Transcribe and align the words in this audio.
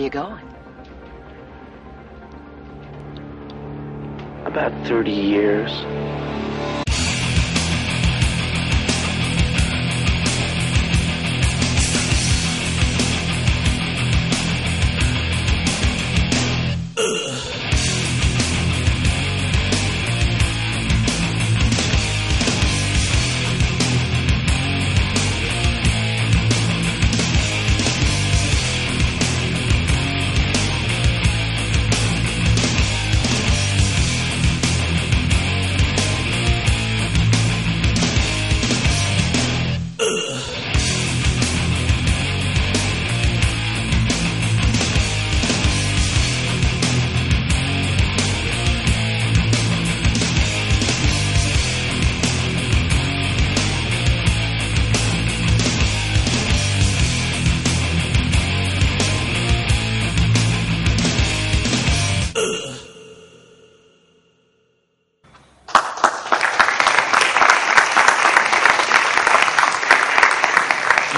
are 0.00 0.04
you 0.04 0.10
going? 0.10 0.46
About 4.46 4.72
30 4.88 5.10
years. 5.10 5.70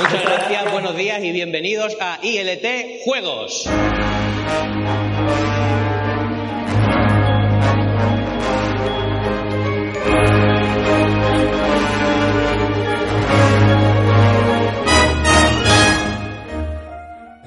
Muchas 0.02 0.24
gracias, 0.24 0.72
buenos 0.72 0.96
días 0.96 1.22
y 1.22 1.30
bienvenidos 1.30 1.96
a 2.00 2.18
ILT 2.20 3.04
Juegos. 3.04 3.70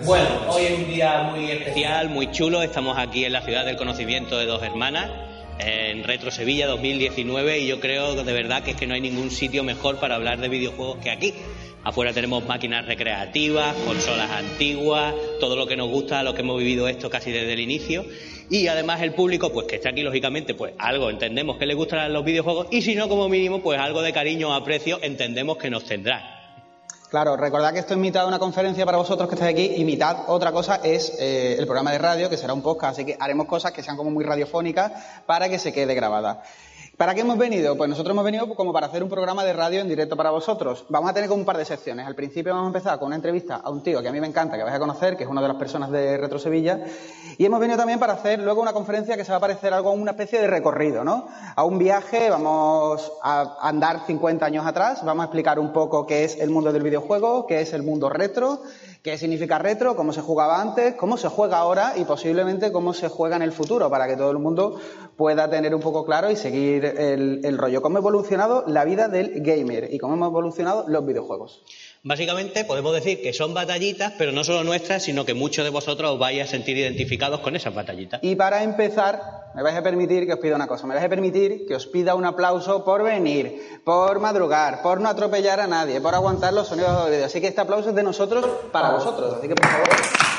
Bueno, 0.06 0.28
hoy 0.48 0.64
es 0.64 0.80
un 0.80 0.88
día 0.88 1.24
muy 1.24 1.52
especial, 1.52 2.08
muy 2.08 2.32
chulo. 2.32 2.64
Estamos 2.64 2.98
aquí 2.98 3.26
en 3.26 3.34
la 3.34 3.42
ciudad 3.42 3.66
del 3.66 3.76
conocimiento 3.76 4.38
de 4.38 4.46
dos 4.46 4.64
hermanas, 4.64 5.12
en 5.60 6.06
Retro 6.06 6.32
Sevilla 6.32 6.68
2019, 6.68 7.60
y 7.60 7.68
yo 7.68 7.82
creo 7.82 8.16
de 8.16 8.34
verdad 8.34 8.64
que 8.64 8.72
es 8.72 8.78
que 8.78 8.88
no 8.88 8.94
hay 8.94 9.02
ningún 9.02 9.30
sitio 9.30 9.66
mejor 9.66 10.00
para 10.00 10.16
hablar 10.16 10.40
de 10.40 10.48
videojuegos 10.48 11.00
que 11.04 11.12
aquí. 11.12 11.34
Afuera 11.86 12.12
tenemos 12.14 12.44
máquinas 12.48 12.84
recreativas, 12.88 13.76
consolas 13.86 14.32
antiguas, 14.32 15.14
todo 15.40 15.56
lo 15.56 15.68
que 15.68 15.78
nos 15.78 15.88
gusta, 15.88 16.24
lo 16.24 16.34
que 16.34 16.42
hemos 16.42 16.58
vivido 16.58 16.88
esto 16.88 17.12
casi 17.12 17.32
desde 17.32 17.54
el 17.54 17.60
inicio. 17.60 18.04
Y 18.50 18.68
además 18.68 19.04
el 19.04 19.14
público, 19.14 19.54
pues 19.54 19.68
que 19.68 19.76
está 19.76 19.90
aquí 19.90 20.02
lógicamente, 20.02 20.56
pues 20.56 20.74
algo 20.80 21.12
entendemos 21.12 21.58
que 21.58 21.68
le 21.68 21.76
gustarán 21.76 22.12
los 22.12 22.26
videojuegos 22.26 22.70
y 22.72 22.82
si 22.82 22.96
no, 22.96 23.08
como 23.08 23.30
mínimo, 23.30 23.62
pues 23.62 23.80
algo 23.80 24.02
de 24.02 24.12
cariño 24.12 24.50
o 24.50 24.54
aprecio 24.54 24.98
entendemos 25.04 25.58
que 25.58 25.70
nos 25.70 25.86
tendrá. 25.86 26.36
Claro, 27.12 27.38
recordad 27.38 27.72
que 27.72 27.80
esto 27.80 27.94
es 27.94 28.00
mitad 28.00 28.22
de 28.24 28.30
una 28.30 28.40
conferencia 28.40 28.84
para 28.84 28.98
vosotros 28.98 29.30
que 29.30 29.36
estáis 29.36 29.54
aquí 29.54 29.80
y 29.80 29.86
mitad 29.86 30.28
otra 30.28 30.52
cosa 30.52 30.82
es 30.84 31.14
eh, 31.20 31.56
el 31.60 31.66
programa 31.66 31.92
de 31.92 32.00
radio, 32.00 32.32
que 32.32 32.38
será 32.38 32.54
un 32.54 32.64
podcast, 32.64 32.94
así 32.94 33.06
que 33.06 33.16
haremos 33.20 33.46
cosas 33.46 33.74
que 33.74 33.84
sean 33.84 33.96
como 33.96 34.10
muy 34.10 34.24
radiofónicas 34.26 34.92
para 35.28 35.50
que 35.50 35.60
se 35.60 35.72
quede 35.72 35.94
grabada. 35.94 36.42
¿Para 36.98 37.14
qué 37.14 37.22
hemos 37.22 37.38
venido? 37.38 37.76
Pues 37.76 37.90
nosotros 37.90 38.14
hemos 38.14 38.24
venido 38.24 38.48
como 38.56 38.72
para 38.72 38.88
hacer 38.88 39.04
un 39.04 39.10
programa 39.10 39.44
de 39.44 39.52
radio 39.52 39.82
en 39.82 39.90
directo 39.90 40.16
para 40.16 40.30
vosotros. 40.30 40.86
Vamos 40.88 41.10
a 41.10 41.14
tener 41.14 41.28
como 41.28 41.42
un 41.42 41.46
par 41.46 41.58
de 41.58 41.66
secciones. 41.66 42.08
Al 42.08 42.16
principio 42.16 42.54
vamos 42.54 42.68
a 42.68 42.78
empezar 42.78 42.98
con 43.00 43.08
una 43.08 43.18
entrevista 43.18 43.58
a 43.58 43.70
un 43.70 43.84
tío 43.84 44.02
que 44.02 44.08
a 44.08 44.14
mí 44.14 44.22
me 44.22 44.28
encanta, 44.28 44.56
que 44.56 44.64
vais 44.64 44.76
a 44.76 44.80
conocer, 44.80 45.18
que 45.18 45.24
es 45.24 45.30
una 45.30 45.42
de 45.42 45.50
las 45.50 45.58
personas 45.58 45.92
de 45.92 46.16
Retro 46.16 46.40
Sevilla. 46.40 46.80
Y 47.38 47.46
hemos 47.46 47.60
venido 47.60 47.78
también 47.78 48.00
para 48.00 48.14
hacer 48.14 48.40
luego 48.40 48.62
una 48.62 48.72
conferencia 48.72 49.18
que 49.18 49.26
se 49.26 49.32
va 49.32 49.40
a 49.40 49.42
parecer 49.42 49.74
algo 49.74 49.90
a 49.90 49.92
una 49.92 50.12
especie 50.12 50.40
de 50.40 50.48
recorrido, 50.48 51.04
¿no? 51.04 51.28
A 51.54 51.66
un 51.66 51.78
viaje, 51.78 52.30
vamos 52.30 53.12
a 53.22 53.58
andar 53.68 54.06
50 54.08 54.46
años 54.46 54.66
atrás, 54.66 55.04
vamos 55.04 55.24
a 55.24 55.26
explicar 55.26 55.60
un 55.60 55.74
poco 55.74 56.08
qué 56.08 56.24
es 56.24 56.40
el 56.40 56.50
mundo 56.50 56.72
del 56.72 56.84
videojuego, 56.84 57.46
qué 57.46 57.60
es 57.60 57.74
el 57.74 57.84
mundo 57.84 58.08
retro, 58.08 58.62
qué 59.06 59.20
significa 59.20 59.60
retro, 59.60 59.96
cómo 59.96 60.14
se 60.14 60.22
jugaba 60.22 60.60
antes, 60.60 60.96
cómo 60.96 61.16
se 61.18 61.28
juega 61.28 61.60
ahora 61.60 61.94
y 61.96 62.06
posiblemente 62.06 62.72
cómo 62.72 62.92
se 62.92 63.08
juega 63.08 63.36
en 63.36 63.44
el 63.44 63.52
futuro, 63.52 63.88
para 63.88 64.08
que 64.08 64.16
todo 64.16 64.32
el 64.32 64.40
mundo 64.40 64.80
pueda 65.18 65.50
tener 65.50 65.74
un 65.74 65.82
poco 65.82 66.06
claro 66.06 66.30
y 66.30 66.36
seguir 66.36 66.86
el, 66.86 67.42
el 67.44 67.58
rollo. 67.58 67.82
Cómo 67.82 67.98
ha 67.98 68.00
evolucionado 68.00 68.64
la 68.68 68.86
vida 68.86 69.08
del 69.08 69.42
gamer 69.42 69.94
y 69.94 69.98
cómo 69.98 70.14
hemos 70.16 70.30
evolucionado 70.30 70.86
los 70.88 71.06
videojuegos. 71.06 71.62
Básicamente 72.08 72.66
podemos 72.66 72.94
decir 72.94 73.20
que 73.24 73.34
son 73.34 73.56
batallitas, 73.56 74.14
pero 74.16 74.32
no 74.32 74.44
solo 74.44 74.64
nuestras, 74.64 75.02
sino 75.02 75.26
que 75.26 75.34
muchos 75.34 75.66
de 75.66 75.72
vosotros 75.72 76.12
os 76.12 76.20
vais 76.20 76.40
a 76.40 76.46
sentir 76.46 76.78
identificados 76.78 77.40
con 77.40 77.56
esas 77.56 77.74
batallitas. 77.74 78.20
Y 78.24 78.36
para 78.36 78.62
empezar, 78.62 79.50
me 79.56 79.64
vais 79.64 79.76
a 79.76 79.82
permitir 79.82 80.28
que 80.28 80.34
os 80.34 80.40
pida 80.40 80.56
una 80.56 80.68
cosa. 80.68 80.86
Me 80.86 80.94
vais 80.94 81.06
a 81.06 81.10
permitir 81.10 81.66
que 81.66 81.74
os 81.74 81.88
pida 81.88 82.14
un 82.14 82.26
aplauso 82.26 82.86
por 82.86 83.02
venir, 83.02 83.80
por 83.84 84.20
madrugar, 84.20 84.84
por 84.84 85.02
no 85.02 85.10
atropellar 85.10 85.60
a 85.60 85.66
nadie, 85.66 86.00
por 86.00 86.14
aguantar 86.14 86.54
los 86.54 86.68
sonidos 86.68 87.06
de 87.06 87.12
vídeo. 87.12 87.26
Así 87.26 87.42
que 87.42 87.48
este 87.48 87.62
aplauso 87.62 87.90
es 87.90 87.96
de 87.96 88.04
nosotros 88.04 88.46
para 88.72 88.92
vosotros. 88.92 89.34
Así 89.40 89.48
que 89.48 89.56
por 89.56 89.66
favor. 89.66 90.35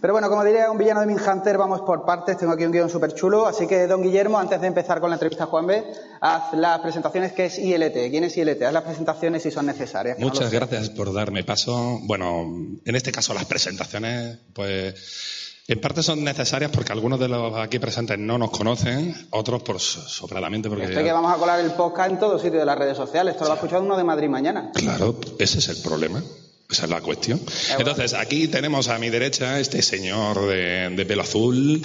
Pero 0.00 0.12
bueno, 0.12 0.28
como 0.28 0.44
diría 0.44 0.70
un 0.70 0.78
villano 0.78 1.00
de 1.00 1.06
Minhunter, 1.06 1.56
vamos 1.58 1.80
por 1.82 2.04
partes. 2.04 2.36
Tengo 2.36 2.52
aquí 2.52 2.64
un 2.64 2.72
guion 2.72 2.90
súper 2.90 3.12
chulo. 3.14 3.46
Así 3.46 3.66
que, 3.66 3.86
don 3.86 4.02
Guillermo, 4.02 4.38
antes 4.38 4.60
de 4.60 4.66
empezar 4.66 5.00
con 5.00 5.10
la 5.10 5.16
entrevista 5.16 5.44
a 5.44 5.46
Juan 5.46 5.66
B, 5.66 5.84
haz 6.20 6.52
las 6.54 6.80
presentaciones 6.80 7.32
que 7.32 7.46
es 7.46 7.58
ILT. 7.58 8.10
¿Quién 8.10 8.24
es 8.24 8.36
ILT? 8.36 8.62
Haz 8.62 8.72
las 8.72 8.82
presentaciones 8.82 9.42
si 9.42 9.50
son 9.50 9.66
necesarias. 9.66 10.18
no 10.18 10.26
Muchas 10.28 10.50
gracias 10.50 10.90
por 10.90 11.12
darme 11.12 11.44
paso. 11.44 11.98
Bueno, 12.02 12.42
en 12.84 12.96
este 12.96 13.12
caso 13.12 13.32
las 13.34 13.44
presentaciones, 13.46 14.38
pues 14.52 15.44
en 15.68 15.80
parte 15.80 16.00
son 16.02 16.22
necesarias 16.22 16.70
porque 16.72 16.92
algunos 16.92 17.18
de 17.18 17.26
los 17.28 17.56
aquí 17.56 17.78
presentes 17.80 18.16
no 18.18 18.38
nos 18.38 18.50
conocen, 18.50 19.14
otros 19.30 19.62
por 19.64 19.80
so- 19.80 20.00
sobradamente 20.00 20.68
porque... 20.68 20.84
Esto 20.84 21.00
es 21.00 21.04
que 21.04 21.12
vamos 21.12 21.32
a 21.34 21.38
colar 21.38 21.58
el 21.58 21.72
podcast 21.72 22.10
en 22.12 22.18
todo 22.20 22.38
sitio 22.38 22.60
de 22.60 22.66
las 22.66 22.78
redes 22.78 22.96
sociales. 22.96 23.32
Esto 23.34 23.44
lo 23.44 23.48
va 23.50 23.54
a 23.54 23.58
escuchar 23.58 23.80
uno 23.82 23.96
de 23.96 24.04
Madrid 24.04 24.28
mañana. 24.28 24.70
Claro, 24.74 25.18
ese 25.40 25.58
es 25.58 25.68
el 25.68 25.78
problema. 25.82 26.22
Esa 26.70 26.84
es 26.84 26.90
la 26.90 27.00
cuestión. 27.00 27.40
Entonces, 27.78 28.12
aquí 28.14 28.48
tenemos 28.48 28.88
a 28.88 28.98
mi 28.98 29.08
derecha 29.08 29.60
este 29.60 29.82
señor 29.82 30.48
de, 30.48 30.90
de 30.90 31.06
pelo 31.06 31.22
azul, 31.22 31.80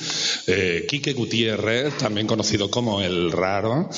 eh, 0.47 0.85
Quique 0.89 1.13
Gutiérrez, 1.13 1.97
también 1.97 2.25
conocido 2.25 2.71
como 2.71 3.01
el 3.01 3.31
raro, 3.31 3.89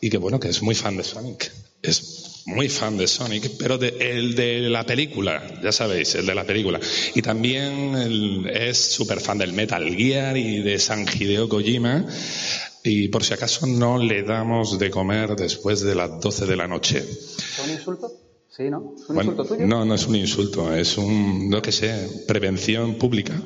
y 0.00 0.10
que 0.10 0.18
bueno, 0.18 0.38
que 0.38 0.48
es 0.48 0.60
muy 0.62 0.74
fan 0.74 0.96
de 0.98 1.04
Sonic. 1.04 1.50
Es 1.82 2.42
muy 2.44 2.68
fan 2.68 2.98
de 2.98 3.06
Sonic, 3.06 3.52
pero 3.58 3.78
de, 3.78 3.96
el 3.98 4.34
de 4.34 4.68
la 4.68 4.84
película, 4.84 5.42
ya 5.62 5.72
sabéis, 5.72 6.14
el 6.16 6.26
de 6.26 6.34
la 6.34 6.44
película. 6.44 6.78
Y 7.14 7.22
también 7.22 7.94
el- 7.96 8.46
es 8.52 8.76
súper 8.78 9.20
fan 9.20 9.38
del 9.38 9.54
Metal 9.54 9.82
Gear 9.96 10.36
y 10.36 10.60
de 10.62 10.78
San 10.78 11.06
Hideo 11.08 11.48
Kojima. 11.48 12.04
Y 12.82 13.08
por 13.08 13.24
si 13.24 13.32
acaso 13.34 13.66
no 13.66 13.98
le 13.98 14.22
damos 14.22 14.78
de 14.78 14.90
comer 14.90 15.36
después 15.36 15.80
de 15.80 15.94
las 15.94 16.20
12 16.20 16.44
de 16.46 16.56
la 16.56 16.66
noche. 16.66 16.98
¿Es 16.98 17.58
un 17.64 17.70
insulto? 17.70 18.19
Sí, 18.54 18.68
¿no? 18.68 18.94
¿Es 18.96 19.08
un 19.08 19.14
Bueno, 19.14 19.30
insulto 19.32 19.54
tuyo? 19.54 19.66
no, 19.66 19.84
no 19.84 19.94
es 19.94 20.06
un 20.06 20.16
insulto, 20.16 20.74
es 20.74 20.98
un, 20.98 21.48
no 21.48 21.62
que 21.62 21.72
sé, 21.72 22.08
prevención 22.26 22.96
pública. 22.96 23.40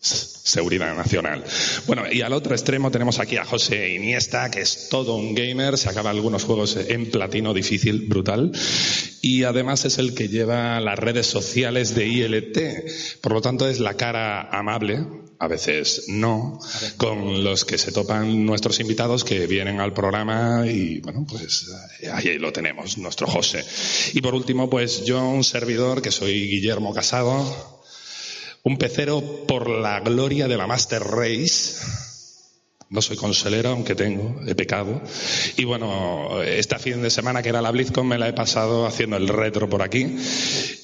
Seguridad 0.00 0.96
nacional. 0.96 1.44
Bueno, 1.86 2.04
y 2.10 2.22
al 2.22 2.32
otro 2.32 2.54
extremo 2.54 2.90
tenemos 2.90 3.18
aquí 3.18 3.36
a 3.36 3.44
José 3.44 3.94
Iniesta, 3.94 4.50
que 4.50 4.60
es 4.60 4.88
todo 4.88 5.16
un 5.16 5.34
gamer, 5.34 5.76
se 5.76 5.90
acaba 5.90 6.10
algunos 6.10 6.44
juegos 6.44 6.76
en 6.76 7.10
platino 7.10 7.52
difícil, 7.52 8.06
brutal, 8.08 8.52
y 9.20 9.42
además 9.42 9.84
es 9.84 9.98
el 9.98 10.14
que 10.14 10.28
lleva 10.28 10.80
las 10.80 10.98
redes 10.98 11.26
sociales 11.26 11.94
de 11.94 12.06
ILT. 12.06 12.58
Por 13.20 13.32
lo 13.32 13.40
tanto, 13.42 13.68
es 13.68 13.80
la 13.80 13.94
cara 13.94 14.48
amable, 14.56 15.04
a 15.40 15.46
veces 15.46 16.04
no, 16.08 16.58
con 16.96 17.44
los 17.44 17.64
que 17.64 17.78
se 17.78 17.92
topan 17.92 18.44
nuestros 18.44 18.80
invitados 18.80 19.22
que 19.22 19.46
vienen 19.46 19.80
al 19.80 19.92
programa 19.92 20.66
y, 20.66 21.00
bueno, 21.00 21.24
pues 21.28 21.70
eh, 22.00 22.10
ahí 22.10 22.38
lo 22.38 22.52
tenemos, 22.52 22.98
nuestro 22.98 23.26
José. 23.26 23.64
Y 24.14 24.20
por 24.20 24.34
último, 24.34 24.68
pues 24.68 25.04
yo, 25.04 25.22
un 25.28 25.44
servidor, 25.44 26.02
que 26.02 26.10
soy 26.10 26.48
Guillermo 26.48 26.92
Casado, 26.92 27.78
un 28.64 28.78
pecero 28.78 29.46
por 29.46 29.68
la 29.68 30.00
gloria 30.00 30.48
de 30.48 30.56
la 30.56 30.66
Master 30.66 31.02
Race. 31.02 32.07
No 32.90 33.02
soy 33.02 33.16
conselero, 33.16 33.70
aunque 33.70 33.94
tengo, 33.94 34.40
he 34.46 34.54
pecado. 34.54 35.02
Y 35.56 35.64
bueno, 35.64 36.42
esta 36.42 36.78
fin 36.78 37.02
de 37.02 37.10
semana 37.10 37.42
que 37.42 37.50
era 37.50 37.60
la 37.60 37.70
BlizzCon 37.70 38.08
me 38.08 38.18
la 38.18 38.28
he 38.28 38.32
pasado 38.32 38.86
haciendo 38.86 39.16
el 39.16 39.28
retro 39.28 39.68
por 39.68 39.82
aquí. 39.82 40.16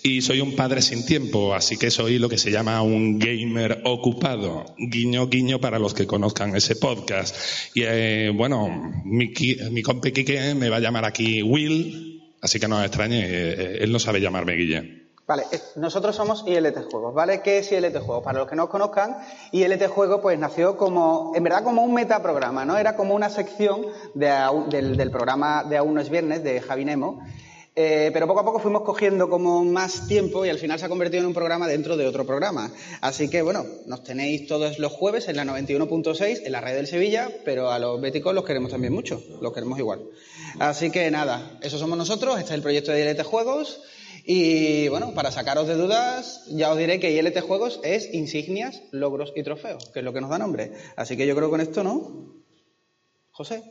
Y 0.03 0.21
soy 0.21 0.41
un 0.41 0.55
padre 0.55 0.83
sin 0.83 1.06
tiempo, 1.06 1.55
así 1.55 1.79
que 1.79 1.91
soy 1.91 2.19
lo 2.19 2.29
que 2.29 2.37
se 2.37 2.51
llama 2.51 2.83
un 2.83 3.19
gamer 3.19 3.81
ocupado. 3.85 4.67
Guiño, 4.79 5.29
guiño 5.29 5.61
para 5.61 5.79
los 5.79 5.95
que 5.95 6.06
conozcan 6.06 6.55
ese 6.55 6.77
podcast. 6.77 7.35
Y 7.75 7.83
eh, 7.85 8.31
bueno, 8.35 8.69
mi, 9.05 9.33
mi 9.71 9.83
Quique 9.83 10.55
me 10.55 10.69
va 10.69 10.77
a 10.77 10.81
llamar 10.81 11.07
aquí 11.07 11.43
Will, 11.43 12.15
Así 12.45 12.61
que 12.61 12.69
no 12.69 12.77
os 12.77 12.85
extrañe, 12.85 13.25
eh, 13.25 13.55
eh, 13.59 13.79
él 13.81 13.91
no 13.91 13.99
sabe 13.99 14.21
llamarme 14.21 14.53
Guille. 14.53 15.04
Vale, 15.26 15.44
nosotros 15.76 16.15
somos 16.15 16.44
ILT 16.47 16.91
Juegos, 16.91 17.15
¿vale? 17.15 17.41
¿Qué 17.41 17.56
es 17.59 17.73
ILT 17.73 17.97
Juegos? 17.97 18.23
Para 18.23 18.41
los 18.41 18.49
que 18.49 18.56
no 18.56 18.65
os 18.65 18.71
conozcan, 18.71 19.17
ILT 19.53 19.87
Juegos 19.88 20.21
pues 20.21 20.38
nació 20.38 20.76
como, 20.76 21.32
en 21.35 21.43
verdad 21.43 21.65
como 21.65 21.82
un 21.82 21.94
metaprograma, 21.94 22.67
¿no? 22.67 22.76
Era 22.76 22.94
como 22.94 23.15
una 23.15 23.31
sección 23.31 23.87
del, 24.12 24.99
del, 24.99 25.11
programa 25.11 25.65
de 25.65 25.79
Aún 25.79 25.94
no 25.94 26.03
es 26.03 26.11
viernes, 26.11 26.44
de 26.44 26.61
Javi 26.61 26.85
Nemo, 26.85 27.23
eh, 27.75 28.11
pero 28.12 28.26
poco 28.26 28.41
a 28.41 28.44
poco 28.44 28.59
fuimos 28.59 28.82
cogiendo 28.82 29.31
como 29.31 29.65
más 29.65 30.06
tiempo 30.06 30.44
y 30.44 30.50
al 30.50 30.59
final 30.59 30.79
se 30.79 30.85
ha 30.85 30.91
convertido 30.91 31.23
en 31.23 31.29
un 31.29 31.35
programa 31.35 31.69
dentro 31.69 31.97
de 31.97 32.06
otro 32.06 32.26
programa. 32.26 32.71
Así 33.00 33.31
que 33.31 33.41
bueno, 33.41 33.65
nos 33.87 34.05
tenéis 34.05 34.47
todos 34.47 34.79
los 34.79 34.93
jueves 34.93 35.29
en 35.29 35.37
la 35.37 35.44
91.6 35.44 36.43
en 36.44 36.53
la 36.53 36.61
red 36.61 36.75
del 36.75 36.87
Sevilla, 36.87 37.31
pero 37.47 37.71
a 37.71 37.79
los 37.79 37.99
béticos 37.99 38.35
los 38.35 38.44
queremos 38.44 38.73
también 38.73 38.93
mucho, 38.93 39.23
los 39.41 39.55
queremos 39.55 39.79
igual. 39.79 40.03
Así 40.59 40.91
que 40.91 41.11
nada, 41.11 41.59
eso 41.62 41.79
somos 41.79 41.97
nosotros, 41.97 42.38
este 42.38 42.50
es 42.50 42.56
el 42.56 42.62
proyecto 42.62 42.93
de 42.93 43.11
ILT 43.11 43.23
Juegos 43.23 43.81
y 44.26 44.88
bueno, 44.88 45.12
para 45.15 45.31
sacaros 45.31 45.67
de 45.69 45.75
dudas, 45.75 46.44
ya 46.49 46.71
os 46.71 46.79
diré 46.79 46.99
que 46.99 47.11
ILT 47.11 47.38
Juegos 47.41 47.81
es 47.85 48.12
insignias, 48.15 48.82
logros 48.91 49.32
y 49.37 49.43
trofeos, 49.43 49.91
que 49.91 49.99
es 49.99 50.05
lo 50.05 50.15
que 50.15 50.21
nos 50.23 50.31
da 50.31 50.38
nombre. 50.38 50.73
Así 50.97 51.17
que 51.17 51.26
yo 51.26 51.35
creo 51.37 51.49
que 51.49 51.53
con 51.53 51.61
esto, 51.61 51.85
¿no? 51.85 52.43
José. 53.31 53.62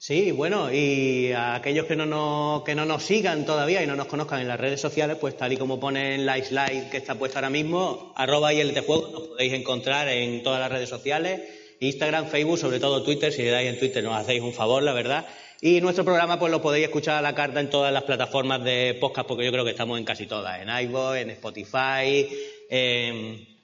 Sí, 0.00 0.30
bueno, 0.30 0.72
y 0.72 1.32
a 1.32 1.56
aquellos 1.56 1.86
que 1.86 1.96
no, 1.96 2.06
nos, 2.06 2.62
que 2.62 2.74
no 2.74 2.86
nos 2.86 3.02
sigan 3.02 3.44
todavía 3.44 3.82
y 3.82 3.86
no 3.86 3.96
nos 3.96 4.06
conozcan 4.06 4.40
en 4.40 4.48
las 4.48 4.58
redes 4.58 4.80
sociales, 4.80 5.16
pues 5.20 5.36
tal 5.36 5.52
y 5.52 5.56
como 5.56 5.80
pone 5.80 6.14
en 6.14 6.24
la 6.24 6.42
slide 6.42 6.88
que 6.88 6.96
está 6.96 7.16
puesta 7.16 7.38
ahora 7.38 7.50
mismo, 7.50 8.12
arroba 8.16 8.52
el 8.52 8.74
nos 8.74 8.84
podéis 8.84 9.52
encontrar 9.52 10.08
en 10.08 10.42
todas 10.44 10.60
las 10.60 10.70
redes 10.70 10.88
sociales, 10.88 11.42
Instagram, 11.80 12.26
Facebook, 12.26 12.58
sobre 12.58 12.80
todo 12.80 13.02
Twitter, 13.02 13.32
si 13.32 13.42
le 13.42 13.50
dais 13.50 13.68
en 13.68 13.78
Twitter 13.78 14.02
nos 14.02 14.16
hacéis 14.16 14.40
un 14.40 14.52
favor, 14.52 14.82
la 14.82 14.92
verdad. 14.92 15.26
Y 15.60 15.80
nuestro 15.80 16.04
programa 16.04 16.38
pues 16.38 16.52
lo 16.52 16.62
podéis 16.62 16.86
escuchar 16.86 17.16
a 17.16 17.22
la 17.22 17.34
carta 17.34 17.60
en 17.60 17.68
todas 17.68 17.92
las 17.92 18.04
plataformas 18.04 18.62
de 18.62 18.96
podcast, 19.00 19.26
porque 19.26 19.44
yo 19.44 19.50
creo 19.50 19.64
que 19.64 19.72
estamos 19.72 19.98
en 19.98 20.04
casi 20.04 20.26
todas, 20.26 20.60
en 20.60 20.68
iVoox, 20.68 21.16
en 21.16 21.30
Spotify, 21.30 22.28
en 22.70 23.58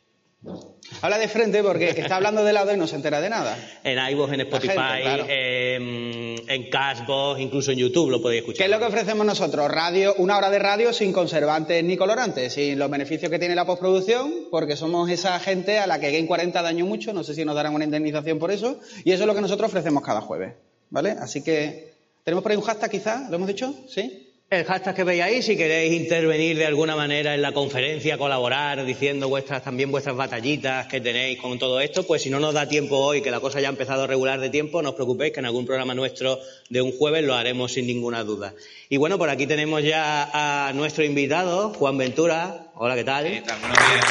Habla 1.00 1.19
de 1.19 1.29
frente 1.29 1.62
porque 1.62 1.91
está 1.91 2.17
hablando 2.17 2.44
de 2.44 2.52
lado 2.52 2.73
y 2.75 2.76
no 2.76 2.87
se 2.87 2.96
entera 2.96 3.20
de 3.20 3.31
nada. 3.31 3.56
En 3.85 3.99
iVoox, 4.12 4.32
en 4.32 4.41
Spotify, 4.43 5.02
en, 5.29 6.35
en 6.49 6.70
Cashbox, 6.70 7.41
incluso 7.41 7.73
en 7.73 7.79
YouTube 7.79 8.11
lo 8.11 8.20
podéis 8.20 8.40
escuchar. 8.40 8.58
¿Qué 8.58 8.64
es 8.64 8.70
lo 8.70 8.79
que 8.79 8.87
ofrecemos 8.87 9.26
nosotros? 9.26 9.70
Radio, 9.70 10.14
una 10.19 10.37
hora 10.37 10.50
de 10.50 10.58
radio 10.58 10.93
sin 10.93 11.12
conservantes 11.12 11.82
ni 11.85 11.97
colorantes, 11.97 12.55
sin 12.55 12.79
los 12.79 12.90
beneficios 12.90 13.31
que 13.31 13.38
tiene 13.38 13.55
la 13.55 13.64
postproducción, 13.67 14.49
porque 14.50 14.76
somos 14.76 15.11
esa 15.11 15.38
gente 15.40 15.79
a 15.79 15.87
la 15.87 16.00
que 16.00 16.11
Game 16.11 16.26
40 16.26 16.62
daño 16.62 16.87
mucho, 16.87 17.12
no 17.12 17.25
sé 17.25 17.35
si 17.35 17.44
nos 17.44 17.55
darán 17.55 17.75
una 17.75 17.85
indemnización 17.85 18.38
por 18.38 18.50
eso, 18.50 18.79
y 19.05 19.12
eso 19.12 19.23
es 19.23 19.26
lo 19.26 19.35
que 19.35 19.40
nosotros 19.40 19.69
ofrecemos 19.69 20.02
cada 20.02 20.20
jueves. 20.20 20.55
¿Vale? 20.94 21.11
Así 21.11 21.43
que, 21.43 21.93
¿tenemos 22.23 22.44
por 22.44 22.52
ahí 22.52 22.56
un 22.56 22.62
hashtag 22.62 22.88
quizá? 22.88 23.26
¿Lo 23.29 23.35
hemos 23.35 23.49
dicho? 23.49 23.75
¿Sí? 23.88 24.31
El 24.49 24.64
hashtag 24.64 24.94
que 24.94 25.02
veis 25.02 25.25
ahí, 25.25 25.43
si 25.43 25.56
queréis 25.56 25.93
intervenir 25.93 26.56
de 26.56 26.67
alguna 26.67 26.94
manera 26.94 27.35
en 27.35 27.43
la 27.43 27.50
conferencia, 27.50 28.17
colaborar, 28.17 28.85
diciendo 28.85 29.29
vuestras 29.29 29.64
también 29.64 29.91
vuestras 29.91 30.14
batallitas 30.14 30.87
que 30.87 31.00
tenéis 31.00 31.41
con 31.41 31.58
todo 31.58 31.81
esto, 31.81 32.06
pues 32.06 32.23
si 32.23 32.31
no 32.31 32.38
nos 32.38 32.55
da 32.55 32.69
tiempo 32.69 32.96
hoy, 32.96 33.23
que 33.23 33.32
la 33.32 33.41
cosa 33.41 33.61
ya 33.61 33.67
ha 33.67 33.73
empezado 33.73 34.05
a 34.05 34.06
regular 34.06 34.38
de 34.38 34.50
tiempo, 34.50 34.82
no 34.82 34.91
os 34.91 34.94
preocupéis 34.94 35.32
que 35.32 35.41
en 35.41 35.46
algún 35.46 35.67
programa 35.67 35.94
nuestro 35.94 36.38
de 36.70 36.81
un 36.81 36.97
jueves 36.97 37.25
lo 37.25 37.35
haremos 37.35 37.73
sin 37.73 37.88
ninguna 37.88 38.23
duda. 38.23 38.55
Y 38.88 38.97
bueno, 38.97 39.19
por 39.19 39.31
aquí 39.31 39.49
tenemos 39.49 39.82
ya 39.82 40.31
a 40.32 40.73
nuestro 40.75 41.02
invitado, 41.02 41.70
Juan 41.70 41.99
Ventura. 41.99 42.69
Hola, 42.76 42.94
¿qué 42.94 43.02
tal? 43.02 43.25
¿Qué 43.25 43.40
tal? 43.40 43.58
Buenos 43.58 43.79
días 43.79 44.05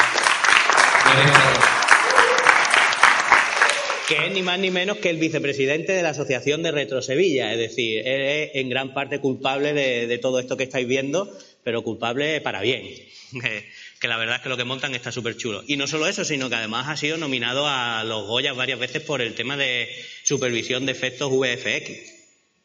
que 4.16 4.28
es 4.28 4.32
ni 4.32 4.44
más 4.44 4.60
ni 4.60 4.70
menos 4.70 4.98
que 4.98 5.10
el 5.10 5.18
vicepresidente 5.18 5.94
de 5.94 6.04
la 6.04 6.10
Asociación 6.10 6.62
de 6.62 6.72
Retro 6.72 7.02
Sevilla. 7.02 7.52
Es 7.52 7.58
decir, 7.58 8.00
él 8.06 8.22
es 8.22 8.52
en 8.54 8.70
gran 8.70 8.94
parte 8.94 9.20
culpable 9.20 9.74
de, 9.74 10.18
todo 10.20 10.40
esto 10.40 10.58
que 10.58 10.64
estáis 10.64 10.88
viendo, 10.88 11.36
pero 11.64 11.84
culpable 11.84 12.40
para 12.42 12.62
bien. 12.62 12.84
que 14.00 14.08
la 14.08 14.18
verdad 14.18 14.38
es 14.38 14.42
que 14.42 14.50
lo 14.50 14.58
que 14.58 14.66
montan 14.66 14.94
está 14.94 15.12
súper 15.12 15.36
chulo. 15.38 15.64
Y 15.68 15.78
no 15.78 15.88
solo 15.88 16.08
eso, 16.08 16.26
sino 16.26 16.50
que 16.50 16.56
además 16.56 16.90
ha 16.90 16.98
sido 16.98 17.18
nominado 17.18 17.68
a 17.68 18.04
los 18.04 18.28
Goyas 18.28 18.56
varias 18.56 18.80
veces 18.80 19.02
por 19.02 19.22
el 19.22 19.34
tema 19.34 19.58
de 19.58 19.90
supervisión 20.24 20.86
de 20.86 20.92
efectos 20.92 21.32
VFX. 21.32 22.14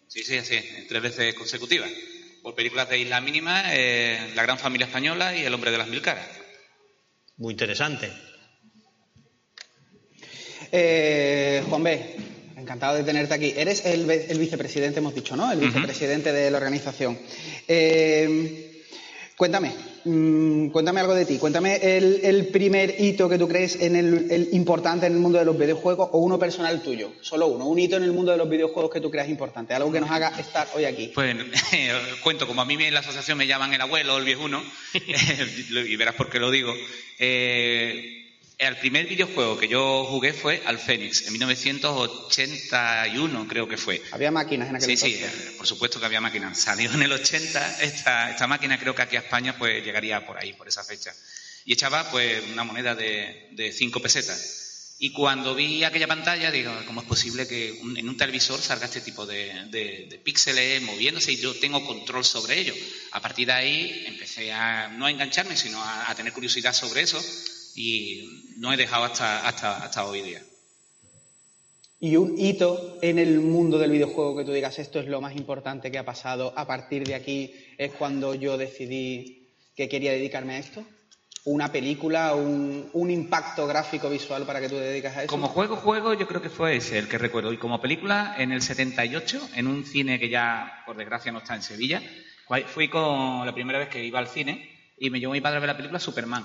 Sí, 0.09 0.25
sí, 0.25 0.41
sí, 0.43 0.59
tres 0.89 1.03
veces 1.03 1.35
consecutivas. 1.35 1.91
Por 2.43 2.55
películas 2.55 2.89
de 2.89 2.99
Isla 2.99 3.21
Mínima, 3.21 3.75
eh, 3.75 4.33
La 4.35 4.43
Gran 4.43 4.59
Familia 4.59 4.87
Española 4.87 5.37
y 5.37 5.45
El 5.45 5.55
Hombre 5.55 5.71
de 5.71 5.79
las 5.79 5.89
Mil 5.89 6.03
Caras. 6.03 6.29
Muy 7.37 7.53
interesante. 7.53 8.11
Eh, 10.73 11.63
Juan 11.69 11.83
B., 11.83 12.17
encantado 12.57 12.97
de 12.97 13.05
tenerte 13.05 13.33
aquí. 13.33 13.55
Eres 13.57 13.87
el, 13.87 14.05
vicepresidente, 14.39 14.99
hemos 14.99 15.15
dicho, 15.15 15.37
¿no? 15.37 15.51
El 15.51 15.59
vicepresidente 15.59 16.33
de 16.33 16.51
la 16.51 16.59
organización. 16.59 17.19
Eh, 17.67 18.83
cuéntame, 19.37 19.73
mm, 20.05 20.69
cuéntame 20.69 21.01
algo 21.01 21.15
de 21.15 21.25
ti. 21.25 21.39
Cuéntame 21.39 21.77
el, 21.77 22.49
primer 22.49 23.01
hito 23.01 23.27
que 23.27 23.39
tú 23.39 23.49
crees 23.49 23.81
en 23.81 23.97
el, 23.97 24.49
importante 24.53 25.07
en 25.07 25.15
el 25.15 25.19
mundo 25.19 25.39
de 25.39 25.47
los 25.47 25.59
videojuegos 25.59 26.11
o 26.13 26.19
uno 26.19 26.39
personal 26.39 26.83
tuyo. 26.83 27.13
Solo 27.23 27.47
uno. 27.47 27.67
Un 27.67 27.79
hito 27.79 27.97
en 27.97 28.03
el 28.03 28.13
mundo 28.13 28.33
de 28.33 28.39
los 28.39 28.51
videojuegos 28.51 28.93
que 28.93 29.01
tú 29.01 29.11
creas 29.11 29.31
importante. 29.31 29.73
Algo 29.73 29.91
que 29.91 30.01
nos 30.01 30.11
haga 30.11 30.29
estar 30.39 30.69
hoy 30.75 30.85
aquí. 30.85 31.13
Pues 31.15 31.37
cuento, 32.23 32.47
como 32.47 32.61
a 32.61 32.67
mí 32.67 32.75
en 32.75 32.93
la 32.93 33.01
asociación 33.01 33.39
me 33.39 33.47
llaman 33.47 33.73
el 33.73 33.81
abuelo 33.81 34.15
o 34.15 34.19
el 34.19 34.25
viejuno, 34.25 34.63
y 35.73 35.97
verás 35.97 36.17
por 36.17 36.29
qué 36.29 36.39
lo 36.39 36.51
digo. 36.51 36.75
Eh, 37.19 38.18
el 38.59 38.77
primer 38.77 39.07
videojuego 39.07 39.57
que 39.57 39.69
yo 39.69 40.05
jugué 40.05 40.33
fue 40.33 40.61
al 40.67 40.81
Fénix, 40.81 41.29
en 41.29 41.33
1981 41.33 43.47
creo 43.49 43.69
que 43.69 43.77
fue. 43.77 44.03
¿Había 44.11 44.33
máquinas 44.33 44.69
en 44.69 44.75
aquel 44.77 44.99
Sí, 44.99 45.07
sí, 45.19 45.21
por 45.57 45.69
supuesto 45.69 46.01
que 46.01 46.07
había 46.07 46.21
máquinas. 46.21 46.59
Salió 46.59 46.93
en 46.93 47.03
el 47.03 47.13
80, 47.13 47.83
esta, 47.83 48.31
esta 48.31 48.49
máquina 48.49 48.81
creo 48.81 48.97
que 48.97 49.03
aquí 49.03 49.15
a 49.15 49.21
España 49.21 49.57
pues 49.57 49.85
llegaría 49.85 50.27
por 50.27 50.39
ahí, 50.39 50.55
por 50.55 50.67
esa 50.67 50.83
fecha. 50.83 51.15
Y 51.65 51.75
echaba 51.75 52.11
pues 52.11 52.43
una 52.53 52.65
moneda 52.65 52.97
de 52.97 53.73
5 53.73 54.01
pesetas. 54.01 54.97
Y 55.01 55.13
cuando 55.13 55.55
vi 55.55 55.85
aquella 55.85 56.09
pantalla, 56.09 56.51
digo, 56.51 56.73
¿cómo 56.85 57.03
es 57.03 57.07
posible 57.07 57.47
que 57.47 57.79
en 57.79 58.09
un 58.09 58.17
televisor 58.17 58.61
salga 58.61 58.87
este 58.87 59.01
tipo 59.01 59.25
de, 59.25 60.21
píxeles 60.25 60.83
moviéndose 60.83 61.31
y 61.31 61.37
yo 61.37 61.55
tengo 61.55 61.87
control 61.87 62.25
sobre 62.25 62.59
ello? 62.59 62.75
A 63.13 63.23
partir 63.23 63.47
de 63.47 63.53
ahí 63.53 64.03
empecé 64.09 64.53
a 64.53 64.89
no 64.89 65.07
a 65.07 65.13
engancharme, 65.13 65.57
sino 65.57 65.81
a 65.81 66.13
tener 66.17 66.33
curiosidad 66.33 66.73
sobre 66.73 67.03
eso 67.03 67.23
y 67.79 68.57
no 68.57 68.73
he 68.73 68.77
dejado 68.77 69.05
hasta, 69.05 69.47
hasta, 69.47 69.77
hasta 69.77 70.05
hoy 70.05 70.23
día. 70.23 70.43
¿Y 72.01 72.17
un 72.17 72.37
hito 72.37 72.99
en 73.03 73.21
el 73.21 73.39
mundo 73.41 73.79
del 73.79 73.93
videojuego 73.93 74.37
que 74.37 74.45
tú 74.45 74.53
digas 74.53 74.79
esto 74.81 74.99
es 74.99 75.07
lo 75.07 75.21
más 75.21 75.37
importante 75.37 75.91
que 75.91 75.99
ha 75.99 76.05
pasado? 76.05 76.53
A 76.57 76.67
partir 76.67 77.07
de 77.07 77.15
aquí 77.15 77.55
es 77.77 77.93
cuando 77.93 78.35
yo 78.35 78.59
decidí 78.59 79.49
que 79.77 79.89
quería 79.89 80.11
dedicarme 80.11 80.55
a 80.55 80.59
esto. 80.59 80.85
¿Una 81.45 81.71
película, 81.71 82.35
un, 82.35 82.91
un 82.93 83.11
impacto 83.11 83.67
gráfico 83.69 84.11
visual 84.11 84.45
para 84.45 84.61
que 84.61 84.69
tú 84.69 84.75
te 84.75 84.83
dedicas 84.83 85.17
a 85.17 85.23
eso? 85.23 85.31
Como 85.31 85.47
juego, 85.47 85.77
juego, 85.77 86.15
yo 86.15 86.27
creo 86.27 86.43
que 86.43 86.51
fue 86.51 86.77
ese 86.77 86.99
el 86.99 87.09
que 87.09 87.17
recuerdo. 87.17 87.53
Y 87.53 87.59
como 87.59 87.81
película, 87.81 88.35
en 88.39 88.51
el 88.51 88.61
78, 88.61 89.51
en 89.55 89.69
un 89.69 89.85
cine 89.85 90.19
que 90.19 90.29
ya, 90.29 90.83
por 90.85 90.97
desgracia, 90.97 91.31
no 91.31 91.39
está 91.39 91.55
en 91.55 91.63
Sevilla, 91.63 92.03
fui 92.67 92.89
con 92.89 93.47
la 93.47 93.55
primera 93.55 93.79
vez 93.79 93.89
que 93.89 94.05
iba 94.05 94.19
al 94.19 94.29
cine 94.29 94.69
y 94.99 95.11
me 95.11 95.21
llevó 95.21 95.33
mi 95.33 95.41
padre 95.41 95.59
a 95.59 95.61
ver 95.61 95.69
la 95.69 95.77
película 95.77 96.01
Superman. 96.01 96.45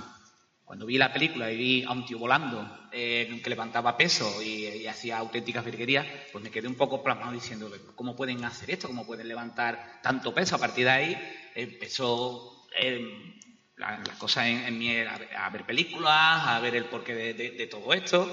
Cuando 0.74 0.88
vi 0.88 0.98
la 0.98 1.14
película 1.14 1.52
y 1.52 1.56
vi 1.56 1.84
a 1.84 1.92
un 1.92 2.04
tío 2.04 2.18
volando 2.18 2.88
eh, 2.92 3.40
que 3.44 3.50
levantaba 3.52 3.96
peso 3.96 4.42
y, 4.42 4.88
hacía 4.88 5.20
auténticas 5.20 5.64
virguerías, 5.64 6.04
pues 6.32 6.44
me 6.44 6.50
quedé 6.50 6.68
un 6.68 6.74
poco 6.74 7.04
plasmado 7.04 7.32
diciendo, 7.32 7.72
¿cómo 7.94 8.16
pueden 8.16 8.44
hacer 8.44 8.72
esto? 8.72 8.88
¿Cómo 8.88 9.06
pueden 9.06 9.28
levantar 9.28 10.00
tanto 10.02 10.34
peso? 10.34 10.56
A 10.56 10.58
partir 10.58 10.86
de 10.86 10.90
ahí 10.90 11.34
empezó 11.54 12.66
eh, 12.76 13.38
la, 13.78 14.02
cosa 14.18 14.48
en, 14.50 14.76
mí 14.80 14.98
a, 14.98 15.50
ver 15.52 15.64
películas, 15.64 16.48
a 16.48 16.60
ver 16.60 16.76
el 16.76 16.86
porqué 16.86 17.14
de, 17.14 17.68
todo 17.68 17.94
esto. 17.94 18.28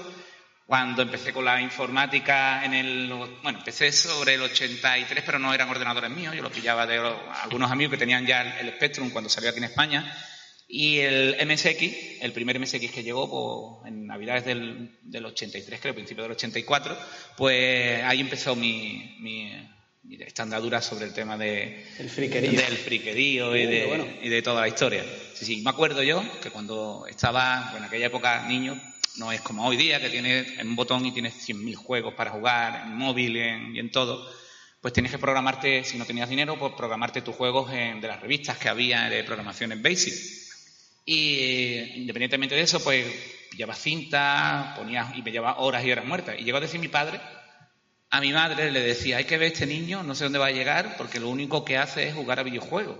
Cuando 0.65 1.03
empecé 1.03 1.31
con 1.31 1.45
la 1.45 1.61
informática 1.61 2.65
en 2.65 2.73
el... 2.73 3.07
Bueno, 3.43 3.59
empecé 3.59 3.91
sobre 3.91 4.33
el 4.33 4.41
83, 4.41 5.23
pero 5.23 5.37
no 5.37 5.53
eran 5.53 5.69
ordenadores 5.69 6.09
míos, 6.09 6.33
yo 6.35 6.41
los 6.41 6.51
pillaba 6.51 6.87
de 6.87 6.97
algunos 7.43 7.69
amigos 7.69 7.91
que 7.91 7.99
tenían 7.99 8.25
ya 8.25 8.57
el 8.57 8.71
Spectrum 8.71 9.11
cuando 9.11 9.29
salió 9.29 9.51
aquí 9.51 9.59
en 9.59 9.65
España 9.65 10.11
y 10.73 10.99
el 10.99 11.35
MSX, 11.45 12.21
el 12.21 12.31
primer 12.31 12.57
MSX 12.57 12.91
que 12.91 13.03
llegó 13.03 13.29
pues, 13.81 13.91
en 13.91 14.07
Navidades 14.07 14.45
del, 14.45 14.97
del 15.01 15.25
83, 15.25 15.81
creo, 15.81 15.93
principio 15.93 16.23
del 16.23 16.31
84, 16.31 16.97
pues 17.35 18.01
ahí 18.03 18.21
empezó 18.21 18.55
mi, 18.55 19.17
mi, 19.19 19.51
estandadura 20.21 20.81
sobre 20.81 21.05
el 21.05 21.13
tema 21.13 21.37
de, 21.37 21.85
el 21.99 22.09
friquerío. 22.09 22.51
del 22.51 22.77
friquerío 22.77 23.55
y, 23.55 23.65
de, 23.65 24.19
y 24.23 24.29
de 24.29 24.41
toda 24.41 24.61
la 24.61 24.69
historia. 24.69 25.03
Sí, 25.33 25.43
sí, 25.43 25.61
me 25.61 25.71
acuerdo 25.71 26.03
yo 26.03 26.23
que 26.41 26.51
cuando 26.51 27.05
estaba, 27.05 27.73
en 27.75 27.83
aquella 27.83 28.07
época 28.07 28.47
niño, 28.47 28.81
no 29.17 29.33
es 29.33 29.41
como 29.41 29.67
hoy 29.67 29.75
día, 29.75 29.99
que 29.99 30.09
tienes 30.09 30.57
un 30.63 30.77
botón 30.77 31.05
y 31.05 31.11
tienes 31.11 31.33
100.000 31.49 31.75
juegos 31.75 32.13
para 32.13 32.31
jugar 32.31 32.83
en 32.85 32.95
móvil 32.95 33.35
y 33.35 33.79
en 33.79 33.91
todo 33.91 34.25
pues 34.79 34.93
tienes 34.93 35.11
que 35.11 35.19
programarte, 35.19 35.83
si 35.83 35.99
no 35.99 36.05
tenías 36.05 36.27
dinero, 36.27 36.57
pues 36.57 36.73
programarte 36.75 37.21
tus 37.21 37.35
juegos 37.35 37.71
en, 37.71 38.01
de 38.01 38.07
las 38.07 38.19
revistas 38.19 38.57
que 38.57 38.67
había 38.67 39.09
de 39.09 39.23
programación 39.23 39.71
en 39.73 39.83
Basic. 39.83 40.41
Y 41.13 41.99
independientemente 42.01 42.55
de 42.55 42.61
eso, 42.61 42.83
pues 42.83 43.05
pillaba 43.49 43.75
cinta, 43.75 44.73
ponía 44.77 45.11
y 45.15 45.21
me 45.21 45.31
llevaba 45.31 45.59
horas 45.59 45.83
y 45.83 45.91
horas 45.91 46.05
muertas. 46.05 46.35
Y 46.39 46.43
llegó 46.43 46.57
a 46.57 46.61
decir 46.61 46.79
mi 46.79 46.87
padre 46.87 47.19
a 48.11 48.19
mi 48.19 48.33
madre 48.33 48.71
le 48.71 48.81
decía, 48.81 49.17
hay 49.17 49.23
que 49.23 49.37
ver 49.37 49.53
este 49.53 49.65
niño, 49.65 50.03
no 50.03 50.15
sé 50.15 50.25
dónde 50.25 50.37
va 50.37 50.47
a 50.47 50.51
llegar, 50.51 50.97
porque 50.97 51.19
lo 51.19 51.29
único 51.29 51.63
que 51.63 51.77
hace 51.77 52.09
es 52.09 52.13
jugar 52.13 52.39
a 52.39 52.43
videojuegos, 52.43 52.97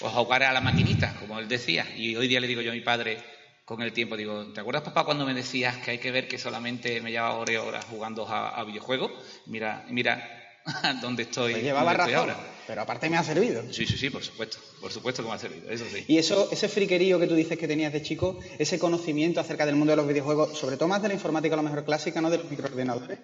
o 0.00 0.10
jugar 0.10 0.42
a 0.42 0.52
la 0.52 0.60
maquinita, 0.60 1.14
como 1.18 1.38
él 1.38 1.48
decía. 1.48 1.86
Y 1.96 2.14
hoy 2.16 2.28
día 2.28 2.38
le 2.38 2.46
digo 2.46 2.60
yo 2.60 2.70
a 2.70 2.74
mi 2.74 2.82
padre, 2.82 3.16
con 3.64 3.80
el 3.80 3.94
tiempo, 3.94 4.14
digo, 4.14 4.52
¿te 4.52 4.60
acuerdas 4.60 4.82
papá 4.82 5.04
cuando 5.04 5.24
me 5.24 5.32
decías 5.32 5.78
que 5.78 5.92
hay 5.92 5.98
que 5.98 6.10
ver 6.10 6.28
que 6.28 6.36
solamente 6.36 7.00
me 7.00 7.10
llevaba 7.10 7.36
horas 7.36 7.54
y 7.54 7.56
horas 7.56 7.84
jugando 7.86 8.28
a, 8.28 8.62
videojuegos? 8.64 9.12
Mira, 9.46 9.86
mira 9.88 10.41
dónde 11.00 11.24
estoy, 11.24 11.52
pues 11.52 11.64
llevaba 11.64 11.92
ahora. 11.92 12.36
Pero 12.66 12.82
aparte 12.82 13.10
me 13.10 13.16
ha 13.16 13.24
servido. 13.24 13.62
Sí, 13.72 13.86
sí, 13.86 13.96
sí, 13.96 14.10
por 14.10 14.22
supuesto. 14.22 14.58
Por 14.80 14.92
supuesto 14.92 15.22
que 15.22 15.28
me 15.28 15.34
ha 15.34 15.38
servido, 15.38 15.70
eso 15.70 15.84
sí. 15.92 16.04
Y 16.08 16.18
eso, 16.18 16.48
ese 16.50 16.68
friquerío 16.68 17.18
que 17.18 17.26
tú 17.26 17.34
dices 17.34 17.58
que 17.58 17.68
tenías 17.68 17.92
de 17.92 18.02
chico, 18.02 18.38
ese 18.58 18.78
conocimiento 18.78 19.40
acerca 19.40 19.66
del 19.66 19.76
mundo 19.76 19.92
de 19.92 19.96
los 19.96 20.06
videojuegos, 20.06 20.56
sobre 20.58 20.76
todo 20.76 20.88
más 20.88 21.02
de 21.02 21.08
la 21.08 21.14
informática 21.14 21.54
a 21.54 21.56
lo 21.56 21.62
mejor 21.62 21.84
clásica, 21.84 22.20
no 22.20 22.30
de 22.30 22.38
los 22.38 22.50
microordenadores, 22.50 23.18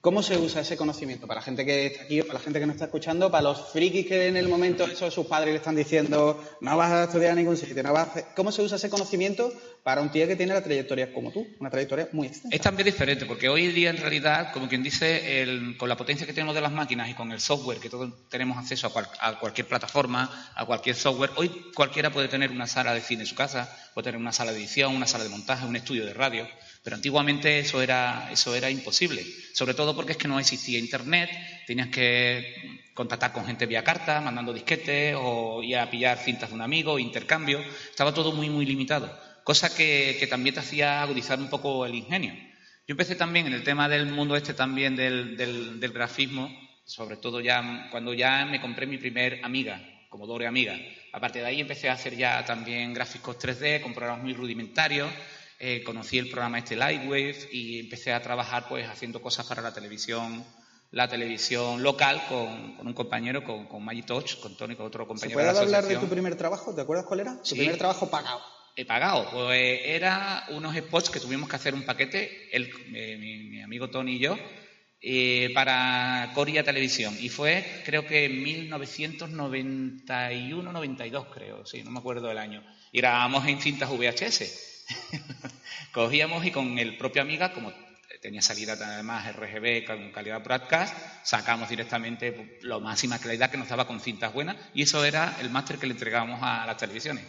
¿Cómo 0.00 0.22
se 0.22 0.38
usa 0.38 0.60
ese 0.60 0.76
conocimiento? 0.76 1.26
Para 1.26 1.40
la 1.40 1.44
gente 1.44 1.66
que 1.66 1.86
está 1.86 2.04
aquí 2.04 2.22
para 2.22 2.34
la 2.34 2.40
gente 2.40 2.60
que 2.60 2.66
no 2.66 2.72
está 2.72 2.84
escuchando, 2.84 3.32
para 3.32 3.42
los 3.42 3.72
frikis 3.72 4.06
que 4.06 4.28
en 4.28 4.36
el 4.36 4.48
momento 4.48 4.84
eso 4.84 5.10
sus 5.10 5.26
padres 5.26 5.50
le 5.50 5.56
están 5.56 5.74
diciendo 5.74 6.40
no 6.60 6.76
vas 6.76 6.92
a 6.92 7.04
estudiar 7.04 7.32
a 7.32 7.34
ningún 7.34 7.56
sitio, 7.56 7.82
no 7.82 7.92
vas 7.92 8.16
a 8.16 8.34
¿Cómo 8.36 8.52
se 8.52 8.62
usa 8.62 8.76
ese 8.76 8.90
conocimiento 8.90 9.52
para 9.82 10.00
un 10.00 10.10
tío 10.10 10.28
que 10.28 10.36
tiene 10.36 10.54
la 10.54 10.62
trayectoria 10.62 11.12
como 11.12 11.32
tú? 11.32 11.48
Una 11.58 11.68
trayectoria 11.68 12.08
muy 12.12 12.28
extensa. 12.28 12.54
Es 12.54 12.62
también 12.62 12.86
diferente, 12.86 13.26
porque 13.26 13.48
hoy 13.48 13.66
en 13.66 13.74
día 13.74 13.90
en 13.90 13.96
realidad, 13.96 14.52
como 14.52 14.68
quien 14.68 14.84
dice, 14.84 15.74
con 15.78 15.88
la 15.88 15.96
potencia 15.96 16.26
que 16.28 16.32
tenemos 16.32 16.54
de 16.54 16.60
las 16.60 16.70
máquinas 16.70 17.08
y 17.08 17.14
con 17.14 17.32
el 17.32 17.40
software, 17.40 17.78
que 17.78 17.90
todos 17.90 18.12
tenemos 18.28 18.56
acceso 18.56 18.92
a, 18.94 19.28
a 19.28 19.40
cualquier 19.40 19.66
plataforma, 19.66 20.52
a 20.54 20.64
cualquier 20.64 20.94
software, 20.94 21.30
hoy 21.34 21.72
cualquiera 21.74 22.12
puede 22.12 22.28
tener 22.28 22.52
una 22.52 22.68
sala 22.68 22.94
de 22.94 23.00
cine 23.00 23.22
en 23.22 23.26
su 23.26 23.34
casa, 23.34 23.76
puede 23.94 24.04
tener 24.04 24.20
una 24.20 24.32
sala 24.32 24.52
de 24.52 24.58
edición, 24.58 24.94
una 24.94 25.08
sala 25.08 25.24
de 25.24 25.30
montaje, 25.30 25.66
un 25.66 25.74
estudio 25.74 26.06
de 26.06 26.14
radio. 26.14 26.46
Pero 26.82 26.96
antiguamente 26.96 27.58
eso 27.58 27.82
era, 27.82 28.30
eso 28.32 28.54
era 28.54 28.70
imposible, 28.70 29.24
sobre 29.52 29.74
todo 29.74 29.94
porque 29.94 30.12
es 30.12 30.18
que 30.18 30.28
no 30.28 30.38
existía 30.38 30.78
Internet, 30.78 31.30
tenías 31.66 31.88
que 31.88 32.88
contactar 32.94 33.32
con 33.32 33.46
gente 33.46 33.66
vía 33.66 33.84
carta, 33.84 34.20
mandando 34.20 34.52
disquetes 34.52 35.14
o 35.16 35.62
ir 35.62 35.76
a 35.76 35.90
pillar 35.90 36.18
cintas 36.18 36.48
de 36.48 36.54
un 36.54 36.62
amigo, 36.62 36.98
intercambio, 36.98 37.60
estaba 37.90 38.14
todo 38.14 38.32
muy, 38.32 38.48
muy 38.48 38.64
limitado, 38.64 39.08
cosa 39.44 39.74
que, 39.74 40.26
también 40.30 40.54
te 40.54 40.60
hacía 40.60 41.02
agudizar 41.02 41.38
un 41.38 41.50
poco 41.50 41.84
el 41.86 41.94
ingenio. 41.94 42.32
Yo 42.86 42.92
empecé 42.92 43.16
también 43.16 43.46
en 43.46 43.52
el 43.52 43.62
tema 43.62 43.88
del 43.88 44.06
mundo 44.06 44.34
este 44.34 44.54
también 44.54 44.96
del, 44.96 45.36
del, 45.36 45.92
grafismo, 45.92 46.50
sobre 46.84 47.16
todo 47.16 47.40
ya 47.40 47.88
cuando 47.90 48.14
ya 48.14 48.46
me 48.46 48.60
compré 48.60 48.86
mi 48.86 48.96
primer 48.96 49.44
Amiga, 49.44 49.80
como 50.08 50.26
doble 50.26 50.46
Amiga. 50.46 50.74
Aparte 51.12 51.40
de 51.40 51.46
ahí 51.46 51.60
empecé 51.60 51.88
a 51.90 51.92
hacer 51.92 52.16
ya 52.16 52.44
también 52.44 52.94
gráficos 52.94 53.38
3D 53.38 53.82
con 53.82 53.92
programas 53.92 54.24
muy 54.24 54.32
rudimentarios 54.32 55.10
eh, 55.58 55.82
conocí 55.82 56.18
el 56.18 56.30
programa 56.30 56.58
este 56.58 56.76
Lightwave 56.76 57.48
y 57.52 57.80
empecé 57.80 58.12
a 58.12 58.22
trabajar 58.22 58.66
pues 58.68 58.88
haciendo 58.88 59.20
cosas 59.20 59.46
para 59.46 59.62
la 59.62 59.72
televisión 59.72 60.44
la 60.90 61.08
televisión 61.08 61.82
local 61.82 62.22
con, 62.28 62.86
un 62.86 62.92
compañero, 62.94 63.42
con, 63.44 63.66
con 63.66 63.86
Touch, 64.02 64.40
con 64.40 64.56
Tony, 64.56 64.74
con 64.74 64.86
otro 64.86 65.06
compañero. 65.06 65.38
¿Se 65.38 65.44
puede 65.44 65.58
hablar 65.58 65.84
de 65.84 65.96
tu 65.96 66.08
primer 66.08 66.34
trabajo? 66.36 66.74
¿Te 66.74 66.80
acuerdas 66.80 67.04
cuál 67.06 67.20
era? 67.20 67.42
Tu 67.42 67.56
primer 67.56 67.76
trabajo 67.76 68.10
pagado. 68.10 68.40
He 68.74 68.86
pagado. 68.86 69.28
Pues 69.30 69.80
era 69.84 70.46
unos 70.50 70.74
spots 70.76 71.10
que 71.10 71.20
tuvimos 71.20 71.46
que 71.48 71.56
hacer 71.56 71.74
un 71.74 71.84
paquete, 71.84 72.48
él, 72.52 72.70
eh, 72.94 73.16
mi, 73.18 73.60
amigo 73.60 73.90
Tony 73.90 74.12
y 74.12 74.20
yo, 74.20 74.38
eh, 75.02 75.50
para 75.52 76.30
Coria 76.34 76.64
Televisión. 76.64 77.14
Y 77.20 77.28
fue, 77.28 77.82
creo 77.84 78.06
que 78.06 78.24
en 78.24 78.42
1991-92, 78.44 81.26
creo, 81.34 81.66
sí, 81.66 81.82
no 81.82 81.90
me 81.90 81.98
acuerdo 81.98 82.28
del 82.28 82.38
año. 82.38 82.64
Y 82.92 82.98
grabábamos 82.98 83.46
en 83.46 83.60
cintas 83.60 83.90
VHS. 83.90 84.67
Cogíamos 85.92 86.44
y 86.44 86.50
con 86.50 86.78
el 86.78 86.96
propio 86.96 87.22
Amiga, 87.22 87.52
como 87.52 87.72
tenía 88.20 88.42
salida 88.42 88.72
además 88.72 89.32
RGB 89.34 89.84
con 89.86 90.10
calidad 90.10 90.42
broadcast, 90.42 90.94
sacamos 91.22 91.68
directamente 91.68 92.58
la 92.62 92.78
máxima 92.78 93.18
calidad 93.18 93.50
que 93.50 93.58
nos 93.58 93.68
daba 93.68 93.86
con 93.86 94.00
cintas 94.00 94.32
buenas 94.32 94.56
y 94.74 94.82
eso 94.82 95.04
era 95.04 95.36
el 95.40 95.50
máster 95.50 95.78
que 95.78 95.86
le 95.86 95.92
entregábamos 95.92 96.40
a 96.42 96.66
las 96.66 96.76
televisiones. 96.76 97.24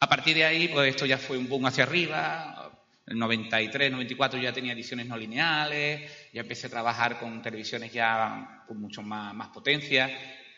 A 0.00 0.08
partir 0.08 0.36
de 0.36 0.44
ahí, 0.44 0.68
pues 0.68 0.90
esto 0.90 1.06
ya 1.06 1.18
fue 1.18 1.38
un 1.38 1.48
boom 1.48 1.66
hacia 1.66 1.84
arriba. 1.84 2.70
En 3.06 3.18
93, 3.18 3.90
94 3.90 4.40
ya 4.40 4.52
tenía 4.52 4.72
ediciones 4.72 5.06
no 5.06 5.16
lineales, 5.16 6.10
ya 6.32 6.40
empecé 6.40 6.66
a 6.66 6.70
trabajar 6.70 7.18
con 7.18 7.42
televisiones 7.42 7.92
ya 7.92 8.64
con 8.66 8.80
mucho 8.80 9.02
más, 9.02 9.34
más 9.34 9.48
potencia, 9.48 10.10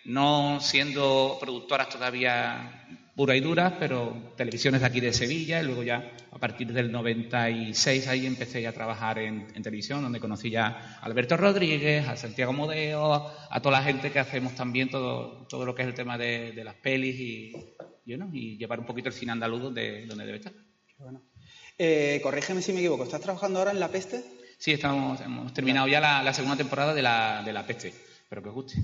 no 0.04 0.60
siendo 0.60 1.38
productoras 1.40 1.88
todavía 1.88 2.86
pura 3.16 3.34
y 3.34 3.40
dura, 3.40 3.78
pero 3.80 4.34
televisiones 4.36 4.82
de 4.82 4.86
aquí 4.86 5.00
de 5.00 5.12
Sevilla, 5.12 5.62
y 5.62 5.64
luego 5.64 5.82
ya 5.82 6.12
a 6.30 6.38
partir 6.38 6.70
del 6.72 6.92
96 6.92 8.08
ahí 8.08 8.26
empecé 8.26 8.60
ya 8.60 8.68
a 8.68 8.72
trabajar 8.72 9.18
en, 9.18 9.46
televisión, 9.62 10.02
donde 10.02 10.20
conocí 10.20 10.50
ya 10.50 10.98
a 11.00 11.04
Alberto 11.06 11.38
Rodríguez, 11.38 12.06
a 12.06 12.16
Santiago 12.16 12.52
Modeo, 12.52 13.32
a 13.50 13.62
toda 13.62 13.80
la 13.80 13.84
gente 13.84 14.12
que 14.12 14.18
hacemos 14.18 14.54
también 14.54 14.90
todo, 14.90 15.46
todo 15.48 15.64
lo 15.64 15.74
que 15.74 15.82
es 15.82 15.88
el 15.88 15.94
tema 15.94 16.18
de, 16.18 16.52
las 16.62 16.74
pelis 16.74 17.18
y, 17.18 17.52
y 18.04 18.58
llevar 18.58 18.80
un 18.80 18.86
poquito 18.86 19.08
el 19.08 19.14
cine 19.14 19.32
andaluz 19.32 19.62
donde, 19.62 20.04
donde 20.04 20.26
debe 20.26 20.38
estar. 20.38 20.52
Bueno. 20.98 21.22
Eh, 21.78 22.20
corrígeme 22.22 22.60
si 22.60 22.74
me 22.74 22.80
equivoco, 22.80 23.04
¿estás 23.04 23.22
trabajando 23.22 23.58
ahora 23.58 23.70
en 23.70 23.80
La 23.80 23.88
Peste? 23.88 24.22
Sí, 24.58 24.72
estamos, 24.72 25.20
hemos 25.22 25.54
terminado 25.54 25.88
ya 25.88 26.00
la, 26.00 26.22
la 26.22 26.34
segunda 26.34 26.56
temporada 26.56 26.92
de 26.92 27.02
la, 27.02 27.42
de 27.42 27.52
la 27.52 27.66
Peste, 27.66 27.88
espero 27.88 28.42
que 28.42 28.48
os 28.50 28.54
guste. 28.54 28.82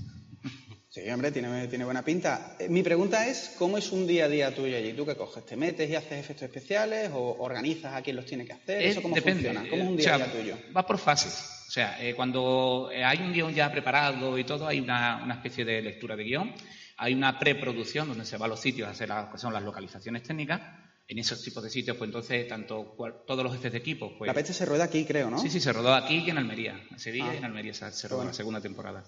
Sí, 0.93 1.09
hombre, 1.09 1.33
tiene, 1.33 1.69
tiene 1.69 1.87
buena 1.87 2.05
pinta. 2.05 2.55
Eh, 2.59 2.69
mi 2.69 2.83
pregunta 2.83 3.27
es, 3.27 3.55
¿cómo 3.57 3.79
es 3.79 3.91
un 3.93 4.07
día 4.07 4.27
a 4.27 4.29
día 4.29 4.55
tuyo 4.55 4.77
allí? 4.77 4.93
¿Tú 4.93 5.07
qué 5.07 5.17
coges? 5.17 5.47
¿Te 5.47 5.57
metes 5.57 5.89
y 5.89 5.95
haces 5.95 6.13
efectos 6.13 6.43
especiales 6.43 7.11
o 7.15 7.35
organizas 7.39 7.95
a 7.95 8.03
quién 8.03 8.15
los 8.15 8.27
tiene 8.27 8.45
que 8.45 8.53
hacer? 8.53 8.83
¿Eso 8.83 9.01
cómo 9.01 9.17
funciona? 9.17 9.65
¿Cómo 9.71 9.85
es 9.85 9.89
un 9.89 9.97
día 9.97 10.17
a 10.17 10.19
día 10.19 10.31
tuyo? 10.31 10.59
Va 10.77 10.87
por 10.87 10.99
fases. 10.99 11.65
O 11.67 11.71
sea, 11.71 11.97
eh, 11.99 12.15
cuando 12.15 12.91
eh, 12.93 13.03
hay 13.03 13.21
un 13.21 13.33
guion 13.33 13.55
ya 13.55 13.73
preparado 13.73 14.37
y 14.37 14.45
todo, 14.45 14.67
hay 14.67 14.81
una, 14.81 15.33
especie 15.33 15.65
de 15.65 15.81
lectura 15.81 16.15
de 16.15 16.25
guion, 16.25 16.53
hay 16.99 17.15
una 17.15 17.39
preproducción 17.39 18.09
donde 18.09 18.27
se 18.27 18.37
va 18.37 18.45
a 18.45 18.49
los 18.51 18.61
sitios 18.61 18.87
a 18.87 18.91
hacer 18.91 19.09
las, 19.09 19.41
son 19.41 19.55
las 19.55 19.63
localizaciones 19.63 20.23
técnicas. 20.23 20.61
En 21.09 21.19
esos 21.19 21.43
tipos 21.43 21.63
de 21.63 21.71
sitios, 21.71 21.97
pues 21.97 22.09
entonces, 22.09 22.47
tanto 22.47 22.95
todos 23.27 23.43
los 23.43 23.55
jefes 23.55 23.73
de 23.73 23.79
equipo. 23.79 24.17
Pues, 24.19 24.29
la 24.29 24.35
peste 24.35 24.53
se 24.53 24.67
rueda 24.67 24.85
aquí, 24.85 25.07
creo, 25.07 25.31
¿no? 25.31 25.39
Sí, 25.39 25.49
sí, 25.49 25.59
se 25.59 25.73
rodó 25.73 25.95
aquí 25.95 26.23
y 26.27 26.29
en 26.29 26.37
Almería, 26.37 26.79
en 26.91 26.99
Sevilla 26.99 27.33
y 27.33 27.39
en 27.39 27.45
ah. 27.45 27.47
Almería 27.47 27.73
se, 27.73 28.09
rodó 28.09 28.27
la 28.27 28.35
segunda 28.35 28.61
temporada. 28.61 29.05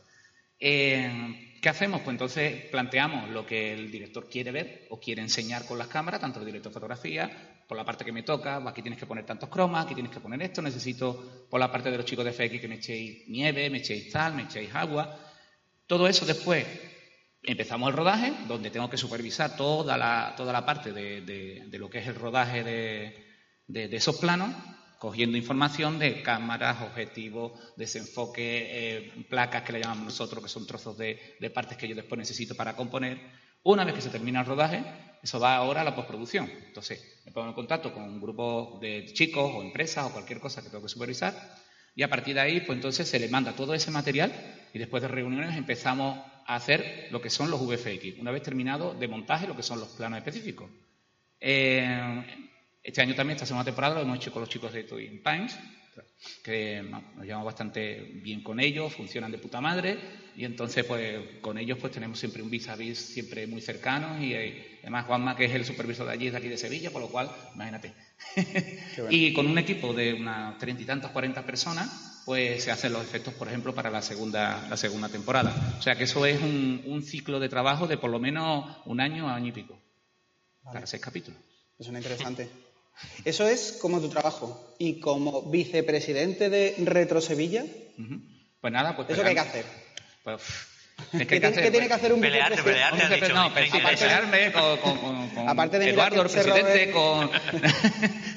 Eh, 0.59 1.54
¿Qué 1.64 1.71
hacemos? 1.71 2.02
Pues 2.02 2.12
entonces 2.12 2.66
planteamos 2.66 3.30
lo 3.30 3.47
que 3.47 3.73
el 3.73 3.90
director 3.90 4.28
quiere 4.28 4.52
ver 4.52 4.87
o 4.90 5.00
quiere 5.00 5.23
enseñar 5.23 5.64
con 5.64 5.78
las 5.78 5.88
cámaras, 5.88 6.21
tanto 6.21 6.38
el 6.40 6.44
director 6.44 6.71
de 6.71 6.75
fotografía, 6.75 7.64
por 7.66 7.78
la 7.78 7.87
parte 7.87 8.04
que 8.04 8.12
me 8.12 8.23
toca, 8.23 8.56
aquí 8.68 8.83
tienes 8.83 9.00
que 9.00 9.06
poner 9.06 9.25
tantos 9.25 9.49
cromas, 9.49 9.87
aquí 9.87 9.94
tienes 9.94 10.12
que 10.12 10.21
poner 10.21 10.42
esto, 10.42 10.61
necesito 10.61 11.47
por 11.49 11.59
la 11.59 11.73
parte 11.73 11.90
de 11.90 11.97
los 11.97 12.04
chicos 12.04 12.23
de 12.26 12.35
FX 12.35 12.61
que 12.61 12.68
me 12.68 12.75
echéis 12.75 13.26
nieve, 13.28 13.71
me 13.71 13.78
echéis 13.78 14.12
tal, 14.12 14.35
me 14.35 14.42
echéis 14.42 14.75
agua. 14.75 15.18
Todo 15.87 16.06
eso 16.06 16.26
después 16.26 16.66
empezamos 17.42 17.88
el 17.88 17.97
rodaje, 17.97 18.35
donde 18.47 18.68
tengo 18.68 18.90
que 18.90 18.99
supervisar 18.99 19.56
toda 19.56 19.97
la, 19.97 20.35
toda 20.37 20.52
la 20.52 20.66
parte 20.66 20.92
de, 20.92 21.66
lo 21.78 21.88
que 21.88 22.00
es 22.00 22.06
el 22.06 22.16
rodaje 22.16 22.62
de 22.62 23.97
esos 23.97 24.18
planos 24.18 24.54
cogiendo 25.05 25.37
información 25.37 25.99
de 25.99 26.23
cámaras, 26.23 26.81
objetivos, 26.81 27.53
desenfoque, 27.77 28.69
eh, 28.71 29.13
placas 29.29 29.61
que 29.63 29.75
le 29.75 29.81
llamamos 29.81 30.07
nosotros, 30.07 30.43
que 30.43 30.49
son 30.49 30.67
trozos 30.67 30.97
de, 30.97 31.37
partes 31.53 31.77
que 31.77 31.87
yo 31.87 31.95
después 31.95 32.19
necesito 32.19 32.55
para 32.55 32.75
componer. 32.75 33.21
Una 33.65 33.85
vez 33.85 33.97
que 33.97 34.01
se 34.01 34.09
termina 34.09 34.41
el 34.41 34.47
rodaje, 34.47 34.83
eso 35.23 35.39
va 35.39 35.57
ahora 35.57 35.83
a 35.83 35.85
la 35.85 35.95
postproducción. 35.95 36.51
Entonces, 36.69 37.21
me 37.27 37.33
pongo 37.33 37.49
en 37.49 37.53
contacto 37.53 37.93
con 37.93 38.05
un 38.05 38.19
grupo 38.19 38.79
de 38.81 39.05
chicos 39.13 39.53
o 39.55 39.61
empresas 39.61 40.07
o 40.07 40.11
cualquier 40.11 40.41
cosa 40.41 40.63
que 40.63 40.71
tengo 40.71 40.83
que 40.83 40.89
supervisar 40.89 41.35
y 41.95 42.03
a 42.03 42.09
partir 42.09 42.37
de 42.37 42.41
ahí, 42.41 42.61
pues 42.61 42.79
entonces 42.79 43.07
se 43.07 43.19
le 43.19 43.29
manda 43.29 43.53
todo 43.53 43.75
ese 43.75 43.91
material 43.91 44.33
y 44.73 44.79
después 44.79 45.03
de 45.03 45.09
reuniones 45.09 45.55
empezamos 45.55 46.19
a 46.47 46.55
hacer 46.55 47.09
lo 47.11 47.21
que 47.21 47.29
son 47.29 47.51
los 47.51 47.61
VFX. 47.61 48.21
Una 48.21 48.31
vez 48.31 48.43
terminado 48.43 48.95
de 48.95 49.07
montaje, 49.07 49.47
lo 49.47 49.55
que 49.55 49.63
son 49.63 49.81
los 49.81 49.89
planos 49.89 50.17
específicos. 50.17 50.71
Eh, 51.43 52.47
este 52.85 53.00
año 53.00 53.14
también, 53.14 53.37
esta 53.37 53.47
segunda 53.47 53.64
temporada, 53.64 53.95
lo 53.95 54.03
hemos 54.03 54.19
hecho 54.19 54.31
con 54.31 54.41
los 54.41 54.49
chicos 54.50 54.73
de 54.75 54.85
Twin 54.85 55.23
Pines, 55.23 55.59
que 56.43 56.83
nos 56.83 57.25
llevamos 57.25 57.47
bastante 57.47 57.95
bien 58.23 58.43
con 58.43 58.61
ellos, 58.61 58.93
funcionan 58.93 59.33
de 59.33 59.38
puta 59.38 59.61
madre, 59.61 59.99
y 60.37 60.45
entonces 60.45 60.85
pues 60.85 61.41
con 61.41 61.57
ellos 61.57 61.79
pues 61.81 61.93
tenemos 61.93 62.19
siempre 62.19 62.43
un 62.43 62.50
vis 62.50 62.69
a 62.69 62.76
vis 62.76 62.99
siempre 62.99 63.47
muy 63.47 63.62
cercano, 63.62 64.23
y 64.23 64.35
eh, 64.35 64.79
además 64.83 65.07
Juanma, 65.07 65.35
que 65.35 65.47
es 65.47 65.55
el 65.55 65.64
supervisor 65.64 66.07
de 66.07 66.12
allí, 66.12 66.31
de 66.31 66.37
aquí 66.37 66.49
de 66.49 66.59
Sevilla, 66.59 66.91
por 66.91 67.00
lo 67.00 67.09
cual, 67.09 67.31
imagínate. 67.55 67.95
y 69.11 69.33
con 69.33 69.47
un 69.47 69.57
equipo 69.57 69.95
de 69.95 70.12
unas 70.12 70.59
treinta 70.59 70.83
y 70.83 70.87
tantas, 70.87 71.11
cuarenta 71.11 71.47
personas, 71.47 72.23
pues 72.26 72.64
se 72.64 72.71
hacen 72.71 72.93
los 72.93 73.03
efectos, 73.03 73.35
por 73.35 73.49
ejemplo, 73.49 73.75
para 73.75 73.91
la 73.91 74.03
segunda, 74.03 74.67
la 74.69 74.76
segunda 74.76 75.09
temporada. 75.09 75.76
O 75.79 75.83
sea 75.83 75.97
que 75.97 76.05
eso 76.05 76.25
es 76.26 76.41
un, 76.43 77.03
ciclo 77.03 77.41
de 77.41 77.49
trabajo 77.49 77.87
de 77.87 77.99
por 77.99 78.11
lo 78.11 78.19
menos 78.19 78.76
un 78.87 79.00
año, 79.00 79.29
año 79.29 79.49
y 79.49 79.53
pico, 79.53 79.79
para 80.62 80.87
seis 80.87 81.03
capítulos. 81.03 81.41
Es 81.79 81.88
una 81.88 81.99
interesante. 81.99 82.63
Eso 83.25 83.49
es 83.49 83.79
como 83.81 84.01
tu 84.01 84.09
trabajo. 84.09 84.75
Y 84.79 85.01
como 85.01 85.43
vicepresidente 85.51 86.51
de 86.51 86.75
Retro 86.79 87.21
Sevilla. 87.21 87.65
Pues 88.61 88.73
nada, 88.73 88.97
pues. 88.97 89.11
¿Eso 89.11 89.23
qué 89.23 89.29
hay 89.29 89.35
que 89.35 89.41
hacer? 89.41 89.65
Pues. 90.23 90.43
¿Qué, 91.11 91.27
tiene 91.27 91.89
que 91.89 91.93
hacer 91.93 92.13
un 92.13 92.21
pelearte, 92.21 92.63
pelearte, 92.63 93.29
no, 93.29 93.53
pelearme 93.53 94.53
con, 94.53 94.79
con, 94.79 95.29
con 95.31 95.49
Aparte 95.49 95.79
de 95.79 95.91
Eduardo, 95.91 96.23
el 96.23 96.31
presidente, 96.31 96.91
con, 96.93 97.31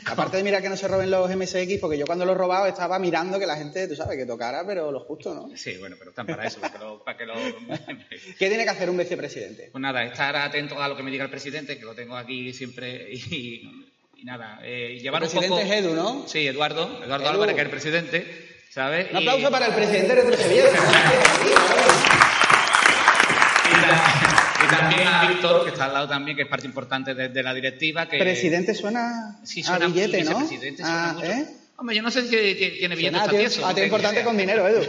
Aparte 0.06 0.38
de 0.38 0.44
mirar 0.44 0.62
que 0.62 0.70
no 0.70 0.78
se 0.78 0.88
roben 0.88 1.12
los 1.12 1.30
MSX, 1.36 1.80
porque 1.80 1.98
yo 1.98 2.06
cuando 2.06 2.26
los 2.26 2.36
robaba 2.36 2.68
estaba 2.68 2.98
mirando 2.98 3.40
que 3.40 3.46
la 3.46 3.58
gente, 3.58 3.88
tú 3.88 3.96
sabes, 3.96 4.18
que 4.18 4.26
tocara, 4.26 4.66
pero 4.66 4.92
lo 4.92 5.02
justo, 5.02 5.34
¿no? 5.34 5.56
Sí, 5.56 5.78
bueno, 5.78 5.96
pero 6.00 6.12
están 6.12 6.26
para 6.26 6.48
eso, 6.48 6.60
para 6.60 6.74
que 6.74 6.80
lo... 6.80 7.04
Para 7.04 7.18
que 7.18 7.26
lo... 7.26 7.34
¿Qué 8.40 8.48
tiene 8.48 8.64
que 8.64 8.70
hacer 8.70 8.90
un 8.90 8.98
vicepresidente? 8.98 9.70
Pues 9.72 9.82
nada, 9.82 10.04
estar 10.04 10.36
atento 10.36 10.82
a 10.82 10.88
lo 10.88 10.96
que 10.98 11.04
me 11.04 11.12
diga 11.12 11.24
el 11.24 11.30
presidente, 11.30 11.78
que 11.78 11.86
lo 11.86 11.94
tengo 11.94 12.16
aquí 12.16 12.54
siempre, 12.54 13.12
y, 13.14 13.87
y 14.18 14.26
nada, 14.26 14.60
eh, 14.64 14.98
llevar 15.02 15.22
el 15.24 15.30
presidente 15.30 15.54
un 15.54 15.60
poco... 15.62 15.74
es 15.74 15.80
Edu, 15.86 15.94
¿no? 15.96 16.26
Sí, 16.28 16.48
Eduardo, 16.48 17.02
Eduardo 17.04 17.26
Edu. 17.26 17.34
Álvarez, 17.34 17.56
que 17.56 17.62
es 17.62 17.66
el 17.66 17.72
presidente, 17.72 18.48
¿sabes? 18.70 19.08
Un 19.12 19.18
Y- 19.22 19.28
aplauso 19.28 19.52
para 19.52 19.68
el 19.68 19.74
presidente 19.74 20.16
de 20.16 20.22
Retrosevilla. 20.22 20.64
Y, 23.70 23.82
ta- 23.82 24.66
y 24.66 24.68
también 24.70 25.08
a 25.08 25.28
Víctor, 25.28 25.64
que 25.66 25.70
está 25.72 25.86
al 25.86 25.94
lado 25.94 26.08
también, 26.08 26.36
que 26.38 26.44
es 26.44 26.50
parte 26.50 26.66
importante 26.66 27.14
de, 27.14 27.30
de 27.30 27.44
la 27.44 27.54
directiva. 27.54 28.08
Que, 28.08 28.18
Presidente 28.18 28.74
suena 28.74 29.40
Sí, 29.44 29.62
a 29.62 29.66
suena 29.66 29.88
billete, 29.88 30.24
¿no? 30.24 30.30
vicepresidente 30.40 30.84
suena 30.84 31.10
Ah, 31.10 31.14
mucho. 31.14 31.26
¿eh? 31.26 31.46
Hombre, 31.78 31.96
yo 31.96 32.02
no 32.02 32.10
sé 32.12 32.24
si 32.24 32.30
ti- 32.56 32.78
tiene 32.80 32.96
billetes 32.96 33.20
Suena 33.20 33.24
a 33.24 33.26
tan 33.26 33.32
ti- 33.32 33.38
tiesos, 33.38 33.64
a 33.64 33.74
ti 33.76 33.82
importante 33.82 34.24
con 34.24 34.38
dinero, 34.38 34.68
Edu. 34.68 34.84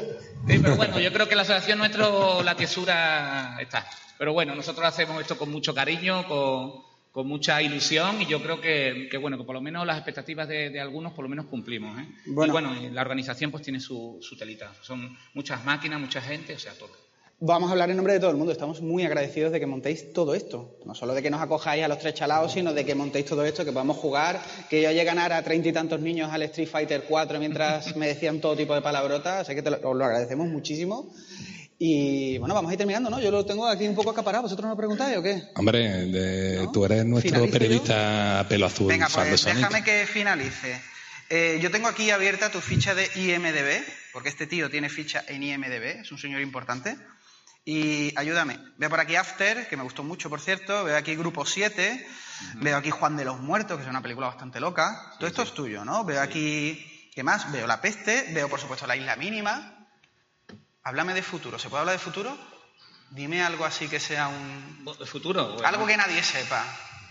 Sí, 0.49 0.59
pero 0.63 0.77
bueno, 0.77 0.99
yo 1.01 1.13
creo 1.13 1.29
que 1.29 1.35
la 1.35 1.43
asociación 1.43 1.79
nuestro, 1.79 2.43
la 2.43 2.55
tiesura 2.57 3.59
está. 3.61 3.87
Pero 4.17 4.33
bueno, 4.33 4.55
nosotros 4.55 4.87
hacemos 4.87 5.21
esto 5.21 5.37
con 5.37 5.51
mucho 5.51 5.75
cariño, 5.75 6.27
con, 6.27 6.73
con 7.19 7.27
mucha 7.27 7.61
ilusión 7.61 8.23
y 8.23 8.27
yo 8.27 8.41
creo 8.41 8.61
que, 8.61 9.09
que, 9.11 9.17
bueno, 9.17 9.37
que 9.37 9.43
por 9.43 9.57
lo 9.57 9.61
menos 9.61 9.85
las 9.85 9.97
expectativas 9.97 10.47
de, 10.47 10.71
de 10.71 10.79
algunos 10.79 11.15
por 11.15 11.25
lo 11.25 11.29
menos 11.29 11.47
cumplimos. 11.47 11.99
¿eh? 11.99 12.07
Bueno. 12.27 12.53
Y 12.53 12.53
bueno, 12.53 12.91
la 12.93 13.03
organización 13.03 13.51
pues 13.51 13.65
tiene 13.65 13.81
su, 13.81 14.19
su 14.21 14.37
telita. 14.37 14.73
Son 14.83 15.19
muchas 15.35 15.65
máquinas, 15.65 15.99
mucha 15.99 16.21
gente, 16.21 16.55
o 16.55 16.59
sea, 16.61 16.75
todo. 16.75 16.93
Vamos 17.41 17.71
a 17.71 17.73
hablar 17.73 17.91
en 17.91 17.97
nombre 17.97 18.13
de 18.13 18.21
todo 18.21 18.31
el 18.31 18.37
mundo. 18.37 18.53
Estamos 18.53 18.81
muy 18.83 19.05
agradecidos 19.05 19.51
de 19.51 19.59
que 19.59 19.67
montéis 19.67 20.13
todo 20.13 20.33
esto. 20.33 20.79
No 20.87 20.95
solo 20.95 21.13
de 21.13 21.21
que 21.21 21.29
nos 21.29 21.41
acojáis 21.41 21.83
a 21.83 21.89
los 21.89 21.99
tres 21.99 22.15
chalaos, 22.15 22.53
sino 22.53 22.73
de 22.73 22.87
que 22.87 22.95
montéis 22.95 23.27
todo 23.27 23.45
esto, 23.45 23.65
que 23.65 23.73
podamos 23.73 23.97
jugar, 23.97 24.41
que 24.71 24.81
yo 24.81 24.91
llegue 24.91 25.01
a 25.01 25.05
ganar 25.15 25.33
a 25.33 25.43
treinta 25.43 25.71
y 25.71 25.73
tantos 25.73 25.99
niños 25.99 26.31
al 26.31 26.43
Street 26.43 26.69
Fighter 26.69 27.03
4 27.09 27.41
mientras 27.41 27.97
me 27.97 28.07
decían 28.07 28.41
todo 28.41 28.55
tipo 28.55 28.77
de 28.77 28.81
palabrotas. 28.81 29.41
Así 29.41 29.57
que 29.57 29.63
te 29.63 29.71
lo, 29.71 29.79
os 29.91 29.97
lo 29.97 30.05
agradecemos 30.05 30.47
muchísimo. 30.47 31.13
Y 31.81 32.39
bueno, 32.39 32.55
vamos 32.55 32.71
a 32.71 32.73
ir 32.75 32.79
terminando, 32.79 33.09
¿no? 33.09 33.21
Yo 33.21 33.31
lo 33.31 33.47
tengo 33.47 33.67
aquí 33.67 33.87
un 33.87 33.95
poco 33.95 34.11
acaparado. 34.11 34.43
¿Vosotros 34.43 34.69
no 34.69 34.77
preguntáis 34.77 35.17
o 35.17 35.23
qué? 35.23 35.45
Hombre, 35.55 36.07
de- 36.07 36.63
¿No? 36.65 36.73
tú 36.73 36.85
eres 36.85 37.05
nuestro 37.05 37.31
¿Finalizo 37.31 37.47
yo? 37.47 37.59
periodista 37.59 38.47
pelo 38.49 38.67
azul, 38.67 38.89
Venga, 38.89 39.09
pues 39.09 39.45
déjame 39.45 39.85
que 39.85 40.07
finalice. 40.07 40.81
Eh, 41.31 41.59
yo 41.63 41.71
tengo 41.71 41.87
aquí 41.89 42.11
abierta 42.11 42.51
tu 42.51 42.61
ficha 42.61 42.95
de 42.95 43.09
IMDB, 43.15 43.85
porque 44.12 44.29
este 44.29 44.47
tío 44.47 44.71
tiene 44.71 44.88
ficha 44.88 45.23
en 45.29 45.43
IMDB, 45.43 46.01
es 46.01 46.11
un 46.11 46.19
señor 46.19 46.41
importante. 46.41 46.97
Y 47.64 48.12
ayúdame, 48.19 48.59
veo 48.79 48.88
por 48.88 48.99
aquí 48.99 49.14
After, 49.14 49.69
que 49.69 49.77
me 49.77 49.83
gustó 49.83 50.03
mucho, 50.03 50.31
por 50.31 50.41
cierto, 50.41 50.85
veo 50.85 50.97
aquí 50.97 51.14
Grupo 51.17 51.45
7, 51.45 52.07
veo 52.57 52.77
aquí 52.79 52.88
Juan 52.91 53.17
de 53.19 53.27
los 53.27 53.38
Muertos, 53.41 53.77
que 53.77 53.83
es 53.85 53.88
una 53.91 54.01
película 54.03 54.29
bastante 54.29 54.59
loca. 54.59 55.12
Todo 55.19 55.29
esto 55.29 55.43
es 55.43 55.53
tuyo, 55.53 55.85
¿no? 55.85 56.03
Veo 56.05 56.23
aquí, 56.23 57.11
¿qué 57.14 57.23
más? 57.23 57.53
Veo 57.53 57.67
La 57.67 57.81
Peste, 57.83 58.31
veo 58.33 58.49
por 58.49 58.59
supuesto 58.59 58.87
La 58.87 58.97
Isla 58.97 59.14
Mínima. 59.17 59.78
Háblame 60.85 61.14
de 61.14 61.23
futuro, 61.23 61.59
¿se 61.59 61.69
puede 61.69 61.81
hablar 61.81 61.95
de 61.97 62.03
futuro? 62.03 62.37
Dime 63.11 63.43
algo 63.43 63.64
así 63.64 63.88
que 63.88 64.01
sea 64.01 64.29
un... 64.29 64.85
¿De 64.99 65.07
futuro? 65.07 65.53
Bueno, 65.55 65.67
Algo 65.69 65.87
que 65.87 65.97
nadie 65.97 66.23
sepa, 66.23 66.64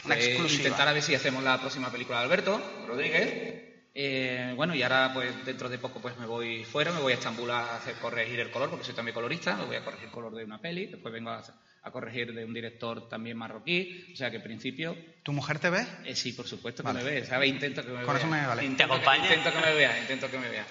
una 0.05 0.15
pues, 0.15 0.27
exclusiva. 0.27 0.63
Intentar 0.63 0.87
a 0.87 0.93
ver 0.93 1.03
si 1.03 1.15
hacemos 1.15 1.43
la 1.43 1.59
próxima 1.59 1.91
película 1.91 2.19
de 2.19 2.23
Alberto 2.25 2.83
Rodríguez. 2.87 3.63
Eh, 3.99 4.53
bueno, 4.55 4.75
y 4.75 4.83
ahora 4.83 5.09
pues 5.11 5.43
dentro 5.43 5.69
de 5.69 5.79
poco 5.79 5.99
pues 5.99 6.15
me 6.17 6.27
voy 6.27 6.63
fuera, 6.63 6.91
me 6.91 6.99
voy 6.99 7.13
a 7.13 7.15
Estambul 7.15 7.49
a 7.49 7.77
hacer 7.77 7.95
corregir 7.95 8.39
el 8.39 8.51
color, 8.51 8.69
porque 8.69 8.85
soy 8.85 8.93
también 8.93 9.15
colorista, 9.15 9.55
me 9.55 9.65
voy 9.65 9.75
a 9.75 9.83
corregir 9.83 10.05
el 10.05 10.11
color 10.11 10.35
de 10.35 10.43
una 10.43 10.59
peli, 10.61 10.85
después 10.85 11.11
vengo 11.11 11.31
a, 11.31 11.43
a 11.81 11.91
corregir 11.91 12.31
de 12.31 12.45
un 12.45 12.53
director 12.53 13.09
también 13.09 13.37
marroquí, 13.37 14.11
o 14.13 14.15
sea 14.15 14.29
que 14.29 14.35
en 14.37 14.43
principio, 14.43 14.95
¿Tu 15.23 15.33
mujer 15.33 15.57
te 15.57 15.71
ve? 15.71 15.83
eh, 16.05 16.15
sí, 16.15 16.33
por 16.33 16.47
supuesto 16.47 16.83
que 16.83 16.87
Vale. 16.91 17.03
me 17.03 17.09
ve, 17.09 17.25
¿sabes? 17.25 17.49
Intento 17.49 17.81
que 17.83 17.89
me 17.89 18.03
Con 18.03 18.13
vea. 18.13 18.17
eso 18.17 18.27
me 18.27 18.45
vale. 18.45 18.65
Intento 18.65 18.83
¿Te 18.83 18.87
que- 18.87 18.93
acompaña? 19.09 19.33
Intento 19.35 19.51
que 19.59 19.65
me 19.65 19.73
vea, 19.73 19.99
intento 19.99 20.29
que 20.31 20.37
me 20.37 20.49
vea. 20.49 20.67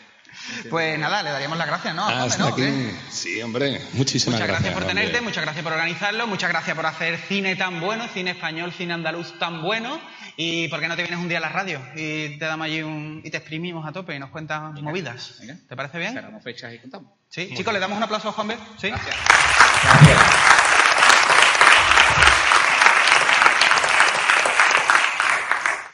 Pues 0.70 0.98
nada, 0.98 1.22
le 1.22 1.30
daríamos 1.30 1.58
las 1.58 1.66
gracias, 1.66 1.94
¿no? 1.94 2.06
Hombre, 2.06 2.24
Hasta 2.26 2.42
¿no? 2.42 2.48
aquí. 2.48 2.62
¿Qué? 2.62 2.94
Sí, 3.10 3.42
hombre, 3.42 3.80
muchísimas 3.94 4.34
Muchas 4.40 4.48
gracias 4.48 4.72
por 4.74 4.82
hombre. 4.82 4.94
tenerte, 4.94 5.20
muchas 5.20 5.42
gracias 5.44 5.62
por 5.64 5.72
organizarlo, 5.72 6.26
muchas 6.26 6.50
gracias 6.50 6.76
por 6.76 6.86
hacer 6.86 7.18
cine 7.28 7.56
tan 7.56 7.80
bueno, 7.80 8.06
cine 8.12 8.32
español, 8.32 8.72
cine 8.72 8.94
andaluz 8.94 9.38
tan 9.38 9.62
bueno. 9.62 10.00
¿Y 10.38 10.68
por 10.68 10.80
qué 10.80 10.88
no 10.88 10.96
te 10.96 11.02
vienes 11.02 11.18
un 11.18 11.28
día 11.28 11.38
a 11.38 11.40
la 11.40 11.48
radio 11.48 11.80
y 11.94 12.36
te 12.38 12.44
damos 12.44 12.66
allí 12.66 12.82
un... 12.82 13.22
y 13.24 13.30
te 13.30 13.38
exprimimos 13.38 13.86
a 13.88 13.92
tope 13.92 14.14
y 14.14 14.18
nos 14.18 14.28
cuentas 14.30 14.74
movidas? 14.82 15.36
venga. 15.40 15.56
¿Te 15.66 15.74
parece 15.74 15.98
bien? 15.98 16.12
Cerramos 16.12 16.42
fechas 16.44 16.74
y 16.74 16.78
contamos. 16.78 17.12
Sí, 17.30 17.52
chicos, 17.56 17.72
le 17.72 17.80
damos 17.80 17.96
un 17.96 18.02
aplauso 18.04 18.28
a 18.28 18.32
Juan 18.32 18.48
B. 18.48 18.56
¿Sí? 18.78 18.88
Gracias. 18.88 19.16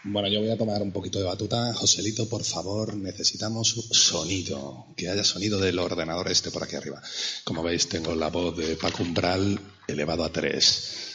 Bueno, 0.05 0.27
yo 0.29 0.41
voy 0.41 0.51
a 0.51 0.59
tomar 0.59 0.83
un 0.83 0.91
poquito 0.91 1.21
de 1.21 1.25
batuta. 1.25 1.73
Joselito, 1.75 2.29
por 2.29 2.43
favor, 2.43 2.97
necesitamos 2.97 3.69
sonido. 3.93 4.87
Que 4.97 5.09
haya 5.09 5.23
sonido 5.23 5.61
del 5.61 5.79
ordenador 5.79 6.29
este 6.29 6.51
por 6.51 6.65
aquí 6.65 6.75
arriba. 6.75 7.01
Como 7.45 7.63
veis, 7.63 7.89
tengo 7.89 8.15
la 8.15 8.29
voz 8.29 8.57
de 8.57 8.75
Paco 8.77 9.05
Umbral 9.05 9.61
elevado 9.87 10.25
a 10.25 10.33
tres. 10.33 11.13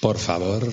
Por 0.00 0.18
favor. 0.18 0.72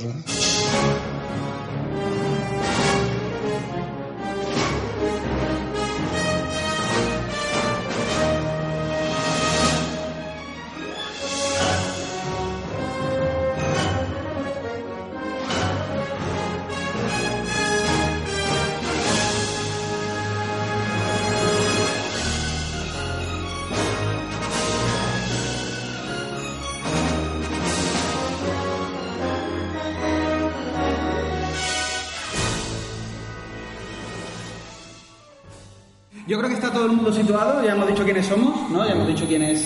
Situado, 37.24 37.64
ya 37.64 37.72
hemos 37.72 37.88
dicho 37.88 38.04
quiénes 38.04 38.26
somos, 38.26 38.70
¿no? 38.70 38.86
Ya 38.86 38.92
hemos 38.92 39.08
dicho 39.08 39.26
quién 39.28 39.44
es... 39.44 39.66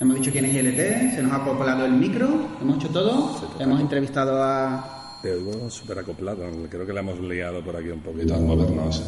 Hemos 0.00 0.14
dicho 0.16 0.30
quién 0.30 0.44
es 0.44 0.54
ILT, 0.54 1.14
se 1.16 1.22
nos 1.22 1.32
ha 1.32 1.36
acoplado 1.36 1.84
el 1.84 1.92
micro, 1.92 2.28
hemos 2.60 2.76
hecho 2.76 2.88
todo, 2.90 3.50
hemos 3.58 3.80
entrevistado 3.80 4.40
a... 4.40 5.18
Te 5.22 5.32
oigo 5.32 5.68
súper 5.68 5.98
acoplado. 5.98 6.44
Creo 6.70 6.86
que 6.86 6.92
le 6.92 7.00
hemos 7.00 7.18
liado 7.18 7.64
por 7.64 7.74
aquí 7.74 7.88
un 7.88 8.00
poquito 8.00 8.34
al 8.34 8.42
movernos. 8.42 9.02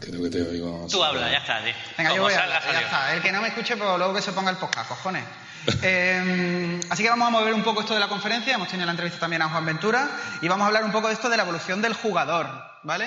Creo 0.00 0.20
que 0.24 0.30
te 0.30 0.42
oigo. 0.42 0.88
Tú 0.90 1.02
habla, 1.04 1.30
ya 1.30 1.38
está. 1.38 1.62
sí. 1.64 1.70
Venga, 1.96 2.16
yo 2.16 2.22
voy 2.22 2.32
a 2.32 2.42
hablar, 2.42 2.62
ya 2.72 2.80
está. 2.80 3.14
El 3.14 3.22
que 3.22 3.30
no 3.30 3.40
me 3.40 3.48
escuche, 3.48 3.76
pues 3.76 3.88
luego 3.96 4.12
que 4.12 4.20
se 4.22 4.32
ponga 4.32 4.50
el 4.50 4.56
podcast, 4.56 4.88
cojones. 4.88 5.24
Eh, 5.82 6.78
así 6.90 7.02
que 7.02 7.08
vamos 7.08 7.26
a 7.26 7.30
mover 7.30 7.54
un 7.54 7.62
poco 7.62 7.80
esto 7.80 7.94
de 7.94 8.00
la 8.00 8.08
conferencia. 8.08 8.54
Hemos 8.54 8.68
tenido 8.68 8.84
la 8.84 8.92
entrevista 8.92 9.18
también 9.20 9.40
a 9.40 9.48
Juan 9.48 9.64
Ventura 9.64 10.10
y 10.42 10.48
vamos 10.48 10.64
a 10.64 10.66
hablar 10.66 10.84
un 10.84 10.92
poco 10.92 11.06
de 11.08 11.14
esto 11.14 11.30
de 11.30 11.38
la 11.38 11.44
evolución 11.44 11.80
del 11.80 11.94
jugador, 11.94 12.46
¿vale? 12.82 13.06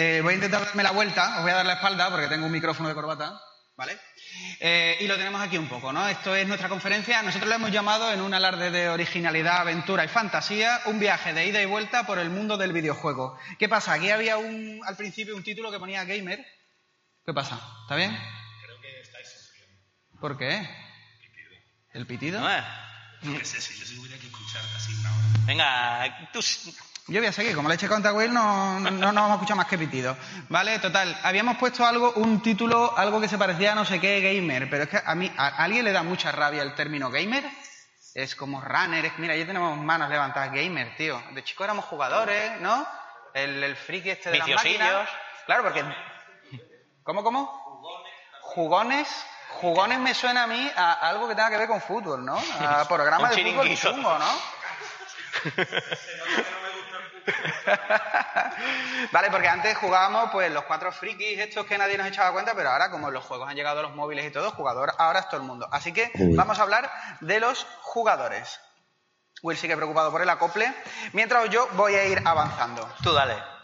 Eh, 0.00 0.20
voy 0.22 0.34
a 0.34 0.36
intentar 0.36 0.64
darme 0.64 0.84
la 0.84 0.92
vuelta, 0.92 1.38
os 1.38 1.42
voy 1.42 1.50
a 1.50 1.56
dar 1.56 1.66
la 1.66 1.72
espalda 1.72 2.08
porque 2.08 2.28
tengo 2.28 2.46
un 2.46 2.52
micrófono 2.52 2.88
de 2.88 2.94
corbata, 2.94 3.42
¿vale? 3.76 3.98
Eh, 4.60 4.96
y 5.00 5.08
lo 5.08 5.16
tenemos 5.16 5.40
aquí 5.40 5.58
un 5.58 5.68
poco, 5.68 5.92
¿no? 5.92 6.06
Esto 6.06 6.36
es 6.36 6.46
nuestra 6.46 6.68
conferencia. 6.68 7.20
Nosotros 7.20 7.48
lo 7.48 7.56
hemos 7.56 7.72
llamado, 7.72 8.12
en 8.12 8.20
un 8.20 8.32
alarde 8.32 8.70
de 8.70 8.90
originalidad, 8.90 9.56
aventura 9.56 10.04
y 10.04 10.08
fantasía, 10.08 10.82
un 10.84 11.00
viaje 11.00 11.32
de 11.32 11.46
ida 11.48 11.60
y 11.60 11.66
vuelta 11.66 12.06
por 12.06 12.20
el 12.20 12.30
mundo 12.30 12.56
del 12.56 12.72
videojuego. 12.72 13.36
¿Qué 13.58 13.68
pasa? 13.68 13.94
Aquí 13.94 14.08
había 14.08 14.36
un, 14.36 14.80
al 14.86 14.96
principio 14.96 15.34
un 15.34 15.42
título 15.42 15.72
que 15.72 15.80
ponía 15.80 16.04
Gamer. 16.04 16.46
¿Qué 17.26 17.34
pasa? 17.34 17.60
¿Está 17.82 17.96
bien? 17.96 18.16
Creo 18.62 18.80
que 18.80 19.00
estáis 19.00 19.26
sufriendo. 19.28 19.82
¿Por 20.20 20.38
qué? 20.38 20.64
¿El 21.92 22.06
pitido? 22.06 22.38
No, 22.38 22.48
eh. 22.48 22.62
No 23.22 23.44
sé 23.44 23.60
si 23.60 23.76
yo 23.76 23.84
sí 23.84 23.98
hubiera 23.98 24.16
que 24.16 24.26
escuchar 24.26 24.62
casi 24.72 24.94
una 24.94 25.12
hora. 25.12 25.26
Venga, 25.44 26.30
tú... 26.32 26.40
Yo 27.08 27.20
voy 27.20 27.28
a 27.28 27.32
seguir, 27.32 27.56
como 27.56 27.70
leche 27.70 27.88
contra 27.88 28.12
Will 28.12 28.34
no, 28.34 28.78
no, 28.80 28.90
no 28.90 29.12
nos 29.12 29.14
vamos 29.14 29.30
a 29.30 29.34
escuchar 29.36 29.56
más 29.56 29.66
que 29.66 29.78
pitido. 29.78 30.14
¿Vale? 30.50 30.78
Total, 30.78 31.18
habíamos 31.22 31.56
puesto 31.56 31.86
algo, 31.86 32.12
un 32.16 32.42
título, 32.42 32.96
algo 32.98 33.18
que 33.18 33.28
se 33.28 33.38
parecía 33.38 33.72
a 33.72 33.74
no 33.74 33.86
sé 33.86 33.98
qué 33.98 34.20
gamer, 34.20 34.68
pero 34.68 34.82
es 34.82 34.90
que 34.90 35.00
a 35.02 35.14
mí, 35.14 35.32
a, 35.38 35.46
a 35.46 35.64
alguien 35.64 35.86
le 35.86 35.92
da 35.92 36.02
mucha 36.02 36.30
rabia 36.32 36.62
el 36.62 36.74
término 36.74 37.10
gamer. 37.10 37.44
Es 38.14 38.36
como 38.36 38.60
runner, 38.60 39.06
es, 39.06 39.18
mira, 39.18 39.34
ya 39.36 39.46
tenemos 39.46 39.78
manos 39.78 40.10
levantadas, 40.10 40.52
gamer, 40.52 40.96
tío. 40.96 41.22
De 41.30 41.42
chico 41.42 41.64
éramos 41.64 41.86
jugadores, 41.86 42.60
¿no? 42.60 42.86
El, 43.32 43.64
el 43.64 43.74
friki 43.74 44.10
este 44.10 44.30
de 44.30 44.38
las 44.40 44.48
máquinas. 44.48 45.08
Claro, 45.46 45.62
porque... 45.62 45.82
¿Cómo, 47.04 47.24
cómo? 47.24 47.80
Jugones. 48.42 49.08
Jugones 49.48 49.98
me 49.98 50.12
suena 50.12 50.42
a 50.42 50.46
mí 50.46 50.70
a 50.76 50.92
algo 50.92 51.26
que 51.26 51.34
tenga 51.34 51.48
que 51.48 51.56
ver 51.56 51.68
con 51.68 51.80
fútbol, 51.80 52.22
¿no? 52.22 52.36
A 52.60 52.86
programa 52.88 53.30
Un 53.30 53.34
de 53.34 53.50
fútbol 53.50 53.74
chungo, 53.78 54.18
¿no? 54.18 54.26
vale, 59.12 59.30
porque 59.30 59.48
antes 59.48 59.76
jugábamos 59.76 60.30
pues 60.30 60.50
los 60.52 60.64
cuatro 60.64 60.92
frikis 60.92 61.38
estos 61.38 61.66
que 61.66 61.78
nadie 61.78 61.98
nos 61.98 62.06
echaba 62.06 62.32
cuenta, 62.32 62.54
pero 62.54 62.70
ahora 62.70 62.90
como 62.90 63.10
los 63.10 63.24
juegos 63.24 63.48
han 63.48 63.56
llegado 63.56 63.80
a 63.80 63.82
los 63.82 63.94
móviles 63.94 64.26
y 64.26 64.30
todo, 64.30 64.50
jugador 64.50 64.92
ahora 64.98 65.20
es 65.20 65.28
todo 65.28 65.40
el 65.40 65.46
mundo. 65.46 65.68
Así 65.70 65.92
que 65.92 66.10
Uy. 66.14 66.34
vamos 66.36 66.58
a 66.58 66.62
hablar 66.62 66.90
de 67.20 67.40
los 67.40 67.66
jugadores. 67.82 68.60
Will 69.42 69.56
sigue 69.56 69.76
preocupado 69.76 70.10
por 70.10 70.20
el 70.20 70.28
acople, 70.28 70.72
mientras 71.12 71.48
yo 71.50 71.68
voy 71.72 71.94
a 71.94 72.04
ir 72.06 72.20
avanzando. 72.24 72.88
Tú 73.02 73.12
dale. 73.12 73.57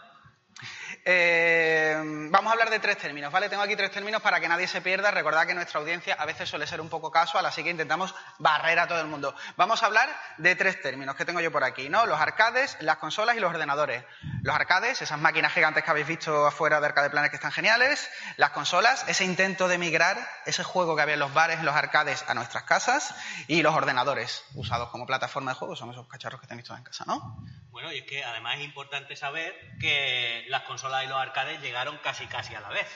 Eh, 1.07 1.95
vamos 2.31 2.49
a 2.49 2.53
hablar 2.53 2.71
de 2.71 2.79
tres 2.79 2.97
términos, 2.97 3.31
¿vale? 3.31 3.47
Tengo 3.47 3.61
aquí 3.61 3.75
tres 3.75 3.91
términos 3.91 4.23
para 4.23 4.39
que 4.39 4.47
nadie 4.47 4.67
se 4.67 4.81
pierda. 4.81 5.11
Recordad 5.11 5.45
que 5.45 5.53
nuestra 5.53 5.79
audiencia 5.79 6.15
a 6.15 6.25
veces 6.25 6.49
suele 6.49 6.65
ser 6.65 6.81
un 6.81 6.89
poco 6.89 7.11
casual, 7.11 7.45
así 7.45 7.63
que 7.63 7.69
intentamos 7.69 8.15
barrer 8.39 8.79
a 8.79 8.87
todo 8.87 8.99
el 9.01 9.05
mundo. 9.05 9.35
Vamos 9.55 9.83
a 9.83 9.85
hablar 9.85 10.09
de 10.39 10.55
tres 10.55 10.81
términos 10.81 11.15
que 11.15 11.23
tengo 11.23 11.39
yo 11.41 11.51
por 11.51 11.63
aquí, 11.63 11.89
¿no? 11.89 12.07
Los 12.07 12.19
arcades, 12.19 12.75
las 12.79 12.97
consolas 12.97 13.37
y 13.37 13.39
los 13.39 13.51
ordenadores. 13.51 14.03
Los 14.41 14.55
arcades, 14.55 14.99
esas 14.99 15.19
máquinas 15.19 15.53
gigantes 15.53 15.83
que 15.83 15.91
habéis 15.91 16.07
visto 16.07 16.47
afuera 16.47 16.79
de 16.79 16.87
Arcade 16.87 17.11
Planet 17.11 17.29
que 17.29 17.37
están 17.37 17.51
geniales. 17.51 18.09
Las 18.37 18.49
consolas, 18.49 19.05
ese 19.07 19.25
intento 19.25 19.67
de 19.67 19.77
migrar, 19.77 20.17
ese 20.47 20.63
juego 20.63 20.95
que 20.95 21.03
había 21.03 21.13
en 21.13 21.19
los 21.19 21.35
bares, 21.35 21.59
en 21.59 21.65
los 21.65 21.75
arcades, 21.75 22.25
a 22.27 22.33
nuestras 22.33 22.63
casas. 22.63 23.13
Y 23.47 23.61
los 23.61 23.75
ordenadores, 23.75 24.43
usados 24.55 24.89
como 24.89 25.05
plataforma 25.05 25.51
de 25.51 25.59
juego, 25.59 25.75
son 25.75 25.91
esos 25.91 26.07
cacharros 26.07 26.41
que 26.41 26.47
tenéis 26.47 26.65
todos 26.65 26.79
en 26.79 26.85
casa, 26.85 27.05
¿no? 27.05 27.45
Bueno, 27.69 27.91
y 27.91 27.99
es 27.99 28.05
que 28.05 28.23
además 28.23 28.55
es 28.57 28.63
importante 28.63 29.15
saber 29.15 29.53
que 29.79 30.45
las 30.47 30.63
consolas 30.63 30.94
y 31.03 31.07
los 31.07 31.17
arcades 31.17 31.61
llegaron 31.61 31.97
casi 31.99 32.25
casi 32.27 32.55
a 32.55 32.61
la 32.61 32.69
vez. 32.69 32.87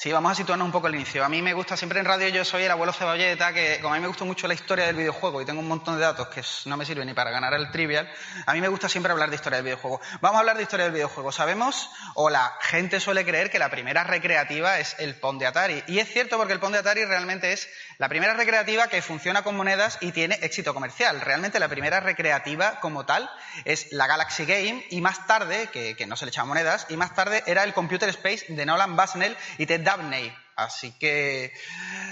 Sí, 0.00 0.12
vamos 0.12 0.30
a 0.30 0.34
situarnos 0.36 0.64
un 0.64 0.70
poco 0.70 0.86
al 0.86 0.94
inicio. 0.94 1.24
A 1.24 1.28
mí 1.28 1.42
me 1.42 1.54
gusta, 1.54 1.76
siempre 1.76 1.98
en 1.98 2.04
radio 2.04 2.28
yo 2.28 2.44
soy 2.44 2.62
el 2.62 2.70
abuelo 2.70 2.92
cebolleta, 2.92 3.52
que 3.52 3.80
como 3.80 3.94
a 3.94 3.96
mí 3.96 4.00
me 4.00 4.06
gusta 4.06 4.24
mucho 4.24 4.46
la 4.46 4.54
historia 4.54 4.86
del 4.86 4.94
videojuego 4.94 5.42
y 5.42 5.44
tengo 5.44 5.58
un 5.58 5.66
montón 5.66 5.96
de 5.96 6.02
datos 6.02 6.28
que 6.28 6.40
no 6.66 6.76
me 6.76 6.86
sirven 6.86 7.08
ni 7.08 7.14
para 7.14 7.32
ganar 7.32 7.52
el 7.54 7.72
trivial, 7.72 8.08
a 8.46 8.52
mí 8.52 8.60
me 8.60 8.68
gusta 8.68 8.88
siempre 8.88 9.10
hablar 9.10 9.28
de 9.28 9.34
historia 9.34 9.56
del 9.56 9.64
videojuego. 9.64 10.00
Vamos 10.20 10.36
a 10.36 10.38
hablar 10.38 10.56
de 10.56 10.62
historia 10.62 10.84
del 10.84 10.92
videojuego. 10.92 11.32
Sabemos, 11.32 11.90
o 12.14 12.30
la 12.30 12.56
gente 12.60 13.00
suele 13.00 13.24
creer 13.24 13.50
que 13.50 13.58
la 13.58 13.70
primera 13.70 14.04
recreativa 14.04 14.78
es 14.78 14.94
el 15.00 15.16
Pong 15.16 15.40
de 15.40 15.46
Atari. 15.46 15.82
Y 15.88 15.98
es 15.98 16.08
cierto 16.08 16.36
porque 16.36 16.52
el 16.52 16.60
Pong 16.60 16.74
de 16.74 16.78
Atari 16.78 17.04
realmente 17.04 17.52
es 17.52 17.68
la 17.98 18.08
primera 18.08 18.34
recreativa 18.34 18.86
que 18.86 19.02
funciona 19.02 19.42
con 19.42 19.56
monedas 19.56 19.98
y 20.00 20.12
tiene 20.12 20.38
éxito 20.42 20.72
comercial. 20.72 21.20
Realmente 21.20 21.58
la 21.58 21.68
primera 21.68 21.98
recreativa 21.98 22.78
como 22.78 23.04
tal 23.04 23.28
es 23.64 23.92
la 23.92 24.06
Galaxy 24.06 24.46
Game 24.46 24.86
y 24.90 25.00
más 25.00 25.26
tarde, 25.26 25.68
que, 25.72 26.06
no 26.06 26.16
se 26.16 26.24
le 26.24 26.30
echaba 26.30 26.46
monedas, 26.46 26.86
y 26.88 26.96
más 26.96 27.14
tarde 27.14 27.42
era 27.46 27.64
el 27.64 27.74
Computer 27.74 28.08
Space 28.10 28.46
de 28.48 28.64
Nolan 28.64 28.96
Bushnell 28.96 29.36
y 29.58 29.66
Ted 29.66 29.80
Dabney. 29.80 30.32
Así 30.54 30.92
que 30.92 31.52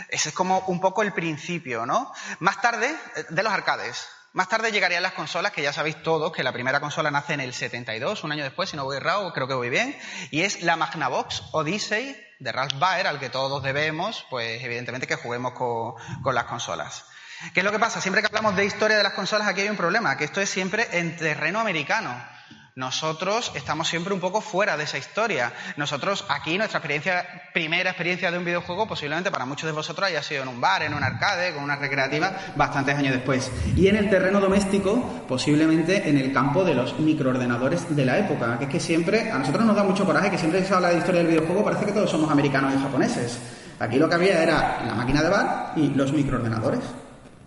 ese 0.09 0.29
es 0.29 0.35
como 0.35 0.61
un 0.66 0.81
poco 0.81 1.03
el 1.03 1.12
principio, 1.12 1.87
¿no? 1.87 2.12
Más 2.40 2.61
tarde, 2.61 2.94
eh, 3.16 3.25
de 3.29 3.42
los 3.42 3.53
arcades. 3.53 4.09
Más 4.33 4.49
tarde 4.49 4.72
llegarían 4.72 5.03
las 5.03 5.14
consolas, 5.14 5.53
que 5.53 5.62
ya 5.62 5.72
sabéis 5.72 6.03
todos 6.03 6.33
que 6.33 6.42
la 6.42 6.53
primera 6.53 6.81
consola 6.81 7.11
nace 7.11 7.35
en 7.35 7.40
el 7.40 7.55
72, 7.55 8.25
un 8.25 8.33
año 8.33 8.44
después, 8.44 8.70
si 8.70 8.77
no 8.77 8.85
voy 8.85 8.96
errado, 8.96 9.33
creo 9.33 9.49
que 9.49 9.55
voy 9.55 9.70
bien, 9.70 9.96
y 10.31 10.42
es 10.42 10.62
la 10.62 10.77
Magnavox 10.77 11.44
Odyssey 11.53 12.26
de 12.38 12.53
Ralph 12.53 12.79
Baer, 12.79 13.07
al 13.07 13.18
que 13.18 13.31
todos 13.31 13.62
debemos, 13.62 14.27
pues 14.31 14.62
evidentemente 14.62 15.07
que 15.07 15.16
juguemos 15.16 15.53
con, 15.53 15.94
con 16.22 16.35
las 16.35 16.44
consolas. 16.44 17.07
¿Qué 17.53 17.61
es 17.61 17.64
lo 17.64 17.72
que 17.72 17.79
pasa? 17.79 18.01
Siempre 18.01 18.22
que 18.22 18.29
hablamos 18.29 18.57
de 18.57 18.64
historia 18.64 18.96
de 18.96 19.03
las 19.03 19.12
consolas, 19.12 19.46
aquí 19.46 19.61
hay 19.61 19.68
un 19.68 19.77
problema, 19.77 20.16
que 20.16 20.25
esto 20.25 20.40
es 20.40 20.49
siempre 20.49 20.88
en 20.92 21.16
terreno 21.16 21.61
americano. 21.61 22.36
Nosotros 22.77 23.53
estamos 23.55 23.89
siempre 23.89 24.12
un 24.12 24.21
poco 24.21 24.43
fuera 24.43 24.77
de 24.77 24.85
esa 24.85 24.99
historia. 24.99 25.51
Nosotros 25.79 26.27
aquí, 26.29 26.59
nuestra 26.59 26.77
experiencia, 26.77 27.25
primera 27.55 27.89
experiencia 27.89 28.31
de 28.31 28.37
un 28.37 28.45
videojuego, 28.45 28.87
posiblemente 28.87 29.31
para 29.31 29.47
muchos 29.47 29.67
de 29.67 29.73
vosotros 29.73 30.07
haya 30.07 30.23
sido 30.23 30.43
en 30.43 30.49
un 30.49 30.61
bar, 30.61 30.83
en 30.83 30.93
un 30.93 31.03
arcade, 31.03 31.55
con 31.55 31.65
una 31.65 31.77
recreativa, 31.77 32.37
bastantes 32.55 32.95
años 32.95 33.15
después. 33.15 33.51
Y 33.75 33.87
en 33.87 33.97
el 33.97 34.11
terreno 34.11 34.41
doméstico, 34.41 35.25
posiblemente 35.27 36.07
en 36.07 36.19
el 36.19 36.35
campo 36.35 36.65
de 36.65 36.75
los 36.75 37.01
microordenadores 37.01 37.97
de 37.97 38.05
la 38.05 38.19
época, 38.19 38.59
que 38.59 38.67
es 38.67 38.71
que 38.71 38.81
siempre, 38.81 39.31
a 39.31 39.39
nosotros 39.39 39.65
nos 39.65 39.75
da 39.75 39.83
mucho 39.83 40.05
coraje 40.05 40.31
que 40.31 40.37
siempre 40.37 40.61
que 40.61 40.67
se 40.67 40.75
habla 40.75 40.91
de 40.91 40.99
historia 40.99 41.23
del 41.23 41.29
videojuego 41.29 41.65
parece 41.65 41.87
que 41.87 41.93
todos 41.93 42.11
somos 42.11 42.31
americanos 42.31 42.75
y 42.75 42.79
japoneses. 42.79 43.39
Aquí 43.81 43.97
lo 43.97 44.07
que 44.07 44.17
había 44.17 44.43
era 44.43 44.85
la 44.87 44.95
máquina 44.95 45.23
de 45.23 45.31
bar 45.31 45.73
y 45.77 45.89
los 45.95 46.12
microordenadores. 46.12 46.81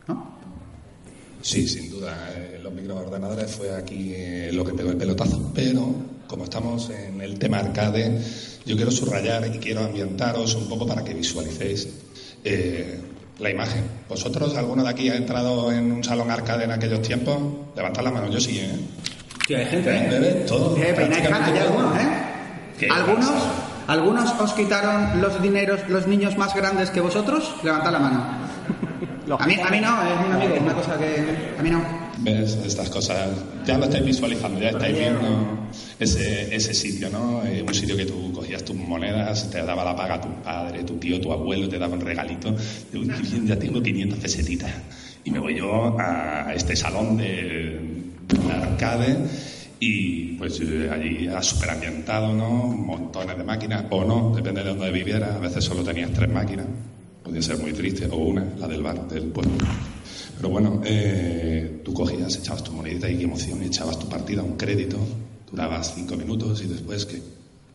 ¿no? 0.07 0.39
Sí, 1.39 1.67
sin 1.67 1.91
duda. 1.91 2.17
Los 2.69 2.81
microordenadores 2.81 3.51
fue 3.51 3.75
aquí 3.75 4.13
eh, 4.15 4.51
lo 4.53 4.63
que 4.63 4.73
pegó 4.73 4.91
el 4.91 4.97
pelotazo. 4.97 5.51
Pero, 5.55 5.93
como 6.27 6.43
estamos 6.43 6.89
en 6.91 7.19
el 7.21 7.39
tema 7.39 7.57
arcade, 7.57 8.21
yo 8.65 8.75
quiero 8.75 8.91
subrayar 8.91 9.47
y 9.47 9.57
quiero 9.57 9.81
ambientaros 9.81 10.55
un 10.55 10.69
poco 10.69 10.85
para 10.85 11.03
que 11.03 11.13
visualicéis 11.13 11.89
eh, 12.43 12.99
la 13.39 13.49
imagen. 13.49 13.83
¿Vosotros, 14.07 14.55
alguno 14.55 14.83
de 14.83 14.89
aquí 14.89 15.09
ha 15.09 15.15
entrado 15.15 15.71
en 15.71 15.91
un 15.91 16.03
salón 16.03 16.29
arcade 16.29 16.65
en 16.65 16.71
aquellos 16.71 17.01
tiempos? 17.01 17.37
Levantad 17.75 18.03
la 18.03 18.11
mano, 18.11 18.29
yo 18.29 18.39
sí, 18.39 18.59
¿eh? 18.59 18.69
Sí, 19.47 19.55
hay 19.55 19.65
gente, 19.65 19.89
¿Eh? 19.89 20.07
Bebé, 20.09 20.31
todo. 20.47 20.75
Sí, 20.75 20.81
hay 20.83 21.57
algunos, 21.57 21.97
¿eh? 21.97 22.07
¿Qué 22.77 22.87
¿Algunos, 22.87 23.25
pasa? 23.25 23.51
¿Algunos 23.87 24.39
os 24.39 24.53
quitaron 24.53 25.19
los 25.19 25.41
dineros 25.41 25.89
los 25.89 26.05
niños 26.05 26.37
más 26.37 26.53
grandes 26.53 26.91
que 26.91 27.01
vosotros? 27.01 27.55
Levantad 27.63 27.91
la 27.91 27.99
mano. 27.99 28.25
A 29.39 29.47
mí, 29.47 29.55
a 29.59 29.69
mí 29.69 29.79
no, 29.79 30.01
es 30.03 30.25
un 30.25 30.33
amigo, 30.33 30.55
una 30.61 30.73
cosa 30.73 30.97
que... 30.97 31.55
A 31.57 31.61
mí 31.63 31.69
no. 31.71 32.08
¿Ves 32.21 32.57
estas 32.65 32.89
cosas? 32.89 33.29
Ya 33.65 33.77
lo 33.77 33.85
estáis 33.85 34.03
visualizando, 34.05 34.59
ya 34.59 34.69
estáis 34.69 34.97
viendo 34.97 35.67
ese, 35.99 36.53
ese 36.53 36.73
sitio, 36.73 37.09
¿no? 37.09 37.43
Eh, 37.45 37.63
un 37.65 37.73
sitio 37.73 37.95
que 37.95 38.05
tú 38.05 38.31
cogías 38.33 38.63
tus 38.65 38.75
monedas, 38.75 39.49
te 39.49 39.63
daba 39.63 39.85
la 39.85 39.95
paga 39.95 40.19
tu 40.19 40.29
padre, 40.43 40.83
tu 40.83 40.95
tío, 40.97 41.19
tu 41.21 41.31
abuelo, 41.31 41.69
te 41.69 41.79
daba 41.79 41.93
un 41.95 42.01
regalito. 42.01 42.51
De, 42.91 42.97
"Uy, 42.99 43.09
bien, 43.21 43.47
ya 43.47 43.57
tengo 43.57 43.81
500 43.81 44.19
pesetitas. 44.19 44.71
Y 45.23 45.31
me 45.31 45.39
voy 45.39 45.57
yo 45.57 45.97
a 45.99 46.53
este 46.53 46.75
salón 46.75 47.17
de, 47.17 47.79
de 48.27 48.51
arcade 48.51 49.17
y 49.79 50.33
pues 50.33 50.59
eh, 50.61 50.89
allí 50.91 51.27
era 51.27 51.41
súper 51.41 51.69
ambientado, 51.71 52.33
¿no? 52.33 52.67
Montones 52.67 53.37
de 53.37 53.43
máquinas, 53.43 53.85
o 53.91 54.03
no, 54.03 54.33
depende 54.35 54.63
de 54.63 54.69
dónde 54.69 54.91
vivieras. 54.91 55.35
A 55.35 55.39
veces 55.39 55.63
solo 55.63 55.83
tenías 55.83 56.11
tres 56.11 56.29
máquinas. 56.29 56.65
Podía 57.23 57.41
ser 57.41 57.57
muy 57.59 57.71
triste, 57.73 58.07
o 58.11 58.17
una, 58.17 58.45
la 58.57 58.67
del 58.67 58.81
bar 58.81 59.07
del 59.07 59.25
pueblo. 59.25 59.51
Pero 60.37 60.49
bueno, 60.49 60.81
eh, 60.85 61.81
tú 61.83 61.93
cogías, 61.93 62.35
echabas 62.37 62.63
tu 62.63 62.71
monedita 62.71 63.09
y 63.09 63.17
qué 63.17 63.23
emoción, 63.25 63.61
echabas 63.63 63.97
tu 63.99 64.07
partida, 64.07 64.41
un 64.43 64.55
crédito, 64.57 64.97
durabas 65.51 65.93
cinco 65.95 66.15
minutos 66.15 66.61
y 66.63 66.67
después 66.67 67.05
que 67.05 67.21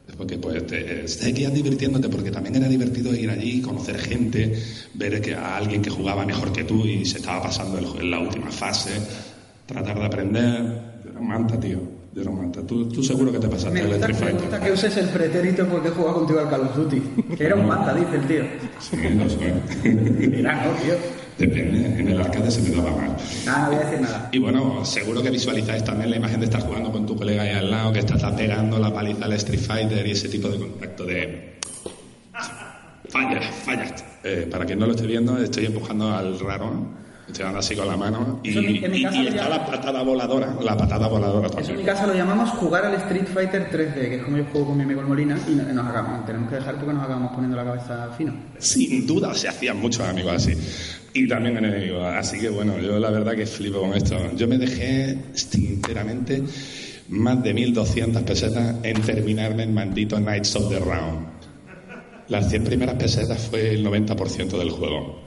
después 0.07 0.29
que 0.29 0.37
pues 0.39 0.67
te 0.67 1.09
seguías 1.09 1.53
divirtiéndote 1.55 2.09
porque 2.11 2.31
también 2.31 2.57
era 2.57 2.69
divertido 2.69 3.15
ir 3.15 3.31
allí, 3.31 3.61
conocer 3.63 3.99
gente, 3.99 4.55
ver 4.95 5.21
que 5.21 5.35
a 5.35 5.57
alguien 5.57 5.81
que 5.83 5.91
jugaba 5.91 6.25
mejor 6.27 6.53
que 6.53 6.65
tú 6.65 6.85
y 6.87 7.05
se 7.07 7.19
estaba 7.19 7.43
pasando 7.43 7.79
el- 7.79 8.01
en 8.03 8.11
la 8.11 8.21
última 8.21 8.51
fase, 8.51 8.91
tratar 9.67 9.99
de 9.99 10.05
aprender. 10.07 10.95
Yo 11.05 11.11
era 11.11 11.21
un 11.21 11.27
manta, 11.29 11.59
tío, 11.59 11.81
yo 12.15 12.21
era 12.21 12.31
un 12.31 12.37
manta. 12.39 12.63
Tú, 12.67 12.87
tú 12.89 13.03
seguro 13.03 13.33
que 13.33 13.39
te 13.39 13.49
pasaste 13.49 13.71
Me 13.73 13.81
el 13.81 13.93
Street 13.93 14.15
me 14.15 14.21
Fighter. 14.21 14.41
gusta 14.43 14.61
que 14.61 14.73
uses 14.73 14.97
el 14.99 15.09
pretérito 15.09 15.67
porque 15.67 15.89
he 15.89 15.91
jugado 15.93 16.15
contigo 16.19 16.39
al 16.41 16.51
Call 16.51 16.61
of 16.63 16.77
Duty. 16.77 17.03
Que 17.37 17.45
era 17.45 17.55
un 17.57 17.67
manta, 17.67 17.95
dice 17.95 18.17
el 18.17 18.27
tío. 18.27 18.45
Sí, 18.81 18.97
no 19.17 19.29
sé. 19.29 19.55
Mira, 20.29 20.65
no, 20.67 20.71
tío. 20.83 20.95
Depende, 21.39 22.01
en 22.01 22.09
el 22.09 22.21
arcade 22.21 22.51
se 22.51 22.63
me 22.63 22.71
daba 22.77 22.93
mal. 22.93 23.17
Nada, 23.45 23.65
no 23.65 23.67
voy 23.73 23.77
a 23.77 23.81
decir 23.87 24.01
nada. 24.01 24.29
Y 24.33 24.39
bueno, 24.39 24.85
seguro 24.85 25.21
que 25.23 25.31
visualizáis 25.31 25.83
también 25.83 26.11
la 26.11 26.17
imagen 26.17 26.39
de 26.41 26.47
estar 26.47 26.61
jugando 26.63 26.93
con 26.93 27.07
tu 27.07 27.17
colega 27.17 27.43
ahí 27.43 27.51
al 27.51 27.71
lado, 27.71 27.93
que 27.93 27.99
estás 28.01 28.23
pegando 28.35 28.79
la 28.79 28.93
paliza 28.93 29.25
al 29.25 29.33
Street 29.35 29.61
Fighter 29.61 30.07
y 30.07 30.13
ese 30.13 30.29
tipo 30.29 30.49
de 30.49 30.59
contacto 30.59 31.05
de... 31.05 31.59
Falla, 33.09 33.41
falla. 33.65 33.95
Eh, 34.25 34.49
para 34.51 34.65
quien 34.65 34.79
no 34.79 34.87
lo 34.87 34.93
esté 34.95 35.07
viendo, 35.07 35.37
estoy 35.39 35.67
empujando 35.67 36.11
al 36.13 36.39
raro, 36.41 36.89
estoy 37.29 37.45
dando 37.45 37.59
así 37.59 37.77
con 37.77 37.87
la 37.87 37.97
mano 37.97 38.41
y, 38.43 38.85
está 39.29 39.49
la 39.49 39.67
patada 39.67 40.03
voladora, 40.03 40.55
la 40.63 40.77
patada 40.77 41.07
voladora 41.09 41.47
Eso 41.49 41.57
en 41.59 41.63
mi 41.63 41.67
también. 41.67 41.87
casa 41.87 42.07
lo 42.07 42.15
llamamos 42.15 42.51
jugar 42.51 42.87
al 42.87 42.95
Street 42.95 43.27
Fighter 43.33 43.71
3D, 43.71 43.95
que 43.95 44.15
es 44.17 44.23
como 44.23 44.39
yo 44.39 44.45
juego 44.51 44.69
con 44.69 44.77
mi 44.79 44.83
amigo 44.85 45.01
el 45.03 45.07
Molina, 45.07 45.39
y 45.47 45.51
no- 45.55 45.63
nos 45.65 45.87
acabamos, 45.87 46.27
tenemos 46.27 46.49
que 46.49 46.57
dejar 46.57 46.77
porque 46.77 46.95
nos 46.95 47.03
acabamos 47.05 47.33
poniendo 47.33 47.57
la 47.57 47.65
cabeza 47.65 48.09
fino. 48.17 48.33
Sin 48.59 49.07
duda 49.07 49.35
se 49.35 49.49
hacían 49.49 49.79
muchos 49.79 50.01
amigos 50.09 50.33
así. 50.33 50.55
Y 51.17 51.29
también 51.29 51.57
enemigos. 51.57 52.05
Así 52.15 52.39
que 52.41 52.49
bueno, 52.49 52.79
yo 52.79 52.99
la 52.99 53.11
verdad 53.11 53.35
que 53.37 53.47
flipo 53.47 53.81
con 53.81 53.95
esto. 53.95 54.17
Yo 54.37 54.49
me 54.49 54.59
dejé, 54.59 55.17
sinceramente, 55.33 56.43
más 57.09 57.43
de 57.43 57.55
1200 57.55 58.23
pesetas 58.23 58.77
en 58.83 59.01
terminarme 59.03 59.63
el 59.63 59.71
maldito 59.73 60.17
Knights 60.17 60.57
of 60.57 60.69
the 60.69 60.81
Round. 60.81 61.27
Las 62.29 62.51
100 62.51 62.65
primeras 62.65 62.97
pesetas 62.97 63.39
fue 63.49 63.75
el 63.75 63.87
90% 63.87 64.59
del 64.59 64.71
juego. 64.71 65.23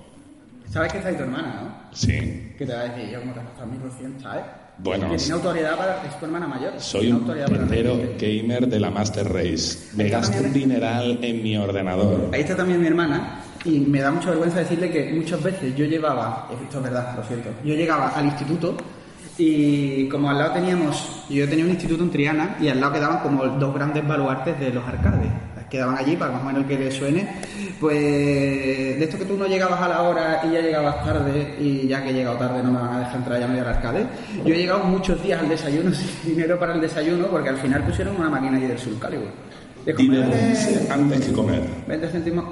¿Sabes 0.70 0.92
que 0.92 0.98
está 0.98 1.16
tu 1.16 1.24
hermana, 1.24 1.62
no? 1.62 1.96
Sí. 1.96 2.52
¿Qué 2.58 2.66
te 2.66 2.74
va 2.74 2.82
a 2.82 2.84
decir? 2.90 3.10
Yo 3.14 3.20
como 3.22 3.34
te 3.34 3.40
has 3.40 3.46
gastado 3.46 3.68
1200, 3.68 4.22
¿sabes? 4.24 4.44
Bueno, 4.80 5.10
Que 5.10 5.18
sí. 5.20 5.26
tiene 5.28 5.42
autoridad 5.42 5.78
para... 5.78 6.04
Es 6.06 6.20
tu 6.20 6.26
hermana 6.26 6.48
mayor. 6.48 6.74
Soy 6.80 7.12
un 7.12 7.26
decirte. 7.26 8.18
gamer 8.20 8.68
de 8.68 8.80
la 8.80 8.92
Master 8.92 9.28
Race. 9.32 9.80
Me 9.96 10.10
gasto 10.10 10.38
un 10.44 10.52
dineral 10.52 11.20
en 11.22 11.42
mi 11.42 11.56
ordenador. 11.58 12.30
Ahí 12.34 12.42
está 12.42 12.56
también 12.58 12.82
mi 12.82 12.88
hermana 12.88 13.42
y 13.66 13.80
me 13.80 14.02
da 14.02 14.12
mucha 14.12 14.30
vergüenza 14.30 14.60
decirle 14.60 14.90
que 14.90 15.14
muchas 15.14 15.42
veces 15.42 15.76
yo 15.76 15.86
llevaba, 15.86 16.48
esto 16.64 16.78
es 16.78 16.84
verdad, 16.84 17.16
lo 17.16 17.24
siento, 17.24 17.50
yo 17.64 17.76
llegaba 17.76 18.10
al 18.10 18.26
instituto 18.26 18.76
y 19.38 20.08
como 20.10 20.30
al 20.30 20.38
lado 20.38 20.54
teníamos, 20.54 21.26
yo 21.30 21.48
tenía 21.48 21.66
un 21.66 21.72
instituto 21.72 22.04
en 22.04 22.10
Triana 22.10 22.58
y 22.60 22.70
al 22.70 22.80
lado 22.80 22.94
quedaban 22.94 23.20
como 23.20 23.46
dos 23.46 23.74
grandes 23.74 24.08
baluartes 24.08 24.60
de 24.60 24.72
los 24.72 24.86
arcades, 24.88 25.30
quedaban 25.70 25.98
allí 25.98 26.16
para 26.16 26.32
más 26.32 26.42
o 26.42 26.46
menos 26.46 26.66
que 26.66 26.78
le 26.78 26.92
suene, 26.92 27.28
pues 27.80 27.98
de 27.98 29.04
esto 29.04 29.18
que 29.18 29.26
tú 29.26 29.38
no 29.38 29.46
llegabas 29.46 29.82
a 29.82 29.88
la 29.88 30.02
hora 30.02 30.42
y 30.48 30.54
ya 30.54 30.62
llegabas 30.62 31.04
tarde 31.04 31.56
y 31.60 31.88
ya 31.88 32.04
que 32.04 32.10
he 32.10 32.14
llegado 32.14 32.38
tarde 32.38 32.64
no 32.64 32.72
me 32.72 32.80
van 32.80 32.96
a 32.96 33.00
dejar 33.00 33.16
entrar 33.18 33.40
ya 33.40 33.48
medio 33.48 33.64
al 33.64 33.70
arcade, 33.70 34.08
yo 34.46 34.54
he 34.54 34.58
llegado 34.58 34.80
muchos 34.86 35.22
días 35.22 35.42
al 35.42 35.50
desayuno 35.50 35.92
sin 35.94 36.36
dinero 36.36 36.58
para 36.58 36.74
el 36.74 36.82
desayuno 36.82 37.28
porque 37.28 37.50
al 37.50 37.58
final 37.58 37.84
pusieron 37.84 38.16
una 38.16 38.30
máquina 38.30 38.58
allí 38.58 38.68
del 38.68 38.80
Soul 38.80 38.98
Calibur. 39.00 39.30
De 39.86 39.94
de 39.94 40.88
antes 40.90 41.28
que 41.28 41.32
comer. 41.32 41.62
20 41.88 42.10
céntimos. 42.10 42.46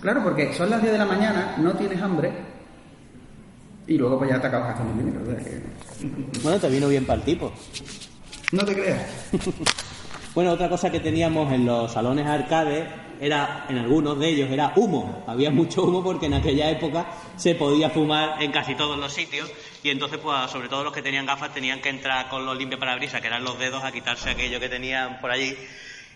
Claro, 0.00 0.22
porque 0.24 0.52
son 0.54 0.70
las 0.70 0.80
10 0.80 0.92
de 0.92 0.98
la 0.98 1.04
mañana, 1.06 1.54
no 1.58 1.72
tienes 1.74 2.00
hambre 2.00 2.32
y 3.86 3.98
luego 3.98 4.18
pues 4.18 4.30
ya 4.30 4.40
te 4.40 4.46
acabas 4.46 4.68
gastando 4.68 5.02
dinero. 5.02 5.22
o 5.22 5.26
sea 5.26 5.36
que- 5.44 6.40
Bueno, 6.42 6.58
te 6.58 6.68
vino 6.70 6.88
bien 6.88 7.04
para 7.04 7.18
el 7.18 7.24
tipo. 7.24 7.52
No 8.52 8.64
te 8.64 8.74
creas. 8.74 9.02
Bueno, 10.32 10.52
otra 10.52 10.68
cosa 10.68 10.90
que 10.92 11.00
teníamos 11.00 11.52
en 11.52 11.66
los 11.66 11.90
salones 11.92 12.24
arcade 12.24 12.86
era, 13.20 13.66
en 13.68 13.78
algunos 13.78 14.16
de 14.16 14.28
ellos, 14.28 14.48
era 14.48 14.72
humo. 14.76 15.24
Había 15.26 15.50
mucho 15.50 15.82
humo 15.82 16.04
porque 16.04 16.26
en 16.26 16.34
aquella 16.34 16.70
época 16.70 17.06
se 17.36 17.56
podía 17.56 17.90
fumar 17.90 18.40
en 18.40 18.52
casi 18.52 18.76
todos 18.76 18.96
los 18.96 19.12
sitios 19.12 19.50
y 19.82 19.90
entonces, 19.90 20.20
pues, 20.22 20.48
sobre 20.52 20.68
todo 20.68 20.84
los 20.84 20.92
que 20.92 21.02
tenían 21.02 21.26
gafas 21.26 21.52
tenían 21.52 21.80
que 21.82 21.88
entrar 21.88 22.28
con 22.28 22.46
los 22.46 22.56
limpiaparabrisas, 22.56 23.20
que 23.20 23.26
eran 23.26 23.42
los 23.42 23.58
dedos, 23.58 23.82
a 23.82 23.90
quitarse 23.90 24.30
aquello 24.30 24.60
que 24.60 24.68
tenían 24.68 25.20
por 25.20 25.32
allí. 25.32 25.56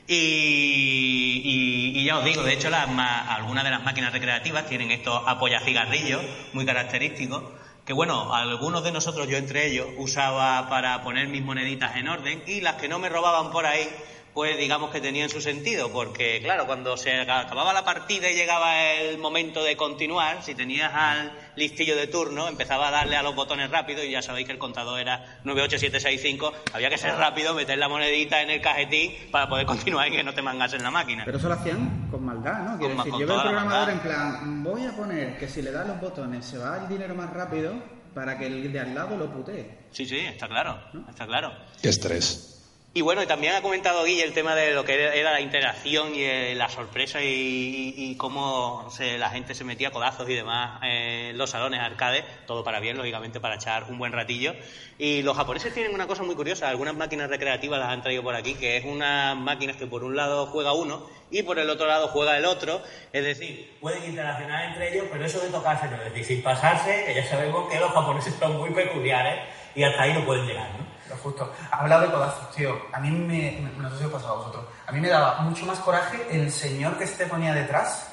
Y, 0.07 2.05
ya 2.05 2.19
os 2.19 2.25
digo, 2.25 2.43
de 2.43 2.53
hecho, 2.53 2.69
las 2.69 2.89
algunas 2.89 3.65
de 3.65 3.71
las 3.71 3.83
máquinas 3.83 4.13
recreativas 4.13 4.67
tienen 4.67 4.91
estos 4.91 5.23
apoyacigarrillos 5.27 6.23
muy 6.53 6.67
característicos. 6.67 7.43
Que 7.87 7.93
bueno, 7.93 8.35
algunos 8.35 8.83
de 8.83 8.93
nosotros, 8.93 9.29
yo 9.29 9.37
entre 9.37 9.67
ellos, 9.67 9.87
usaba 9.99 10.69
para 10.69 11.03
poner 11.03 11.29
mis 11.29 11.43
moneditas 11.43 11.97
en 11.97 12.09
orden 12.09 12.43
y 12.47 12.61
las 12.61 12.77
que 12.77 12.89
no 12.89 12.99
me 12.99 13.09
robaban 13.09 13.51
por 13.51 13.67
ahí, 13.67 13.89
pues 14.35 14.59
digamos 14.59 14.91
que 14.91 15.01
tenían 15.01 15.29
su 15.31 15.41
sentido, 15.41 15.93
porque 15.93 16.41
claro, 16.43 16.67
cuando 16.67 16.97
se 16.97 17.21
acababa 17.21 17.73
la 17.73 17.85
partida 17.85 18.29
y 18.29 18.35
llegaba 18.35 18.93
el 18.95 19.17
momento 19.19 19.63
de 19.63 19.77
continuar, 19.77 20.43
si 20.43 20.55
tenías 20.57 20.93
al 20.93 21.31
listillo 21.55 21.95
de 21.97 22.09
turno, 22.09 22.49
empezaba 22.49 22.89
a 22.89 22.91
darle 22.91 23.15
a 23.17 23.23
los 23.23 23.37
botones 23.37 23.71
rápido 23.71 24.03
y 24.03 24.11
ya 24.11 24.23
sabéis 24.23 24.47
que 24.47 24.53
el 24.53 24.59
contador 24.59 24.99
era 24.99 25.39
98765, 25.45 26.53
había 26.73 26.91
que 26.91 26.99
ser 26.99 27.15
rápido, 27.15 27.55
meter 27.55 27.79
la 27.79 27.89
monedita 27.89 28.43
en 28.43 28.51
el 28.51 28.61
cajetín 28.61 29.13
para 29.31 29.49
poder 29.49 29.67
continuar 29.67 30.09
y 30.09 30.17
que 30.17 30.25
no 30.25 30.35
te 30.35 30.43
mangasen 30.43 30.83
la 30.83 30.91
máquina. 30.91 31.25
Pero 31.25 31.39
eso 31.39 31.47
lo 31.49 31.55
hacían 31.55 32.09
con 32.11 32.25
maldad, 32.25 32.59
¿no? 32.59 32.79
Quiero 32.79 32.97
Con- 32.97 32.97
decir, 32.99 33.13
con 33.13 33.21
yo 33.21 33.27
veo 33.29 33.37
el 33.37 33.43
programador 33.43 33.91
en 33.91 33.99
plan, 34.01 34.63
voy 34.65 34.85
a 34.85 34.93
poner 34.97 35.39
que 35.39 35.47
si 35.47 35.63
le 35.63 35.71
das 35.71 35.87
los 35.87 36.01
botones 36.01 36.45
se 36.45 36.59
va 36.59 36.79
el 36.79 36.89
dinero 36.89 37.15
más 37.15 37.31
rápido 37.33 37.73
para 38.13 38.37
que 38.37 38.47
el 38.47 38.73
de 38.73 38.81
al 38.81 38.95
lado 38.95 39.17
lo 39.17 39.31
putee. 39.33 39.79
Sí, 39.93 40.07
sí, 40.07 40.19
está 40.19 40.49
claro, 40.49 40.81
está 41.09 41.25
claro. 41.25 41.53
Qué 41.81 41.89
estrés. 41.89 42.51
Y 42.97 43.01
bueno, 43.01 43.25
y 43.25 43.27
también 43.27 43.55
ha 43.57 43.61
comentado 43.61 44.05
Guille 44.05 44.23
el 44.23 44.33
tema 44.35 44.55
de 44.55 44.73
lo 44.73 44.85
que 44.85 45.19
era 45.19 45.33
la 45.33 45.41
interacción 45.41 46.15
y 46.15 46.23
eh, 46.23 46.55
la 46.55 46.69
sorpresa 46.69 47.19
y, 47.21 48.15
cómo 48.17 48.89
se- 48.89 49.19
la 49.19 49.31
gente 49.31 49.53
se 49.57 49.65
metía 49.65 49.91
codazos 49.91 50.29
y 50.31 50.35
demás 50.35 50.81
en 50.85 51.37
los 51.37 51.51
salones 51.51 51.81
arcade, 51.81 52.25
todo 52.47 52.63
para 52.63 52.79
bien, 52.79 52.97
lógicamente, 52.97 53.41
para 53.41 53.57
echar 53.57 53.87
un 53.91 53.99
buen 53.99 54.13
ratillo. 54.13 54.55
Y 54.97 55.23
los 55.23 55.37
japoneses 55.37 55.75
tienen 55.75 55.93
una 55.93 56.07
cosa 56.07 56.23
muy 56.23 56.37
curiosa, 56.37 56.69
algunas 56.69 56.95
máquinas 56.95 57.29
recreativas 57.29 57.81
las 57.81 57.89
han 57.89 58.01
traído 58.03 58.23
por 58.23 58.37
aquí, 58.37 58.55
que 58.55 58.77
es 58.77 58.85
unas 58.85 59.37
máquinas 59.37 59.75
que 59.77 59.89
por 59.89 60.05
un 60.05 60.15
lado 60.15 60.47
juega 60.47 60.73
uno 60.73 61.11
y 61.33 61.43
por 61.43 61.59
el 61.59 61.69
otro 61.71 61.89
lado 61.89 62.07
juega 62.07 62.39
el 62.39 62.45
otro, 62.45 62.81
es 63.13 63.25
decir, 63.25 63.77
pueden 63.81 64.05
interaccionar 64.05 64.67
entre 64.67 64.95
ellos, 64.95 65.07
pero 65.11 65.25
eso 65.25 65.41
de 65.41 65.49
tocarse, 65.51 65.89
no, 65.89 65.97
es 65.97 66.05
decir, 66.13 66.25
sin 66.25 66.43
pasarse, 66.45 67.03
que 67.07 67.13
ya 67.15 67.27
sabemos 67.29 67.69
que 67.73 67.81
los 67.81 67.91
japoneses 67.91 68.35
son 68.39 68.57
muy 68.57 68.71
peculiares 68.71 69.41
y 69.75 69.83
hasta 69.83 70.01
ahí 70.05 70.13
no 70.13 70.25
pueden 70.25 70.47
llegar, 70.47 70.69
¿no? 70.79 70.94
Lo 71.09 71.17
justo. 71.17 71.53
Ha 71.71 71.77
hablado 71.81 72.03
de 72.03 72.13
codazos, 72.13 72.51
tío. 72.53 72.79
A 72.93 72.99
mí 73.01 73.11
me. 73.11 73.61
No 73.79 73.91
sé 73.91 73.99
si 73.99 74.05
os 74.05 74.13
pasa 74.13 74.29
a 74.29 74.33
vosotros. 74.33 74.65
A 74.87 74.93
mí 74.93 75.01
me 75.01 75.09
daba 75.09 75.41
mucho 75.41 75.67
más 75.67 75.79
coraje 75.81 76.27
el 76.31 76.51
señor 76.51 76.97
que 76.99 77.07
se 77.07 77.17
te 77.17 77.27
ponía 77.27 77.53
detrás, 77.53 78.09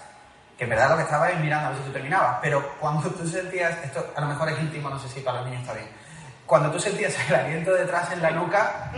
que 0.58 0.66
en 0.66 0.70
verdad 0.72 0.90
lo 0.92 0.98
que 0.98 1.04
estaba 1.04 1.30
es 1.30 1.40
mirando 1.40 1.68
a 1.68 1.70
ver 1.72 1.80
si 1.80 1.86
tú 1.86 1.92
terminabas. 1.94 2.38
Pero 2.42 2.76
cuando 2.80 3.10
tú 3.10 3.28
sentías. 3.28 3.78
Esto 3.84 4.06
a 4.16 4.22
lo 4.22 4.28
mejor 4.28 4.50
es 4.50 4.60
íntimo, 4.60 4.90
no 4.90 5.00
sé 5.00 5.08
si 5.08 5.22
para 5.22 5.38
los 5.40 5.48
niños 5.48 5.62
está 5.62 5.74
bien. 5.74 5.90
Cuando 6.46 6.70
tú 6.70 6.80
sentías 6.80 7.14
el 7.30 7.36
aliento 7.36 7.72
detrás 7.74 8.12
en 8.12 8.22
la 8.22 8.32
nuca, 8.32 8.92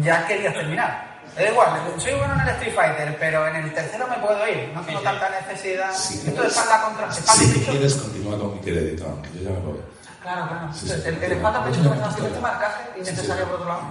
ya 0.00 0.24
querías 0.26 0.54
terminar. 0.54 1.10
Da 1.34 1.42
igual, 1.48 1.70
soy 1.98 2.12
bueno 2.14 2.34
en 2.34 2.40
el 2.42 2.48
Street 2.50 2.74
Fighter, 2.74 3.16
pero 3.18 3.46
en 3.48 3.56
el 3.56 3.72
tercero 3.74 4.06
me 4.06 4.16
puedo 4.18 4.46
ir. 4.46 4.70
No 4.74 4.82
tengo 4.82 5.00
tanta 5.00 5.30
necesidad. 5.30 5.92
Si 5.94 6.14
Esto 6.18 6.26
de 6.30 6.32
quieres, 6.36 6.56
espalda 6.56 6.82
contra 6.84 7.12
si 7.12 7.54
pecho. 7.54 7.70
quieres 7.72 7.94
continúa 7.94 8.38
con 8.38 8.54
mi 8.54 8.60
crédito, 8.60 9.04
aunque 9.06 9.28
yo 9.38 9.42
ya 9.44 9.50
me 9.50 9.58
voy. 9.60 9.80
Claro, 10.22 10.48
claro. 10.48 10.72
Sí, 10.72 10.86
sí. 10.88 11.02
el, 11.06 11.22
el 11.22 11.32
espalda 11.32 11.64
pecho 11.64 11.80
es 11.94 12.00
así, 12.02 12.24
este 12.26 12.40
marcaje 12.40 12.82
innecesario 12.96 13.44
por 13.46 13.54
otro 13.56 13.68
lado. 13.68 13.82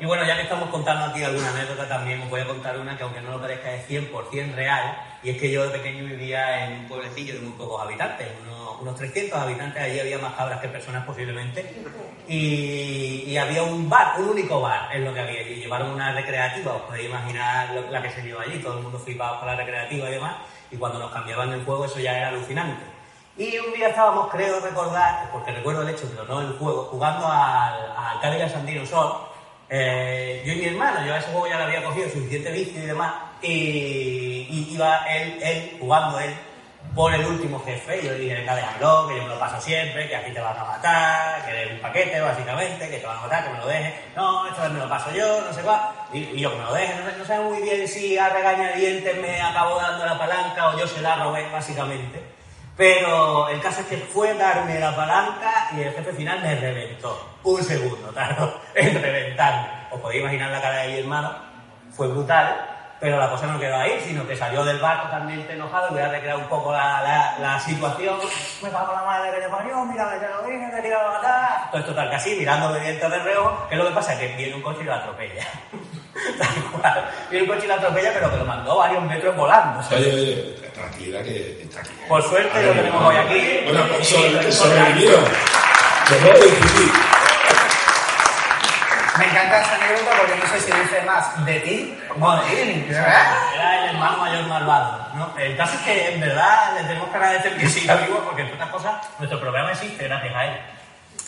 Y 0.00 0.06
bueno, 0.06 0.24
ya 0.24 0.36
que 0.36 0.42
estamos 0.42 0.68
contando 0.70 1.06
aquí 1.06 1.24
alguna 1.24 1.50
anécdota, 1.50 1.88
también 1.88 2.22
os 2.22 2.30
voy 2.30 2.40
a 2.40 2.46
contar 2.46 2.78
una 2.78 2.96
que 2.96 3.02
aunque 3.02 3.20
no 3.20 3.30
lo 3.32 3.40
parezca 3.40 3.72
es 3.74 3.84
100% 3.88 4.54
real, 4.54 4.96
y 5.24 5.30
es 5.30 5.38
que 5.40 5.50
yo 5.50 5.64
de 5.64 5.70
pequeño 5.70 6.04
vivía 6.04 6.66
en 6.66 6.80
un 6.80 6.88
pueblecillo 6.88 7.34
de 7.34 7.40
muy 7.40 7.52
pocos 7.54 7.82
habitantes, 7.82 8.28
unos, 8.46 8.80
unos 8.80 8.94
300 8.94 9.36
habitantes, 9.40 9.82
allí 9.82 9.98
había 9.98 10.18
más 10.18 10.34
cabras 10.34 10.60
que 10.60 10.68
personas 10.68 11.04
posiblemente, 11.04 11.82
y, 12.28 13.24
y 13.26 13.36
había 13.38 13.64
un 13.64 13.88
bar, 13.88 14.20
un 14.20 14.28
único 14.28 14.60
bar 14.60 14.88
es 14.94 15.00
lo 15.02 15.12
que 15.12 15.20
había 15.20 15.40
allí, 15.40 15.56
llevaron 15.56 15.90
una 15.90 16.12
recreativa, 16.12 16.74
os 16.74 16.82
podéis 16.82 17.08
imaginar 17.08 17.70
lo- 17.74 17.90
la 17.90 18.00
que 18.00 18.10
se 18.10 18.22
llevó 18.22 18.40
allí, 18.40 18.58
todo 18.60 18.76
el 18.78 18.82
mundo 18.84 19.00
flipaba 19.00 19.38
con 19.40 19.48
la 19.48 19.56
recreativa 19.56 20.08
y 20.08 20.12
demás, 20.12 20.36
y 20.70 20.76
cuando 20.76 21.00
nos 21.00 21.10
cambiaban 21.10 21.50
el 21.52 21.64
juego 21.64 21.86
eso 21.86 21.98
ya 21.98 22.16
era 22.16 22.28
alucinante. 22.28 22.84
Y 23.38 23.56
un 23.56 23.72
día 23.72 23.90
estábamos, 23.90 24.28
creo 24.32 24.58
recordar, 24.58 25.30
porque 25.30 25.52
recuerdo 25.52 25.82
el 25.82 25.90
hecho, 25.90 26.08
pero 26.10 26.24
no 26.24 26.40
el 26.40 26.58
juego, 26.58 26.88
jugando 26.90 27.24
al, 27.24 27.92
al 27.96 28.20
Cadillac 28.20 28.50
Sandino 28.50 28.84
Sol, 28.84 29.12
eh, 29.70 30.42
yo 30.44 30.54
y 30.54 30.56
mi 30.56 30.64
hermano, 30.64 31.06
yo 31.06 31.14
a 31.14 31.18
ese 31.18 31.30
juego 31.30 31.46
ya 31.46 31.58
le 31.58 31.62
había 31.62 31.84
cogido 31.84 32.10
suficiente 32.10 32.50
vicio 32.50 32.82
y 32.82 32.86
demás, 32.86 33.14
y, 33.40 34.66
iba 34.72 35.06
él, 35.06 35.38
él, 35.40 35.76
jugando 35.78 36.18
él, 36.18 36.34
por 36.96 37.14
el 37.14 37.24
último 37.24 37.62
jefe, 37.64 38.00
y 38.00 38.06
yo 38.06 38.12
le 38.12 38.18
dije, 38.18 38.34
venga, 38.34 38.56
déjalo, 38.56 39.06
que 39.06 39.16
yo 39.18 39.22
me 39.22 39.28
lo 39.28 39.38
paso 39.38 39.60
siempre, 39.60 40.08
que 40.08 40.16
aquí 40.16 40.32
te 40.32 40.40
van 40.40 40.56
a 40.56 40.64
matar, 40.64 41.44
que 41.44 41.50
eres 41.52 41.74
un 41.74 41.80
paquete, 41.80 42.20
básicamente, 42.20 42.90
que 42.90 42.96
te 42.96 43.06
van 43.06 43.18
a 43.18 43.20
matar, 43.20 43.44
que 43.44 43.50
me 43.50 43.58
lo 43.58 43.66
dejes, 43.68 43.94
no, 44.16 44.48
esta 44.48 44.62
vez 44.62 44.72
me 44.72 44.80
lo 44.80 44.88
paso 44.88 45.12
yo, 45.12 45.42
no 45.42 45.52
sé 45.52 45.60
cuál, 45.60 45.80
y, 46.12 46.40
yo 46.40 46.50
que 46.50 46.56
me 46.56 46.64
lo 46.64 46.74
deje, 46.74 46.94
no 46.96 47.08
sé, 47.08 47.16
no 47.16 47.24
sé 47.24 47.38
muy 47.38 47.62
bien 47.62 47.86
si 47.86 48.18
a 48.18 48.30
regañadientes 48.30 49.16
me 49.16 49.40
acabó 49.40 49.76
dando 49.76 50.04
la 50.04 50.18
palanca 50.18 50.70
o 50.70 50.76
yo 50.76 50.88
se 50.88 51.00
la 51.00 51.14
robé, 51.22 51.48
básicamente. 51.52 52.37
Pero 52.78 53.48
el 53.48 53.60
caso 53.60 53.80
es 53.80 53.88
que 53.88 53.96
fue 53.96 54.34
darme 54.34 54.78
la 54.78 54.94
palanca 54.94 55.68
y 55.76 55.80
el 55.80 55.92
jefe 55.92 56.12
final 56.12 56.40
me 56.40 56.54
reventó. 56.54 57.28
Un 57.42 57.60
segundo 57.60 58.08
tardó 58.14 58.60
en 58.72 59.02
reventarme. 59.02 59.68
Os 59.90 60.00
podéis 60.00 60.22
imaginar 60.22 60.52
la 60.52 60.62
cara 60.62 60.82
de 60.82 60.88
mi 60.92 60.98
hermano. 61.00 61.32
Fue 61.90 62.06
brutal, 62.06 62.54
pero 63.00 63.18
la 63.18 63.28
cosa 63.30 63.48
no 63.48 63.58
quedó 63.58 63.74
ahí, 63.74 64.00
sino 64.06 64.24
que 64.28 64.36
salió 64.36 64.64
del 64.64 64.78
bar 64.78 65.02
totalmente 65.02 65.54
enojado. 65.54 65.90
Voy 65.90 66.02
a 66.02 66.08
recrear 66.08 66.36
un 66.36 66.44
poco 66.44 66.70
la, 66.70 67.34
la, 67.40 67.58
situación. 67.58 68.16
Me 68.62 68.70
cago 68.70 68.92
la 68.92 69.02
madre 69.02 69.32
que 69.32 69.40
te 69.40 69.48
parió, 69.48 69.84
mira, 69.84 70.12
que 70.12 70.24
te 70.24 70.28
lo 70.28 70.42
dije, 70.42 70.70
te 70.72 70.80
quiero 70.80 70.98
matar. 71.08 71.70
Todo 71.72 71.80
esto 71.80 71.94
tal 71.96 72.10
que 72.10 72.14
así, 72.14 72.36
mirándome 72.36 72.78
dientes 72.78 73.10
de 73.10 73.18
reojo. 73.18 73.66
¿Qué 73.68 73.74
es 73.74 73.78
lo 73.80 73.88
que 73.88 73.94
pasa? 73.94 74.16
Que 74.16 74.36
viene 74.36 74.54
un 74.54 74.62
coche 74.62 74.82
y 74.82 74.84
lo 74.84 74.94
atropella. 74.94 75.44
Tal 76.38 76.80
cual. 76.80 77.10
Viene 77.30 77.44
un 77.44 77.54
coche 77.54 77.64
y 77.64 77.68
lo 77.68 77.74
atropella, 77.74 78.10
pero 78.12 78.30
que 78.30 78.36
lo 78.36 78.44
mandó 78.44 78.76
varios 78.76 79.02
metros 79.02 79.36
volando. 79.36 79.80
Oye, 79.94 80.14
oye, 80.14 80.67
tranquilidad 80.78 81.22
que 81.22 81.62
está 81.62 81.80
aquí. 81.80 81.90
Por 82.08 82.22
suerte 82.22 82.62
lo 82.62 82.72
tenemos 82.72 83.04
hoy 83.04 83.16
aquí. 83.16 83.60
Bueno, 83.64 83.84
sobre-. 84.04 84.38
Me 89.18 89.24
encanta 89.24 89.60
esa 89.60 89.74
anécdota 89.74 90.16
porque 90.16 90.36
no 90.36 90.46
sé 90.46 90.60
si 90.60 90.72
dice 90.80 91.02
más 91.04 91.44
de 91.44 91.60
ti 91.60 91.98
o 92.20 92.36
de 92.36 92.62
él. 92.62 92.86
Era 92.88 93.82
el 93.82 93.94
hermano 93.94 94.18
mayor 94.18 94.46
malvado. 94.46 95.08
¿no? 95.14 95.34
El 95.36 95.56
caso 95.56 95.74
es 95.74 95.80
que 95.80 96.14
en 96.14 96.20
verdad 96.20 96.74
le 96.74 96.84
tenemos 96.86 97.08
que 97.10 97.16
agradecer 97.16 97.56
que 97.56 97.68
siga 97.68 97.96
vivo 97.96 98.22
porque 98.24 98.42
entre 98.42 98.54
otras 98.54 98.70
cosas 98.70 98.94
nuestro 99.18 99.40
programa 99.40 99.72
existe 99.72 100.04
gracias 100.04 100.34
a 100.34 100.44
él. 100.46 100.60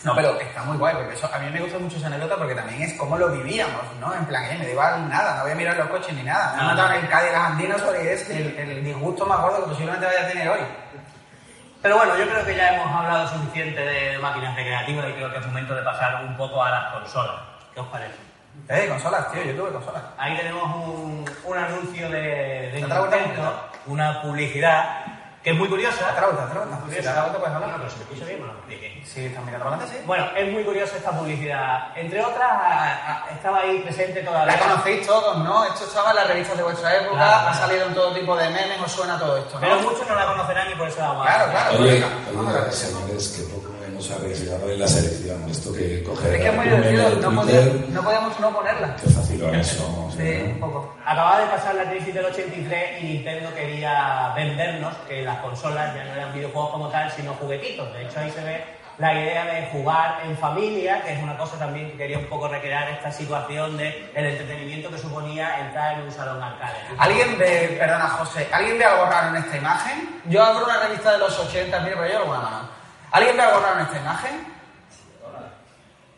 No, 0.02 0.14
pero 0.14 0.40
está 0.40 0.62
muy 0.62 0.78
guay, 0.78 0.94
porque 0.94 1.14
eso, 1.14 1.28
a 1.32 1.38
mí 1.38 1.50
me 1.50 1.60
gusta 1.60 1.78
mucho 1.78 1.98
esa 1.98 2.06
anécdota 2.06 2.36
porque 2.36 2.54
también 2.54 2.80
es 2.82 2.94
como 2.94 3.18
lo 3.18 3.28
vivíamos, 3.28 3.82
¿no? 4.00 4.14
En 4.14 4.24
plan, 4.24 4.44
eh, 4.44 4.56
me 4.58 4.64
da 4.64 4.70
igual 4.70 5.08
nada, 5.10 5.36
no 5.36 5.42
voy 5.42 5.52
a 5.52 5.54
mirar 5.54 5.76
los 5.76 5.88
coches 5.88 6.14
ni 6.14 6.22
nada. 6.22 6.54
Me 6.54 6.60
han 6.62 6.66
matado 6.68 6.92
en 6.94 7.04
el 7.04 7.08
Cadillac 7.08 7.44
Andino 7.44 7.76
y 8.02 8.06
es 8.06 8.30
el, 8.30 8.56
el 8.58 8.84
disgusto 8.84 9.26
más 9.26 9.40
gordo 9.42 9.64
que 9.64 9.70
posiblemente 9.70 10.06
vaya 10.06 10.24
a 10.24 10.28
tener 10.28 10.48
hoy. 10.48 10.60
Pero 11.82 11.96
bueno, 11.96 12.16
yo 12.16 12.28
creo 12.28 12.44
que 12.46 12.56
ya 12.56 12.74
hemos 12.74 12.94
hablado 12.94 13.28
suficiente 13.28 13.80
de 13.80 14.18
máquinas 14.18 14.56
recreativas 14.56 15.08
y 15.08 15.12
creo 15.12 15.32
que 15.32 15.38
es 15.38 15.46
momento 15.46 15.74
de 15.74 15.82
pasar 15.82 16.24
un 16.24 16.36
poco 16.36 16.62
a 16.64 16.70
las 16.70 16.92
consolas. 16.92 17.36
¿Qué 17.74 17.80
os 17.80 17.86
parece? 17.88 18.16
Eh, 18.68 18.86
consolas, 18.88 19.30
tío, 19.32 19.42
yo 19.42 19.54
tuve 19.54 19.72
consolas. 19.72 20.02
Ahí 20.16 20.36
tenemos 20.36 20.64
un, 20.64 21.24
un 21.44 21.58
anuncio 21.58 22.08
de, 22.10 22.70
de 22.72 22.86
una 23.86 24.22
publicidad 24.22 25.04
que 25.42 25.50
es 25.50 25.56
muy 25.56 25.68
curiosa. 25.68 25.96
Vuelta, 26.04 26.26
otra 26.28 26.58
vuelta. 26.60 26.76
Muy 26.76 26.90
Si 26.90 26.96
curiosa. 26.96 27.12
da 27.14 27.20
vuelta, 27.22 27.38
puedes 27.38 27.52
Bueno, 27.54 27.64
hablar. 27.66 27.78
pero 27.80 27.90
si 27.90 27.96
me 27.96 28.02
escucha 28.04 28.24
bien. 28.26 29.04
Si 29.04 29.24
estás 29.26 29.44
mirando 29.44 29.64
para 29.64 29.76
adelante, 29.76 29.98
sí. 29.98 30.04
Bueno, 30.06 30.26
es 30.36 30.52
muy 30.52 30.64
curiosa 30.64 30.96
esta 30.96 31.10
publicidad. 31.10 31.88
Entre 31.96 32.22
otras, 32.24 32.50
a- 32.52 33.24
a- 33.26 33.30
estaba 33.30 33.60
ahí 33.60 33.80
presente 33.80 34.22
todavía. 34.22 34.54
La 34.54 34.58
conocéis 34.60 35.06
todos, 35.06 35.38
¿no? 35.38 35.64
Esto 35.64 35.84
estaba 35.84 36.10
en 36.10 36.16
las 36.16 36.28
revistas 36.28 36.56
de 36.56 36.62
vuestra 36.62 36.96
época, 36.96 37.16
Claro. 37.16 37.48
ha 37.48 37.54
salido 37.54 37.86
en 37.86 37.94
todo 37.94 38.12
tipo 38.14 38.36
de 38.36 38.48
memes, 38.50 38.80
os 38.84 38.92
suena 38.92 39.18
todo 39.18 39.38
esto, 39.38 39.54
¿no? 39.54 39.60
Pero 39.60 39.80
muchos 39.80 40.06
no 40.06 40.14
la 40.14 40.26
conocerán 40.26 40.70
y 40.70 40.74
por 40.74 40.88
eso 40.88 41.00
la 41.00 41.08
vamos 41.08 41.26
a 41.26 41.30
Claro, 41.34 41.50
claro. 41.50 41.78
Oye, 41.78 41.92
venga, 41.94 42.06
vamos 42.34 42.46
a 42.54 42.56
oye, 42.58 42.64
ver. 42.66 42.72
señores, 42.72 43.28
que 43.36 43.42
poco 43.54 43.68
hemos 44.00 44.10
arriesgado 44.10 44.70
en 44.70 44.78
la 44.80 44.88
selección. 44.88 45.50
Esto 45.50 45.72
que 45.74 46.02
coger 46.02 46.34
Es 46.34 46.40
que 46.40 46.48
es 46.48 46.54
muy 46.56 46.64
divertido, 46.64 47.10
de 47.10 47.16
no, 47.16 47.42
Twitter, 47.42 47.70
podía- 47.70 47.86
no 47.94 48.02
podíamos 48.02 48.40
no 48.40 48.50
ponerla. 48.50 48.96
Qué 48.96 49.10
facilones 49.10 49.66
somos. 49.66 50.14
Sí, 50.14 50.38
¿no? 50.42 50.44
un 50.54 50.60
poco. 50.60 50.94
Acababa 51.04 51.40
de 51.40 51.46
pasar 51.46 51.74
la 51.74 51.90
crisis 51.90 52.14
del 52.14 52.24
83 52.24 53.02
y 53.02 53.04
Nintendo 53.04 53.54
quería 53.54 54.32
vendernos 54.34 54.94
que 55.08 55.22
las 55.22 55.38
consolas 55.40 55.94
ya 55.94 56.04
no 56.04 56.12
eran 56.14 56.32
videojuegos 56.32 56.70
como 56.70 56.88
tal, 56.88 57.10
sino 57.12 57.34
juguetitos. 57.34 57.92
De 57.92 58.04
hecho, 58.06 58.20
ahí 58.20 58.30
se 58.30 58.42
ve 58.42 58.64
la 58.98 59.14
idea 59.14 59.44
de 59.46 59.66
jugar 59.72 60.20
en 60.26 60.36
familia, 60.36 61.02
que 61.02 61.12
es 61.14 61.22
una 61.22 61.36
cosa 61.36 61.58
también 61.58 61.90
que 61.90 61.96
quería 61.96 62.18
un 62.18 62.26
poco 62.26 62.48
recrear 62.48 62.88
esta 62.90 63.10
situación 63.12 63.76
de 63.78 64.10
el 64.14 64.26
entretenimiento 64.26 64.90
que 64.90 64.98
suponía 64.98 65.58
entrar 65.66 65.94
en 65.98 66.02
un 66.04 66.12
salón 66.12 66.42
arcade. 66.42 66.74
¿Alguien 66.98 67.38
ve, 67.38 67.76
perdona 67.78 68.08
José, 68.08 68.46
¿alguien 68.52 68.78
ve 68.78 68.84
algo 68.84 69.06
raro 69.06 69.28
en 69.36 69.42
esta 69.42 69.56
imagen? 69.56 70.20
Yo 70.26 70.42
abro 70.42 70.64
una 70.66 70.80
revista 70.80 71.12
de 71.12 71.18
los 71.18 71.38
80, 71.38 71.80
mira, 71.80 71.96
pero 71.98 72.12
yo 72.12 72.18
alguna 72.18 72.40
mano. 72.40 72.79
¿Alguien 73.12 73.36
ve 73.36 73.42
algo 73.42 73.60
raro 73.60 73.80
en 73.80 73.86
esta 73.86 73.98
imagen? 73.98 74.46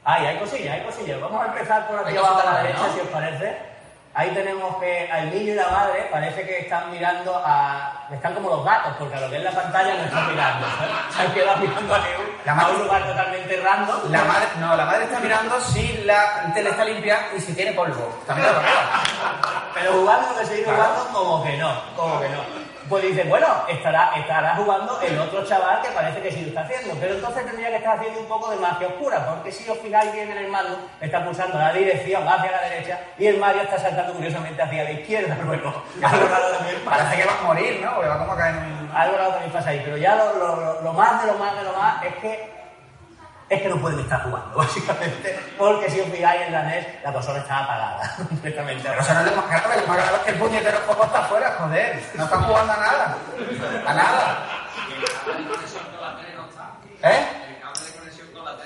Ay, 0.05 0.27
hay 0.27 0.39
cosillas, 0.39 0.75
hay 0.75 0.83
cosillas. 0.85 1.21
Vamos 1.21 1.43
a 1.43 1.47
empezar 1.47 1.87
por 1.87 1.99
aquí 2.01 2.17
abajo 2.17 2.41
a 2.41 2.45
la 2.53 2.63
derecha, 2.63 2.87
¿no? 2.87 2.93
si 2.95 3.01
os 3.01 3.09
parece. 3.09 3.73
Ahí 4.15 4.29
tenemos 4.35 4.77
que 4.77 5.11
al 5.11 5.31
niño 5.31 5.53
y 5.53 5.55
la 5.55 5.69
madre 5.71 6.07
parece 6.13 6.45
que 6.45 6.59
están 6.61 6.91
mirando 6.91 7.41
a. 7.43 8.09
Están 8.13 8.35
como 8.35 8.51
los 8.51 8.63
gatos, 8.65 8.93
porque 8.99 9.15
a 9.15 9.21
lo 9.21 9.31
que 9.31 9.37
es 9.39 9.43
la 9.45 9.53
pantalla 9.53 9.95
no 9.95 10.03
están 10.03 10.29
mirando. 10.31 10.67
Se 11.17 11.23
han 11.23 11.33
quedado 11.33 11.57
mirando 11.59 11.95
a, 11.95 11.99
La 12.45 12.53
a 12.53 12.55
madre- 12.57 12.75
un 12.77 12.83
lugar 12.83 13.07
totalmente 13.07 13.57
random. 13.63 14.11
La 14.13 14.25
madre, 14.25 14.47
no, 14.59 14.77
la 14.77 14.85
madre 14.85 15.05
está 15.05 15.19
mirando 15.21 15.61
si 15.61 16.03
la 16.05 16.53
tele 16.53 16.71
está 16.71 16.85
limpia 16.85 17.29
y 17.35 17.41
si 17.41 17.55
tiene 17.55 17.73
polvo. 17.73 18.15
Está 18.21 18.35
mirando 18.35 18.57
para 18.61 18.69
arriba. 18.69 19.71
Pero 19.73 19.93
jugando, 19.93 20.35
de 20.35 20.47
seguir 20.47 20.65
jugando, 20.67 21.09
como 21.13 21.43
que 21.45 21.57
no, 21.57 21.83
como 21.97 22.21
que 22.21 22.29
no. 22.29 22.62
Pues 22.93 23.05
dice, 23.05 23.25
bueno, 23.25 23.47
estará, 23.69 24.13
estará 24.17 24.55
jugando 24.55 25.01
el 25.01 25.19
otro 25.19 25.43
chaval 25.47 25.81
que 25.81 25.89
parece 25.93 26.21
que 26.21 26.31
sí 26.31 26.43
lo 26.43 26.49
está 26.49 26.61
haciendo, 26.61 26.95
pero 27.01 27.15
entonces 27.15 27.47
tendría 27.47 27.71
que 27.71 27.77
estar 27.77 27.97
haciendo 27.97 28.21
un 28.21 28.27
poco 28.27 28.51
de 28.51 28.59
magia 28.59 28.87
oscura, 28.89 29.27
porque 29.31 29.51
si 29.51 29.67
os 29.71 29.79
fijáis 29.79 30.13
bien 30.13 30.31
en 30.31 30.37
el 30.37 30.49
mando, 30.49 30.79
está 31.01 31.25
pulsando 31.25 31.57
la 31.57 31.73
dirección 31.73 32.29
hacia 32.29 32.51
la 32.53 32.61
derecha 32.69 33.01
y 33.19 33.29
el 33.29 33.39
Mario 33.39 33.63
está 33.63 33.79
saltando 33.79 34.13
curiosamente 34.13 34.61
hacia 34.61 34.85
la 34.85 34.91
izquierda. 34.91 35.39
Bueno, 35.43 35.73
algo 36.03 36.29
raro 36.29 36.49
también. 36.59 36.77
Parece 36.85 37.17
que 37.17 37.25
va 37.27 37.33
a 37.41 37.43
morir, 37.45 37.81
¿no? 37.83 37.95
Porque 37.95 38.09
va 38.11 38.19
como 38.19 38.33
a 38.33 38.37
caer 38.37 38.57
en 38.57 38.63
un... 38.63 38.91
Algo 38.95 39.17
raro 39.17 39.31
también 39.31 39.53
pasa 39.53 39.71
ahí, 39.71 39.81
pero 39.83 39.97
ya 39.97 40.15
lo, 40.15 40.37
lo- 40.37 40.57
lo- 40.57 40.83
lo 40.83 40.93
más 40.93 41.23
de 41.23 41.33
lo 41.33 41.39
más 41.39 41.57
de 41.57 41.63
lo 41.65 41.73
más 41.73 42.05
es 42.05 42.15
que 42.17 42.62
es 43.55 43.63
que 43.63 43.69
no 43.69 43.77
pueden 43.77 44.01
estar 44.01 44.23
jugando, 44.23 44.51
básicamente, 44.57 45.39
porque 45.59 45.91
si 45.91 46.01
os 46.01 46.09
fijáis 46.09 46.43
en 46.43 46.53
la 46.53 46.63
NES, 46.63 46.87
la 47.05 47.13
consola 47.13 47.39
está 47.39 47.59
apagada, 47.59 48.15
completamente 48.29 48.83
Pero 48.89 49.01
eso 49.01 49.15
no 49.15 49.21
es 49.21 49.27
lo 49.27 49.37
más 49.37 49.51
grave, 49.51 49.81
lo 49.81 49.87
más 49.87 49.97
grave 49.97 50.17
es 50.17 50.23
que 50.23 50.31
el 50.31 50.37
puñetero 50.39 50.79
foco 50.79 51.05
está 51.05 51.19
afuera, 51.19 51.57
joder. 51.59 52.03
No 52.15 52.25
están 52.25 52.43
jugando 52.43 52.73
a 52.73 52.77
nada. 52.77 53.17
A 53.87 53.95
nada. 53.95 54.47
¿Eh? 57.03 57.27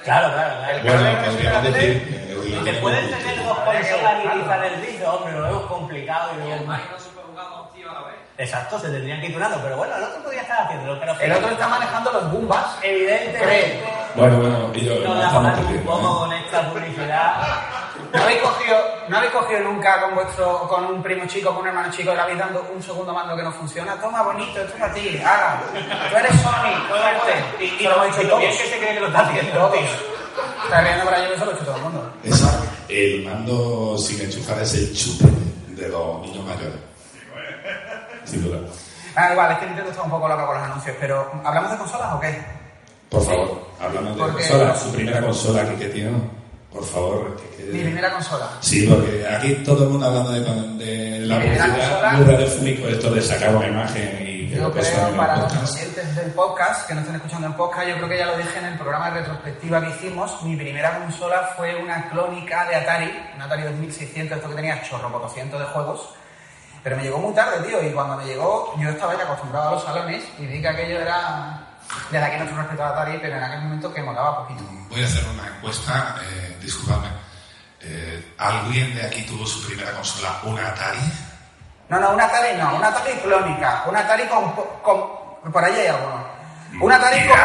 Claro, 0.05 0.33
claro, 0.33 0.55
claro. 0.59 0.79
Bueno, 0.83 1.33
podríamos 1.33 1.62
decir 1.64 2.27
te 2.64 2.72
pueden 2.75 3.11
tener 3.11 3.44
dos 3.44 3.59
consolas 3.59 4.25
y 4.25 4.40
quitar 4.40 4.64
el 4.64 4.81
disco, 4.81 5.11
hombre, 5.11 5.33
lo 5.33 5.42
vemos 5.42 5.62
complicado 5.66 6.31
y 6.35 6.46
luego... 6.46 6.72
Exacto, 8.38 8.79
se 8.79 8.90
tendrían 8.90 9.20
que 9.20 9.29
ir 9.29 9.33
tunando, 9.33 9.59
pero 9.62 9.79
bueno, 9.79 9.96
el 9.96 10.05
otro 10.05 10.22
podría 10.22 10.42
estar 10.42 10.66
haciéndolo, 10.66 11.01
pero 11.01 11.18
El 11.20 11.33
otro 11.33 11.49
está 11.49 11.68
manejando 11.68 12.12
los 12.12 12.31
Goombas. 12.31 12.79
evidentemente 12.83 13.83
Bueno, 14.14 14.38
bueno, 14.40 14.70
y 14.75 14.85
yo 14.85 14.94
nos 14.96 15.05
no 15.05 15.14
la 15.14 15.27
estamos 15.27 15.51
jugamos 15.53 15.72
un 15.72 15.85
poco 15.85 16.18
con 16.18 16.33
esta 16.35 16.70
publicidad. 16.70 17.61
¿No 18.12 18.22
habéis, 18.22 18.40
cogido, 18.40 18.79
¿No 19.09 19.16
habéis 19.16 19.33
cogido 19.33 19.61
nunca 19.61 20.01
con 20.03 20.14
vuestro 20.14 20.68
con 20.68 20.85
un 20.85 21.03
primo 21.03 21.27
chico, 21.27 21.51
con 21.51 21.62
un 21.62 21.68
hermano 21.68 21.90
chico, 21.90 22.14
le 22.14 22.20
habéis 22.20 22.38
dando 22.38 22.66
un 22.75 22.83
segundo 22.83 23.12
mando 23.12 23.37
que 23.37 23.42
no 23.42 23.53
funciona? 23.53 23.99
Toma, 24.01 24.22
bonito, 24.22 24.61
esto 24.61 24.75
es 24.75 24.81
para 24.81 24.92
ti, 24.92 25.18
haga. 25.18 25.62
Tú 26.11 26.16
eres 26.16 26.40
Sony, 26.40 26.88
suerte. 26.88 27.64
Y, 27.64 27.85
lo 27.85 28.05
hemos 28.05 28.16
bien 28.16 28.29
todos. 28.29 28.42
que 28.42 28.53
se 28.53 28.79
cree 28.79 28.94
que 28.94 29.01
lo 29.01 29.07
está 29.07 29.20
haciendo, 29.20 29.53
Todos. 29.53 29.79
Está 30.64 30.81
riendo 30.83 31.05
por 31.05 31.14
ahí, 31.14 31.25
eso 31.35 31.44
lo 31.44 31.51
ha 31.51 31.55
hecho 31.55 31.64
todo 31.64 31.77
el 31.77 31.83
mundo. 31.83 32.12
Es 32.22 32.44
el 32.88 33.25
mando 33.25 33.99
sin 33.99 34.20
enchufar 34.20 34.61
es 34.62 34.75
el 34.75 34.94
chupe 34.94 35.25
de 35.68 35.88
los 35.88 36.20
niños 36.20 36.44
mayores. 36.44 36.96
Sin 38.27 38.43
duda. 38.45 38.59
Ah, 39.15 39.33
igual, 39.33 39.53
es 39.53 39.59
que 39.59 39.67
Nintendo 39.67 39.91
está 39.91 40.03
un 40.03 40.11
poco 40.11 40.29
loca 40.29 40.45
con 40.47 40.55
los 40.57 40.65
anuncios, 40.65 40.97
pero 41.01 41.31
¿hablamos 41.45 41.71
de 41.71 41.77
consolas 41.79 42.15
o 42.15 42.21
qué? 42.21 42.39
Por 43.09 43.25
favor, 43.25 43.67
hablamos 43.81 44.15
de 44.17 44.21
Porque- 44.23 44.49
consola, 44.49 44.77
su 44.77 44.93
primera 44.93 45.21
consola 45.23 45.65
que, 45.69 45.77
que 45.77 45.89
tiene. 45.89 46.11
Por 46.73 46.85
favor, 46.85 47.37
que, 47.37 47.57
que- 47.57 47.73
Mi 47.73 47.81
primera 47.85 48.12
consola. 48.12 48.49
Sí, 48.61 48.87
porque 48.87 49.27
aquí 49.27 49.55
todo 49.65 49.85
el 49.85 49.91
mundo 49.91 50.07
hablando 50.07 50.33
de, 50.33 50.41
de 50.85 51.19
la 51.21 51.37
publicidad 51.41 52.12
muy 52.12 52.25
radiofónico, 52.27 52.89
esto 52.89 53.11
de 53.15 53.23
sacar 53.23 53.57
una 53.57 53.67
imagen 53.69 54.19
y 54.21 54.49
que 54.51 54.57
Yo 54.57 54.62
lo 54.69 54.73
que 54.75 54.81
creo, 54.81 55.17
para 55.17 55.37
los 55.39 55.75
oyentes 55.75 56.15
del 56.17 56.31
podcast, 56.33 56.87
que 56.87 56.95
no 56.95 57.01
estén 57.01 57.17
escuchando 57.17 57.47
el 57.47 57.55
podcast, 57.55 57.89
yo 57.89 57.97
creo 57.97 58.09
que 58.11 58.19
ya 58.19 58.27
lo 58.27 58.37
dije 58.37 58.59
en 58.59 58.67
el 58.67 58.79
programa 58.79 59.11
de 59.11 59.21
retrospectiva 59.21 59.81
que 59.81 59.89
hicimos. 59.91 60.43
Mi 60.43 60.57
primera 60.57 60.99
consola 60.99 61.51
fue 61.57 61.75
una 61.77 62.11
clónica 62.11 62.67
de 62.69 62.75
Atari, 62.77 63.11
un 63.35 63.41
Atari 63.43 63.62
2600, 63.62 64.37
esto 64.37 64.49
que 64.51 64.55
tenía 64.57 64.83
chorro 64.83 65.11
por 65.11 65.23
200 65.23 65.59
de 65.59 65.67
juegos. 65.67 66.11
Pero 66.83 66.97
me 66.97 67.03
llegó 67.03 67.19
muy 67.19 67.35
tarde, 67.35 67.67
tío, 67.67 67.83
y 67.83 67.93
cuando 67.93 68.17
me 68.17 68.25
llegó, 68.25 68.75
yo 68.79 68.89
estaba 68.91 69.17
ya 69.17 69.25
acostumbrado 69.25 69.69
a 69.69 69.73
los 69.73 69.85
salones 69.85 70.23
y 70.39 70.47
vi 70.47 70.61
que 70.62 70.69
aquello 70.69 71.01
era. 71.01 71.62
Desde 72.11 72.25
aquí 72.27 72.37
nuestro 72.39 72.59
respeto 72.59 72.83
a 72.85 72.89
Atari, 72.91 73.19
pero 73.23 73.37
en 73.37 73.43
aquel 73.45 73.61
momento 73.62 73.95
que 73.95 74.03
molaba 74.03 74.39
poquito. 74.43 74.65
Voy 74.89 75.03
a 75.03 75.07
hacer 75.07 75.25
una 75.29 75.47
encuesta, 75.49 76.17
eh, 76.23 76.57
disculpadme. 76.61 77.09
Eh, 77.81 78.35
¿Alguien 78.39 78.95
de 78.97 79.07
aquí 79.07 79.23
tuvo 79.23 79.47
su 79.47 79.65
primera 79.67 79.93
consola, 79.93 80.41
una 80.45 80.69
Atari? 80.69 80.99
No, 81.89 82.01
no, 82.01 82.11
un 82.11 82.21
Atari 82.21 82.57
no, 82.59 82.75
un 82.77 82.83
Atari 82.85 83.12
clónica, 83.23 83.85
un 83.87 83.97
Atari 83.97 84.25
con. 84.27 84.53
con 84.83 85.53
por 85.53 85.65
ahí 85.65 85.75
hay 85.75 85.87
alguno. 85.89 86.25
Un 86.81 86.93
Atari 86.93 87.27
con. 87.29 87.39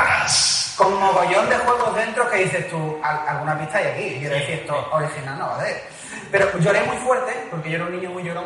Con 0.77 0.99
mogollón 0.99 1.47
de 1.47 1.57
juegos 1.57 1.95
dentro 1.95 2.27
que 2.31 2.37
dices 2.37 2.67
tú, 2.71 2.99
"Al- 3.03 3.27
alguna 3.27 3.59
pista 3.59 3.77
hay 3.77 3.85
aquí. 3.87 4.19
Quiero 4.19 4.33
decir, 4.35 4.55
esto 4.61 4.87
original 4.91 5.37
no 5.37 5.47
va 5.49 5.57
a 5.57 5.61
ser. 5.65 5.83
Pero 6.31 6.57
lloré 6.57 6.81
muy 6.85 6.97
fuerte, 6.97 7.47
porque 7.51 7.69
yo 7.69 7.75
era 7.75 7.85
un 7.85 7.91
niño 7.91 8.09
muy 8.09 8.23
llorón, 8.23 8.45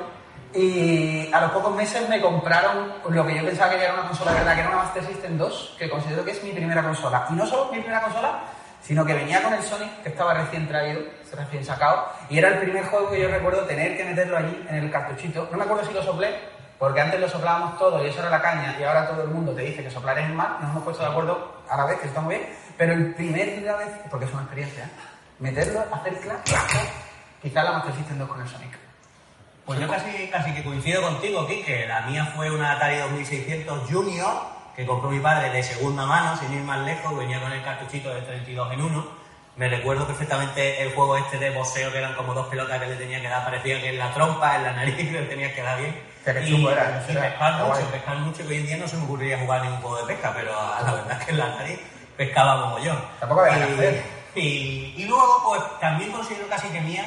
y 0.56 1.30
a 1.34 1.42
los 1.42 1.52
pocos 1.52 1.76
meses 1.76 2.08
me 2.08 2.22
compraron 2.22 2.94
lo 3.10 3.26
que 3.26 3.36
yo 3.36 3.46
pensaba 3.46 3.72
que 3.72 3.84
era 3.84 3.94
una 3.94 4.04
consola 4.04 4.32
de 4.32 4.40
verdad, 4.40 4.54
que 4.54 4.60
era 4.62 4.70
una 4.70 4.78
Master 4.78 5.06
System 5.06 5.38
2, 5.38 5.76
que 5.78 5.90
considero 5.90 6.24
que 6.24 6.32
es 6.32 6.44
mi 6.44 6.52
primera 6.52 6.82
consola. 6.82 7.28
Y 7.30 7.34
no 7.34 7.46
solo 7.46 7.72
mi 7.72 7.80
primera 7.80 8.02
consola, 8.02 8.40
sino 8.82 9.06
que 9.06 9.14
venía 9.14 9.42
con 9.42 9.54
el 9.54 9.62
Sonic, 9.64 10.04
que 10.04 10.10
estaba 10.10 10.34
recién 10.34 10.68
traído, 10.68 11.02
recién 11.34 11.66
sacado, 11.66 12.08
y 12.30 12.38
era 12.38 12.50
el 12.50 12.60
primer 12.60 12.86
juego 12.86 13.10
que 13.10 13.20
yo 13.20 13.28
recuerdo 13.28 13.62
tener 13.66 13.98
que 13.98 14.06
meterlo 14.06 14.38
allí, 14.38 14.66
en 14.70 14.76
el 14.76 14.92
cartuchito. 14.92 15.48
No 15.52 15.58
me 15.58 15.64
acuerdo 15.64 15.86
si 15.86 15.94
lo 15.94 16.04
soplé, 16.04 16.40
porque 16.80 17.02
antes 17.02 17.20
lo 17.20 17.28
soplábamos 17.28 17.78
todo 17.78 18.04
y 18.06 18.10
eso 18.10 18.20
era 18.20 18.30
la 18.30 18.42
caña, 18.42 18.78
y 18.80 18.84
ahora 18.84 19.08
todo 19.08 19.24
el 19.24 19.30
mundo 19.30 19.54
te 19.54 19.64
dice 19.64 19.84
que 19.84 19.90
soplar 19.90 20.20
es 20.20 20.30
mal, 20.30 20.58
nos 20.62 20.72
hemos 20.72 20.84
puesto 20.84 21.04
de 21.04 21.10
acuerdo 21.10 21.64
a 21.68 21.78
la 21.78 21.86
vez, 21.86 22.00
que 22.00 22.08
está 22.08 22.22
muy 22.22 22.36
bien, 22.36 22.48
pero 22.78 22.94
el 22.94 23.14
primer 23.16 23.62
la 23.64 23.76
vez, 23.76 23.90
porque 24.10 24.26
es 24.26 24.32
una 24.32 24.44
experiencia, 24.44 24.90
meterlo, 25.40 25.84
hacer 25.92 26.20
clac, 26.20 26.44
clac, 26.44 26.70
quizá 27.42 27.64
la 27.64 27.72
Master 27.74 27.96
System 27.96 28.20
2 28.20 28.30
con 28.30 28.42
el 28.42 28.48
Sonic. 28.48 28.85
Pues 29.66 29.80
yo 29.80 29.88
casi, 29.88 30.28
casi 30.32 30.52
que 30.54 30.64
coincido 30.64 31.02
contigo, 31.02 31.48
Kike. 31.48 31.88
La 31.88 32.02
mía 32.02 32.32
fue 32.36 32.52
una 32.52 32.74
Atari 32.74 32.98
2600 32.98 33.90
Junior 33.90 34.32
que 34.76 34.86
compró 34.86 35.10
mi 35.10 35.20
padre 35.20 35.50
de 35.50 35.64
segunda 35.64 36.06
mano, 36.06 36.36
sin 36.38 36.54
ir 36.54 36.62
más 36.62 36.80
lejos, 36.86 37.18
venía 37.18 37.40
con 37.42 37.52
el 37.52 37.64
cartuchito 37.64 38.14
de 38.14 38.22
32 38.22 38.74
en 38.74 38.82
1. 38.82 39.26
Me 39.56 39.70
recuerdo 39.70 40.06
perfectamente 40.06 40.82
el 40.84 40.92
juego 40.94 41.16
este 41.16 41.38
de 41.40 41.50
boxeo, 41.52 41.90
que 41.92 41.98
eran 42.00 42.14
como 42.16 42.34
dos 42.34 42.48
pelotas 42.48 42.80
que 42.82 42.88
le 42.88 42.96
tenía 42.98 43.22
que 43.22 43.30
dar, 43.30 43.46
parecía 43.46 43.80
que 43.80 43.90
en 43.90 43.98
la 43.98 44.14
trompa, 44.14 44.58
en 44.58 44.64
la 44.64 44.74
nariz, 44.74 44.98
le 45.12 45.22
tenía 45.24 45.56
que 45.56 45.62
dar 45.62 45.80
bien. 45.80 45.98
O 46.22 46.24
sea, 46.26 46.34
que 46.34 46.42
y, 46.50 46.66
era, 46.68 47.06
y 47.08 47.12
era- 47.12 47.22
pescar 47.22 47.54
era 47.56 47.64
mucho, 47.66 47.92
pescar 47.92 48.18
mucho, 48.18 48.38
que 48.44 48.48
hoy 48.50 48.56
en 48.58 48.66
día 48.68 48.78
no 48.78 48.88
se 48.88 48.98
me 48.98 49.04
ocurriría 49.06 49.40
jugar 49.40 49.62
ningún 49.64 49.80
juego 49.80 49.98
de 50.06 50.14
pesca, 50.14 50.34
pero 50.36 50.52
la 50.52 50.92
verdad 50.94 51.18
es 51.20 51.26
que 51.26 51.32
en 51.32 51.38
la 51.38 51.48
nariz 51.56 51.80
pescaba 52.18 52.66
mogollón. 52.66 53.00
Tampoco 53.20 53.42
había 53.42 54.04
y, 54.36 54.94
y 54.98 55.06
luego, 55.06 55.42
pues 55.48 55.62
también 55.80 56.12
considero 56.12 56.48
casi 56.50 56.68
que 56.68 56.82
mía 56.82 57.06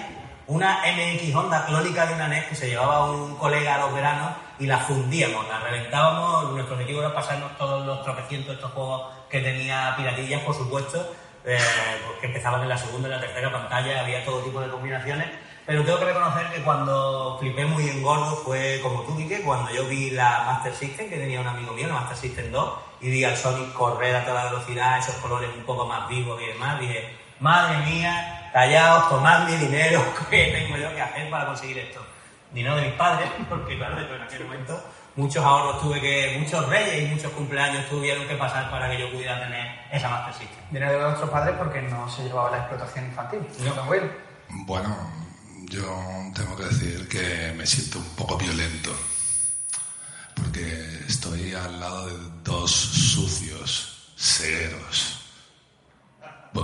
una 0.48 0.80
MX 0.80 1.34
Honda 1.34 1.66
clónica 1.66 2.06
de 2.06 2.14
una 2.14 2.26
NES 2.26 2.46
que 2.46 2.54
se 2.54 2.68
llevaba 2.68 3.10
un 3.10 3.36
colega 3.36 3.74
a 3.74 3.78
los 3.78 3.92
veranos 3.92 4.32
y 4.58 4.66
la 4.66 4.78
fundíamos, 4.78 5.46
la 5.46 5.60
reventábamos. 5.60 6.52
Nuestro 6.52 6.74
objetivo 6.74 7.00
era 7.00 7.14
pasarnos 7.14 7.56
todos 7.58 7.84
los 7.84 8.02
tropecientos 8.02 8.48
de 8.48 8.54
estos 8.54 8.72
juegos 8.72 9.12
que 9.28 9.40
tenía 9.40 9.94
piratillas, 9.94 10.42
por 10.42 10.54
supuesto, 10.54 11.14
eh, 11.44 11.58
porque 12.06 12.28
empezaban 12.28 12.62
en 12.62 12.70
la 12.70 12.78
segunda 12.78 13.08
y 13.08 13.10
la 13.10 13.20
tercera 13.20 13.52
pantalla, 13.52 14.00
había 14.00 14.24
todo 14.24 14.40
tipo 14.40 14.58
de 14.60 14.70
combinaciones. 14.70 15.28
Pero 15.66 15.84
tengo 15.84 15.98
que 15.98 16.06
reconocer 16.06 16.46
que 16.50 16.62
cuando 16.62 17.36
flipé 17.38 17.66
muy 17.66 17.86
en 17.86 18.02
gordo 18.02 18.36
fue 18.36 18.80
como 18.82 19.02
tú, 19.02 19.18
Quique, 19.18 19.42
cuando 19.42 19.70
yo 19.70 19.86
vi 19.86 20.08
la 20.12 20.44
Master 20.46 20.74
System, 20.74 21.10
que 21.10 21.18
tenía 21.18 21.42
un 21.42 21.46
amigo 21.46 21.74
mío, 21.74 21.88
la 21.88 21.94
Master 21.94 22.16
System 22.16 22.50
2, 22.50 22.74
y 23.02 23.10
vi 23.10 23.22
al 23.22 23.36
Sonic 23.36 23.74
correr 23.74 24.16
a 24.16 24.24
toda 24.24 24.44
velocidad, 24.44 24.98
esos 24.98 25.16
colores 25.16 25.50
un 25.54 25.64
poco 25.64 25.84
más 25.84 26.08
vivos 26.08 26.40
y 26.40 26.46
demás, 26.46 26.80
dije, 26.80 27.14
madre 27.38 27.84
mía, 27.84 28.37
callaos, 28.52 29.08
tomad 29.08 29.48
mi 29.48 29.56
dinero, 29.56 30.02
¿qué 30.30 30.52
tengo 30.52 30.76
yo 30.76 30.94
que 30.94 31.00
hacer 31.00 31.30
para 31.30 31.46
conseguir 31.46 31.78
esto? 31.78 32.04
Dinero 32.52 32.76
de 32.76 32.82
mis 32.82 32.94
padres, 32.94 33.28
porque 33.48 33.76
claro, 33.76 34.00
yo 34.00 34.14
en 34.14 34.22
aquel 34.22 34.44
momento 34.44 34.82
muchos 35.18 35.44
ahorros 35.44 35.82
tuve 35.82 36.00
que, 36.00 36.38
muchos 36.38 36.66
reyes 36.68 37.02
y 37.02 37.14
muchos 37.14 37.32
cumpleaños 37.32 37.88
tuvieron 37.88 38.26
que 38.26 38.36
pasar 38.36 38.70
para 38.70 38.88
que 38.88 39.00
yo 39.00 39.10
pudiera 39.10 39.38
tener 39.40 39.66
esa 39.90 40.08
Master 40.08 40.34
System. 40.34 40.58
Dinero 40.70 40.92
de 40.92 41.04
nuestros 41.04 41.30
padres 41.30 41.56
porque 41.58 41.82
no 41.82 42.08
se 42.08 42.22
llevaba 42.22 42.52
la 42.52 42.58
explotación 42.58 43.04
infantil. 43.06 43.40
No. 43.64 43.82
Will. 43.84 44.10
Bueno, 44.64 44.96
yo 45.68 45.82
tengo 46.34 46.56
que 46.56 46.64
decir 46.64 47.08
que 47.08 47.52
me 47.56 47.66
siento 47.66 47.98
un 47.98 48.08
poco 48.14 48.38
violento. 48.38 48.96
Porque 50.34 51.00
estoy 51.08 51.52
al 51.52 51.80
lado 51.80 52.06
de 52.06 52.14
dos 52.44 52.70
sucios 52.70 54.14
ceros. 54.16 55.17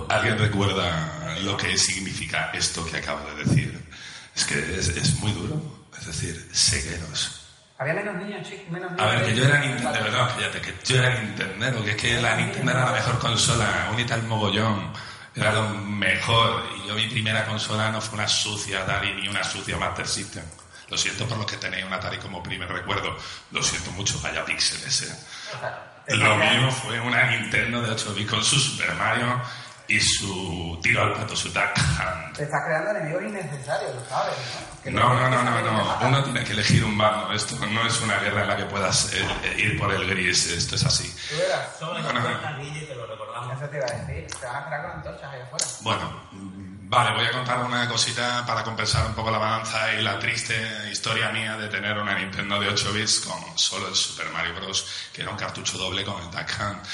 ¿Alguien 0.09 0.39
recuerda 0.39 1.37
lo 1.43 1.57
que 1.57 1.77
significa 1.79 2.51
esto 2.53 2.85
que 2.87 2.97
acabo 2.99 3.29
de 3.31 3.45
decir? 3.45 3.89
Es 4.35 4.45
que 4.45 4.59
es, 4.79 4.89
es 4.89 5.19
muy 5.21 5.33
duro. 5.33 5.87
Es 5.99 6.07
decir, 6.07 6.49
cegueros. 6.53 7.41
Había 7.79 7.95
menos 7.95 8.17
niños, 8.17 8.49
chicos, 8.49 8.69
menos 8.71 8.91
A 8.93 8.95
niños. 8.95 9.11
ver, 9.13 9.25
que 9.25 9.35
yo 9.37 9.45
era 9.45 9.59
Nintendo, 9.59 9.93
de 9.93 10.01
verdad, 10.01 10.31
cállate, 10.35 10.61
que 10.61 10.75
yo 10.85 10.97
era 10.97 11.21
Nintendo, 11.21 11.85
que 11.85 11.91
es 11.91 11.97
que 11.97 12.21
la 12.21 12.37
Nintendo 12.37 12.71
era 12.71 12.85
la 12.85 12.93
mejor 12.93 13.19
consola, 13.19 13.91
unita 13.93 14.15
el 14.15 14.23
mogollón, 14.25 14.93
era 15.35 15.53
lo 15.53 15.69
mejor, 15.71 16.65
y 16.77 16.89
yo 16.89 16.95
mi 16.95 17.09
primera 17.09 17.45
consola 17.45 17.91
no 17.91 18.01
fue 18.01 18.19
una 18.19 18.29
sucia 18.29 18.83
Atari 18.83 19.15
ni 19.15 19.29
una 19.29 19.43
sucia 19.43 19.77
Master 19.77 20.07
System. 20.07 20.45
Lo 20.89 20.97
siento 20.97 21.27
por 21.27 21.39
los 21.39 21.47
que 21.47 21.57
tenéis 21.57 21.85
un 21.85 21.93
Atari 21.93 22.19
como 22.19 22.43
primer 22.43 22.69
recuerdo, 22.69 23.17
lo 23.51 23.63
siento 23.63 23.91
mucho, 23.93 24.21
vaya 24.21 24.45
píxeles, 24.45 25.03
eh. 25.03 26.15
Lo 26.17 26.37
mío 26.37 26.71
fue 26.71 27.01
una 27.01 27.25
Nintendo 27.31 27.81
de 27.81 27.91
8 27.91 28.15
bits 28.15 28.31
con 28.31 28.45
su 28.45 28.61
Super 28.61 28.95
Mario 28.95 29.41
y 29.87 30.01
su 30.01 30.79
tiro 30.83 31.03
al 31.03 31.13
plato, 31.13 31.37
su 31.37 31.49
duck 31.51 31.77
hunt. 31.77 32.37
Te 32.37 32.45
estás 32.45 32.63
creando 32.65 32.91
enemigos 32.91 33.23
innecesarios, 33.23 33.95
lo 33.95 34.05
sabes, 34.09 34.35
¿no? 34.37 34.83
Que 34.83 34.91
No, 34.91 35.15
no, 35.15 35.29
no, 35.29 35.57
que 35.57 35.63
no, 35.63 35.73
no. 35.73 35.99
Uno 36.09 36.25
tiene 36.25 36.45
que 36.45 36.53
elegir 36.53 36.85
un 36.85 36.97
bando. 36.97 37.33
Esto 37.33 37.57
no 37.67 37.87
es 37.87 38.01
una 38.01 38.19
guerra 38.19 38.43
en 38.43 38.49
la 38.49 38.57
que 38.57 38.65
puedas 38.65 39.13
eh, 39.13 39.55
ir 39.59 39.79
por 39.79 39.93
el 39.93 40.07
gris. 40.09 40.47
Esto 40.47 40.75
es 40.77 40.85
así. 40.85 41.15
Tú 41.29 41.37
verás. 41.37 41.69
Solo 41.79 41.99
No, 42.01 42.13
no, 42.13 42.21
no. 42.21 42.59
Guille 42.63 42.87
te 42.87 42.95
lo 42.95 43.07
recordamos. 43.07 43.57
Eso 43.57 43.69
te 43.69 43.77
iba 43.77 43.87
a 43.87 43.93
decir. 43.93 44.27
Te 44.41 44.47
van 44.47 44.57
a 44.57 44.59
esperar 44.61 44.83
con 44.83 44.91
antorchas 44.93 45.33
ahí 45.33 45.41
afuera. 45.41 45.65
Bueno, 45.81 46.21
vale, 46.33 47.15
voy 47.17 47.27
a 47.27 47.31
contar 47.33 47.59
una 47.65 47.89
cosita 47.89 48.45
para 48.47 48.63
compensar 48.65 49.07
un 49.07 49.15
poco 49.15 49.31
la 49.31 49.39
balanza 49.39 49.93
y 49.95 50.03
la 50.03 50.19
triste 50.19 50.55
historia 50.91 51.31
mía 51.31 51.57
de 51.57 51.69
tener 51.69 51.97
una 51.99 52.15
Nintendo 52.19 52.59
de 52.59 52.69
8 52.69 52.93
bits 52.93 53.21
con 53.21 53.59
solo 53.59 53.89
el 53.89 53.95
Super 53.95 54.31
Mario 54.31 54.55
Bros. 54.55 54.87
que 55.13 55.23
era 55.23 55.31
un 55.31 55.37
cartucho 55.37 55.79
doble 55.79 56.05
con 56.05 56.21
el 56.23 56.31
Duck 56.31 56.51
Hunt. 56.61 56.85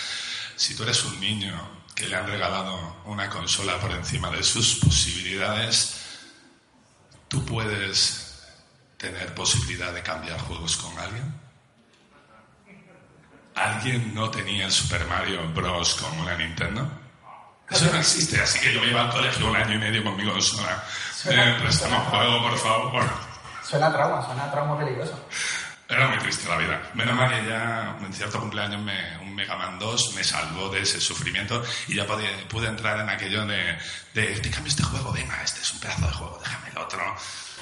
Si 0.57 0.77
tú 0.77 0.83
eres 0.83 1.03
un 1.05 1.19
niño 1.19 1.80
que 2.01 2.09
le 2.09 2.17
han 2.17 2.27
regalado 2.27 2.97
una 3.05 3.29
consola 3.29 3.79
por 3.79 3.91
encima 3.91 4.31
de 4.31 4.43
sus 4.43 4.77
posibilidades, 4.77 6.01
tú 7.29 7.45
puedes 7.45 8.43
tener 8.97 9.35
posibilidad 9.35 9.93
de 9.93 10.03
cambiar 10.03 10.41
juegos 10.41 10.79
con 10.79 10.99
alguien. 10.99 11.35
¿Alguien 13.55 14.15
no 14.15 14.31
tenía 14.31 14.71
Super 14.71 15.05
Mario 15.07 15.47
Bros. 15.53 15.97
con 15.97 16.21
una 16.21 16.37
Nintendo? 16.39 16.91
Eso 17.69 17.93
no 17.93 17.99
existe, 17.99 18.41
así 18.41 18.59
que 18.61 18.73
yo 18.73 18.81
me 18.81 18.89
iba 18.89 19.03
al 19.03 19.11
colegio 19.11 19.51
un 19.51 19.57
año 19.57 19.75
y 19.75 19.79
medio 19.79 20.03
con 20.03 20.17
mi 20.17 20.25
consola. 20.25 20.83
Eh, 21.27 21.57
préstame 21.61 21.97
un 21.97 22.05
juego, 22.05 22.43
por 22.49 22.59
favor. 22.59 23.05
Suena 23.63 23.89
a 23.89 23.93
trauma, 23.93 24.25
suena 24.25 24.45
a 24.45 24.51
trauma 24.51 24.79
peligroso. 24.79 25.21
Era 25.91 26.07
muy 26.09 26.19
triste 26.19 26.49
la 26.49 26.57
vida. 26.57 26.81
Menos 26.95 27.15
mal 27.17 27.29
que 27.31 27.49
ya 27.49 27.97
en 28.01 28.13
cierto 28.13 28.39
cumpleaños 28.39 28.81
me- 28.81 29.19
un 29.23 29.35
Mega 29.35 29.57
Man 29.57 29.79
2 29.79 30.15
me 30.15 30.23
salvó 30.23 30.69
de 30.69 30.83
ese 30.83 31.01
sufrimiento 31.01 31.63
y 31.89 31.97
ya 31.97 32.07
pude, 32.07 32.29
pude 32.49 32.69
entrar 32.69 33.01
en 33.01 33.09
aquello 33.09 33.45
de, 33.47 33.77
de 34.15 34.39
te 34.41 34.51
cambio 34.51 34.71
este 34.71 34.83
juego, 34.85 35.13
venga, 35.13 35.43
este 35.43 35.61
es 35.61 35.73
un 35.75 35.81
pedazo 35.81 36.07
de 36.07 36.13
juego, 36.13 36.39
déjame 36.43 36.69
el 36.71 36.79
otro. 36.79 37.01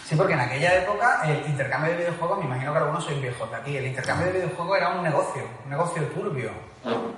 Sí, 0.04 0.14
porque 0.16 0.34
en 0.34 0.40
aquella 0.40 0.74
época 0.74 1.22
el 1.24 1.46
intercambio 1.46 1.90
de 1.92 1.98
videojuegos, 1.98 2.38
me 2.38 2.44
imagino 2.46 2.72
que 2.72 2.78
algunos 2.78 3.04
sois 3.04 3.20
viejos 3.20 3.50
de 3.50 3.56
aquí, 3.56 3.76
el 3.76 3.86
intercambio 3.86 4.26
de 4.26 4.32
videojuegos 4.32 4.76
era 4.76 4.88
un 4.90 5.02
negocio, 5.02 5.48
un 5.64 5.70
negocio 5.70 6.02
turbio. 6.08 6.50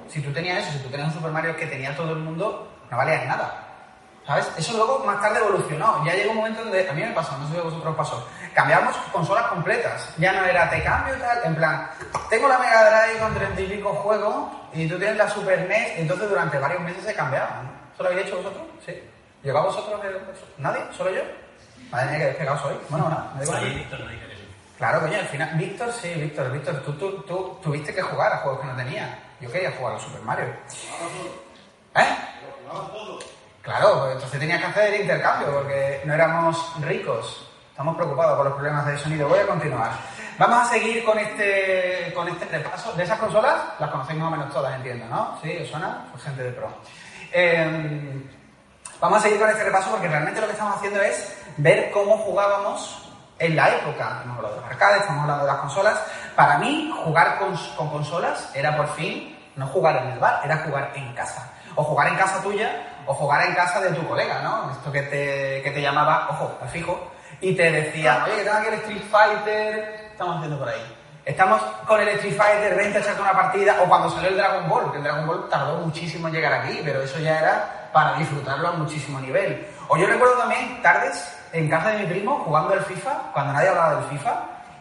Si 0.08 0.20
tú 0.20 0.32
tenías 0.32 0.62
eso, 0.64 0.72
si 0.78 0.84
tú 0.84 0.90
tenías 0.90 1.08
un 1.08 1.14
Super 1.14 1.30
Mario 1.32 1.56
que 1.56 1.66
tenía 1.66 1.94
todo 1.96 2.12
el 2.12 2.18
mundo, 2.18 2.84
no 2.90 2.96
valías 2.96 3.26
nada. 3.26 3.66
¿Sabes? 4.26 4.48
Eso 4.58 4.74
luego 4.76 5.02
más 5.04 5.20
tarde 5.20 5.38
evolucionó. 5.40 6.04
Ya 6.04 6.14
llegó 6.14 6.30
un 6.32 6.36
momento 6.38 6.62
donde, 6.62 6.88
a 6.88 6.92
mí 6.92 7.00
me 7.02 7.10
pasó, 7.12 7.36
no 7.38 7.46
sé 7.48 7.54
si 7.54 7.58
a 7.58 7.62
vosotros 7.62 7.90
os 7.92 7.96
pasó, 7.96 8.28
cambiamos 8.54 8.96
consolas 9.12 9.46
completas. 9.46 10.12
Ya 10.18 10.32
no 10.32 10.44
era 10.44 10.68
te 10.70 10.82
cambio 10.82 11.16
y 11.16 11.20
tal, 11.20 11.38
en 11.44 11.54
plan, 11.56 11.90
tengo 12.28 12.48
la 12.48 12.58
Mega 12.58 12.90
Drive 12.90 13.18
con 13.20 13.34
treinta 13.34 13.60
y 13.60 13.66
pico 13.66 13.92
juegos 13.94 14.50
y 14.72 14.88
tú 14.88 14.98
tienes 14.98 15.16
la 15.16 15.28
Super 15.28 15.68
NES, 15.68 15.98
entonces 15.98 16.28
durante 16.28 16.58
varios 16.58 16.80
meses 16.82 17.04
se 17.04 17.14
cambiaban. 17.14 17.70
¿Eso 17.94 18.02
lo 18.02 18.08
habéis 18.10 18.26
hecho 18.26 18.36
vosotros? 18.38 18.62
Sí. 18.84 19.02
¿Llegó 19.42 19.58
a 19.58 19.62
vosotros? 19.62 20.00
el- 20.04 20.20
¿Nadie? 20.62 20.80
¿Solo 20.96 21.10
yo? 21.10 21.22
Madre 21.90 22.06
mía, 22.10 22.18
que 22.18 22.24
despegado 22.26 22.58
soy. 22.58 22.76
Bueno, 22.88 23.08
nada, 23.08 23.32
me 23.36 23.44
digo. 23.44 23.56
Víctor 23.60 24.00
nos 24.00 24.10
dice 24.10 24.26
que 24.26 24.34
sí. 24.36 24.48
Claro, 24.78 25.00
coño, 25.00 25.18
al 25.18 25.26
final, 25.28 25.50
Víctor, 25.54 25.92
sí, 25.92 26.14
Víctor, 26.14 26.52
Víctor, 26.52 26.82
tú, 26.82 26.92
tú, 26.94 27.22
tú 27.22 27.58
tuviste 27.62 27.94
que 27.94 28.02
jugar 28.02 28.32
a 28.32 28.36
juegos 28.38 28.60
que 28.60 28.66
no 28.66 28.76
tenía. 28.76 29.18
Yo 29.40 29.50
quería 29.50 29.72
jugar 29.72 29.96
a 29.96 29.98
Super 29.98 30.20
Mario. 30.22 30.46
¿Eh? 31.96 32.16
Claro, 33.62 34.10
entonces 34.12 34.38
tenías 34.40 34.60
que 34.60 34.66
hacer 34.66 34.94
el 34.94 35.00
intercambio 35.02 35.52
porque 35.52 36.00
no 36.04 36.14
éramos 36.14 36.72
ricos. 36.82 37.49
Estamos 37.80 37.96
preocupados 37.96 38.36
por 38.36 38.44
los 38.44 38.54
problemas 38.56 38.84
de 38.84 38.98
sonido. 38.98 39.26
Voy 39.26 39.38
a 39.38 39.46
continuar. 39.46 39.90
Vamos 40.36 40.58
a 40.58 40.70
seguir 40.70 41.02
con 41.02 41.18
este, 41.18 42.12
con 42.14 42.28
este 42.28 42.44
repaso. 42.44 42.92
De 42.92 43.04
esas 43.04 43.18
consolas, 43.18 43.54
las 43.78 43.90
conocéis 43.90 44.18
más 44.18 44.28
o 44.28 44.30
menos 44.32 44.52
todas, 44.52 44.74
entiendo, 44.74 45.06
¿no? 45.06 45.38
¿Sí? 45.40 45.56
¿Os 45.62 45.66
suena? 45.66 46.04
Pues 46.10 46.22
gente 46.22 46.42
de 46.42 46.50
pro. 46.50 46.68
Eh, 47.32 48.28
Vamos 49.00 49.18
a 49.18 49.22
seguir 49.22 49.40
con 49.40 49.48
este 49.48 49.64
repaso 49.64 49.92
porque 49.92 50.08
realmente 50.08 50.42
lo 50.42 50.46
que 50.46 50.52
estamos 50.52 50.76
haciendo 50.76 51.00
es 51.00 51.34
ver 51.56 51.90
cómo 51.90 52.18
jugábamos 52.18 53.10
en 53.38 53.56
la 53.56 53.70
época. 53.70 54.20
Hemos 54.24 54.36
hablado 54.36 54.56
de 54.56 54.60
los 54.60 54.70
arcades, 54.70 55.00
estamos 55.00 55.22
hablando 55.22 55.46
de 55.46 55.52
las 55.52 55.60
consolas. 55.62 56.02
Para 56.36 56.58
mí, 56.58 56.94
jugar 57.02 57.38
con, 57.38 57.56
con 57.78 57.88
consolas 57.88 58.50
era 58.54 58.76
por 58.76 58.88
fin 58.88 59.38
no 59.56 59.66
jugar 59.68 59.96
en 59.96 60.08
el 60.10 60.18
bar, 60.18 60.42
era 60.44 60.58
jugar 60.58 60.92
en 60.96 61.14
casa. 61.14 61.50
O 61.76 61.82
jugar 61.82 62.08
en 62.08 62.16
casa 62.16 62.42
tuya, 62.42 62.70
o 63.06 63.14
jugar 63.14 63.46
en 63.46 63.54
casa 63.54 63.80
de 63.80 63.88
tu 63.92 64.06
colega, 64.06 64.42
¿no? 64.42 64.70
Esto 64.70 64.92
que 64.92 65.00
te, 65.00 65.62
que 65.62 65.70
te 65.70 65.80
llamaba, 65.80 66.28
ojo, 66.28 66.58
al 66.60 66.68
fijo, 66.68 67.10
y 67.40 67.54
te 67.54 67.70
decía, 67.70 68.24
oye, 68.26 68.42
tengo 68.44 68.56
aquí 68.56 68.68
el 68.68 68.74
Street 68.74 69.02
Fighter, 69.10 70.08
estamos 70.12 70.36
haciendo 70.36 70.58
por 70.58 70.68
ahí. 70.68 70.96
Estamos 71.24 71.60
con 71.86 72.00
el 72.00 72.08
Street 72.08 72.36
Fighter, 72.36 72.74
vente 72.76 72.98
a 72.98 73.00
echarte 73.00 73.20
una 73.22 73.32
partida, 73.32 73.76
o 73.82 73.88
cuando 73.88 74.10
salió 74.10 74.28
el 74.30 74.36
Dragon 74.36 74.68
Ball, 74.68 74.90
que 74.90 74.98
el 74.98 75.04
Dragon 75.04 75.26
Ball 75.26 75.48
tardó 75.48 75.78
muchísimo 75.78 76.28
en 76.28 76.34
llegar 76.34 76.52
aquí, 76.52 76.80
pero 76.84 77.02
eso 77.02 77.18
ya 77.18 77.38
era 77.38 77.88
para 77.92 78.14
disfrutarlo 78.14 78.68
a 78.68 78.72
muchísimo 78.72 79.20
nivel. 79.20 79.66
O 79.88 79.96
yo 79.96 80.06
recuerdo 80.06 80.34
también 80.38 80.80
tardes 80.82 81.36
en 81.52 81.68
casa 81.68 81.90
de 81.90 81.98
mi 82.00 82.06
primo 82.06 82.40
jugando 82.44 82.72
al 82.74 82.84
FIFA, 82.84 83.10
cuando 83.32 83.52
nadie 83.52 83.68
hablaba 83.68 83.94
del 83.96 84.04
FIFA, 84.04 84.34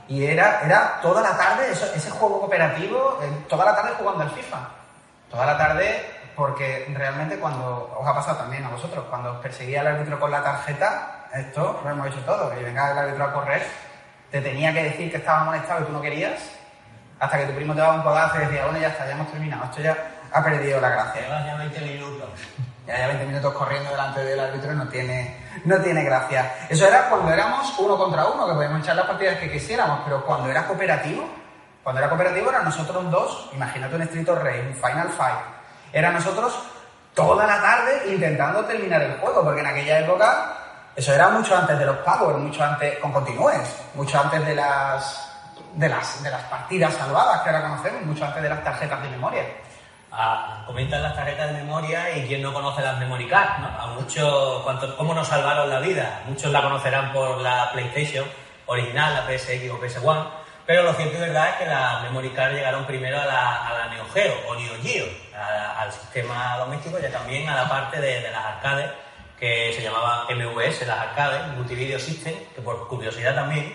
y 0.07 0.25
era, 0.25 0.61
era 0.63 0.99
toda 1.01 1.21
la 1.21 1.37
tarde, 1.37 1.71
eso- 1.71 1.91
ese 1.93 2.09
juego 2.09 2.39
cooperativo, 2.39 3.19
eh, 3.21 3.45
toda 3.47 3.65
la 3.65 3.75
tarde 3.75 3.91
jugando 3.97 4.23
al 4.23 4.31
FIFA. 4.31 4.57
Toda 5.29 5.45
la 5.45 5.57
tarde, 5.57 6.09
porque 6.35 6.91
realmente 6.95 7.37
cuando, 7.37 7.95
os 7.99 8.07
ha 8.07 8.13
pasado 8.15 8.37
también 8.37 8.63
a 8.65 8.69
vosotros, 8.69 9.05
cuando 9.09 9.33
os 9.33 9.37
perseguía 9.39 9.81
el 9.81 9.87
árbitro 9.87 10.19
con 10.19 10.31
la 10.31 10.41
tarjeta, 10.43 11.18
esto 11.33 11.81
lo 11.83 11.89
hemos 11.89 12.07
hecho 12.07 12.19
todo, 12.25 12.49
que 12.51 12.63
venga 12.63 12.91
el 12.91 12.97
árbitro 12.97 13.23
a 13.25 13.33
correr, 13.33 13.65
te 14.31 14.41
tenía 14.41 14.73
que 14.73 14.83
decir 14.83 15.11
que 15.11 15.17
estaba 15.17 15.43
molestado 15.43 15.81
y 15.81 15.83
tú 15.85 15.91
no 15.91 16.01
querías, 16.01 16.39
hasta 17.19 17.37
que 17.37 17.45
tu 17.45 17.53
primo 17.53 17.73
te 17.73 17.81
daba 17.81 17.95
un 17.95 18.01
codazo 18.01 18.37
y 18.37 18.45
decía, 18.45 18.65
bueno, 18.65 18.79
ya 18.79 18.87
está, 18.87 19.05
ya 19.05 19.11
hemos 19.11 19.31
terminado, 19.31 19.65
esto 19.65 19.81
ya 19.81 19.97
ha 20.31 20.43
perdido 20.43 20.79
la 20.79 20.89
gracia. 20.89 21.21
Llevas 21.21 21.45
ya 21.45 21.55
20 21.55 21.81
minutos. 21.81 22.29
Ya, 22.87 22.97
ya 22.97 23.07
20 23.07 23.25
minutos 23.25 23.53
corriendo 23.53 23.91
delante 23.91 24.23
del 24.23 24.39
árbitro 24.39 24.73
no 24.73 24.87
tiene, 24.87 25.37
no 25.65 25.77
tiene 25.79 26.03
gracia. 26.03 26.53
Eso 26.69 26.87
era 26.87 27.09
cuando 27.09 27.31
éramos 27.31 27.77
uno 27.77 27.97
contra 27.97 28.25
uno, 28.27 28.47
que 28.47 28.53
podíamos 28.53 28.81
echar 28.81 28.95
las 28.95 29.05
partidas 29.05 29.37
que 29.37 29.51
quisiéramos, 29.51 30.01
pero 30.05 30.25
cuando 30.25 30.49
era 30.49 30.65
cooperativo, 30.65 31.29
cuando 31.83 31.99
era 32.01 32.09
cooperativo 32.09 32.49
eran 32.49 32.65
nosotros 32.65 33.11
dos, 33.11 33.49
imagínate 33.53 33.95
un 33.95 34.01
Street 34.03 34.29
of 34.29 34.43
Rage, 34.43 34.61
un 34.61 34.75
Final 34.75 35.09
Fight, 35.09 35.39
eran 35.93 36.13
nosotros 36.13 36.57
toda 37.13 37.45
la 37.45 37.61
tarde 37.61 38.13
intentando 38.13 38.63
terminar 38.65 39.01
el 39.01 39.17
juego, 39.17 39.43
porque 39.43 39.61
en 39.61 39.67
aquella 39.67 39.99
época 39.99 40.58
eso 40.99 41.13
era 41.13 41.29
mucho 41.29 41.55
antes 41.55 41.79
de 41.79 41.85
los 41.85 41.97
Power, 41.97 42.35
mucho 42.37 42.63
antes, 42.63 42.97
con 42.99 43.11
continúes, 43.13 43.81
mucho 43.95 44.19
antes 44.19 44.45
de 44.45 44.53
las, 44.55 45.31
de 45.73 45.87
las, 45.89 46.21
de 46.23 46.29
las 46.29 46.41
partidas 46.43 46.93
salvadas 46.93 47.41
que 47.41 47.49
ahora 47.49 47.61
conocemos, 47.69 48.01
mucho 48.03 48.25
antes 48.25 48.43
de 48.43 48.49
las 48.49 48.63
tarjetas 48.63 49.01
de 49.03 49.09
memoria. 49.09 49.43
Ah, 50.11 50.63
comentan 50.65 51.03
las 51.03 51.15
tarjetas 51.15 51.47
de 51.53 51.57
memoria 51.63 52.09
y 52.17 52.27
quién 52.27 52.41
no 52.41 52.51
conoce 52.53 52.81
las 52.81 52.97
memory 52.97 53.27
cards, 53.27 53.59
¿no? 53.59 53.67
A 53.67 53.87
muchos, 53.87 54.63
cuánto- 54.63 54.97
¿cómo 54.97 55.13
nos 55.13 55.27
salvaron 55.27 55.69
la 55.69 55.79
vida? 55.79 56.21
Muchos 56.25 56.51
la 56.51 56.61
conocerán 56.63 57.13
por 57.13 57.37
la 57.37 57.71
PlayStation 57.71 58.25
original, 58.65 59.13
la 59.13 59.21
PSX 59.27 59.69
o 59.71 59.79
PS1, 59.79 60.27
pero 60.65 60.83
lo 60.83 60.93
cierto 60.93 61.15
y 61.17 61.19
verdad 61.21 61.49
es 61.49 61.55
que 61.57 61.65
las 61.67 62.01
memory 62.03 62.29
cards 62.31 62.55
llegaron 62.55 62.85
primero 62.85 63.21
a 63.21 63.25
la, 63.25 63.67
a 63.67 63.73
la 63.73 63.87
Neo 63.93 64.05
Geo 64.13 64.33
o 64.49 64.55
Neo 64.55 64.73
Geo, 64.81 65.05
a- 65.37 65.81
al 65.81 65.91
sistema 65.93 66.57
doméstico 66.57 66.97
y 66.99 67.11
también 67.11 67.47
a 67.47 67.55
la 67.55 67.69
parte 67.69 68.01
de, 68.01 68.19
de 68.21 68.31
las 68.31 68.45
arcades 68.45 68.89
que 69.39 69.73
se 69.75 69.81
llamaban 69.81 70.27
MVS, 70.29 70.85
las 70.85 70.99
arcades, 70.99 71.47
Multivideo 71.55 71.99
System, 71.99 72.35
que 72.55 72.61
por 72.61 72.87
curiosidad 72.87 73.35
también 73.35 73.73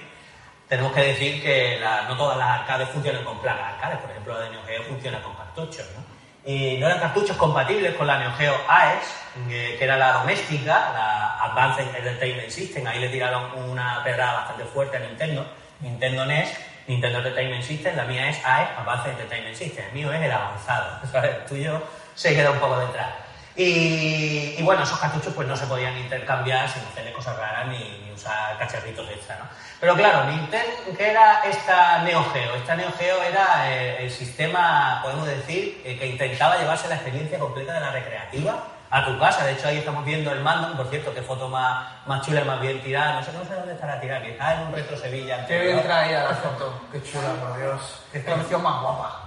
tenemos 0.69 0.93
que 0.93 1.01
decir 1.03 1.43
que 1.43 1.79
la- 1.81 2.03
no 2.03 2.17
todas 2.17 2.37
las 2.39 2.49
arcades 2.61 2.89
funcionan 2.91 3.25
con 3.25 3.39
placas 3.41 3.75
arcades, 3.75 3.99
por 3.99 4.11
ejemplo, 4.11 4.35
la 4.35 4.41
de 4.41 4.51
Neo 4.51 4.62
Geo 4.67 4.83
funciona 4.85 5.23
con 5.23 5.35
cartuchos, 5.35 5.87
¿no? 5.97 6.05
Y 6.47 6.77
no 6.79 6.87
eran 6.87 7.01
cartuchos 7.01 7.37
compatibles 7.39 7.95
con 7.95 8.07
la 8.07 8.19
Neo 8.19 8.33
Geo 8.35 8.55
AES, 8.69 9.05
que 9.49 9.77
que 9.79 9.85
era 9.85 9.97
la 9.97 10.12
doméstica, 10.12 10.91
la 10.93 11.39
Advanced 11.45 11.87
Entertainment 11.97 12.51
System, 12.51 12.87
ahí 12.87 12.99
le 13.01 13.09
tiraron 13.09 13.51
una 13.69 14.03
pedrada 14.05 14.35
bastante 14.41 14.65
fuerte 14.65 14.97
a 14.99 15.01
Nintendo, 15.01 15.47
Nintendo 15.81 16.27
NES, 16.27 16.51
Nintendo 16.87 17.19
Entertainment 17.19 17.62
System, 17.65 17.97
la 17.97 18.05
mía 18.05 18.29
es 18.29 18.45
AES, 18.45 18.69
Advanced 18.79 19.11
Entertainment 19.12 19.57
System, 19.57 19.85
el 19.87 19.93
mío 19.93 20.12
es 20.12 20.21
el 20.23 20.31
avanzado, 20.33 20.99
¿sabes? 21.11 21.31
el 21.37 21.45
tuyo 21.47 21.83
se 22.15 22.35
queda 22.35 22.51
un 22.51 22.59
poco 22.59 22.79
detrás. 22.79 23.09
Y, 23.57 24.61
bueno, 24.62 24.82
esos 24.82 24.98
cartuchos 24.98 25.32
pues 25.32 25.46
no 25.46 25.57
se 25.57 25.66
podían 25.66 25.96
intercambiar 25.96 26.68
sin 26.68 26.82
hacerle 26.82 27.12
cosas 27.12 27.36
raras 27.36 27.68
ni, 27.68 28.11
usar 28.12 28.57
cacharritos 28.59 29.09
extra, 29.11 29.38
¿no? 29.38 29.44
Pero 29.80 29.94
claro, 29.96 30.24
Nintendo, 30.30 30.72
¿qué 30.96 31.11
era 31.11 31.40
esta 31.40 32.02
Neo 32.02 32.24
Geo? 32.32 32.55
Esta 32.55 32.76
Neo 32.76 32.92
Geo 32.92 33.22
era 33.22 33.70
eh, 33.72 34.05
el 34.05 34.11
sistema, 34.11 35.00
podemos 35.02 35.26
decir, 35.26 35.82
eh, 35.84 35.98
que 35.98 36.07
intentaba 36.07 36.57
llevarse 36.57 36.88
la 36.88 36.94
experiencia 36.94 37.38
completa 37.38 37.74
de 37.74 37.80
la 37.80 37.90
recreativa 37.90 38.64
a 38.90 39.05
tu 39.05 39.18
casa. 39.18 39.44
De 39.44 39.52
hecho, 39.52 39.66
ahí 39.66 39.78
estamos 39.78 40.05
viendo 40.05 40.30
el 40.32 40.40
mando, 40.40 40.76
por 40.76 40.88
cierto, 40.88 41.12
qué 41.12 41.22
foto 41.22 41.48
más, 41.48 42.07
más 42.07 42.24
chula 42.24 42.44
más 42.44 42.61
bien 42.61 42.80
tirada. 42.82 43.14
No 43.14 43.22
sé, 43.24 43.32
no 43.32 43.44
sé 43.44 43.55
dónde 43.55 43.74
estará 43.74 44.00
tirada, 44.00 44.24
está 44.24 44.55
en 44.55 44.68
un 44.68 44.72
retro 44.72 44.96
Sevilla. 44.96 45.44
Qué 45.46 45.59
bien 45.59 45.82
traída 45.82 46.24
la 46.24 46.36
foto, 46.36 46.80
qué 46.92 47.02
chula, 47.02 47.32
por 47.40 47.59
Dios. 47.59 48.02
Qué 48.12 48.22
canción 48.22 48.62
más 48.62 48.80
guapa. 48.80 49.24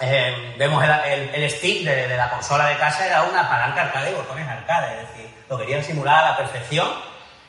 Eh, 0.00 0.54
vemos 0.58 0.82
el, 0.84 1.50
stick 1.50 1.84
de, 1.84 2.16
la 2.16 2.30
consola 2.30 2.66
de 2.66 2.76
casa 2.76 3.06
era 3.06 3.22
una 3.22 3.48
palanca 3.48 3.82
arcade 3.82 4.12
y 4.12 4.14
botones 4.14 4.48
arcade, 4.48 5.02
es 5.02 5.08
decir, 5.08 5.30
lo 5.48 5.58
querían 5.58 5.84
simular 5.84 6.24
a 6.24 6.30
la 6.30 6.36
perfección. 6.36 6.88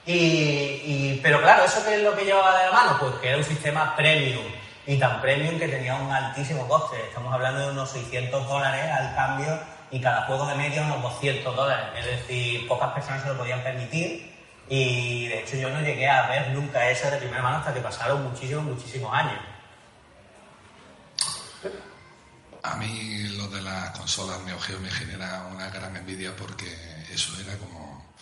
Y- 0.05 1.19
pero 1.23 1.41
claro, 1.41 1.63
¿eso 1.63 1.83
qué 1.85 1.95
es 1.95 2.01
lo 2.01 2.15
que 2.15 2.25
llevaba 2.25 2.57
de 2.57 2.65
la 2.65 2.71
mano? 2.71 2.97
Pues 2.99 3.13
que 3.15 3.29
era 3.29 3.37
un 3.37 3.43
sistema 3.43 3.95
premium 3.95 4.43
y 4.87 4.97
tan 4.97 5.21
premium 5.21 5.59
que 5.59 5.67
tenía 5.67 5.95
un 5.95 6.11
altísimo 6.11 6.67
coste. 6.67 6.97
Estamos 7.07 7.33
hablando 7.33 7.59
de 7.59 7.71
unos 7.71 7.91
600 7.91 8.47
dólares 8.47 8.89
al 8.91 9.15
cambio 9.15 9.59
y 9.91 10.01
cada 10.01 10.23
juego 10.23 10.45
de 10.47 10.55
media 10.55 10.81
unos 10.81 11.01
200 11.03 11.55
dólares. 11.55 11.85
Es 11.99 12.05
decir, 12.05 12.67
pocas 12.67 12.91
personas 12.93 13.21
se 13.21 13.29
lo 13.29 13.37
podían 13.37 13.61
permitir 13.61 14.31
y 14.67 15.27
de 15.27 15.39
hecho 15.39 15.57
yo 15.57 15.69
no 15.69 15.81
llegué 15.81 16.09
a 16.09 16.27
ver 16.27 16.49
nunca 16.49 16.89
eso 16.89 17.11
de 17.11 17.17
primera 17.17 17.43
mano 17.43 17.57
hasta 17.57 17.73
que 17.73 17.81
pasaron 17.81 18.23
muchísimos, 18.23 18.63
muchísimos 18.63 19.13
años. 19.13 19.39
A 22.63 22.75
mí 22.75 23.23
lo 23.37 23.47
de 23.47 23.61
las 23.61 23.91
consolas 23.91 24.39
Neo 24.41 24.59
Geo 24.59 24.79
me 24.79 24.91
genera 24.91 25.47
una 25.51 25.69
gran 25.69 25.95
envidia 25.95 26.35
porque 26.35 26.67
eso 27.11 27.33
era 27.39 27.57
como 27.57 28.13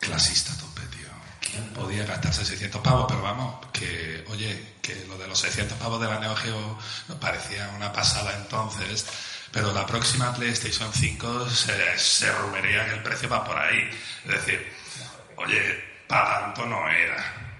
clasista 0.00 0.56
tope, 0.56 0.82
tío. 0.96 1.08
¿Quién 1.40 1.68
podía 1.72 2.04
gastarse 2.04 2.44
600 2.44 2.80
pavos? 2.80 3.06
Pero 3.08 3.22
vamos, 3.22 3.66
que, 3.72 4.24
oye, 4.28 4.76
que 4.82 5.04
lo 5.06 5.16
de 5.18 5.28
los 5.28 5.38
600 5.38 5.78
pavos 5.78 6.00
de 6.00 6.08
la 6.08 6.18
Neo 6.18 6.34
Geo 6.36 6.78
nos 7.08 7.18
parecía 7.18 7.68
una 7.76 7.92
pasada 7.92 8.36
entonces, 8.36 9.06
pero 9.52 9.72
la 9.72 9.86
próxima 9.86 10.32
PlayStation 10.34 10.92
5 10.92 11.50
se, 11.50 11.98
se 11.98 12.32
rumorea 12.32 12.86
que 12.86 12.94
el 12.94 13.02
precio 13.02 13.28
va 13.28 13.44
por 13.44 13.58
ahí. 13.58 13.90
Es 14.24 14.32
decir, 14.32 14.72
oye, 15.36 15.84
para 16.08 16.40
tanto 16.40 16.66
no 16.66 16.88
era. 16.88 17.50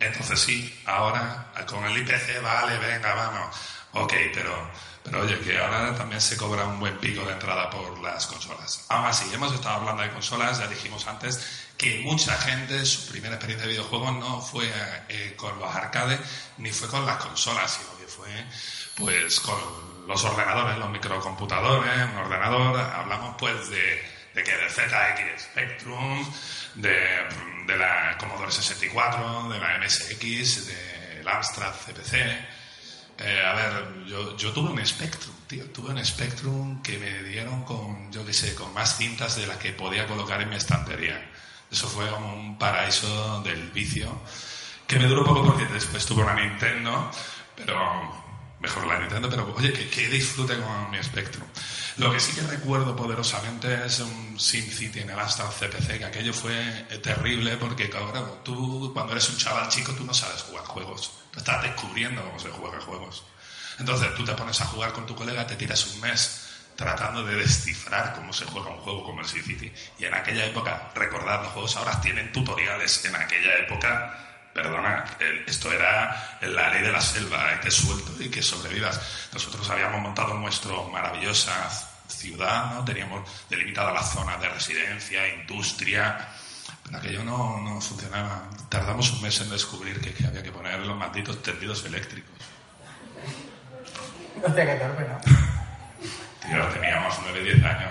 Entonces 0.00 0.40
sí, 0.40 0.82
ahora 0.86 1.52
con 1.66 1.84
el 1.84 1.96
IPC, 1.98 2.42
vale, 2.42 2.78
venga, 2.78 3.14
vamos. 3.14 3.56
Ok, 3.92 4.12
pero, 4.34 4.70
pero 5.04 5.20
oye, 5.20 5.38
que 5.40 5.58
ahora 5.58 5.94
también 5.94 6.20
se 6.20 6.36
cobra 6.36 6.64
un 6.64 6.80
buen 6.80 6.96
pico 6.98 7.24
de 7.26 7.34
entrada 7.34 7.68
por 7.68 8.00
las 8.00 8.26
consolas. 8.26 8.86
Aún 8.88 9.04
así, 9.04 9.32
hemos 9.34 9.52
estado 9.52 9.76
hablando 9.76 10.02
de 10.02 10.10
consolas, 10.10 10.58
ya 10.58 10.66
dijimos 10.66 11.06
antes 11.06 11.66
que 11.76 12.00
mucha 12.00 12.34
gente, 12.38 12.84
su 12.86 13.10
primera 13.10 13.34
experiencia 13.34 13.66
de 13.66 13.74
videojuegos 13.74 14.14
no 14.14 14.40
fue 14.40 14.70
eh, 15.08 15.34
con 15.36 15.58
los 15.58 15.74
arcades 15.74 16.20
ni 16.56 16.70
fue 16.72 16.88
con 16.88 17.04
las 17.04 17.18
consolas, 17.18 17.70
sino 17.70 17.98
que 17.98 18.06
fue 18.06 18.28
pues 18.96 19.40
con 19.40 19.58
los 20.06 20.24
ordenadores, 20.24 20.78
los 20.78 20.88
microcomputadores, 20.88 22.10
un 22.10 22.18
ordenador, 22.18 22.80
hablamos 22.80 23.36
pues 23.38 23.68
de, 23.68 24.02
de 24.34 24.42
que 24.42 24.56
de 24.56 24.70
ZX 24.70 25.42
Spectrum, 25.42 26.32
de, 26.76 27.28
de 27.66 27.76
la 27.76 28.16
Commodore 28.18 28.52
64, 28.52 29.48
de 29.50 29.58
la 29.58 29.78
MSX, 29.78 30.66
del 30.66 31.28
Amstrad 31.28 31.74
CPC. 31.74 32.53
Eh, 33.18 33.42
a 33.44 33.54
ver, 33.54 34.04
yo, 34.06 34.36
yo 34.36 34.52
tuve 34.52 34.70
un 34.70 34.84
Spectrum, 34.84 35.34
tío, 35.46 35.64
tuve 35.66 35.90
un 35.90 36.04
Spectrum 36.04 36.82
que 36.82 36.98
me 36.98 37.22
dieron 37.22 37.62
con, 37.64 38.10
yo 38.10 38.24
qué 38.26 38.32
sé, 38.32 38.54
con 38.54 38.72
más 38.74 38.96
cintas 38.96 39.36
de 39.36 39.46
las 39.46 39.56
que 39.58 39.72
podía 39.72 40.06
colocar 40.06 40.40
en 40.42 40.48
mi 40.48 40.56
estantería. 40.56 41.30
Eso 41.70 41.88
fue 41.88 42.08
como 42.08 42.34
un 42.34 42.58
paraíso 42.58 43.42
del 43.42 43.70
vicio, 43.70 44.20
que 44.86 44.98
me 44.98 45.06
duró 45.06 45.24
poco 45.24 45.44
porque 45.44 45.66
después 45.66 46.04
tuve 46.06 46.22
una 46.22 46.34
Nintendo, 46.34 47.10
pero 47.56 48.24
mejor 48.60 48.86
la 48.86 48.98
Nintendo, 48.98 49.28
pero 49.30 49.54
oye, 49.56 49.72
que, 49.72 49.88
que 49.88 50.08
disfrute 50.08 50.56
con 50.58 50.90
mi 50.90 51.02
Spectrum. 51.02 51.46
Lo 51.98 52.12
que 52.12 52.18
sí 52.18 52.32
que 52.34 52.40
recuerdo 52.42 52.96
poderosamente 52.96 53.86
es 53.86 54.00
un 54.00 54.38
SimCity 54.38 55.00
en 55.00 55.10
el 55.10 55.18
Astra 55.18 55.46
CPC, 55.48 55.98
que 55.98 56.04
aquello 56.04 56.32
fue 56.32 56.56
terrible 57.02 57.56
porque, 57.56 57.88
claro, 57.88 58.40
tú 58.42 58.90
cuando 58.92 59.12
eres 59.12 59.28
un 59.28 59.36
chaval 59.36 59.68
chico 59.68 59.92
tú 59.92 60.04
no 60.04 60.12
sabes 60.12 60.42
jugar 60.42 60.64
juegos, 60.64 61.12
estás 61.36 61.62
descubriendo 61.62 62.22
cómo 62.24 62.38
se 62.38 62.50
juega 62.50 62.80
juegos. 62.80 63.24
Entonces 63.78 64.14
tú 64.14 64.24
te 64.24 64.32
pones 64.32 64.60
a 64.60 64.66
jugar 64.66 64.92
con 64.92 65.06
tu 65.06 65.14
colega, 65.14 65.46
te 65.46 65.56
tiras 65.56 65.86
un 65.86 66.00
mes 66.00 66.40
tratando 66.76 67.24
de 67.24 67.36
descifrar 67.36 68.14
cómo 68.14 68.32
se 68.32 68.44
juega 68.44 68.70
un 68.70 68.78
juego 68.78 69.04
como 69.04 69.20
el 69.20 69.26
SimCity. 69.26 69.72
Y 69.98 70.04
en 70.04 70.14
aquella 70.14 70.46
época, 70.46 70.90
recordad, 70.94 71.42
los 71.42 71.52
juegos 71.52 71.76
ahora 71.76 72.00
tienen 72.00 72.32
tutoriales. 72.32 73.04
En 73.04 73.16
aquella 73.16 73.56
época 73.58 74.24
perdona, 74.54 75.04
esto 75.46 75.72
era 75.72 76.38
la 76.40 76.68
ley 76.70 76.82
de 76.82 76.92
la 76.92 77.00
selva, 77.00 77.60
que 77.60 77.70
suelto 77.70 78.14
y 78.20 78.30
que 78.30 78.40
sobrevivas. 78.40 79.00
Nosotros 79.32 79.68
habíamos 79.68 80.00
montado 80.00 80.34
nuestra 80.34 80.72
maravillosa 80.92 81.68
ciudad, 82.06 82.72
¿no? 82.72 82.84
Teníamos 82.84 83.28
delimitada 83.50 83.92
la 83.92 84.02
zona 84.02 84.36
de 84.36 84.48
residencia, 84.48 85.26
industria, 85.26 86.28
pero 86.84 86.98
aquello 86.98 87.24
no, 87.24 87.60
no 87.60 87.80
funcionaba. 87.80 88.42
Tardamos 88.68 89.12
un 89.12 89.22
mes 89.22 89.40
en 89.40 89.50
descubrir 89.50 90.00
que, 90.00 90.12
que 90.12 90.26
había 90.26 90.42
que 90.42 90.52
poner 90.52 90.80
los 90.80 90.96
malditos 90.96 91.42
tendidos 91.42 91.84
eléctricos. 91.84 92.30
Hostia, 94.42 94.66
qué 94.66 94.74
torpe, 94.74 95.06
¿no? 95.08 95.20
Tío, 96.48 96.66
teníamos 96.68 97.14
9, 97.22 97.42
10 97.42 97.64
años. 97.64 97.90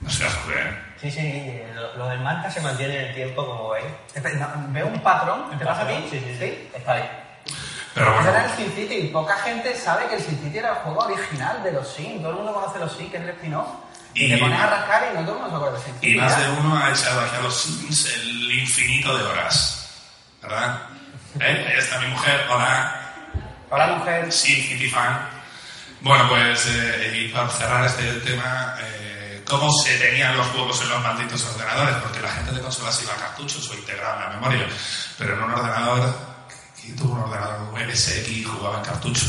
No 0.00 0.10
seas 0.10 0.34
joder. 0.44 0.90
Sí, 1.00 1.10
sí, 1.10 1.62
lo, 1.74 1.96
lo 1.96 2.08
del 2.08 2.20
marca 2.20 2.50
se 2.50 2.60
mantiene 2.60 2.98
en 2.98 3.04
el 3.06 3.14
tiempo, 3.14 3.46
como 3.46 3.70
veis. 3.70 3.86
No, 4.38 4.48
Veo 4.68 4.86
un 4.86 5.00
patrón, 5.00 5.58
¿te 5.58 5.64
pasa 5.64 5.82
a 5.82 5.88
ti? 5.88 6.06
Sí, 6.10 6.20
sí, 6.20 6.36
sí. 6.38 6.70
Está 6.74 6.92
ahí. 6.92 7.10
Pero 7.94 8.12
bueno, 8.12 8.30
era 8.30 8.44
el 8.44 8.50
Sin 8.52 8.70
City. 8.72 9.08
Poca 9.12 9.36
gente 9.38 9.74
sabe 9.74 10.06
que 10.08 10.16
el 10.16 10.20
Sin 10.20 10.38
City 10.38 10.58
era 10.58 10.70
el 10.70 10.74
juego 10.76 11.00
original 11.00 11.62
de 11.62 11.72
los 11.72 11.88
Sims. 11.88 12.20
Todo 12.20 12.30
el 12.30 12.36
mundo 12.36 12.54
conoce 12.54 12.78
los 12.78 12.92
Sims, 12.96 13.10
que 13.10 13.16
es 13.16 13.22
el 13.22 13.30
spin-off. 13.30 13.68
Y, 14.14 14.24
Y- 14.24 14.28
te 14.30 14.38
pones 14.38 14.58
a 14.60 14.66
rascar 14.66 15.08
y 15.12 15.16
no 15.18 15.24
todo 15.24 15.36
el 15.36 15.40
mundo 15.42 15.50
se 15.50 15.56
acuerda 15.56 15.78
de 15.78 15.84
Sin 15.84 15.94
City. 15.94 16.12
y 16.12 16.16
más 16.16 16.38
de 16.38 16.50
uno 16.50 16.76
ha 16.78 16.90
echado 16.90 17.20
aquí 17.20 17.36
a 17.36 17.40
los 17.40 17.54
Sims 17.62 18.06
el 18.16 18.52
infinito 18.58 19.16
de 19.16 19.24
horas. 19.24 19.88
¿Verdad? 20.42 20.82
¿Eh? 21.38 21.66
Ahí 21.70 21.78
está 21.78 22.00
mi 22.00 22.08
mujer, 22.08 22.44
hola. 22.50 22.96
Hola, 23.70 23.86
mujer. 23.98 24.32
Sí, 24.32 24.54
City 24.62 24.88
fan. 24.88 25.28
Bueno, 26.00 26.28
pues, 26.28 26.66
eh, 26.66 27.24
y 27.24 27.28
para 27.32 27.48
cerrar 27.50 27.84
este 27.84 28.10
tema, 28.20 28.74
eh, 28.80 29.44
¿cómo 29.46 29.70
se 29.72 29.96
tenían 29.98 30.36
los 30.36 30.46
juegos 30.48 30.80
en 30.82 30.88
los 30.88 31.02
malditos 31.02 31.44
ordenadores? 31.44 31.94
Porque 31.96 32.20
la 32.20 32.30
gente 32.30 32.52
de 32.52 32.60
consolas 32.60 33.00
iba 33.02 33.12
a 33.12 33.16
cartuchos 33.16 33.68
o 33.68 33.74
integraba 33.74 34.14
en 34.16 34.22
la 34.22 34.28
memoria. 34.36 34.66
Pero 35.18 35.34
en 35.34 35.42
un 35.42 35.50
ordenador, 35.52 36.16
¿quién 36.80 36.96
tuvo 36.96 37.12
un 37.14 37.20
ordenador? 37.20 37.70
MSX 37.86 38.28
y 38.28 38.42
jugaba 38.44 38.78
en 38.78 38.84
cartucho. 38.84 39.26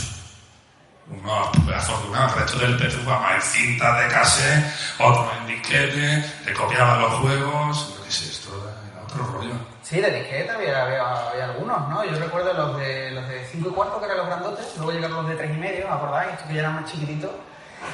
Unos 1.12 1.50
afortunados, 1.76 2.34
el 2.34 2.40
resto 2.42 2.60
del 2.60 2.78
PC 2.78 2.98
jugaba 3.04 3.36
en 3.36 3.42
cinta 3.42 4.02
de 4.02 4.08
cassette, 4.08 4.66
otro 4.98 5.30
en 5.40 5.48
disquete, 5.48 6.24
le 6.46 6.54
copiaban 6.54 7.02
los 7.02 7.14
juegos, 7.16 7.96
yo 7.98 8.04
qué 8.06 8.12
sé, 8.12 8.32
esto 8.32 8.50
era 8.64 9.04
otro 9.04 9.26
rollo. 9.26 9.54
Sí, 9.84 10.00
de 10.00 10.10
disqueta 10.10 10.54
había, 10.56 11.44
algunos, 11.44 11.90
¿no? 11.90 12.06
Yo 12.06 12.18
recuerdo 12.18 12.54
los 12.54 12.78
de 12.78 13.12
los 13.12 13.28
de 13.28 13.46
5 13.46 13.70
y 13.70 13.74
cuarto, 13.74 14.00
que 14.00 14.06
eran 14.06 14.18
los 14.20 14.28
grandotes, 14.28 14.66
luego 14.78 14.94
llegaron 14.94 15.18
los 15.18 15.28
de 15.28 15.36
3 15.36 15.52
y 15.52 15.60
medio, 15.60 15.88
¿os 15.88 15.94
acordáis? 15.94 16.32
Estos 16.32 16.48
que 16.48 16.54
ya 16.54 16.60
eran 16.62 16.76
más 16.76 16.90
chiquititos. 16.90 17.32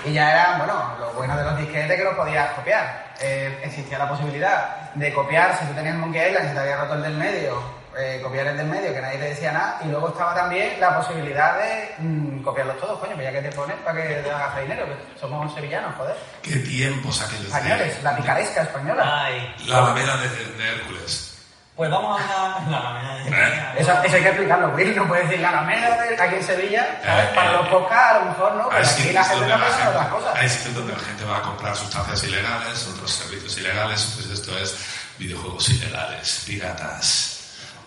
Y 0.06 0.14
ya 0.14 0.32
eran, 0.32 0.60
bueno, 0.60 0.74
lo 1.00 1.14
bueno 1.14 1.36
de 1.38 1.44
los 1.44 1.58
disquetes 1.58 1.98
que 1.98 2.04
los 2.04 2.14
podías 2.14 2.52
copiar. 2.52 3.16
Eh, 3.20 3.62
existía 3.64 3.98
la 3.98 4.10
posibilidad 4.10 4.92
de 4.94 5.14
copiar, 5.14 5.58
si 5.58 5.66
tú 5.66 5.74
tenías 5.74 5.96
Monkey 5.96 6.30
Island 6.30 6.50
se 6.50 6.54
te 6.54 6.60
había 6.60 6.78
roto 6.78 6.94
el 6.96 7.04
del 7.04 7.16
medio, 7.16 7.62
eh, 8.00 8.20
copiar 8.24 8.48
el 8.48 8.58
del 8.58 8.68
medio, 8.68 8.94
que 8.94 9.02
nadie 9.02 9.18
te 9.18 9.26
decía 9.30 9.52
nada. 9.52 9.80
Y 9.84 9.88
luego 9.88 10.10
estaba 10.10 10.36
también 10.36 10.80
la 10.80 10.98
posibilidad 10.98 11.58
de 11.58 11.96
mm, 12.00 12.42
copiarlos 12.44 12.78
todos, 12.80 13.00
coño, 13.00 13.14
pues 13.16 13.26
ya 13.26 13.32
que 13.32 13.50
te 13.50 13.56
pones 13.56 13.76
para 13.78 14.02
que 14.02 14.08
te 14.16 14.32
hagas 14.32 14.60
dinero, 14.62 14.86
que 14.86 15.20
somos 15.20 15.54
sevillanos, 15.54 15.96
joder. 15.98 16.16
¿Qué 16.42 16.56
tiempos 16.58 17.22
aquellos 17.22 17.44
de 17.52 17.58
Españoles, 17.58 18.04
la 18.04 18.16
picaresca 18.16 18.62
española. 18.62 19.24
Ay. 19.26 19.56
la 19.68 19.82
lamela 19.82 20.18
de, 20.18 20.28
de 20.30 20.70
Hércules? 20.76 21.34
Pues 21.76 21.92
vamos 21.92 22.20
a 22.20 22.60
la 22.72 22.80
la- 22.80 23.24
¿Eh? 23.28 23.82
Eso, 23.82 23.92
eso 24.04 24.16
hay 24.16 24.22
que 24.24 24.30
explicarlo, 24.30 24.70
Will. 24.70 24.96
No 24.96 25.08
puede 25.08 25.24
decir 25.26 25.40
la 25.42 25.50
Alameda 25.50 26.02
de- 26.02 26.20
aquí 26.20 26.36
en 26.38 26.44
Sevilla, 26.44 27.00
¿sabes? 27.06 27.26
Eh, 27.26 27.32
Para 27.36 27.52
eh, 27.52 27.54
los 27.54 27.68
podcasts 27.68 28.16
a 28.16 28.20
lo 28.20 28.26
mejor 28.26 28.56
no, 28.56 28.70
pero 28.70 28.88
aquí 28.88 29.12
la 29.12 29.24
gente 29.24 29.46
no 29.48 29.58
piensa 29.60 29.90
otras 29.90 30.08
cosas. 30.08 30.36
hay 30.36 30.50
sitios 30.50 30.74
donde 30.74 30.94
la 30.94 31.00
gente 31.00 31.24
va 31.26 31.38
a 31.38 31.42
comprar 31.44 31.76
sustancias 31.76 32.24
ilegales, 32.24 32.88
otros 32.88 33.12
servicios 33.12 33.58
ilegales, 33.60 34.12
pues 34.16 34.28
esto 34.40 34.58
es 34.58 34.76
videojuegos 35.20 35.70
ilegales, 35.70 36.44
piratas, 36.48 37.37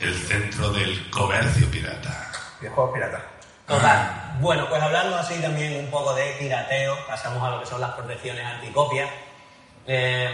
el 0.01 0.15
centro 0.15 0.71
del 0.71 1.11
comercio 1.11 1.71
pirata. 1.71 2.33
Videojuegos 2.61 2.95
piratas. 2.95 3.23
Total. 3.67 4.37
Bueno, 4.41 4.67
pues 4.69 4.83
hablando 4.83 5.17
así 5.17 5.35
también 5.41 5.85
un 5.85 5.91
poco 5.91 6.15
de 6.15 6.33
pirateo, 6.39 6.97
pasamos 7.07 7.43
a 7.43 7.51
lo 7.51 7.61
que 7.61 7.67
son 7.67 7.81
las 7.81 7.93
protecciones 7.93 8.45
anticopias. 8.45 9.11
Eh, 9.87 10.29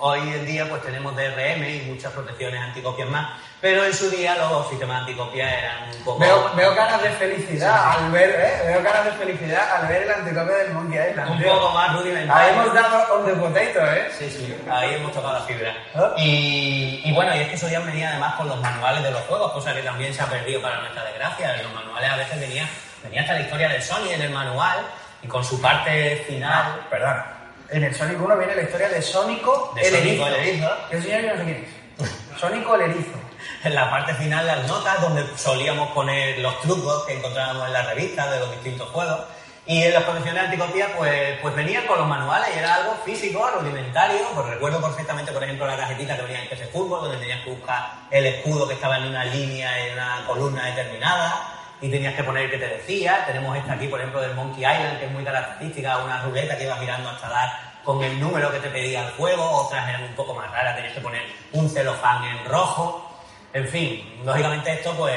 hoy 0.00 0.20
en 0.20 0.46
día 0.46 0.68
pues 0.68 0.82
tenemos 0.82 1.14
DRM 1.16 1.62
y 1.64 1.82
muchas 1.88 2.12
protecciones 2.12 2.60
anticopias 2.60 3.08
más, 3.08 3.30
pero 3.60 3.84
en 3.84 3.94
su 3.94 4.10
día 4.10 4.34
los 4.36 4.68
sistemas 4.68 5.00
anticopias 5.00 5.52
eran 5.52 5.88
un 5.96 6.04
poco... 6.04 6.18
Veo, 6.18 6.50
veo 6.54 6.74
caras 6.76 7.02
de 7.02 7.10
felicidad 7.10 7.92
al 7.98 8.10
ver, 8.10 8.30
¿eh? 8.30 8.62
Veo 8.68 8.82
caras 8.82 9.04
de 9.06 9.12
felicidad 9.12 9.76
al 9.76 9.86
ver 9.88 10.02
el 10.02 10.10
anticopio 10.10 10.54
del 10.56 10.72
Monkey 10.74 11.10
Island. 11.10 11.30
un 11.30 11.38
tío. 11.38 11.52
poco 11.52 11.70
más 11.72 11.90
Ahí 11.90 11.96
rudimentario. 11.96 12.52
hemos 12.52 12.74
dado 12.74 13.14
on 13.14 13.24
the 13.26 13.32
potato, 13.32 13.92
¿eh? 13.92 14.10
Sí, 14.18 14.30
sí, 14.30 14.56
ahí 14.70 14.94
hemos 14.94 15.12
tocado 15.12 15.34
la 15.34 15.40
fibra. 15.42 15.74
¿Ah? 15.94 16.12
Y, 16.18 17.00
y 17.04 17.12
bueno, 17.12 17.34
y 17.36 17.40
es 17.40 17.48
que 17.48 17.54
eso 17.54 17.68
ya 17.68 17.80
venía 17.80 18.10
además 18.10 18.34
con 18.34 18.48
los 18.48 18.60
manuales 18.60 19.02
de 19.02 19.10
los 19.10 19.20
juegos, 19.22 19.52
cosa 19.52 19.74
que 19.74 19.82
también 19.82 20.12
se 20.12 20.22
ha 20.22 20.26
perdido 20.26 20.60
para 20.60 20.80
nuestra 20.80 21.04
desgracia. 21.04 21.54
En 21.56 21.62
los 21.64 21.72
manuales 21.74 22.10
a 22.10 22.16
veces 22.16 22.40
venía, 22.40 22.68
venía 23.02 23.20
hasta 23.22 23.34
la 23.34 23.40
historia 23.40 23.68
del 23.68 23.82
Sony 23.82 24.10
en 24.12 24.22
el 24.22 24.30
manual 24.30 24.78
y 25.22 25.28
con 25.28 25.44
su 25.44 25.60
parte 25.60 26.24
final. 26.28 26.86
Perdona. 26.90 27.41
En 27.72 27.82
el 27.84 27.94
Sonic 27.94 28.20
1 28.20 28.36
viene 28.36 28.54
la 28.54 28.62
historia 28.62 28.88
de 28.90 29.00
Sónico 29.00 29.72
De 29.74 29.80
el 29.80 29.94
Sónico 29.94 30.26
Erizo. 30.26 30.26
el 30.26 30.34
Erizo. 30.34 30.70
Ese 30.90 31.02
señor 31.02 31.22
no 31.22 31.38
sé 31.38 31.44
quién 31.44 31.68
es. 32.02 32.38
Sónico 32.38 32.74
el 32.74 32.82
Erizo. 32.82 33.18
En 33.64 33.74
la 33.74 33.90
parte 33.90 34.12
final 34.14 34.46
las 34.46 34.68
notas 34.68 35.00
donde 35.00 35.24
solíamos 35.38 35.90
poner 35.92 36.38
los 36.40 36.60
trucos 36.60 37.06
que 37.06 37.14
encontrábamos 37.14 37.66
en 37.66 37.72
las 37.72 37.86
revistas 37.86 38.30
de 38.30 38.40
los 38.40 38.50
distintos 38.50 38.90
juegos. 38.90 39.20
Y 39.64 39.84
en 39.84 39.94
las 39.94 40.04
colecciones 40.04 40.42
anticopias 40.42 40.90
pues, 40.98 41.38
pues 41.40 41.54
venían 41.54 41.86
con 41.86 41.98
los 41.98 42.06
manuales 42.06 42.50
y 42.54 42.58
era 42.58 42.74
algo 42.74 42.94
físico, 43.06 43.48
rudimentario. 43.58 44.18
Pues 44.34 44.46
recuerdo 44.48 44.82
perfectamente, 44.82 45.32
por 45.32 45.42
ejemplo, 45.42 45.66
la 45.66 45.76
cajetita 45.78 46.16
que 46.16 46.22
venía 46.22 46.42
en 46.42 46.48
PS 46.50 46.68
Fútbol, 46.70 47.00
donde 47.02 47.16
tenías 47.16 47.42
que 47.42 47.50
buscar 47.52 47.90
el 48.10 48.26
escudo 48.26 48.68
que 48.68 48.74
estaba 48.74 48.98
en 48.98 49.06
una 49.06 49.24
línea, 49.24 49.86
en 49.86 49.94
una 49.94 50.24
columna 50.26 50.66
determinada. 50.66 51.61
Y 51.82 51.90
tenías 51.90 52.14
que 52.14 52.24
poner 52.24 52.44
el 52.44 52.50
que 52.50 52.58
te 52.58 52.68
decía. 52.68 53.24
Tenemos 53.26 53.56
esta 53.56 53.74
aquí, 53.74 53.88
por 53.88 54.00
ejemplo, 54.00 54.20
del 54.22 54.34
Monkey 54.34 54.64
Island, 54.64 54.98
que 54.98 55.06
es 55.06 55.12
muy 55.12 55.24
característica, 55.24 55.98
una 55.98 56.22
ruleta 56.22 56.56
que 56.56 56.64
iba 56.64 56.76
girando 56.76 57.10
hasta 57.10 57.28
dar 57.28 57.72
con 57.84 58.02
el 58.02 58.20
número 58.20 58.50
que 58.52 58.60
te 58.60 58.70
pedía 58.70 59.06
el 59.06 59.12
juego, 59.14 59.44
otras 59.44 59.88
eran 59.88 60.04
un 60.04 60.14
poco 60.14 60.34
más 60.34 60.50
raras, 60.50 60.76
tenías 60.76 60.94
que 60.94 61.00
poner 61.00 61.22
un 61.52 61.68
celofán 61.68 62.24
en 62.24 62.44
rojo. 62.44 63.10
En 63.52 63.66
fin, 63.68 64.22
lógicamente 64.24 64.72
esto 64.72 64.94
pues 64.96 65.14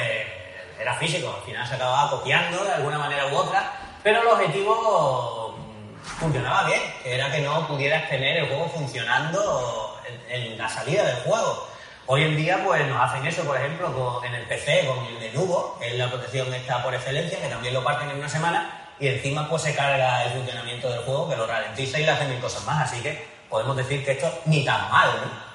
era 0.78 0.94
físico, 0.94 1.34
al 1.34 1.42
final 1.42 1.66
se 1.66 1.74
acababa 1.74 2.10
copiando 2.10 2.62
de 2.64 2.72
alguna 2.72 2.98
manera 2.98 3.26
u 3.26 3.36
otra, 3.36 3.72
pero 4.02 4.20
el 4.20 4.26
objetivo 4.26 5.56
mm, 5.56 6.20
funcionaba 6.20 6.64
bien, 6.64 6.80
era 7.04 7.30
que 7.30 7.40
no 7.40 7.66
pudieras 7.66 8.08
tener 8.08 8.36
el 8.38 8.48
juego 8.48 8.68
funcionando 8.68 10.00
en, 10.28 10.58
la 10.58 10.68
salida 10.68 11.04
del 11.04 11.16
juego. 11.16 11.68
Hoy 12.08 12.22
en 12.22 12.36
día 12.36 12.62
pues 12.64 12.86
nos 12.86 13.02
hacen 13.02 13.26
eso, 13.26 13.42
por 13.42 13.56
ejemplo, 13.56 14.22
en 14.24 14.32
el 14.32 14.46
PC 14.46 14.86
con 14.86 15.04
el 15.06 15.18
de 15.18 15.32
Nubo, 15.32 15.76
que 15.80 15.88
es 15.88 15.94
la 15.94 16.08
protección 16.08 16.54
esta 16.54 16.80
por 16.80 16.94
excelencia, 16.94 17.40
que 17.40 17.48
también 17.48 17.74
lo 17.74 17.82
parten 17.82 18.08
en 18.10 18.18
una 18.18 18.28
semana, 18.28 18.92
y 19.00 19.08
encima 19.08 19.48
pues 19.48 19.62
se 19.62 19.74
carga 19.74 20.22
el 20.22 20.32
funcionamiento 20.34 20.88
del 20.88 21.00
juego, 21.00 21.28
que 21.28 21.34
lo 21.34 21.48
ralentiza 21.48 21.98
y 21.98 22.04
le 22.04 22.12
hacen 22.12 22.30
mil 22.30 22.38
cosas 22.38 22.64
más, 22.64 22.88
así 22.88 23.02
que 23.02 23.26
podemos 23.50 23.76
decir 23.76 24.04
que 24.04 24.12
esto 24.12 24.32
ni 24.44 24.64
tan 24.64 24.88
mal, 24.88 25.08
¿no? 25.16 25.46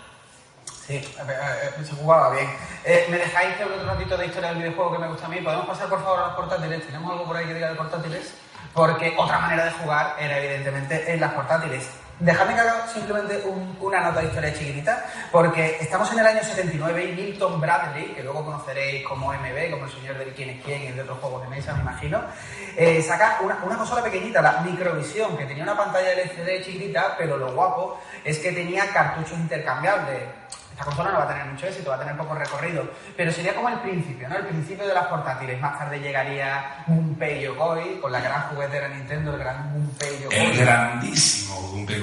Sí, 0.86 1.02
se 1.86 1.96
jugaba 1.96 2.32
bien. 2.32 2.54
Eh, 2.84 3.08
¿Me 3.10 3.18
dejáis 3.18 3.56
que 3.56 3.64
otro 3.64 3.86
ratito 3.86 4.18
de 4.18 4.26
historia 4.26 4.50
del 4.50 4.58
videojuego 4.58 4.92
que 4.92 5.00
me 5.00 5.08
gusta 5.08 5.28
a 5.28 5.30
mí? 5.30 5.38
¿Podemos 5.38 5.66
pasar 5.68 5.88
por 5.88 6.04
favor 6.04 6.20
a 6.20 6.28
los 6.28 6.36
portátiles? 6.36 6.86
¿Tenemos 6.86 7.14
algo 7.14 7.24
por 7.24 7.38
ahí 7.38 7.46
que 7.46 7.54
diga 7.54 7.70
de 7.70 7.76
portátiles? 7.76 8.34
Porque 8.74 9.16
otra 9.18 9.40
manera 9.40 9.64
de 9.64 9.72
jugar 9.72 10.18
era 10.20 10.38
evidentemente 10.38 11.14
en 11.14 11.22
las 11.22 11.34
portátiles. 11.34 11.90
Dejadme 12.22 12.54
que 12.54 12.60
haga 12.60 12.88
simplemente 12.88 13.44
una 13.80 14.00
nota 14.00 14.20
de 14.20 14.28
historia 14.28 14.54
chiquitita, 14.54 15.06
porque 15.32 15.78
estamos 15.82 16.12
en 16.14 16.20
el 16.20 16.28
año 16.28 16.44
79 16.44 17.04
y 17.04 17.16
Milton 17.16 17.60
Bradley, 17.60 18.14
que 18.14 18.22
luego 18.22 18.46
conoceréis 18.46 19.04
como 19.08 19.34
MB, 19.34 19.72
como 19.72 19.86
el 19.86 19.92
señor 19.92 20.20
de 20.20 20.32
quién 20.34 20.52
es 20.52 20.64
quién 20.64 20.84
y 20.84 20.92
de 20.92 21.02
otros 21.02 21.18
juegos 21.18 21.42
de 21.42 21.50
mesa, 21.50 21.74
me 21.74 21.82
imagino, 21.82 22.22
eh, 22.78 23.02
saca 23.02 23.40
una, 23.42 23.58
una, 23.64 23.76
consola 23.76 24.04
pequeñita, 24.04 24.40
la 24.40 24.62
Microvisión, 24.62 25.36
que 25.36 25.48
tenía 25.48 25.64
una 25.64 25.76
pantalla 25.76 26.14
LCD 26.14 26.64
chiquitita, 26.64 27.16
pero 27.18 27.38
lo 27.38 27.54
guapo 27.54 28.00
es 28.24 28.38
que 28.38 28.52
tenía 28.52 28.86
cartuchos 28.94 29.40
intercambiables 29.40 30.22
esta 30.72 30.86
consola 30.86 31.12
no 31.12 31.18
va 31.20 31.24
a 31.26 31.28
tener 31.28 31.46
mucho 31.46 31.68
éxito, 31.68 31.90
va 31.90 31.96
a 31.98 32.00
tener 32.00 32.18
poco 32.18 32.34
recorrido, 32.34 32.90
pero 33.16 33.32
sería 33.32 33.54
como 33.54 33.70
el 33.70 33.80
principio, 33.80 34.28
¿no? 34.30 34.38
El 34.38 34.48
principio 34.48 34.88
de 34.88 34.94
las 34.94 35.08
portátiles. 35.08 35.60
Más 35.60 35.78
tarde 35.78 36.00
llegaría 36.00 36.84
Gunpei 36.88 37.42
Yokoi, 37.42 38.00
con 38.00 38.12
la 38.12 38.22
gran 38.22 38.42
juguetera 38.50 38.88
Nintendo, 38.88 39.34
el 39.34 39.40
gran 39.40 39.74
Gunpei 39.74 40.24
Yokoi. 40.24 40.38
El 40.38 40.58
grandísimo 40.58 41.56
Gunpei. 41.70 42.02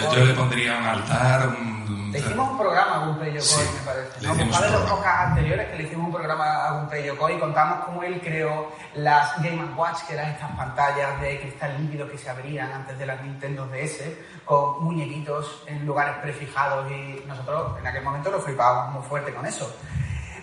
Yo, 0.00 0.14
yo, 0.14 0.24
le 0.24 0.34
pondría 0.34 0.78
un 0.78 0.86
altar, 0.86 1.48
un... 1.48 1.80
Le 2.12 2.18
hicimos 2.18 2.50
un 2.50 2.58
programa 2.58 2.96
a 2.96 3.06
Gunpei 3.06 3.32
Yokoi, 3.34 3.64
me 3.72 3.80
parece. 3.86 4.26
¿no? 4.26 4.36
Como 4.36 4.60
de 4.60 4.70
los 4.70 4.90
pocas 4.90 5.28
anteriores 5.28 5.68
que 5.68 5.76
le 5.76 5.82
hicimos 5.84 6.06
un 6.06 6.12
programa 6.12 6.66
a 6.66 6.72
Gunpei 6.72 7.04
Yokoi 7.04 7.34
y 7.34 7.38
contamos 7.38 7.84
cómo 7.84 8.02
él 8.02 8.20
creó 8.20 8.72
las 8.94 9.40
Game 9.40 9.64
Watch, 9.76 10.02
que 10.08 10.14
eran 10.14 10.30
estas 10.30 10.50
pantallas 10.56 11.20
de 11.20 11.40
cristal 11.40 11.76
líquido 11.80 12.10
que 12.10 12.18
se 12.18 12.28
abrían 12.28 12.72
antes 12.72 12.98
de 12.98 13.06
las 13.06 13.22
Nintendo 13.22 13.68
DS, 13.68 14.02
con 14.44 14.82
muñequitos 14.82 15.62
en 15.66 15.86
lugares 15.86 16.16
prefijados 16.20 16.90
y 16.90 17.22
nosotros 17.28 17.78
en 17.78 17.86
aquel 17.86 18.02
momento 18.02 18.30
lo 18.30 18.40
flipábamos 18.40 18.94
muy 18.94 19.02
fuerte 19.08 19.32
con 19.32 19.46
eso. 19.46 19.72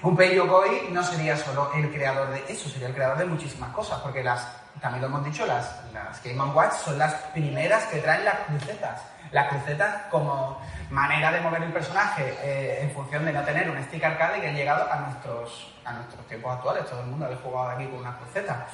Gunpei 0.02 0.36
Yokoi 0.36 0.90
no 0.92 1.04
sería 1.04 1.36
solo 1.36 1.70
el 1.76 1.92
creador 1.92 2.30
de 2.30 2.46
eso, 2.48 2.70
sería 2.70 2.88
el 2.88 2.94
creador 2.94 3.18
de 3.18 3.26
muchísimas 3.26 3.72
cosas, 3.72 4.00
porque 4.00 4.24
las, 4.24 4.48
también 4.82 5.02
lo 5.02 5.08
hemos 5.08 5.26
dicho, 5.26 5.46
las, 5.46 5.84
las 5.94 6.22
Game 6.24 6.44
Watch 6.54 6.74
son 6.74 6.98
las 6.98 7.14
primeras 7.34 7.86
que 7.86 8.00
traen 8.00 8.26
las 8.26 8.40
crucetas. 8.42 9.02
Las 9.32 9.50
crucetas 9.50 10.04
como 10.10 10.62
manera 10.90 11.32
de 11.32 11.42
mover 11.42 11.64
el 11.64 11.74
personaje 11.74 12.34
eh, 12.42 12.80
en 12.82 12.92
función 12.92 13.26
de 13.26 13.34
no 13.34 13.44
tener 13.44 13.70
un 13.70 13.84
stick 13.84 14.04
arcade 14.04 14.40
que 14.40 14.48
han 14.48 14.56
llegado 14.56 14.90
a 14.92 14.96
nuestros, 14.98 15.76
a 15.84 15.94
nuestros 15.94 16.26
tiempos 16.28 16.56
actuales. 16.56 16.86
Todo 16.86 17.02
el 17.02 17.08
mundo 17.08 17.26
ha 17.26 17.36
jugado 17.36 17.72
aquí 17.72 17.86
con 17.88 18.00
una 18.00 18.16
cruceta. 18.18 18.68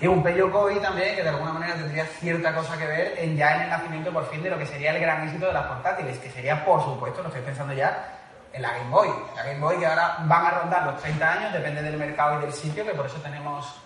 Y 0.00 0.06
un 0.06 0.22
Peyo 0.22 0.50
Koi 0.50 0.80
también, 0.80 1.14
que 1.14 1.22
de 1.22 1.28
alguna 1.28 1.52
manera 1.52 1.74
tendría 1.74 2.04
cierta 2.06 2.54
cosa 2.54 2.76
que 2.78 2.86
ver 2.86 3.14
en 3.18 3.36
ya 3.36 3.56
en 3.56 3.62
el 3.62 3.70
nacimiento 3.70 4.12
por 4.12 4.28
fin 4.30 4.42
de 4.42 4.50
lo 4.50 4.58
que 4.58 4.66
sería 4.66 4.90
el 4.90 5.00
gran 5.00 5.24
éxito 5.24 5.46
de 5.46 5.52
las 5.52 5.66
portátiles, 5.66 6.18
que 6.18 6.30
sería, 6.30 6.64
por 6.64 6.82
supuesto, 6.82 7.22
lo 7.22 7.28
estoy 7.28 7.42
pensando 7.42 7.74
ya, 7.74 8.20
en 8.52 8.62
la 8.62 8.72
Game 8.72 8.90
Boy. 8.90 9.08
La 9.36 9.44
Game 9.44 9.60
Boy 9.60 9.78
que 9.78 9.86
ahora 9.86 10.18
van 10.20 10.46
a 10.46 10.50
rondar 10.50 10.86
los 10.86 11.00
30 11.02 11.32
años, 11.32 11.52
depende 11.52 11.82
del 11.82 11.96
mercado 11.96 12.38
y 12.38 12.42
del 12.42 12.52
sitio, 12.52 12.84
que 12.84 12.94
por 12.94 13.06
eso 13.06 13.18
tenemos, 13.18 13.82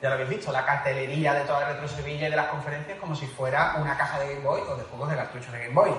ya 0.00 0.08
lo 0.08 0.14
habéis 0.14 0.30
visto, 0.30 0.52
la 0.52 0.64
cartelería 0.64 1.34
de 1.34 1.40
toda 1.40 1.66
Retro 1.66 1.88
Sevilla 1.88 2.28
y 2.28 2.30
de 2.30 2.36
las 2.36 2.46
conferencias 2.46 2.98
como 2.98 3.16
si 3.16 3.26
fuera 3.26 3.74
una 3.78 3.96
caja 3.96 4.18
de 4.20 4.34
Game 4.34 4.44
Boy 4.44 4.60
o 4.68 4.76
de 4.76 4.84
juegos 4.84 5.10
de 5.10 5.16
cartuchos 5.16 5.52
de 5.52 5.58
Game 5.58 5.74
Boy. 5.74 5.90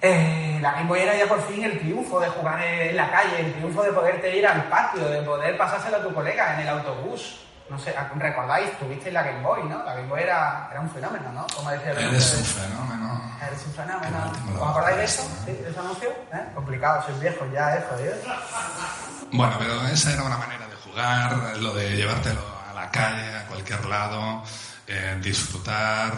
Eh, 0.00 0.58
la 0.60 0.72
Game 0.72 0.88
Boy 0.88 1.00
era 1.00 1.16
ya 1.16 1.26
por 1.26 1.42
fin 1.46 1.64
el 1.64 1.78
triunfo 1.78 2.20
de 2.20 2.28
jugar 2.28 2.62
en 2.62 2.96
la 2.96 3.10
calle, 3.10 3.40
el 3.40 3.54
triunfo 3.54 3.82
de 3.82 3.92
poderte 3.92 4.36
ir 4.36 4.46
al 4.46 4.64
patio, 4.64 5.06
de 5.08 5.22
poder 5.22 5.56
pasárselo 5.56 5.98
a 5.98 6.02
tu 6.02 6.14
colega 6.14 6.54
en 6.54 6.60
el 6.60 6.68
autobús, 6.68 7.46
no 7.68 7.78
sé, 7.78 7.94
¿recordáis? 8.16 8.78
Tuvisteis 8.78 9.12
la 9.12 9.22
Game 9.22 9.42
Boy, 9.42 9.64
¿no? 9.64 9.82
La 9.82 9.94
Game 9.94 10.08
Boy 10.08 10.22
era, 10.22 10.68
era 10.70 10.80
un 10.80 10.90
fenómeno, 10.90 11.32
¿no? 11.32 11.46
Como 11.54 11.70
decía 11.70 11.92
Eres 11.92 12.34
un 12.34 12.44
fenómeno. 12.44 13.36
Eres 13.46 13.66
un 13.66 13.72
fenómeno. 13.72 14.32
¿Os 14.60 14.68
acordáis 14.70 14.96
de 14.96 15.04
eso? 15.04 15.22
¿Sí? 15.44 15.52
¿De 15.52 15.70
ese 15.70 15.78
anuncio? 15.78 16.08
¿Eh? 16.32 16.44
Complicado, 16.54 17.02
sois 17.02 17.20
viejos 17.20 17.48
ya, 17.52 17.76
¿eh? 17.76 17.84
Jodido. 17.90 18.14
Bueno, 19.32 19.56
pero 19.58 19.86
esa 19.88 20.12
era 20.12 20.22
una 20.22 20.38
manera 20.38 20.65
lo 20.96 21.74
de 21.74 21.94
llevártelo 21.94 22.40
a 22.70 22.72
la 22.72 22.90
calle, 22.90 23.36
a 23.36 23.46
cualquier 23.46 23.84
lado, 23.84 24.42
eh, 24.86 25.18
disfrutar 25.22 26.14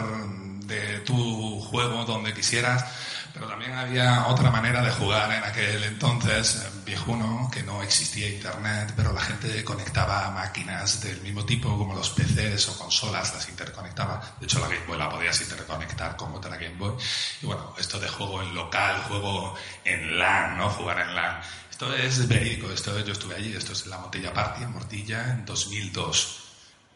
de 0.65 0.99
tu 0.99 1.59
juego 1.59 2.05
donde 2.05 2.33
quisieras. 2.33 2.85
Pero 3.33 3.47
también 3.47 3.73
había 3.73 4.27
otra 4.27 4.49
manera 4.49 4.81
de 4.81 4.91
jugar 4.91 5.31
en 5.31 5.43
aquel 5.43 5.83
entonces, 5.83 6.65
viejuno, 6.83 7.49
que 7.51 7.61
no 7.61 7.83
existía 7.83 8.27
internet, 8.27 8.93
pero 8.95 9.13
la 9.13 9.21
gente 9.21 9.63
conectaba 9.63 10.31
máquinas 10.31 11.01
del 11.01 11.21
mismo 11.21 11.45
tipo 11.45 11.77
como 11.77 11.93
los 11.93 12.09
PCs 12.09 12.69
o 12.69 12.77
consolas, 12.79 13.33
las 13.33 13.47
interconectaba. 13.47 14.21
De 14.39 14.45
hecho, 14.45 14.59
la 14.59 14.67
Game 14.67 14.85
Boy 14.87 14.97
la 14.97 15.09
podías 15.09 15.39
interconectar 15.41 16.15
con 16.15 16.33
otra 16.33 16.57
Game 16.57 16.75
Boy. 16.75 16.95
Y 17.41 17.45
bueno, 17.45 17.75
esto 17.77 17.99
de 17.99 18.07
juego 18.07 18.41
en 18.41 18.55
local, 18.55 18.97
juego 19.07 19.55
en 19.83 20.17
LAN, 20.17 20.57
¿no? 20.57 20.69
Jugar 20.71 20.99
en 20.99 21.15
LAN. 21.15 21.41
Esto 21.79 21.95
es 21.95 22.27
verídico, 22.27 22.69
esto 22.69 22.99
yo 22.99 23.13
estuve 23.13 23.35
allí, 23.35 23.55
esto 23.55 23.71
es 23.71 23.87
la 23.87 23.97
Motilla 23.99 24.33
Party 24.33 24.63
en 24.63 24.73
Mortilla 24.73 25.31
en 25.31 25.45
2002. 25.45 26.39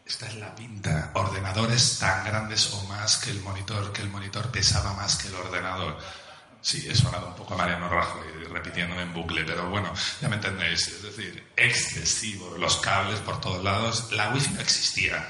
Esta 0.04 0.26
es 0.26 0.34
la 0.34 0.54
pinta. 0.54 1.10
Ordenadores 1.14 1.98
tan 1.98 2.22
grandes 2.22 2.70
o 2.74 2.82
más 2.82 3.16
que 3.16 3.30
el 3.30 3.40
monitor, 3.40 3.94
que 3.94 4.02
el 4.02 4.10
monitor 4.10 4.50
pesaba 4.50 4.92
más 4.92 5.16
que 5.16 5.28
el 5.28 5.36
ordenador 5.36 5.96
Sí, 6.60 6.86
he 6.86 6.94
sonado 6.94 7.28
un 7.28 7.34
poco 7.34 7.54
a 7.54 7.56
Mariano 7.56 7.88
Rajoy 7.88 8.44
repitiéndome 8.52 9.00
en 9.00 9.14
bucle, 9.14 9.44
pero 9.44 9.70
bueno, 9.70 9.90
ya 10.20 10.28
me 10.28 10.36
entendéis. 10.36 10.86
Es 10.88 11.02
decir, 11.02 11.52
excesivo, 11.56 12.58
los 12.58 12.76
cables 12.76 13.20
por 13.20 13.40
todos 13.40 13.64
lados. 13.64 14.12
La 14.12 14.34
wifi 14.34 14.52
no 14.52 14.60
existía. 14.60 15.26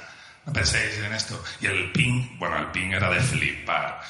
No 0.46 0.52
penséis 0.52 0.98
en 0.98 1.12
esto. 1.12 1.40
Y 1.60 1.66
el 1.66 1.92
ping, 1.92 2.40
bueno, 2.40 2.58
el 2.58 2.72
ping 2.72 2.90
era 2.90 3.08
de 3.08 3.20
flipar. 3.20 4.00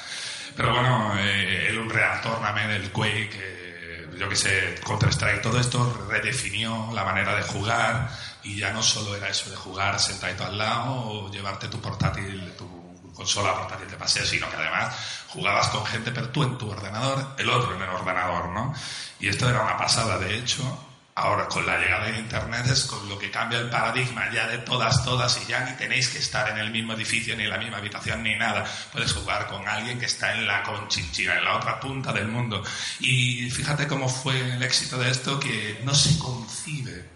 Pero 0.55 0.71
bueno, 0.71 1.15
eh, 1.19 1.67
el 1.69 1.87
reactor 1.87 2.41
también, 2.41 2.71
el 2.71 2.91
Quake, 2.91 3.29
eh, 3.33 3.64
yo 4.17 4.29
que 4.29 4.35
sé, 4.35 4.75
Counter-Strike, 4.85 5.41
todo 5.41 5.59
esto 5.59 6.05
redefinió 6.09 6.89
la 6.93 7.03
manera 7.03 7.35
de 7.35 7.43
jugar 7.43 8.09
y 8.43 8.57
ya 8.57 8.71
no 8.71 8.81
solo 8.81 9.15
era 9.15 9.29
eso 9.29 9.49
de 9.49 9.55
jugar 9.55 9.99
sentadito 9.99 10.45
al 10.45 10.57
lado 10.57 10.93
o 10.93 11.31
llevarte 11.31 11.67
tu 11.67 11.79
portátil, 11.79 12.53
tu 12.57 12.85
consola 13.13 13.53
portátil 13.53 13.89
de 13.89 13.97
paseo, 13.97 14.25
sino 14.25 14.49
que 14.49 14.57
además 14.57 14.95
jugabas 15.29 15.69
con 15.69 15.85
gente, 15.85 16.11
pero 16.11 16.29
tú 16.29 16.43
en 16.43 16.57
tu 16.57 16.69
ordenador, 16.69 17.35
el 17.37 17.49
otro 17.49 17.75
en 17.75 17.81
el 17.81 17.89
ordenador, 17.89 18.49
¿no? 18.49 18.73
Y 19.19 19.27
esto 19.27 19.49
era 19.49 19.61
una 19.61 19.77
pasada, 19.77 20.17
de 20.17 20.37
hecho, 20.37 20.84
ahora 21.15 21.47
con 21.47 21.65
la 21.65 21.77
llegada 21.77 22.07
de 22.07 22.19
Internet 22.19 22.67
es 22.67 22.83
con 22.83 23.07
lo 23.07 23.17
que 23.17 23.31
cambia 23.31 23.59
el 23.59 23.69
paradigma 23.69 24.29
ya 24.33 24.47
de 24.47 24.57
todas, 24.59 25.03
todas, 25.05 25.39
y 25.41 25.49
ya 25.49 25.61
ni 25.61 25.71
tenéis 25.77 26.09
que 26.09 26.19
estar 26.19 26.49
en 26.49 26.57
el 26.57 26.71
mismo 26.71 26.93
edificio, 26.93 27.35
ni 27.37 27.43
en 27.43 27.49
la 27.49 27.57
misma 27.57 27.77
habitación, 27.77 28.21
ni 28.21 28.35
nada. 28.35 28.65
Puedes 28.91 29.13
jugar 29.13 29.47
con 29.47 29.65
alguien 29.67 29.97
que 29.97 30.05
está 30.05 30.35
en 30.35 30.45
la 30.45 30.61
conchinchina, 30.63 31.37
en 31.37 31.45
la 31.45 31.55
otra 31.55 31.79
punta 31.79 32.11
del 32.11 32.27
mundo. 32.27 32.61
Y 32.99 33.49
fíjate 33.49 33.87
cómo 33.87 34.09
fue 34.09 34.39
el 34.39 34.61
éxito 34.61 34.97
de 34.97 35.09
esto, 35.09 35.39
que 35.39 35.81
no 35.85 35.95
se 35.95 36.19
concibe 36.19 37.15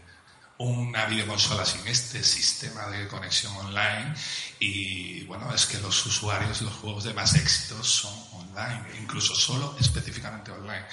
una 0.60 1.06
videoconsola 1.06 1.66
sin 1.66 1.86
este 1.88 2.24
sistema 2.24 2.88
de 2.88 3.08
conexión 3.08 3.56
online 3.56 4.14
y 4.60 5.24
bueno, 5.24 5.54
es 5.54 5.66
que 5.66 5.78
los 5.80 6.06
usuarios, 6.06 6.62
los 6.62 6.74
juegos 6.74 7.04
de 7.06 7.14
más 7.14 7.36
éxito 7.36 7.82
son 7.84 8.14
online, 8.34 8.84
incluso 9.02 9.34
solo 9.34 9.76
específicamente 9.80 10.52
online. 10.52 10.86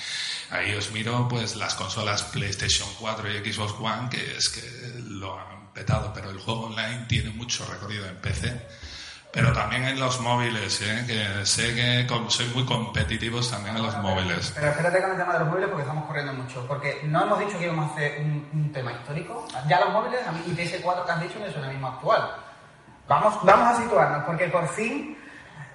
Ahí 0.51 0.75
os 0.75 0.91
miro 0.93 1.27
pues 1.29 1.57
las 1.57 1.75
consolas 1.75 2.23
PlayStation 2.25 2.89
4 3.01 3.31
y 3.33 3.53
Xbox 3.53 3.75
One 3.81 4.09
que 4.09 4.37
es 4.37 4.49
que 4.49 4.63
lo 5.01 5.39
han 5.39 5.73
petado, 5.73 6.13
pero 6.15 6.31
el 6.31 6.39
juego 6.39 6.67
online 6.67 7.07
tiene 7.09 7.31
mucho 7.31 7.67
recorrido 7.67 8.07
en 8.07 8.17
PC 8.17 8.67
pero 9.37 9.53
también 9.53 9.85
en 9.85 10.01
los 10.01 10.19
móviles, 10.23 10.81
¿eh? 10.81 11.05
que 11.07 11.45
sé 11.45 11.75
que 11.75 12.07
soy 12.29 12.47
muy 12.55 12.65
competitivos 12.65 13.51
también 13.51 13.77
en 13.77 13.83
los 13.83 13.95
móviles. 13.99 14.51
Pero 14.55 14.69
espérate 14.69 15.03
con 15.03 15.11
el 15.11 15.17
tema 15.19 15.35
de 15.35 15.39
los 15.41 15.49
móviles 15.49 15.69
porque 15.69 15.83
estamos 15.83 16.07
corriendo 16.07 16.33
mucho, 16.33 16.67
porque 16.67 17.01
no 17.05 17.23
hemos 17.23 17.39
dicho 17.41 17.59
que 17.59 17.67
íbamos 17.67 17.91
a 17.91 17.95
hacer 17.95 18.23
un, 18.23 18.73
tema 18.73 18.93
histórico. 18.93 19.47
Ya 19.69 19.81
los 19.81 19.93
móviles, 19.93 20.27
a 20.27 20.33
mí 20.33 20.41
y 20.47 20.51
PS4 20.53 21.05
que 21.05 21.13
has 21.13 21.21
dicho 21.21 21.39
me 21.39 21.53
suena 21.53 21.69
mismo 21.69 21.87
actual. 21.87 22.31
Vamos, 23.09 23.39
vamos 23.45 23.69
a 23.69 23.83
situarnos, 23.83 24.25
porque 24.25 24.49
por 24.49 24.67
fin 24.69 25.17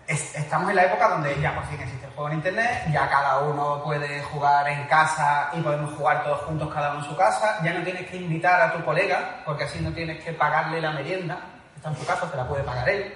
estamos 0.07 0.69
en 0.69 0.75
la 0.75 0.83
época 0.83 1.07
donde 1.07 1.39
ya 1.39 1.55
por 1.55 1.63
fin 1.65 1.79
existe 1.79 2.05
el 2.05 2.11
juego 2.11 2.29
en 2.29 2.35
internet, 2.35 2.83
ya 2.91 3.07
cada 3.09 3.39
uno 3.39 3.81
puede 3.83 4.21
jugar 4.23 4.67
en 4.67 4.85
casa 4.87 5.49
y 5.53 5.61
podemos 5.61 5.93
jugar 5.93 6.23
todos 6.25 6.41
juntos 6.41 6.73
cada 6.73 6.91
uno 6.91 6.99
en 6.99 7.05
su 7.05 7.15
casa, 7.15 7.59
ya 7.63 7.73
no 7.73 7.83
tienes 7.83 8.09
que 8.09 8.17
invitar 8.17 8.61
a 8.61 8.73
tu 8.73 8.83
colega, 8.83 9.41
porque 9.45 9.63
así 9.63 9.79
no 9.79 9.93
tienes 9.93 10.21
que 10.21 10.33
pagarle 10.33 10.81
la 10.81 10.91
merienda, 10.91 11.39
está 11.75 11.89
en 11.89 11.95
su 11.95 12.05
casa, 12.05 12.29
te 12.29 12.35
la 12.35 12.47
puede 12.47 12.63
pagar 12.63 12.89
él. 12.89 13.13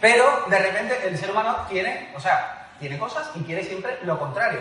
Pero 0.00 0.44
de 0.50 0.58
repente 0.58 1.08
el 1.08 1.16
ser 1.16 1.30
humano 1.30 1.56
tiene, 1.68 2.12
o 2.14 2.20
sea, 2.20 2.68
tiene 2.78 2.98
cosas 2.98 3.30
y 3.34 3.42
quiere 3.42 3.64
siempre 3.64 3.98
lo 4.02 4.18
contrario. 4.18 4.60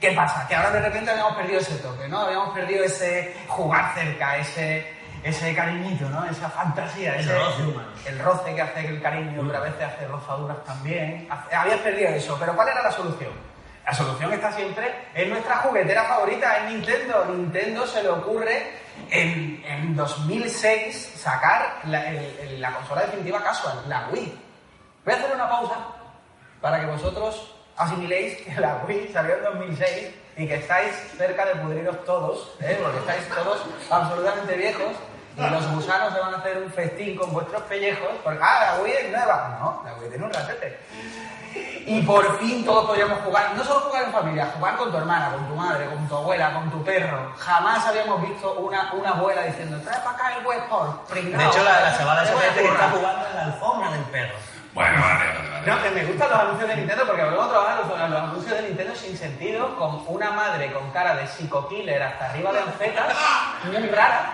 ¿Qué 0.00 0.12
pasa? 0.12 0.46
Que 0.46 0.54
ahora 0.54 0.70
de 0.70 0.80
repente 0.80 1.10
habíamos 1.10 1.36
perdido 1.36 1.60
ese 1.60 1.76
toque, 1.76 2.08
¿no? 2.08 2.20
Habíamos 2.20 2.54
perdido 2.54 2.84
ese 2.84 3.36
jugar 3.48 3.94
cerca, 3.94 4.36
ese, 4.36 5.01
ese 5.22 5.54
cariñito, 5.54 6.08
¿no? 6.08 6.24
Esa 6.24 6.48
fantasía, 6.50 7.14
El 7.14 7.20
ese, 7.20 7.38
roce 7.38 7.62
humano. 7.62 7.88
el 8.06 8.18
roce 8.18 8.54
que 8.54 8.62
hace 8.62 8.86
el 8.86 9.00
cariño, 9.02 9.42
pero 9.46 9.58
a 9.58 9.60
veces 9.60 9.82
hace 9.82 10.06
rozaduras 10.08 10.64
también. 10.64 11.28
Habías 11.52 11.78
perdido 11.80 12.08
eso, 12.10 12.36
pero 12.40 12.54
¿cuál 12.54 12.68
era 12.68 12.82
la 12.82 12.90
solución? 12.90 13.30
La 13.86 13.92
solución 13.94 14.32
está 14.32 14.52
siempre 14.52 14.92
en 15.14 15.30
nuestra 15.30 15.56
juguetera 15.56 16.04
favorita, 16.04 16.58
en 16.58 16.74
Nintendo. 16.76 17.24
Nintendo 17.26 17.86
se 17.86 18.02
le 18.02 18.08
ocurre 18.10 18.72
en, 19.10 19.62
en 19.66 19.96
2006 19.96 21.14
sacar 21.16 21.80
la, 21.84 22.08
el- 22.10 22.38
el- 22.40 22.60
la 22.60 22.72
consola 22.72 23.02
definitiva 23.02 23.42
casual, 23.42 23.82
la 23.88 24.08
Wii. 24.12 24.40
Voy 25.04 25.14
a 25.14 25.16
hacer 25.16 25.34
una 25.34 25.48
pausa 25.48 25.74
para 26.60 26.80
que 26.80 26.86
vosotros 26.86 27.54
asimiléis 27.76 28.38
que 28.42 28.60
la 28.60 28.82
Wii 28.86 29.10
salió 29.12 29.36
en 29.36 29.44
2006 29.44 30.10
y 30.36 30.46
que 30.46 30.54
estáis 30.54 30.92
cerca 31.18 31.44
de 31.44 31.56
pudriros 31.56 32.04
todos, 32.04 32.54
¿eh? 32.60 32.78
porque 32.82 32.98
estáis 33.00 33.28
todos 33.28 33.62
absolutamente 33.90 34.54
viejos 34.56 34.92
y 35.36 35.40
los 35.40 35.66
gusanos 35.72 36.12
se 36.12 36.20
van 36.20 36.34
a 36.34 36.38
hacer 36.38 36.58
un 36.58 36.70
festín 36.70 37.16
con 37.16 37.32
vuestros 37.32 37.62
pellejos, 37.62 38.10
porque, 38.22 38.38
ah, 38.42 38.74
la 38.76 38.82
Wii 38.82 38.92
es 38.92 39.10
nueva. 39.10 39.58
No, 39.60 39.82
la 39.84 39.94
Wii 39.94 40.08
tiene 40.10 40.24
un 40.24 40.32
ratete. 40.32 40.78
Y 41.86 42.00
por 42.02 42.38
fin 42.38 42.64
todos 42.64 42.86
podíamos 42.86 43.18
jugar, 43.20 43.54
no 43.56 43.64
solo 43.64 43.80
jugar 43.80 44.04
en 44.04 44.12
familia, 44.12 44.50
jugar 44.56 44.76
con 44.76 44.90
tu 44.90 44.96
hermana, 44.96 45.32
con 45.32 45.46
tu 45.48 45.54
madre, 45.54 45.86
con 45.86 46.08
tu 46.08 46.16
abuela, 46.16 46.54
con 46.54 46.70
tu 46.70 46.82
perro. 46.84 47.32
Jamás 47.36 47.86
habíamos 47.86 48.22
visto 48.22 48.52
una, 48.54 48.92
una 48.92 49.10
abuela 49.10 49.42
diciendo, 49.42 49.78
trae 49.82 49.98
para 50.00 50.10
acá 50.10 50.36
el 50.38 50.46
Westport, 50.46 51.10
De 51.10 51.20
hecho, 51.20 51.64
la, 51.64 51.80
la 51.80 51.98
chavala 51.98 52.24
gente 52.24 52.62
que 52.62 52.68
está 52.68 52.90
jugando 52.90 53.28
en 53.28 53.36
la 53.36 53.44
alfombra 53.44 53.90
del 53.90 54.02
perro. 54.04 54.34
Bueno, 54.74 55.02
vale, 55.02 55.24
vale, 55.24 55.48
vale. 55.50 55.66
No, 55.66 55.82
que 55.82 55.90
me 55.90 56.04
gustan 56.06 56.30
los 56.30 56.38
anuncios 56.38 56.68
de 56.68 56.76
Nintendo 56.76 57.06
porque 57.06 57.22
luego 57.22 57.46
trabajan 57.46 57.76
los, 57.78 57.88
los 57.88 58.22
anuncios 58.22 58.56
de 58.56 58.62
Nintendo 58.62 58.94
sin 58.94 59.18
sentido, 59.18 59.76
con 59.76 60.02
una 60.06 60.30
madre 60.30 60.72
con 60.72 60.90
cara 60.92 61.14
de 61.14 61.26
psico-killer 61.26 62.02
hasta 62.02 62.30
arriba 62.30 62.52
de 62.52 62.60
anfetas, 62.60 63.14
muy 63.64 63.88
rara. 63.88 64.32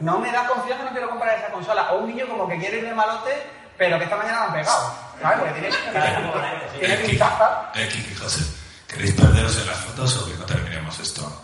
No 0.00 0.18
me 0.18 0.30
da 0.32 0.46
confianza, 0.46 0.84
no 0.84 0.90
quiero 0.90 1.08
comprar 1.10 1.38
esa 1.38 1.48
consola. 1.48 1.92
O 1.92 1.98
un 1.98 2.08
niño 2.08 2.26
como 2.28 2.48
que 2.48 2.58
quiere 2.58 2.78
ir 2.78 2.84
de 2.84 2.94
malote, 2.94 3.30
pero 3.78 3.98
que 3.98 4.04
esta 4.04 4.16
mañana 4.16 4.38
lo 4.40 4.44
han 4.46 4.52
pegado. 4.52 4.94
¿Sabes? 5.20 5.38
Porque 5.38 5.52
tiene, 5.60 5.76
tiene 6.78 6.94
Eh, 6.94 7.06
pintaza. 7.08 7.70
eh, 7.74 8.14
José, 8.20 8.44
¿queréis 8.88 9.12
perderos 9.14 9.56
en 9.58 9.66
las 9.66 9.76
fotos 9.78 10.16
o 10.22 10.26
que 10.30 10.34
no 10.38 10.44
terminemos 10.44 10.98
esto? 10.98 11.40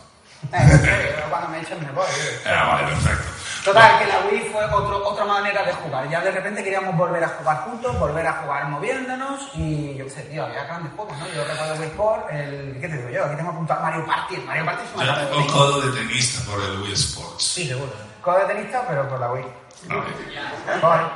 Eh, 0.52 1.24
cuando 1.28 1.48
me 1.48 1.60
echen 1.60 1.78
me 1.84 1.92
voy. 1.92 2.06
eh. 2.06 2.42
Ah, 2.46 2.64
vale, 2.66 2.88
perfecto. 2.88 3.24
Total, 3.64 3.98
que 3.98 4.06
la 4.06 4.20
Wii 4.20 4.48
fue 4.50 4.64
otro, 4.64 5.06
otra 5.06 5.24
manera 5.26 5.62
de 5.62 5.72
jugar. 5.74 6.08
Ya 6.08 6.22
de 6.22 6.30
repente 6.30 6.64
queríamos 6.64 6.96
volver 6.96 7.22
a 7.22 7.28
jugar 7.28 7.58
juntos, 7.64 7.98
volver 7.98 8.26
a 8.26 8.32
jugar 8.32 8.64
moviéndonos 8.68 9.50
y 9.54 9.96
yo 9.96 10.04
qué 10.06 10.10
sé, 10.10 10.22
tío, 10.22 10.46
había 10.46 10.64
grandes 10.64 10.90
juegos, 10.96 11.14
¿no? 11.18 11.26
Yo 11.28 11.44
recuerdo 11.44 11.74
Wii 11.74 11.88
Sport, 11.90 12.32
el... 12.32 12.78
¿qué 12.80 12.88
te 12.88 12.96
digo 12.96 13.10
yo? 13.10 13.24
Aquí 13.26 13.36
tengo 13.36 13.50
apuntado 13.50 13.82
Mario 13.82 14.06
Party. 14.06 14.36
Mario 14.38 14.64
Party 14.64 14.82
es 14.86 14.94
una 14.96 15.04
Yo 15.22 15.28
tengo 15.28 15.46
codo 15.52 15.80
de 15.82 16.00
tenista 16.00 16.50
por 16.50 16.58
el 16.64 16.80
Wii 16.80 16.92
Sports. 16.94 17.44
Sí, 17.44 17.68
seguro. 17.68 17.92
Codo 18.22 18.38
de 18.46 18.54
tenista, 18.54 18.86
pero 18.86 19.08
por 19.08 19.18
la 19.20 19.32
Wii. 19.32 19.44
Vale. 20.82 21.10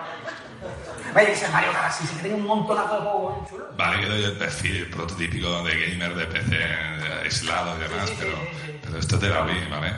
Vaya, 1.13 1.29
ese 1.29 1.49
Mario 1.49 1.73
Galaxy, 1.73 2.07
sí 2.07 2.15
que 2.17 2.23
tiene 2.23 2.37
un 2.37 2.47
montonazo 2.47 2.95
de 2.97 3.01
juegos 3.03 3.49
chulos. 3.49 3.77
vale 3.77 4.01
que 4.01 4.07
doy 4.09 4.25
el 4.25 4.37
perfil 4.37 4.91
prototípico 4.91 5.63
de 5.63 5.87
gamer 5.91 6.15
de 6.15 6.27
PC 6.27 6.57
de 6.57 7.13
aislado 7.23 7.77
y 7.77 7.83
demás, 7.83 8.11
pero, 8.19 8.37
pero 8.83 8.99
esto 8.99 9.19
te 9.19 9.29
la 9.29 9.43
Wii, 9.45 9.69
¿vale? 9.71 9.93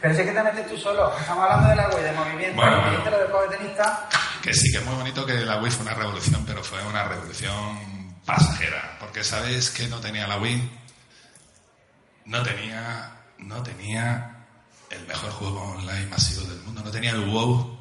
Pero 0.00 0.14
si 0.14 0.20
es 0.22 0.26
que 0.26 0.32
te 0.32 0.42
metes 0.42 0.66
tú 0.68 0.76
solo. 0.76 1.12
Estamos 1.18 1.44
hablando 1.44 1.68
de 1.68 1.76
la 1.76 1.88
Wii, 1.88 2.02
de 2.02 2.12
movimiento, 2.12 2.56
Bueno, 2.56 2.72
y 2.72 2.74
bueno. 2.76 2.90
dijiste 2.90 3.10
lo 3.10 3.18
del 3.18 3.30
codo 3.30 3.42
de 3.48 3.56
tenista. 3.58 4.08
Que 4.42 4.54
sí, 4.54 4.70
que 4.72 4.78
es 4.78 4.84
muy 4.84 4.94
bonito 4.96 5.26
que 5.26 5.34
la 5.34 5.56
Wii 5.60 5.70
fue 5.70 5.82
una 5.86 5.94
revolución, 5.94 6.44
pero 6.46 6.64
fue 6.64 6.82
una 6.84 7.04
revolución 7.04 8.16
pasajera. 8.24 8.96
Porque 8.98 9.22
¿sabes 9.22 9.70
qué 9.70 9.86
no 9.88 10.00
tenía 10.00 10.26
la 10.26 10.38
Wii? 10.38 10.70
No 12.26 12.42
tenía, 12.42 13.10
no 13.38 13.62
tenía 13.62 14.37
el 14.90 15.06
mejor 15.06 15.30
juego 15.32 15.62
online 15.62 16.06
masivo 16.06 16.42
del 16.42 16.60
mundo. 16.60 16.82
No 16.84 16.90
tenía 16.90 17.10
el 17.10 17.20
WoW. 17.20 17.78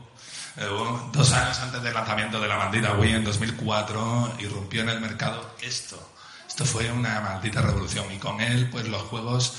El 0.57 0.69
WoW, 0.69 1.11
Dos 1.11 1.33
años 1.33 1.59
antes 1.59 1.81
del 1.81 1.93
lanzamiento 1.93 2.39
de 2.39 2.47
la 2.47 2.57
maldita 2.57 2.93
Wii 2.93 3.13
en 3.13 3.23
2004 3.23 4.35
irrumpió 4.39 4.81
en 4.81 4.89
el 4.89 5.01
mercado 5.01 5.55
esto. 5.61 6.13
Esto 6.47 6.65
fue 6.65 6.91
una 6.91 7.19
maldita 7.21 7.61
revolución 7.61 8.11
y 8.11 8.17
con 8.17 8.41
él 8.41 8.69
pues 8.71 8.87
los 8.87 9.03
juegos 9.03 9.53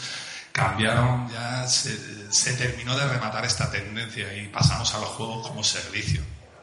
cambiaron, 0.52 1.28
ya 1.30 1.66
se, 1.68 2.32
se 2.32 2.54
terminó 2.54 2.96
de 2.96 3.06
rematar 3.06 3.44
esta 3.44 3.70
tendencia 3.70 4.34
y 4.34 4.48
pasamos 4.48 4.92
a 4.94 4.98
los 4.98 5.08
juegos 5.10 5.46
como 5.46 5.62
servicio. 5.62 6.20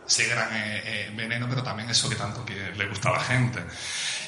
Ese 0.07 0.27
gran 0.27 0.49
eh, 0.53 0.81
eh, 0.85 1.13
veneno, 1.15 1.47
pero 1.49 1.63
también 1.63 1.89
eso 1.89 2.09
que 2.09 2.15
tanto 2.15 2.45
que 2.45 2.71
le 2.75 2.87
gusta 2.87 3.09
a 3.09 3.13
la 3.13 3.19
gente. 3.21 3.63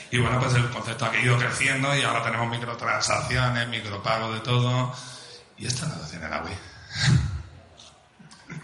Y 0.09 0.19
bueno, 0.19 0.39
pues 0.39 0.53
el 0.55 0.69
concepto 0.69 1.05
ha 1.05 1.17
ido 1.17 1.37
creciendo 1.37 1.95
y 1.95 2.01
ahora 2.01 2.23
tenemos 2.23 2.49
microtransacciones, 2.49 3.67
micropago 3.67 4.33
de 4.33 4.39
todo. 4.39 4.93
Y 5.57 5.65
esto 5.65 5.85
no 5.85 5.95
lo 5.95 6.03
tiene 6.03 6.29
la 6.29 6.41
Wii. 6.43 6.57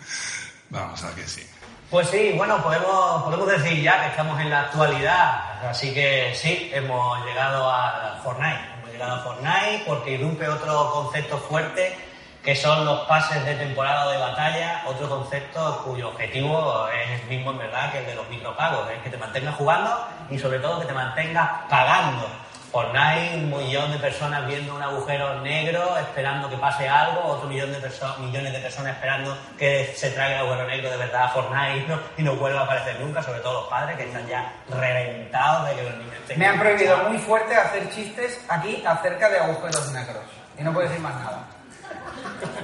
Vamos 0.69 1.03
a 1.03 1.15
que 1.15 1.27
sí. 1.27 1.47
Pues 1.89 2.09
sí, 2.09 2.33
bueno, 2.35 2.61
podemos, 2.63 3.23
podemos 3.23 3.47
decir 3.47 3.81
ya 3.81 4.01
que 4.01 4.07
estamos 4.09 4.39
en 4.39 4.49
la 4.49 4.61
actualidad. 4.61 5.67
Así 5.67 5.93
que 5.93 6.33
sí, 6.35 6.71
hemos 6.73 7.23
llegado 7.25 7.69
a 7.69 8.19
Fortnite. 8.23 8.73
Hemos 8.77 8.91
llegado 8.91 9.15
a 9.15 9.23
Fortnite 9.23 9.83
porque 9.85 10.11
irrumpe 10.11 10.47
otro 10.47 10.91
concepto 10.91 11.37
fuerte 11.37 11.95
que 12.43 12.55
son 12.57 12.85
los 12.85 13.07
pases 13.07 13.45
de 13.45 13.55
temporada 13.55 14.11
de 14.11 14.17
batalla, 14.17 14.83
otro 14.85 15.07
concepto 15.07 15.81
cuyo 15.85 16.09
objetivo 16.09 16.89
es 16.89 17.21
el 17.21 17.27
mismo 17.29 17.51
en 17.51 17.57
verdad 17.57 17.89
que 17.91 17.99
el 17.99 18.05
de 18.05 18.15
los 18.15 18.29
micropagos, 18.29 18.89
es 18.91 19.01
que 19.01 19.09
te 19.09 19.17
mantengas 19.17 19.55
jugando 19.55 20.05
y 20.29 20.37
sobre 20.37 20.59
todo 20.59 20.81
que 20.81 20.85
te 20.85 20.93
mantengas 20.93 21.49
pagando. 21.69 22.27
Fortnite, 22.73 23.35
un 23.35 23.51
millón 23.51 23.91
de 23.91 23.99
personas 23.99 24.47
viendo 24.47 24.73
un 24.75 24.81
agujero 24.81 25.39
negro 25.41 25.95
esperando 25.95 26.49
que 26.49 26.57
pase 26.57 26.89
algo, 26.89 27.21
otro 27.23 27.47
millón 27.47 27.71
de 27.71 27.79
perso- 27.79 28.17
millones 28.17 28.51
de 28.51 28.57
personas 28.59 28.93
esperando 28.95 29.37
que 29.59 29.93
se 29.95 30.09
traiga 30.09 30.39
el 30.39 30.47
agujero 30.47 30.67
negro 30.67 30.89
de 30.89 30.97
verdad 30.97 31.25
a 31.25 31.29
Fortnite 31.29 31.85
¿no? 31.87 31.99
y 32.17 32.23
no 32.23 32.35
vuelva 32.35 32.61
a 32.61 32.63
aparecer 32.63 32.99
nunca, 32.99 33.21
sobre 33.21 33.41
todo 33.41 33.61
los 33.61 33.69
padres 33.69 33.95
que 33.95 34.05
están 34.05 34.25
ya 34.27 34.51
reventados 34.69 35.69
de 35.69 35.75
que 35.75 35.83
los 35.83 35.93
niños 35.97 36.13
Me 36.35 36.47
han 36.47 36.59
prohibido 36.59 36.97
muy 37.09 37.19
fuerte 37.19 37.55
hacer 37.55 37.87
chistes 37.91 38.39
aquí 38.49 38.83
acerca 38.83 39.29
de 39.29 39.37
agujeros 39.37 39.91
negros. 39.91 40.23
Y 40.57 40.63
no 40.63 40.73
puedo 40.73 40.87
decir 40.87 41.01
más 41.03 41.13
nada. 41.21 41.43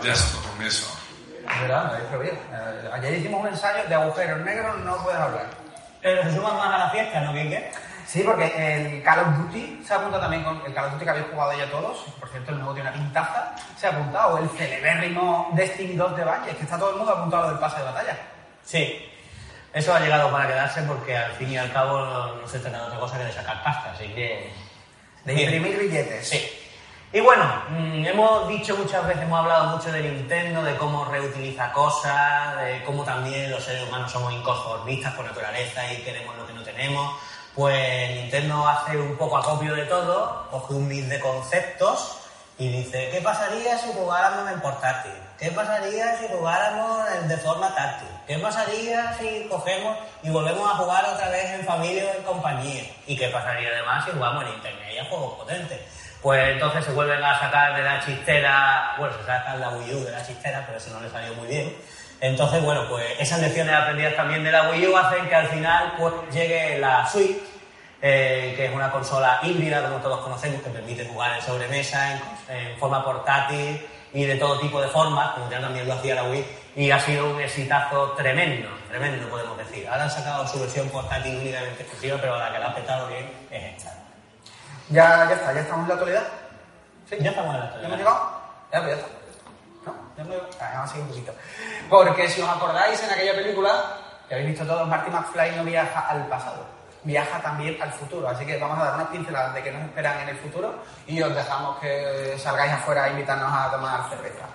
Ya 0.03 0.15
solo 0.15 0.47
con 0.55 0.65
eso. 0.65 0.87
Es 1.51 1.61
verdad, 1.61 1.83
me 1.85 1.91
habéis 1.91 2.09
prohibido. 2.09 2.33
Eh, 2.35 2.89
Ayer 2.93 3.13
hicimos 3.13 3.41
un 3.41 3.47
ensayo 3.49 3.87
de 3.87 3.93
agujeros 3.93 4.39
negros, 4.39 4.75
no 4.79 4.97
puedes 5.03 5.19
hablar. 5.19 5.45
Pero 6.01 6.23
se 6.23 6.35
suman 6.35 6.57
más 6.57 6.73
a 6.73 6.77
la 6.79 6.89
fiesta, 6.89 7.21
¿no, 7.21 7.31
Quique? 7.33 7.71
Sí, 8.09 8.23
porque 8.25 8.47
el 8.57 9.03
Call 9.03 9.19
of 9.19 9.37
Duty 9.37 9.83
se 9.85 9.93
apunta 9.93 10.19
también 10.19 10.43
con 10.43 10.59
el 10.65 10.73
Call 10.73 10.85
of 10.85 10.93
Duty 10.93 11.05
que 11.05 11.11
habéis 11.11 11.27
jugado 11.31 11.55
ya 11.55 11.69
todos. 11.69 12.05
Por 12.19 12.27
cierto, 12.27 12.49
el 12.49 12.57
nuevo 12.57 12.73
tiene 12.73 12.89
una 12.89 12.97
pintaza. 12.97 13.55
Se 13.77 13.85
ha 13.85 13.91
apuntado 13.91 14.39
el 14.39 14.49
celebérrimo 14.49 15.51
Destiny 15.53 15.93
2 15.93 16.17
de 16.17 16.23
Valle. 16.23 16.49
Es 16.49 16.57
que 16.57 16.63
está 16.63 16.79
todo 16.79 16.89
el 16.89 16.95
mundo 16.95 17.11
apuntado 17.11 17.49
del 17.51 17.59
pase 17.59 17.77
de 17.77 17.83
batalla. 17.83 18.17
Sí. 18.63 19.07
Eso 19.71 19.93
ha 19.93 19.99
llegado 19.99 20.31
para 20.31 20.47
quedarse 20.47 20.81
porque 20.81 21.15
al 21.15 21.33
fin 21.33 21.51
y 21.51 21.57
al 21.59 21.71
cabo 21.71 21.99
no, 21.99 22.35
no 22.37 22.47
se 22.47 22.57
trata 22.57 22.79
de 22.79 22.83
otra 22.85 22.99
cosa 22.99 23.19
que 23.19 23.25
de 23.25 23.31
sacar 23.31 23.63
pasta, 23.63 23.91
así 23.91 24.07
que... 24.07 24.51
De 25.23 25.33
imprimir 25.43 25.77
billetes. 25.77 26.29
Sí. 26.29 26.49
Y 27.13 27.19
bueno, 27.19 27.45
mm, 27.69 28.07
hemos 28.07 28.47
dicho 28.47 28.75
muchas 28.75 29.05
veces, 29.05 29.21
hemos 29.21 29.39
hablado 29.39 29.77
mucho 29.77 29.91
de 29.91 30.01
Nintendo, 30.01 30.63
de 30.63 30.75
cómo 30.77 31.05
reutiliza 31.05 31.71
cosas, 31.71 32.57
de 32.57 32.83
cómo 32.85 33.03
también 33.03 33.51
los 33.51 33.63
seres 33.63 33.87
humanos 33.87 34.11
somos 34.11 34.33
inconformistas 34.33 35.13
por 35.13 35.25
naturaleza 35.25 35.93
y 35.93 35.97
queremos 35.97 36.35
lo 36.37 36.47
que 36.47 36.53
no 36.53 36.63
tenemos. 36.63 37.28
Pues 37.55 38.15
Nintendo 38.15 38.67
hace 38.67 38.97
un 38.97 39.17
poco 39.17 39.37
acopio 39.37 39.75
de 39.75 39.85
todo, 39.85 40.47
coge 40.51 40.73
un 40.73 40.87
mix 40.87 41.09
de 41.09 41.19
conceptos 41.19 42.17
y 42.57 42.67
dice, 42.67 43.09
¿qué 43.11 43.21
pasaría 43.21 43.77
si 43.77 43.91
jugáramos 43.93 44.51
en 44.51 44.59
portátil? 44.59 45.13
¿Qué 45.37 45.49
pasaría 45.51 46.17
si 46.17 46.27
jugáramos 46.27 46.99
de 47.27 47.37
forma 47.37 47.73
táctil? 47.73 48.09
¿Qué 48.27 48.37
pasaría 48.37 49.13
si 49.17 49.47
cogemos 49.49 49.97
y 50.21 50.29
volvemos 50.29 50.69
a 50.69 50.75
jugar 50.75 51.05
otra 51.05 51.29
vez 51.29 51.45
en 51.51 51.65
familia 51.65 52.03
o 52.05 52.17
en 52.17 52.23
compañía? 52.23 52.83
¿Y 53.07 53.17
qué 53.17 53.29
pasaría 53.29 53.69
además 53.69 54.03
si 54.03 54.11
jugamos 54.11 54.43
en 54.43 54.53
internet 54.55 54.89
y 54.93 54.97
a 54.97 55.05
juegos 55.05 55.37
potentes? 55.39 55.79
Pues 56.21 56.49
entonces 56.49 56.83
se 56.83 56.91
vuelven 56.91 57.23
a 57.23 57.39
sacar 57.39 57.77
de 57.77 57.81
la 57.81 58.05
chistera, 58.05 58.95
bueno, 58.97 59.15
se 59.17 59.25
sacan 59.25 59.61
la 59.61 59.69
Wii 59.69 59.93
U 59.93 60.03
de 60.03 60.11
la 60.11 60.25
chistera, 60.25 60.63
pero 60.65 60.77
eso 60.77 60.91
no 60.91 60.99
le 60.99 61.09
salió 61.09 61.33
muy 61.35 61.47
bien. 61.47 61.73
Entonces, 62.21 62.61
bueno, 62.63 62.85
pues 62.89 63.05
esas 63.19 63.39
lecciones 63.39 63.73
aprendidas 63.73 64.15
también 64.15 64.43
de 64.43 64.51
la 64.51 64.69
Wii 64.69 64.87
U 64.87 64.97
hacen 64.97 65.27
que 65.29 65.35
al 65.35 65.47
final 65.47 65.93
pues 65.97 66.13
llegue 66.33 66.77
la 66.79 67.05
Switch, 67.07 67.37
eh, 68.01 68.53
que 68.57 68.65
es 68.65 68.73
una 68.73 68.91
consola 68.91 69.39
híbrida, 69.43 69.81
como 69.83 69.97
todos 69.97 70.19
conocemos, 70.21 70.61
que 70.61 70.69
permite 70.69 71.05
jugar 71.07 71.35
en 71.35 71.41
sobremesa, 71.41 72.13
en, 72.13 72.21
en 72.55 72.77
forma 72.77 73.03
portátil 73.05 73.85
y 74.13 74.25
de 74.25 74.35
todo 74.35 74.59
tipo 74.59 74.81
de 74.81 74.87
formas, 74.89 75.31
como 75.31 75.49
ya 75.49 75.61
también 75.61 75.87
lo 75.87 75.93
hacía 75.93 76.15
la 76.15 76.23
Wii, 76.23 76.45
y 76.75 76.91
ha 76.91 76.99
sido 76.99 77.29
un 77.31 77.41
exitazo 77.41 78.11
tremendo, 78.11 78.67
tremendo 78.89 79.29
podemos 79.29 79.57
decir. 79.57 79.87
Ahora 79.87 80.03
han 80.03 80.11
sacado 80.11 80.45
su 80.47 80.59
versión 80.59 80.89
portátil 80.89 81.37
únicamente 81.37 81.83
exclusiva, 81.83 82.17
pero 82.19 82.37
la 82.37 82.51
que 82.51 82.59
la 82.59 82.67
ha 82.67 82.75
petado 82.75 83.07
bien 83.07 83.29
es 83.51 83.75
esta. 83.77 83.93
Ya, 84.89 85.25
ya 85.29 85.35
está, 85.35 85.53
ya 85.53 85.61
estamos 85.61 85.83
en 85.83 85.87
la 85.89 85.93
actualidad. 85.93 86.23
Sí, 87.09 87.15
ya 87.21 87.29
estamos 87.29 87.53
en 87.55 87.59
la 87.61 87.65
¿Ya 87.65 87.75
actualidad. 87.75 87.87
hemos 87.87 87.97
llegado? 87.99 88.31
Ya, 88.73 88.79
pues 88.81 88.95
ya 88.97 89.01
está. 89.01 89.18
Ah. 90.59 90.85
Porque 91.89 92.27
si 92.27 92.41
os 92.41 92.49
acordáis 92.49 93.01
en 93.03 93.11
aquella 93.11 93.35
película, 93.35 93.97
que 94.27 94.35
habéis 94.35 94.49
visto 94.49 94.65
todos, 94.65 94.87
Marty 94.87 95.09
McFly 95.11 95.55
no 95.55 95.63
viaja 95.63 95.99
al 96.07 96.27
pasado. 96.27 96.79
viaja 97.03 97.41
también 97.41 97.81
al 97.81 97.91
futuro. 97.93 98.27
Así 98.27 98.45
que 98.45 98.57
vamos 98.57 98.77
a 98.79 98.85
dar 98.85 98.95
unas 98.95 99.07
pinceladas 99.07 99.53
de 99.53 99.63
que 99.63 99.71
nos 99.71 99.83
esperan 99.83 100.19
en 100.21 100.29
el 100.29 100.37
futuro 100.37 100.75
y 101.07 101.21
os 101.21 101.33
dejamos 101.33 101.79
que 101.79 102.35
salgáis 102.37 102.73
afuera 102.73 103.05
a 103.05 103.09
invitarnos 103.09 103.51
a 103.51 103.71
tomar 103.71 104.09
cerveza. 104.09 104.45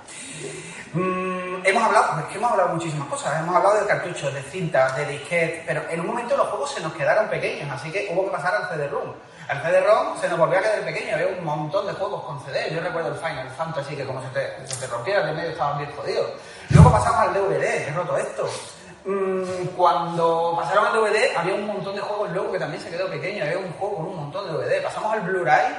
Mm, 0.92 1.66
hemos 1.66 1.82
hablado, 1.82 2.20
es 2.20 2.26
que 2.26 2.36
hemos 2.36 2.50
hablado 2.50 2.68
muchísimas 2.74 3.08
cosas. 3.08 3.40
Hemos 3.40 3.56
hablado 3.56 3.80
de 3.80 3.86
cartuchos, 3.86 4.34
de 4.34 4.42
cintas, 4.42 4.94
de 4.96 5.06
disquetes, 5.06 5.62
pero 5.66 5.82
en 5.88 6.00
un 6.00 6.06
momento 6.08 6.36
los 6.36 6.48
juegos 6.48 6.72
se 6.72 6.80
nos 6.80 6.92
quedaron 6.92 7.28
pequeños, 7.28 7.70
así 7.70 7.90
que 7.90 8.08
hubo 8.12 8.26
que 8.26 8.30
pasar 8.30 8.54
al 8.54 8.68
CD-ROM. 8.68 9.12
Al 9.48 9.62
CD-ROM 9.62 10.18
se 10.20 10.28
nos 10.28 10.38
volvió 10.38 10.58
a 10.58 10.62
quedar 10.62 10.80
pequeño, 10.80 11.14
había 11.14 11.26
un 11.26 11.44
montón 11.44 11.86
de 11.86 11.92
juegos 11.92 12.24
con 12.24 12.42
CD. 12.44 12.70
Yo 12.72 12.80
recuerdo 12.80 13.10
el 13.10 13.16
Final 13.16 13.50
Fantasy 13.50 13.94
que 13.94 14.04
como 14.04 14.22
se 14.22 14.28
te, 14.28 14.66
se 14.66 14.80
te 14.80 14.86
rompiera 14.86 15.26
de 15.26 15.32
medio 15.32 15.50
estaban 15.50 15.78
bien 15.78 15.90
jodidos. 15.92 16.30
Luego 16.70 16.90
pasamos 16.90 17.20
al 17.20 17.34
DVD, 17.34 17.88
he 17.88 17.92
roto 17.92 18.16
esto. 18.16 18.48
Cuando 19.76 20.54
pasaron 20.56 20.86
al 20.86 20.92
DVD 20.94 21.36
había 21.36 21.54
un 21.54 21.66
montón 21.66 21.94
de 21.94 22.00
juegos 22.00 22.30
luego 22.30 22.52
que 22.52 22.58
también 22.58 22.82
se 22.82 22.88
quedó 22.88 23.10
pequeño, 23.10 23.44
había 23.44 23.58
un 23.58 23.70
juego 23.72 23.96
con 23.96 24.06
un 24.06 24.16
montón 24.16 24.46
de 24.46 24.52
DVD. 24.54 24.82
Pasamos 24.82 25.12
al 25.12 25.20
Blu-ray, 25.20 25.76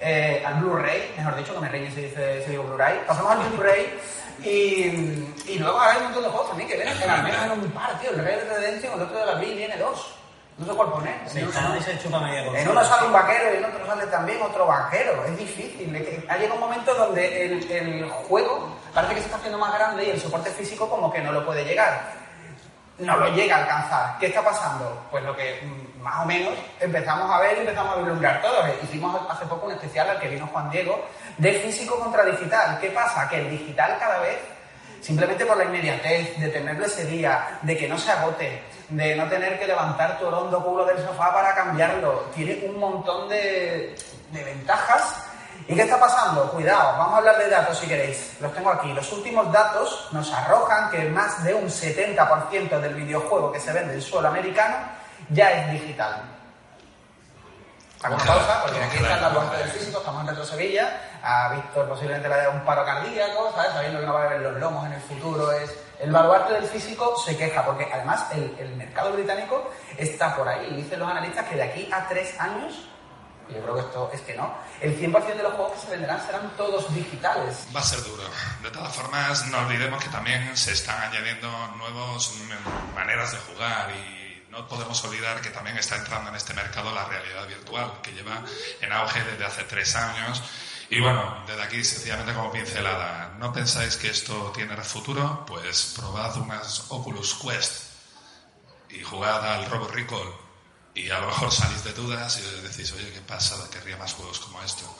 eh, 0.00 0.42
al 0.44 0.54
Blu-ray, 0.54 1.14
mejor 1.16 1.36
dicho, 1.36 1.54
que 1.54 1.60
me 1.60 1.68
reñe 1.68 1.92
si, 1.92 2.02
dice, 2.02 2.44
digo 2.48 2.64
Blu-ray. 2.64 3.04
Pasamos 3.06 3.30
al 3.30 3.38
Blu-ray 3.50 4.00
y, 4.42 5.52
y 5.52 5.58
luego 5.60 5.78
ahora 5.78 5.92
hay 5.92 5.98
un 5.98 6.04
montón 6.04 6.24
de 6.24 6.28
juegos 6.28 6.48
también 6.48 6.68
que 6.68 6.76
vienen, 6.76 6.98
que 6.98 7.04
al 7.04 7.22
menos 7.22 7.44
en 7.44 7.50
un 7.52 7.70
par, 7.70 8.00
tío. 8.00 8.10
El 8.10 8.18
Red 8.18 8.42
Dead 8.42 8.56
Redemption, 8.56 8.94
el 8.94 9.02
otro 9.02 9.16
de 9.16 9.26
la 9.26 9.38
Wii 9.38 9.54
viene 9.54 9.76
dos. 9.76 10.16
No 10.58 10.64
sé 10.66 10.72
cuál 10.72 10.90
poner. 10.90 11.14
En 11.34 11.48
uno- 11.48 11.80
se 11.82 11.98
chupa 11.98 12.18
media 12.20 12.40
en 12.40 12.46
consola. 12.46 12.70
uno 12.70 12.84
sale 12.84 13.06
un 13.06 13.12
vaquero 13.12 13.52
y 13.52 13.56
en 13.58 13.64
otro 13.66 13.86
sale 13.86 14.06
también 14.06 14.40
otro 14.40 14.66
vaquero. 14.66 15.24
Es 15.26 15.36
difícil. 15.36 16.24
Ha 16.28 16.36
llegado 16.38 16.54
un 16.54 16.60
momento 16.60 16.94
donde 16.94 17.44
el, 17.44 17.70
el 17.70 18.08
juego 18.10 18.74
parece 18.94 19.14
que 19.14 19.20
se 19.20 19.26
está 19.26 19.36
haciendo 19.36 19.58
más 19.58 19.74
grande 19.74 20.04
y 20.06 20.10
el 20.10 20.20
soporte 20.20 20.50
físico 20.50 20.88
como 20.88 21.12
que 21.12 21.20
no 21.20 21.32
lo 21.32 21.44
puede 21.44 21.64
llegar. 21.64 22.00
No 22.98 23.16
lo 23.18 23.28
llega 23.28 23.56
a 23.56 23.60
alcanzar. 23.60 24.16
¿Qué 24.18 24.26
está 24.28 24.42
pasando? 24.42 25.06
Pues 25.10 25.22
lo 25.24 25.36
que 25.36 25.60
mm, 25.62 26.00
más 26.02 26.22
o 26.22 26.24
menos 26.24 26.54
empezamos 26.80 27.30
a 27.30 27.38
ver 27.40 27.58
y 27.58 27.60
empezamos 27.60 27.94
a 27.94 27.98
vislumbrar 27.98 28.40
todos. 28.40 28.64
Hicimos 28.82 29.20
hace 29.30 29.44
poco 29.44 29.66
un 29.66 29.72
especial 29.72 30.08
al 30.08 30.18
que 30.18 30.28
vino 30.28 30.46
Juan 30.46 30.70
Diego 30.70 31.04
de 31.36 31.52
físico 31.52 31.98
contra 32.00 32.24
digital. 32.24 32.78
¿Qué 32.80 32.88
pasa? 32.88 33.28
Que 33.28 33.40
el 33.40 33.50
digital 33.50 33.96
cada 34.00 34.20
vez 34.20 34.38
Simplemente 35.02 35.46
por 35.46 35.56
la 35.56 35.64
inmediatez, 35.64 36.36
de 36.40 36.48
tenerlo 36.48 36.84
ese 36.84 37.04
día, 37.04 37.58
de 37.62 37.76
que 37.76 37.86
no 37.86 37.96
se 37.96 38.10
agote, 38.10 38.60
de 38.88 39.16
no 39.16 39.28
tener 39.28 39.58
que 39.58 39.66
levantar 39.66 40.18
tu 40.18 40.26
orondo 40.26 40.62
culo 40.64 40.84
del 40.84 40.98
sofá 40.98 41.32
para 41.32 41.54
cambiarlo. 41.54 42.26
Tiene 42.34 42.66
un 42.68 42.78
montón 42.78 43.28
de, 43.28 43.96
de 44.30 44.44
ventajas. 44.44 45.22
¿Y 45.68 45.74
qué 45.74 45.82
está 45.82 45.98
pasando? 45.98 46.50
Cuidado, 46.52 46.96
vamos 46.98 47.14
a 47.14 47.16
hablar 47.18 47.38
de 47.38 47.48
datos 47.48 47.78
si 47.78 47.88
queréis. 47.88 48.36
Los 48.40 48.52
tengo 48.54 48.70
aquí. 48.70 48.92
Los 48.92 49.12
últimos 49.12 49.50
datos 49.50 50.08
nos 50.12 50.32
arrojan 50.32 50.90
que 50.90 51.08
más 51.08 51.42
de 51.42 51.54
un 51.54 51.68
70% 51.68 52.80
del 52.80 52.94
videojuego 52.94 53.50
que 53.50 53.58
se 53.58 53.72
vende 53.72 53.94
en 53.94 54.02
suelo 54.02 54.28
americano 54.28 54.76
ya 55.30 55.50
es 55.50 55.72
digital. 55.72 56.22
Hago 58.02 58.14
una 58.14 58.24
pausa 58.24 58.62
porque 58.62 58.82
aquí 58.82 58.96
está 58.98 59.20
la 59.20 59.34
parte 59.34 59.56
del 59.56 59.70
físico, 59.70 59.98
estamos 59.98 60.20
en 60.20 60.28
Retro 60.28 60.44
Sevilla. 60.44 61.00
A 61.28 61.48
Víctor 61.48 61.88
posiblemente 61.88 62.28
le 62.28 62.48
un 62.48 62.64
paro 62.64 62.84
cardíaco, 62.84 63.52
¿sabes? 63.52 63.72
Sabiendo 63.72 63.98
que 63.98 64.06
no 64.06 64.14
va 64.14 64.22
a 64.22 64.28
ver 64.28 64.40
los 64.42 64.60
lomos 64.60 64.86
en 64.86 64.92
el 64.92 65.00
futuro. 65.00 65.50
Es... 65.50 65.76
El 65.98 66.12
baluarte 66.12 66.52
del 66.52 66.66
físico 66.66 67.16
se 67.18 67.36
queja 67.36 67.64
porque 67.64 67.88
además 67.92 68.26
el, 68.32 68.54
el 68.60 68.76
mercado 68.76 69.12
británico 69.12 69.72
está 69.96 70.36
por 70.36 70.48
ahí. 70.48 70.72
Dicen 70.76 71.00
los 71.00 71.10
analistas 71.10 71.46
que 71.48 71.56
de 71.56 71.64
aquí 71.64 71.88
a 71.92 72.06
tres 72.06 72.38
años, 72.38 72.86
yo 73.48 73.60
creo 73.60 73.74
que 73.74 73.80
esto 73.80 74.10
es 74.12 74.20
que 74.20 74.34
no, 74.34 74.54
el 74.80 74.96
100% 74.98 75.34
de 75.34 75.42
los 75.42 75.54
juegos 75.54 75.72
que 75.72 75.80
se 75.80 75.90
venderán 75.90 76.24
serán 76.24 76.50
todos 76.56 76.94
digitales. 76.94 77.66
Va 77.74 77.80
a 77.80 77.82
ser 77.84 78.02
duro. 78.04 78.22
De 78.62 78.70
todas 78.70 78.94
formas, 78.94 79.46
no 79.46 79.58
olvidemos 79.58 80.02
que 80.02 80.10
también 80.10 80.56
se 80.56 80.72
están 80.72 81.00
añadiendo 81.10 81.48
nuevas 81.76 82.32
maneras 82.94 83.32
de 83.32 83.38
jugar 83.38 83.90
y 83.90 84.46
no 84.50 84.66
podemos 84.66 85.02
olvidar 85.04 85.40
que 85.40 85.50
también 85.50 85.76
está 85.76 85.96
entrando 85.96 86.30
en 86.30 86.36
este 86.36 86.54
mercado 86.54 86.92
la 86.92 87.04
realidad 87.04 87.46
virtual, 87.46 87.92
que 88.02 88.12
lleva 88.12 88.42
en 88.80 88.92
auge 88.92 89.22
desde 89.24 89.44
hace 89.44 89.64
tres 89.64 89.94
años. 89.96 90.42
Y 90.88 91.00
bueno, 91.00 91.44
desde 91.46 91.62
aquí 91.62 91.84
sencillamente 91.84 92.32
como 92.32 92.52
pincelada, 92.52 93.34
¿no 93.38 93.52
pensáis 93.52 93.96
que 93.96 94.08
esto 94.08 94.52
tiene 94.54 94.76
futuro? 94.82 95.44
Pues 95.46 95.94
probad 95.96 96.36
unas 96.36 96.84
Oculus 96.90 97.34
Quest 97.34 97.72
y 98.90 99.02
jugad 99.02 99.44
al 99.54 99.68
Robo 99.68 99.88
Recall 99.88 100.32
y 100.94 101.10
a 101.10 101.18
lo 101.18 101.26
mejor 101.26 101.50
salís 101.50 101.82
de 101.84 101.92
dudas 101.92 102.38
y 102.38 102.62
decís, 102.62 102.92
oye, 102.92 103.12
¿qué 103.12 103.20
pasa? 103.20 103.56
Querría 103.70 103.96
más 103.96 104.14
juegos 104.14 104.38
como 104.38 104.62
esto 104.62 104.96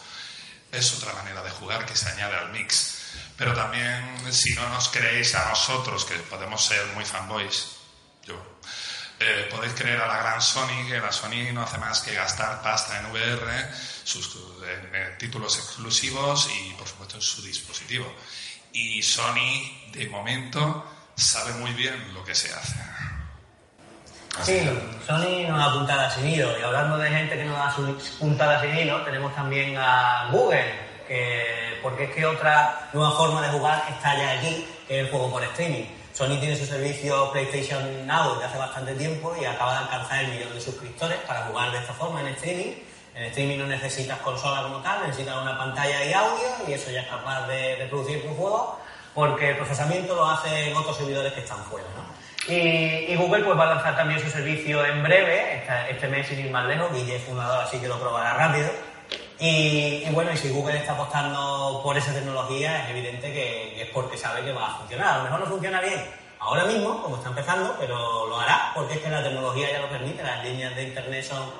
es 0.72 0.94
otra 0.94 1.12
manera 1.14 1.42
de 1.42 1.50
jugar 1.50 1.86
que 1.86 1.96
se 1.96 2.08
añade 2.08 2.36
al 2.36 2.52
mix. 2.52 2.94
Pero 3.36 3.54
también, 3.54 4.32
si 4.32 4.54
no 4.54 4.68
nos 4.68 4.88
creéis 4.88 5.34
a 5.34 5.48
nosotros, 5.48 6.04
que 6.04 6.14
podemos 6.14 6.64
ser 6.64 6.84
muy 6.94 7.04
fanboys, 7.04 7.75
eh, 9.18 9.48
podéis 9.50 9.72
creer 9.72 10.00
a 10.00 10.06
la 10.06 10.18
gran 10.18 10.42
Sony, 10.42 10.86
que 10.88 11.00
la 11.00 11.10
Sony 11.10 11.52
no 11.52 11.62
hace 11.62 11.78
más 11.78 12.00
que 12.00 12.14
gastar 12.14 12.60
pasta 12.62 12.98
en 12.98 13.06
VR, 13.06 13.70
sus, 14.04 14.36
títulos 15.18 15.56
exclusivos 15.56 16.50
y, 16.54 16.74
por 16.74 16.86
supuesto, 16.86 17.16
en 17.16 17.22
su 17.22 17.42
dispositivo. 17.42 18.12
Y 18.72 19.02
Sony, 19.02 19.90
de 19.92 20.08
momento, 20.08 20.84
sabe 21.14 21.52
muy 21.54 21.72
bien 21.72 22.12
lo 22.12 22.22
que 22.24 22.34
se 22.34 22.52
hace. 22.52 22.76
Sí, 24.42 24.68
Sony 25.06 25.48
nos 25.48 25.58
da 25.58 25.72
puntada 25.72 26.10
sin 26.10 26.28
hilo. 26.28 26.58
Y 26.58 26.62
hablando 26.62 26.98
de 26.98 27.08
gente 27.08 27.36
que 27.36 27.44
nos 27.44 27.56
da 27.56 27.74
puntadas 28.18 28.60
sin 28.60 28.76
hilo, 28.76 29.02
tenemos 29.02 29.34
también 29.34 29.76
a 29.78 30.28
Google, 30.30 30.74
que, 31.08 31.78
porque 31.82 32.04
es 32.04 32.14
que 32.14 32.26
otra 32.26 32.90
nueva 32.92 33.16
forma 33.16 33.40
de 33.40 33.48
jugar 33.48 33.82
está 33.88 34.14
ya 34.14 34.32
aquí, 34.32 34.66
que 34.86 35.00
es 35.00 35.06
el 35.06 35.10
juego 35.10 35.30
por 35.30 35.42
streaming. 35.42 35.86
Sony 36.16 36.38
tiene 36.40 36.56
su 36.56 36.64
servicio 36.64 37.30
PlayStation 37.30 38.06
Now 38.06 38.32
desde 38.32 38.46
hace 38.46 38.56
bastante 38.56 38.94
tiempo 38.94 39.36
y 39.38 39.44
acaba 39.44 39.72
de 39.72 39.78
alcanzar 39.80 40.24
el 40.24 40.30
millón 40.30 40.54
de 40.54 40.60
suscriptores 40.62 41.18
para 41.26 41.42
jugar 41.42 41.70
de 41.72 41.78
esta 41.78 41.92
forma 41.92 42.22
en 42.22 42.28
streaming. 42.28 42.72
En 43.14 43.24
streaming 43.24 43.58
no 43.58 43.66
necesitas 43.66 44.18
consola 44.20 44.62
como 44.62 44.78
tal, 44.78 45.02
necesitas 45.02 45.36
una 45.36 45.58
pantalla 45.58 46.02
y 46.06 46.14
audio 46.14 46.48
y 46.66 46.72
eso 46.72 46.90
ya 46.90 47.02
es 47.02 47.08
capaz 47.08 47.46
de 47.48 47.76
reproducir 47.76 48.22
tu 48.22 48.34
juego 48.34 48.80
porque 49.14 49.50
el 49.50 49.56
procesamiento 49.58 50.14
lo 50.14 50.26
hacen 50.26 50.74
otros 50.74 50.96
servidores 50.96 51.34
que 51.34 51.40
están 51.40 51.62
fuera. 51.64 51.86
Y, 52.48 53.14
Google 53.16 53.44
pues 53.44 53.58
va 53.58 53.64
a 53.64 53.74
lanzar 53.74 53.94
también 53.94 54.18
su 54.18 54.30
servicio 54.30 54.86
en 54.86 55.02
breve, 55.02 55.66
este 55.90 56.08
mes 56.08 56.26
sin 56.28 56.38
ir 56.38 56.50
más 56.50 56.64
lejos, 56.64 56.90
Guille 56.94 57.16
es 57.16 57.24
fundador 57.24 57.62
así 57.62 57.78
que 57.78 57.88
lo 57.88 58.00
probará 58.00 58.32
rápido. 58.32 58.70
Y, 59.38 60.04
y 60.06 60.10
bueno, 60.12 60.32
y 60.32 60.36
si 60.36 60.48
Google 60.50 60.78
está 60.78 60.92
apostando 60.92 61.80
por 61.82 61.96
esa 61.96 62.12
tecnología, 62.12 62.84
es 62.84 62.90
evidente 62.90 63.32
que, 63.32 63.82
es 63.82 63.90
porque 63.90 64.16
sabe 64.16 64.42
que 64.42 64.52
va 64.52 64.66
a 64.66 64.78
funcionar. 64.78 65.08
A 65.08 65.18
lo 65.18 65.24
mejor 65.24 65.40
no 65.40 65.46
funciona 65.46 65.80
bien 65.80 66.04
ahora 66.38 66.64
mismo, 66.64 67.02
como 67.02 67.16
está 67.16 67.28
empezando, 67.30 67.76
pero 67.78 68.26
lo 68.28 68.38
hará 68.38 68.72
porque 68.74 68.94
es 68.94 69.00
que 69.00 69.10
la 69.10 69.22
tecnología 69.22 69.72
ya 69.72 69.80
lo 69.80 69.88
permite, 69.88 70.22
las 70.22 70.44
líneas 70.44 70.74
de 70.76 70.84
internet 70.84 71.24
son 71.24 71.50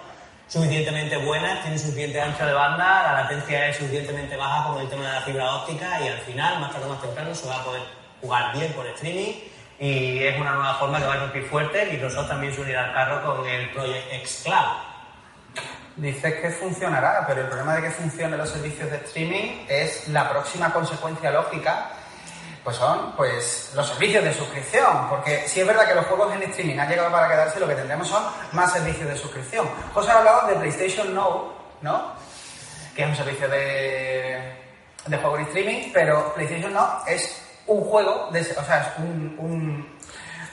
suficientemente 0.47 1.17
buenas, 1.17 1.61
tienen 1.63 1.79
suficiente 1.79 2.21
ancho 2.21 2.47
de 2.47 2.53
banda, 2.53 3.03
la 3.03 3.23
latencia 3.23 3.69
es 3.69 3.77
suficientemente 3.77 4.37
baja 4.37 4.69
con 4.69 4.81
el 4.81 4.89
tema 4.89 5.07
de 5.07 5.13
la 5.13 5.21
fibra 5.23 5.55
óptica 5.57 6.01
y 6.01 6.09
al 6.09 6.19
final, 6.19 6.61
más 6.61 6.71
tarde 6.71 6.87
o 6.87 6.91
más 6.91 7.01
temprano, 7.01 7.35
se 7.35 7.49
va 7.49 7.57
a 7.57 7.65
poder 7.65 7.83
jugar 8.21 8.57
bien 8.57 8.73
por 8.73 8.87
streaming 8.87 9.35
y 9.79 10.23
es 10.23 10.41
una 10.41 10.53
nueva 10.53 10.75
forma 10.75 10.99
que 10.99 11.07
va 11.07 11.15
a 11.15 11.19
romper 11.19 11.43
fuerte. 11.45 11.87
Microsoft 11.91 12.29
también 12.29 12.55
se 12.55 12.61
unirá 12.61 12.87
al 12.87 12.95
carro 12.95 13.37
con 13.37 13.47
el 13.47 13.69
Project 13.71 14.13
X 14.13 14.43
Cloud. 14.45 14.86
Dices 15.97 16.35
que 16.41 16.51
funcionará, 16.51 17.25
pero 17.27 17.41
el 17.41 17.47
problema 17.47 17.75
de 17.77 17.83
que 17.83 17.91
funcionen 17.91 18.39
los 18.39 18.51
servicios 18.51 18.91
de 18.91 18.99
streaming 18.99 19.65
es 19.67 20.09
la 20.09 20.29
próxima 20.29 20.71
consecuencia 20.71 21.31
lógica, 21.31 21.89
pues 22.63 22.77
son 22.77 23.13
pues 23.17 23.71
los 23.75 23.89
servicios 23.89 24.23
de 24.23 24.35
suscripción, 24.35 25.09
porque 25.09 25.49
si 25.49 25.61
es 25.61 25.67
verdad 25.67 25.89
que 25.89 25.95
los 25.95 26.05
juegos 26.05 26.35
en 26.35 26.43
streaming 26.43 26.79
han 26.79 26.91
llegado 26.91 27.11
para 27.11 27.29
quedarse, 27.29 27.61
lo 27.61 27.67
que 27.67 27.77
tendremos 27.77 28.09
son 28.09 28.23
más 28.53 28.73
servicios 28.75 29.09
de 29.09 29.17
suscripción. 29.17 29.67
José 29.95 30.11
ha 30.11 30.19
hablado 30.19 30.49
de 30.49 30.57
PlayStation 30.57 31.15
Now, 31.15 31.53
¿no? 31.81 32.13
Que 32.95 33.03
es 33.05 33.09
un 33.09 33.17
servicio 33.17 33.49
de, 33.49 34.55
de 35.07 35.17
juego 35.17 35.39
en 35.39 35.45
streaming, 35.45 35.93
pero 35.95 36.35
PlayStation 36.35 36.75
Now 36.75 37.05
es 37.07 37.41
un 37.69 37.85
juego, 37.85 38.29
de, 38.33 38.41
o 38.41 38.65
sea, 38.65 38.83
es 38.83 38.99
un, 38.99 39.37
un, 39.39 39.99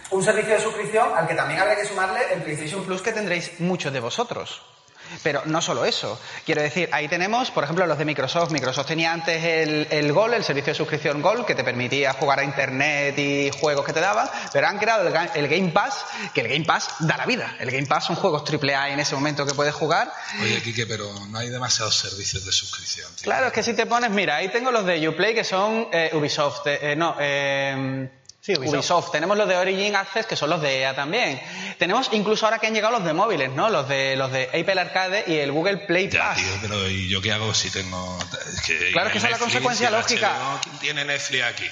un 0.10 0.24
servicio 0.24 0.54
de 0.54 0.62
suscripción 0.62 1.10
al 1.18 1.28
que 1.28 1.36
también 1.36 1.60
habría 1.60 1.76
que 1.76 1.86
sumarle 1.86 2.32
el 2.32 2.44
PlayStation 2.44 2.86
Plus 2.86 3.02
que 3.02 3.12
tendréis 3.12 3.60
muchos 3.60 3.92
de 3.92 4.00
vosotros. 4.00 4.73
Pero 5.22 5.44
no 5.46 5.62
solo 5.62 5.86
eso. 5.86 6.20
Quiero 6.46 6.62
decir, 6.62 6.90
ahí 6.92 7.08
tenemos, 7.08 7.52
por 7.52 7.64
ejemplo, 7.64 7.86
los 7.86 7.98
de 7.98 8.06
Microsoft. 8.06 8.52
Microsoft 8.52 8.88
tenía 8.88 9.12
antes 9.14 9.44
el, 9.44 9.88
el 9.92 10.12
Gold, 10.14 10.34
el 10.34 10.44
servicio 10.44 10.72
de 10.74 10.78
suscripción 10.78 11.22
Gold, 11.22 11.46
que 11.46 11.56
te 11.56 11.64
permitía 11.64 12.14
jugar 12.14 12.40
a 12.40 12.44
Internet 12.44 13.18
y 13.20 13.52
juegos 13.60 13.86
que 13.86 13.94
te 13.94 14.00
daban, 14.00 14.30
pero 14.52 14.68
han 14.68 14.78
creado 14.80 15.08
el, 15.08 15.14
ga- 15.14 15.32
el 15.36 15.48
Game 15.48 15.70
Pass, 15.72 16.06
que 16.34 16.42
el 16.42 16.48
Game 16.48 16.66
Pass 16.66 16.90
da 17.00 17.18
la 17.18 17.26
vida. 17.26 17.56
El 17.60 17.70
Game 17.72 17.86
Pass 17.86 18.06
son 18.06 18.16
juegos 18.16 18.44
AAA 18.50 18.90
en 18.90 19.00
ese 19.00 19.14
momento 19.16 19.46
que 19.46 19.54
puedes 19.54 19.74
jugar. 19.76 20.12
Oye, 20.42 20.62
Quique, 20.62 20.86
pero 20.86 21.14
no 21.30 21.38
hay 21.38 21.50
demasiados 21.50 21.96
servicios 21.98 22.46
de 22.46 22.52
suscripción. 22.52 23.08
tío. 23.16 23.24
Claro, 23.26 23.48
es 23.48 23.54
que 23.54 23.64
si 23.64 23.74
te 23.74 23.86
pones, 23.86 24.10
mira, 24.12 24.38
ahí 24.38 24.50
tengo 24.50 24.72
los 24.72 24.86
de 24.86 25.08
Uplay, 25.08 25.34
que 25.34 25.44
son 25.44 25.88
eh, 25.92 26.10
Ubisoft. 26.14 26.66
eh, 26.68 26.80
eh, 26.92 26.96
no, 26.96 27.16
eh, 27.20 28.10
Sí, 28.46 28.54
Ubisoft. 28.58 29.10
Tenemos 29.12 29.38
los 29.38 29.48
de 29.48 29.56
Origin 29.56 29.96
Access, 29.96 30.26
que 30.26 30.36
son 30.36 30.50
los 30.50 30.62
de 30.62 30.82
EA 30.82 30.94
también. 30.94 31.42
Tenemos 31.80 32.10
incluso 32.12 32.46
ahora 32.46 32.60
que 32.60 32.68
han 32.68 32.74
llegado 32.74 32.92
los 32.92 33.06
de 33.06 33.14
móviles, 33.14 33.50
¿no? 33.52 33.70
Los 33.70 33.88
de 33.88 34.18
los 34.18 34.30
de 34.34 34.44
Apple 34.48 34.82
Arcade 34.82 35.24
y 35.28 35.36
el 35.38 35.54
Google 35.54 35.78
Play 35.78 36.10
Ya, 36.10 36.20
Pass. 36.32 36.38
tío, 36.40 36.54
pero 36.62 36.90
¿y 36.90 37.08
yo 37.08 37.22
qué 37.22 37.32
hago 37.32 37.54
si 37.54 37.70
tengo...? 37.72 38.20
Es 38.54 38.62
que 38.64 38.92
Claro, 38.92 39.08
es 39.08 39.14
que 39.14 39.18
esa 39.20 39.28
es 39.28 39.32
la 39.34 39.40
consecuencia 39.40 39.90
lógica. 39.90 40.30
HBO, 40.38 40.60
¿Quién 40.62 40.78
tiene 40.80 41.06
Netflix 41.06 41.42
aquí? 41.44 41.70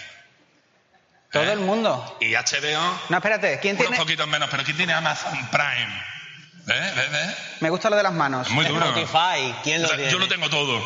Todo 1.30 1.44
¿Eh? 1.44 1.52
el 1.52 1.60
mundo. 1.60 2.18
Y 2.22 2.34
HBO, 2.36 3.00
No, 3.10 3.18
espérate, 3.18 3.60
¿quién 3.60 3.76
unos 3.76 3.88
tiene? 3.88 3.98
poquitos 4.02 4.28
menos, 4.30 4.48
pero 4.50 4.64
¿quién 4.64 4.78
tiene 4.78 4.94
Amazon 4.94 5.34
Prime? 5.52 6.04
¿Eh? 6.68 6.94
¿Ves? 6.96 7.12
¿Ves? 7.12 7.36
Me 7.60 7.70
gusta 7.70 7.90
lo 7.90 7.96
de 7.96 8.04
las 8.04 8.14
manos. 8.14 8.50
Muy 8.52 8.66
duro. 8.66 8.86
Spotify, 8.86 9.54
¿quién 9.64 9.82
lo 9.82 9.86
O 9.86 9.90
sea, 9.90 9.98
tiene? 9.98 10.12
yo 10.12 10.20
lo 10.20 10.28
tengo 10.28 10.50
todo. 10.50 10.80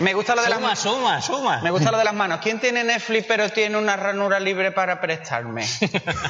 Me 0.00 0.14
gusta 0.14 0.34
lo 0.34 0.42
de 0.42 0.48
las 0.50 0.60
manos. 0.60 0.78
suma, 0.78 1.20
suma. 1.22 1.60
Me 1.62 1.70
gusta 1.70 1.90
lo 1.90 1.98
de 1.98 2.04
las 2.04 2.14
manos. 2.14 2.40
¿Quién 2.42 2.60
tiene 2.60 2.84
Netflix 2.84 3.24
pero 3.26 3.48
tiene 3.50 3.76
una 3.76 3.96
ranura 3.96 4.38
libre 4.40 4.72
para 4.72 5.00
prestarme? 5.00 5.66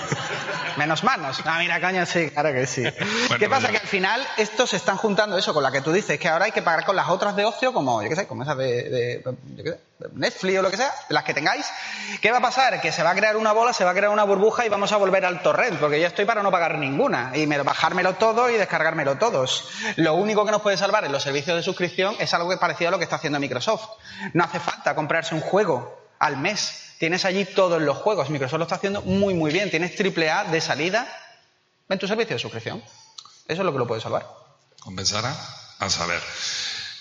Menos 0.77 1.05
manos. 1.05 1.41
Ah, 1.45 1.59
mira, 1.59 1.81
coño, 1.81 2.05
sí, 2.07 2.31
claro 2.31 2.53
que 2.53 2.67
sí. 2.67 2.85
¿Qué 3.39 3.49
pasa? 3.49 3.69
Que 3.69 3.79
al 3.79 3.87
final 3.87 4.21
estos 4.37 4.71
se 4.71 4.77
están 4.77 4.97
juntando 4.97 5.37
eso 5.39 5.55
con 5.55 5.63
la 5.63 5.73
que 5.73 5.81
tú 5.81 5.93
dices, 5.93 6.19
que 6.19 6.29
ahora 6.29 6.45
hay 6.47 6.53
que 6.53 6.63
pagar 6.63 6.85
con 6.85 6.97
las 6.97 7.09
otras 7.09 7.35
de 7.37 7.45
ocio, 7.45 7.73
como, 7.73 8.03
yo 8.03 8.09
qué 8.09 8.17
sé, 8.17 8.27
como 8.27 8.43
esas 8.43 8.57
de, 8.59 8.83
de- 8.91 9.23
yo 9.25 9.65
qué 9.65 9.71
sé, 9.71 9.77
de 9.77 9.86
Netflix 10.13 10.59
o 10.59 10.63
lo 10.63 10.71
que 10.71 10.77
sea, 10.77 10.93
las 11.09 11.25
que 11.25 11.33
tengáis. 11.35 11.67
¿Qué 12.21 12.31
va 12.31 12.39
a 12.39 12.41
pasar? 12.43 12.81
Que 12.81 12.93
se 12.93 13.03
va 13.03 13.11
a 13.11 13.15
crear 13.15 13.37
una 13.37 13.53
bola, 13.53 13.73
se 13.73 13.85
va 13.85 13.91
a 13.91 13.95
crear 13.95 14.11
una 14.11 14.25
burbuja 14.25 14.67
y 14.67 14.69
vamos 14.69 14.93
a 14.93 14.97
volver 14.99 15.25
al 15.25 15.43
torrent, 15.43 15.79
porque 15.81 16.01
yo 16.01 16.07
estoy 16.07 16.25
para 16.25 16.43
no 16.43 16.51
pagar 16.51 16.79
ninguna 16.79 17.33
y 17.35 17.47
me- 17.47 17.63
bajármelo 17.63 18.15
todo 18.17 18.51
y 18.51 18.55
descargármelo 18.57 19.17
todos. 19.17 19.69
Lo 19.97 20.15
único 20.15 20.45
que 20.45 20.51
nos 20.53 20.61
puede 20.63 20.77
salvar 20.77 21.05
en 21.05 21.13
los 21.13 21.23
servicios 21.23 21.57
de 21.57 21.63
suscripción 21.63 22.15
es 22.19 22.33
algo 22.35 22.51
que 22.51 22.57
parecido 22.59 22.89
a 22.89 22.91
lo 22.93 22.99
que 22.99 23.05
está 23.05 23.17
haciendo 23.17 23.41
Microsoft. 23.41 23.89
No 24.35 24.45
hace 24.45 24.61
falta 24.61 24.95
comprarse 24.95 25.35
un 25.35 25.41
juego 25.41 25.99
al 26.19 26.37
mes. 26.37 26.83
Tienes 26.99 27.25
allí 27.25 27.45
todos 27.45 27.81
los 27.81 27.97
juegos. 27.99 28.31
Microsoft 28.31 28.59
lo 28.59 28.65
está 28.65 28.77
haciendo 28.77 29.03
muy, 29.03 29.35
muy 29.35 29.51
bien. 29.53 29.71
Tienes 29.71 29.93
AAA 29.99 30.45
de 30.45 30.61
salida 30.61 31.07
en 31.89 31.99
tu 31.99 32.07
servicio 32.07 32.37
de 32.37 32.41
suscripción. 32.41 32.83
Eso 33.49 33.63
es 33.63 33.65
lo 33.67 33.73
que 33.73 33.79
lo 33.79 33.87
puede 33.87 34.01
salvar. 34.01 34.27
¿Compensará? 34.81 35.35
A 35.79 36.07
ver. 36.07 36.21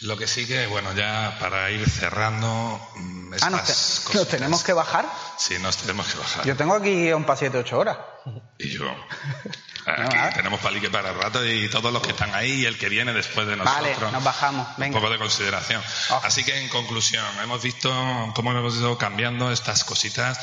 Lo 0.01 0.17
que 0.17 0.27
sí 0.27 0.45
que, 0.45 0.67
bueno, 0.67 0.93
ya 0.93 1.37
para 1.39 1.71
ir 1.71 1.89
cerrando 1.89 2.79
mm, 2.95 3.33
Ah, 3.41 3.49
nos, 3.49 4.03
te- 4.11 4.25
tenemos 4.25 4.63
que 4.63 4.73
bajar. 4.73 5.05
Sí, 5.37 5.57
nos 5.59 5.77
tenemos 5.77 6.07
que 6.07 6.17
bajar. 6.17 6.45
Yo 6.45 6.55
tengo 6.55 6.73
aquí 6.75 7.11
un 7.11 7.23
para 7.25 7.37
7, 7.39 7.57
8 7.57 7.77
horas. 7.77 7.97
Y 8.59 8.69
yo. 8.69 8.85
Aquí 9.87 10.15
nada. 10.15 10.31
tenemos 10.31 10.59
palique 10.61 10.89
para 10.89 11.11
el 11.11 11.15
rato 11.19 11.45
y 11.45 11.69
todos 11.69 11.93
los 11.93 12.01
que 12.01 12.09
están 12.09 12.33
ahí 12.33 12.61
y 12.61 12.65
el 12.65 12.75
que 12.75 12.89
viene 12.89 13.13
después 13.13 13.45
de 13.45 13.55
nosotros. 13.55 13.99
Vale, 13.99 14.11
nos 14.11 14.23
bajamos. 14.23 14.67
Un 14.69 14.73
Venga. 14.77 14.99
poco 14.99 15.11
de 15.11 15.19
consideración. 15.19 15.79
Ah. 16.09 16.21
Así 16.23 16.43
que 16.43 16.59
en 16.59 16.69
conclusión, 16.69 17.23
hemos 17.43 17.61
visto 17.61 17.89
cómo 18.33 18.51
hemos 18.51 18.75
ido 18.77 18.97
cambiando 18.97 19.51
estas 19.51 19.83
cositas 19.83 20.39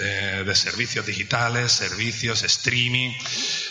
eh, 0.00 0.42
de 0.44 0.54
servicios 0.56 1.06
digitales, 1.06 1.70
servicios, 1.70 2.42
streaming. 2.42 3.12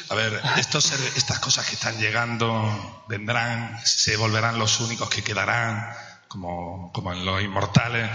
A 0.09 0.15
ver, 0.15 0.41
estos, 0.57 0.91
estas 1.15 1.37
cosas 1.37 1.67
que 1.67 1.75
están 1.75 1.99
llegando 1.99 3.05
vendrán, 3.07 3.79
se 3.85 4.17
volverán 4.17 4.57
los 4.57 4.79
únicos 4.79 5.07
que 5.07 5.23
quedarán, 5.23 5.95
como, 6.27 6.91
como 6.91 7.13
en 7.13 7.23
los 7.25 7.43
inmortales, 7.43 8.09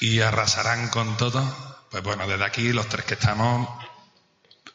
y 0.00 0.20
arrasarán 0.20 0.88
con 0.88 1.16
todo. 1.16 1.42
Pues 1.90 2.04
bueno, 2.04 2.28
desde 2.28 2.44
aquí 2.44 2.72
los 2.72 2.88
tres 2.88 3.04
que 3.04 3.14
estamos 3.14 3.68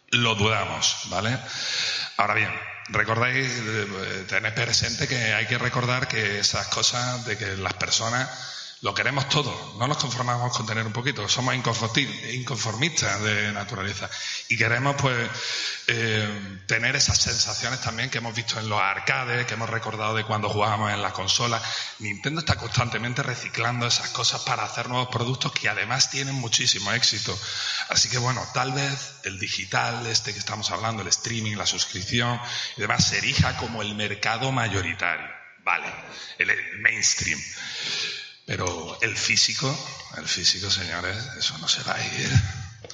lo 0.10 0.36
dudamos, 0.36 1.04
¿vale? 1.06 1.40
Ahora 2.18 2.34
bien, 2.34 2.52
recordáis, 2.90 3.48
eh, 3.48 4.26
tened 4.28 4.54
presente 4.54 5.08
que 5.08 5.34
hay 5.34 5.46
que 5.48 5.58
recordar 5.58 6.10
que 6.10 6.40
esas 6.40 6.68
cosas 6.68 7.26
de 7.26 7.38
que 7.38 7.56
las 7.56 7.74
personas 7.76 8.30
lo 8.82 8.94
queremos 8.94 9.28
todo, 9.28 9.76
no 9.80 9.88
nos 9.88 9.98
conformamos 9.98 10.56
con 10.56 10.68
tener 10.68 10.86
un 10.86 10.94
poquito, 10.94 11.28
somos 11.28 11.56
inconformistas 11.56 13.22
de 13.24 13.52
naturaleza 13.52 14.08
y 14.50 14.58
queremos 14.58 14.96
pues 15.02 15.30
eh, 15.88 16.62
tener 16.68 16.96
esas 16.96 17.18
sensaciones 17.18 17.82
también 17.82 18.12
que 18.12 18.20
hemos 18.20 18.36
visto 18.36 18.60
en 18.60 18.70
los 18.70 18.80
arcades, 18.80 19.48
que 19.48 19.56
hemos 19.56 19.70
recordado 19.70 20.16
de 20.16 20.26
cuando 20.26 20.50
jugábamos 20.50 20.92
en 20.92 21.02
las 21.02 21.14
consolas. 21.14 21.64
Nintendo 22.00 22.42
está 22.42 22.56
constantemente 22.56 23.24
reciclando 23.24 23.88
esas 23.88 24.10
cosas 24.10 24.42
para 24.42 24.64
hacer 24.64 24.90
nuevos 24.90 25.08
productos 25.08 25.54
que 25.54 25.70
además 25.70 26.12
tienen 26.12 26.36
muchísimo 26.36 26.92
éxito. 26.92 27.38
Así 27.90 28.10
que 28.10 28.20
bueno, 28.20 28.46
tal 28.54 28.74
vez 28.74 29.16
el 29.24 29.40
digital, 29.40 30.06
este 30.06 30.34
que 30.34 30.40
estamos 30.40 30.70
hablando, 30.70 31.02
el 31.02 31.08
streaming, 31.08 31.56
la 31.56 31.66
suscripción 31.66 32.40
y 32.76 32.82
demás, 32.82 33.08
se 33.08 33.18
erija 33.18 33.58
como 33.58 33.82
el 33.82 33.96
mercado 33.96 34.52
mayoritario. 34.52 35.28
Vale, 35.64 35.88
el 36.38 36.52
mainstream. 36.80 37.40
Pero 38.48 38.98
el 39.02 39.18
físico, 39.18 39.68
el 40.16 40.26
físico, 40.26 40.72
señores, 40.72 41.18
eso 41.38 41.58
no 41.58 41.68
se 41.68 41.84
va 41.84 41.96
a 41.96 42.06
ir. 42.06 42.32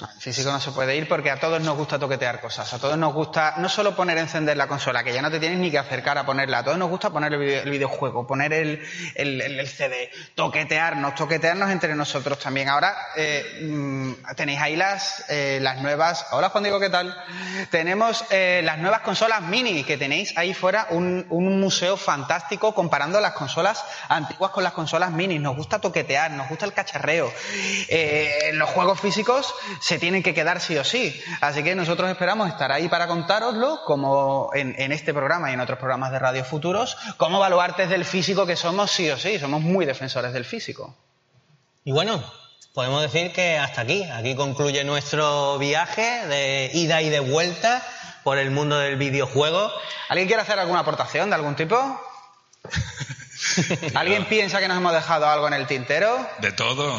El 0.00 0.20
físico 0.20 0.50
no 0.50 0.60
se 0.60 0.72
puede 0.72 0.96
ir 0.96 1.08
porque 1.08 1.30
a 1.30 1.38
todos 1.38 1.60
nos 1.62 1.76
gusta 1.76 1.98
toquetear 1.98 2.40
cosas. 2.40 2.72
A 2.74 2.78
todos 2.78 2.96
nos 2.98 3.12
gusta 3.12 3.54
no 3.58 3.68
solo 3.68 3.94
poner 3.94 4.18
encender 4.18 4.56
la 4.56 4.66
consola, 4.66 5.04
que 5.04 5.12
ya 5.12 5.22
no 5.22 5.30
te 5.30 5.38
tienes 5.40 5.58
ni 5.58 5.70
que 5.70 5.78
acercar 5.78 6.18
a 6.18 6.26
ponerla. 6.26 6.58
A 6.58 6.64
todos 6.64 6.78
nos 6.78 6.88
gusta 6.90 7.10
poner 7.10 7.32
el, 7.32 7.38
video- 7.38 7.62
el 7.62 7.70
videojuego, 7.70 8.26
poner 8.26 8.52
el, 8.52 8.82
el- 9.14 9.40
el- 9.40 9.68
CD, 9.68 10.10
toquetearnos, 10.34 11.14
toquetearnos 11.14 11.70
entre 11.70 11.94
nosotros 11.94 12.38
también. 12.38 12.68
Ahora 12.68 12.96
eh, 13.16 13.60
mm, 13.62 14.12
tenéis 14.36 14.60
ahí 14.60 14.76
las, 14.76 15.24
eh, 15.28 15.58
las 15.62 15.80
nuevas. 15.80 16.26
Hola 16.32 16.50
Juan 16.50 16.64
Diego, 16.64 16.80
¿qué 16.80 16.90
tal? 16.90 17.16
Tenemos 17.70 18.24
eh, 18.30 18.60
las 18.64 18.78
nuevas 18.78 19.00
consolas 19.00 19.42
mini, 19.42 19.84
que 19.84 19.96
tenéis 19.96 20.36
ahí 20.36 20.54
fuera 20.54 20.86
un, 20.90 21.26
un 21.30 21.60
museo 21.60 21.96
fantástico 21.96 22.74
comparando 22.74 23.20
las 23.20 23.32
consolas 23.32 23.84
antiguas 24.08 24.50
con 24.50 24.64
las 24.64 24.72
consolas 24.72 25.10
mini. 25.12 25.38
Nos 25.38 25.56
gusta 25.56 25.78
toquetear, 25.80 26.30
nos 26.32 26.48
gusta 26.48 26.66
el 26.66 26.72
cacharreo. 26.72 27.32
Eh, 27.88 28.50
los 28.54 28.68
juegos 28.70 29.00
físicos 29.00 29.54
se 29.84 29.98
tienen 29.98 30.22
que 30.22 30.32
quedar 30.32 30.62
sí 30.62 30.78
o 30.78 30.82
sí. 30.82 31.22
Así 31.42 31.62
que 31.62 31.74
nosotros 31.74 32.08
esperamos 32.08 32.48
estar 32.48 32.72
ahí 32.72 32.88
para 32.88 33.06
contároslo, 33.06 33.82
como 33.84 34.48
en, 34.54 34.74
en 34.78 34.92
este 34.92 35.12
programa 35.12 35.50
y 35.50 35.52
en 35.52 35.60
otros 35.60 35.78
programas 35.78 36.10
de 36.10 36.18
radio 36.18 36.42
futuros, 36.42 36.96
como 37.18 37.38
baluartes 37.38 37.90
del 37.90 38.06
físico 38.06 38.46
que 38.46 38.56
somos 38.56 38.90
sí 38.90 39.10
o 39.10 39.18
sí. 39.18 39.38
Somos 39.38 39.60
muy 39.60 39.84
defensores 39.84 40.32
del 40.32 40.46
físico. 40.46 40.96
Y 41.84 41.92
bueno, 41.92 42.24
podemos 42.72 43.02
decir 43.02 43.30
que 43.32 43.58
hasta 43.58 43.82
aquí. 43.82 44.04
Aquí 44.04 44.34
concluye 44.34 44.84
nuestro 44.84 45.58
viaje 45.58 46.26
de 46.28 46.70
ida 46.72 47.02
y 47.02 47.10
de 47.10 47.20
vuelta 47.20 47.82
por 48.22 48.38
el 48.38 48.50
mundo 48.50 48.78
del 48.78 48.96
videojuego. 48.96 49.70
¿Alguien 50.08 50.28
quiere 50.28 50.40
hacer 50.40 50.58
alguna 50.58 50.80
aportación 50.80 51.28
de 51.28 51.36
algún 51.36 51.56
tipo? 51.56 51.76
¿Alguien 53.94 54.24
piensa 54.30 54.60
que 54.60 54.68
nos 54.68 54.78
hemos 54.78 54.94
dejado 54.94 55.28
algo 55.28 55.46
en 55.46 55.52
el 55.52 55.66
tintero? 55.66 56.26
De 56.38 56.52
todo, 56.52 56.98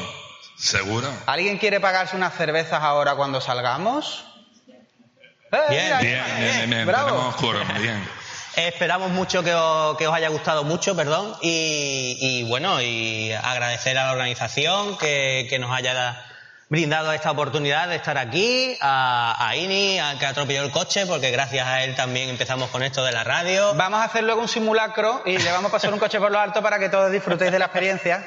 seguro. 0.57 1.07
¿Alguien 1.25 1.57
quiere 1.57 1.79
pagarse 1.79 2.15
unas 2.15 2.33
cervezas 2.35 2.81
ahora 2.81 3.15
cuando 3.15 3.41
salgamos? 3.41 4.25
¡Eh, 5.51 5.57
Bien, 5.69 5.83
mira, 5.85 5.99
Bien, 5.99 6.23
bien, 6.25 6.55
bien, 6.57 6.69
bien. 6.69 6.87
bravo. 6.87 7.09
Tenemos 7.09 7.35
quórum, 7.35 7.67
bien. 7.81 8.07
Esperamos 8.55 9.11
mucho 9.11 9.43
que 9.43 9.53
os, 9.53 9.97
que 9.97 10.07
os 10.07 10.13
haya 10.15 10.29
gustado 10.29 10.63
mucho, 10.63 10.95
perdón, 10.95 11.35
y, 11.41 12.17
y 12.19 12.43
bueno, 12.47 12.81
y 12.81 13.33
agradecer 13.33 13.97
a 13.97 14.05
la 14.05 14.11
organización 14.13 14.97
que, 14.97 15.45
que 15.49 15.59
nos 15.59 15.75
haya 15.77 16.23
brindado 16.69 17.11
esta 17.11 17.31
oportunidad 17.31 17.89
de 17.89 17.97
estar 17.97 18.17
aquí, 18.17 18.77
a, 18.81 19.35
a 19.45 19.55
Ini, 19.57 19.99
a 19.99 20.17
que 20.17 20.25
atropelló 20.25 20.63
el 20.63 20.71
coche, 20.71 21.05
porque 21.05 21.31
gracias 21.31 21.67
a 21.67 21.83
él 21.83 21.95
también 21.95 22.29
empezamos 22.29 22.69
con 22.69 22.81
esto 22.81 23.03
de 23.03 23.11
la 23.11 23.23
radio. 23.25 23.73
Vamos 23.75 23.99
a 23.99 24.05
hacer 24.05 24.23
luego 24.23 24.41
un 24.41 24.47
simulacro 24.47 25.21
y 25.25 25.37
le 25.37 25.51
vamos 25.51 25.69
a 25.69 25.73
pasar 25.73 25.93
un 25.93 25.99
coche 25.99 26.17
por 26.19 26.31
lo 26.31 26.39
alto 26.39 26.61
para 26.63 26.79
que 26.79 26.87
todos 26.89 27.11
disfrutéis 27.11 27.51
de 27.51 27.59
la 27.59 27.65
experiencia. 27.65 28.25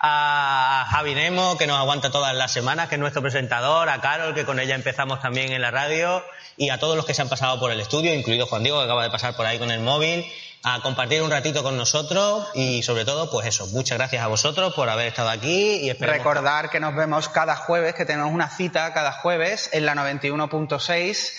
A 0.00 0.86
Javi 0.90 1.14
Nemo, 1.14 1.56
que 1.58 1.66
nos 1.66 1.78
aguanta 1.78 2.10
todas 2.10 2.34
las 2.34 2.52
semanas, 2.52 2.88
que 2.88 2.94
es 2.94 3.00
nuestro 3.00 3.22
presentador, 3.22 3.88
a 3.88 4.00
Carol, 4.00 4.34
que 4.34 4.44
con 4.44 4.60
ella 4.60 4.74
empezamos 4.74 5.20
también 5.20 5.52
en 5.52 5.60
la 5.60 5.70
radio, 5.70 6.24
y 6.56 6.70
a 6.70 6.78
todos 6.78 6.96
los 6.96 7.04
que 7.04 7.14
se 7.14 7.22
han 7.22 7.28
pasado 7.28 7.58
por 7.58 7.70
el 7.72 7.80
estudio, 7.80 8.14
incluido 8.14 8.46
Juan 8.46 8.62
Diego, 8.62 8.78
que 8.78 8.84
acaba 8.84 9.02
de 9.02 9.10
pasar 9.10 9.36
por 9.36 9.46
ahí 9.46 9.58
con 9.58 9.70
el 9.70 9.80
móvil, 9.80 10.24
a 10.64 10.80
compartir 10.80 11.22
un 11.22 11.30
ratito 11.30 11.62
con 11.62 11.76
nosotros 11.76 12.46
y 12.54 12.82
sobre 12.82 13.04
todo, 13.04 13.30
pues 13.30 13.46
eso, 13.46 13.66
muchas 13.68 13.96
gracias 13.96 14.22
a 14.22 14.26
vosotros 14.26 14.74
por 14.74 14.88
haber 14.88 15.06
estado 15.06 15.30
aquí 15.30 15.88
y 15.88 15.92
Recordar 15.92 16.68
que 16.68 16.80
nos 16.80 16.94
vemos 16.96 17.28
cada 17.28 17.54
jueves, 17.56 17.94
que 17.94 18.04
tenemos 18.04 18.32
una 18.32 18.48
cita 18.48 18.92
cada 18.92 19.12
jueves 19.12 19.70
en 19.72 19.86
la 19.86 19.94
91.6. 19.94 21.32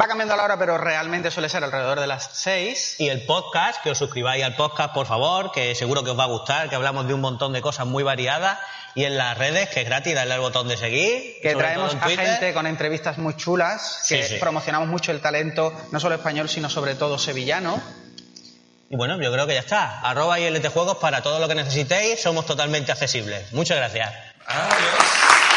Va 0.00 0.06
cambiando 0.06 0.34
la 0.36 0.44
hora, 0.44 0.58
pero 0.58 0.78
realmente 0.78 1.30
suele 1.30 1.48
ser 1.48 1.62
alrededor 1.62 2.00
de 2.00 2.06
las 2.06 2.30
6. 2.32 2.96
y 2.98 3.08
el 3.08 3.26
podcast, 3.26 3.82
que 3.82 3.90
os 3.90 3.98
suscribáis 3.98 4.42
al 4.44 4.56
podcast, 4.56 4.94
por 4.94 5.06
favor, 5.06 5.52
que 5.52 5.74
seguro 5.74 6.02
que 6.02 6.10
os 6.10 6.18
va 6.18 6.24
a 6.24 6.28
gustar, 6.28 6.68
que 6.68 6.76
hablamos 6.76 7.06
de 7.06 7.14
un 7.14 7.20
montón 7.20 7.52
de 7.52 7.60
cosas 7.60 7.86
muy 7.86 8.02
variadas, 8.02 8.58
y 8.96 9.04
en 9.04 9.18
las 9.18 9.36
redes, 9.36 9.68
que 9.70 9.80
es 9.80 9.86
gratis, 9.86 10.14
darle 10.14 10.34
al 10.34 10.40
botón 10.40 10.68
de 10.68 10.76
seguir. 10.76 11.38
Que 11.42 11.54
traemos 11.56 11.94
a 11.94 12.08
gente 12.08 12.54
con 12.54 12.66
entrevistas 12.66 13.18
muy 13.18 13.36
chulas, 13.36 14.04
que 14.08 14.22
Sí, 14.22 14.34
sí. 14.34 14.40
promocionamos 14.40 14.88
mucho 14.88 15.10
el 15.10 15.20
talento, 15.20 15.72
no 15.90 15.98
solo 15.98 16.14
español, 16.14 16.48
sino 16.48 16.70
sobre 16.70 16.94
todo 16.94 17.18
sevillano. 17.18 17.82
Y 18.90 18.96
bueno, 18.96 19.20
yo 19.20 19.32
creo 19.32 19.46
que 19.46 19.54
ya 19.54 19.60
está. 19.60 20.00
Arroba 20.00 20.38
ILT 20.38 20.66
Juegos 20.68 20.98
para 20.98 21.22
todo 21.22 21.38
lo 21.40 21.48
que 21.48 21.54
necesitéis, 21.54 22.20
somos 22.20 22.46
totalmente 22.46 22.92
accesibles. 22.92 23.52
Muchas 23.52 23.78
gracias. 23.78 24.12
Adiós. 24.46 25.53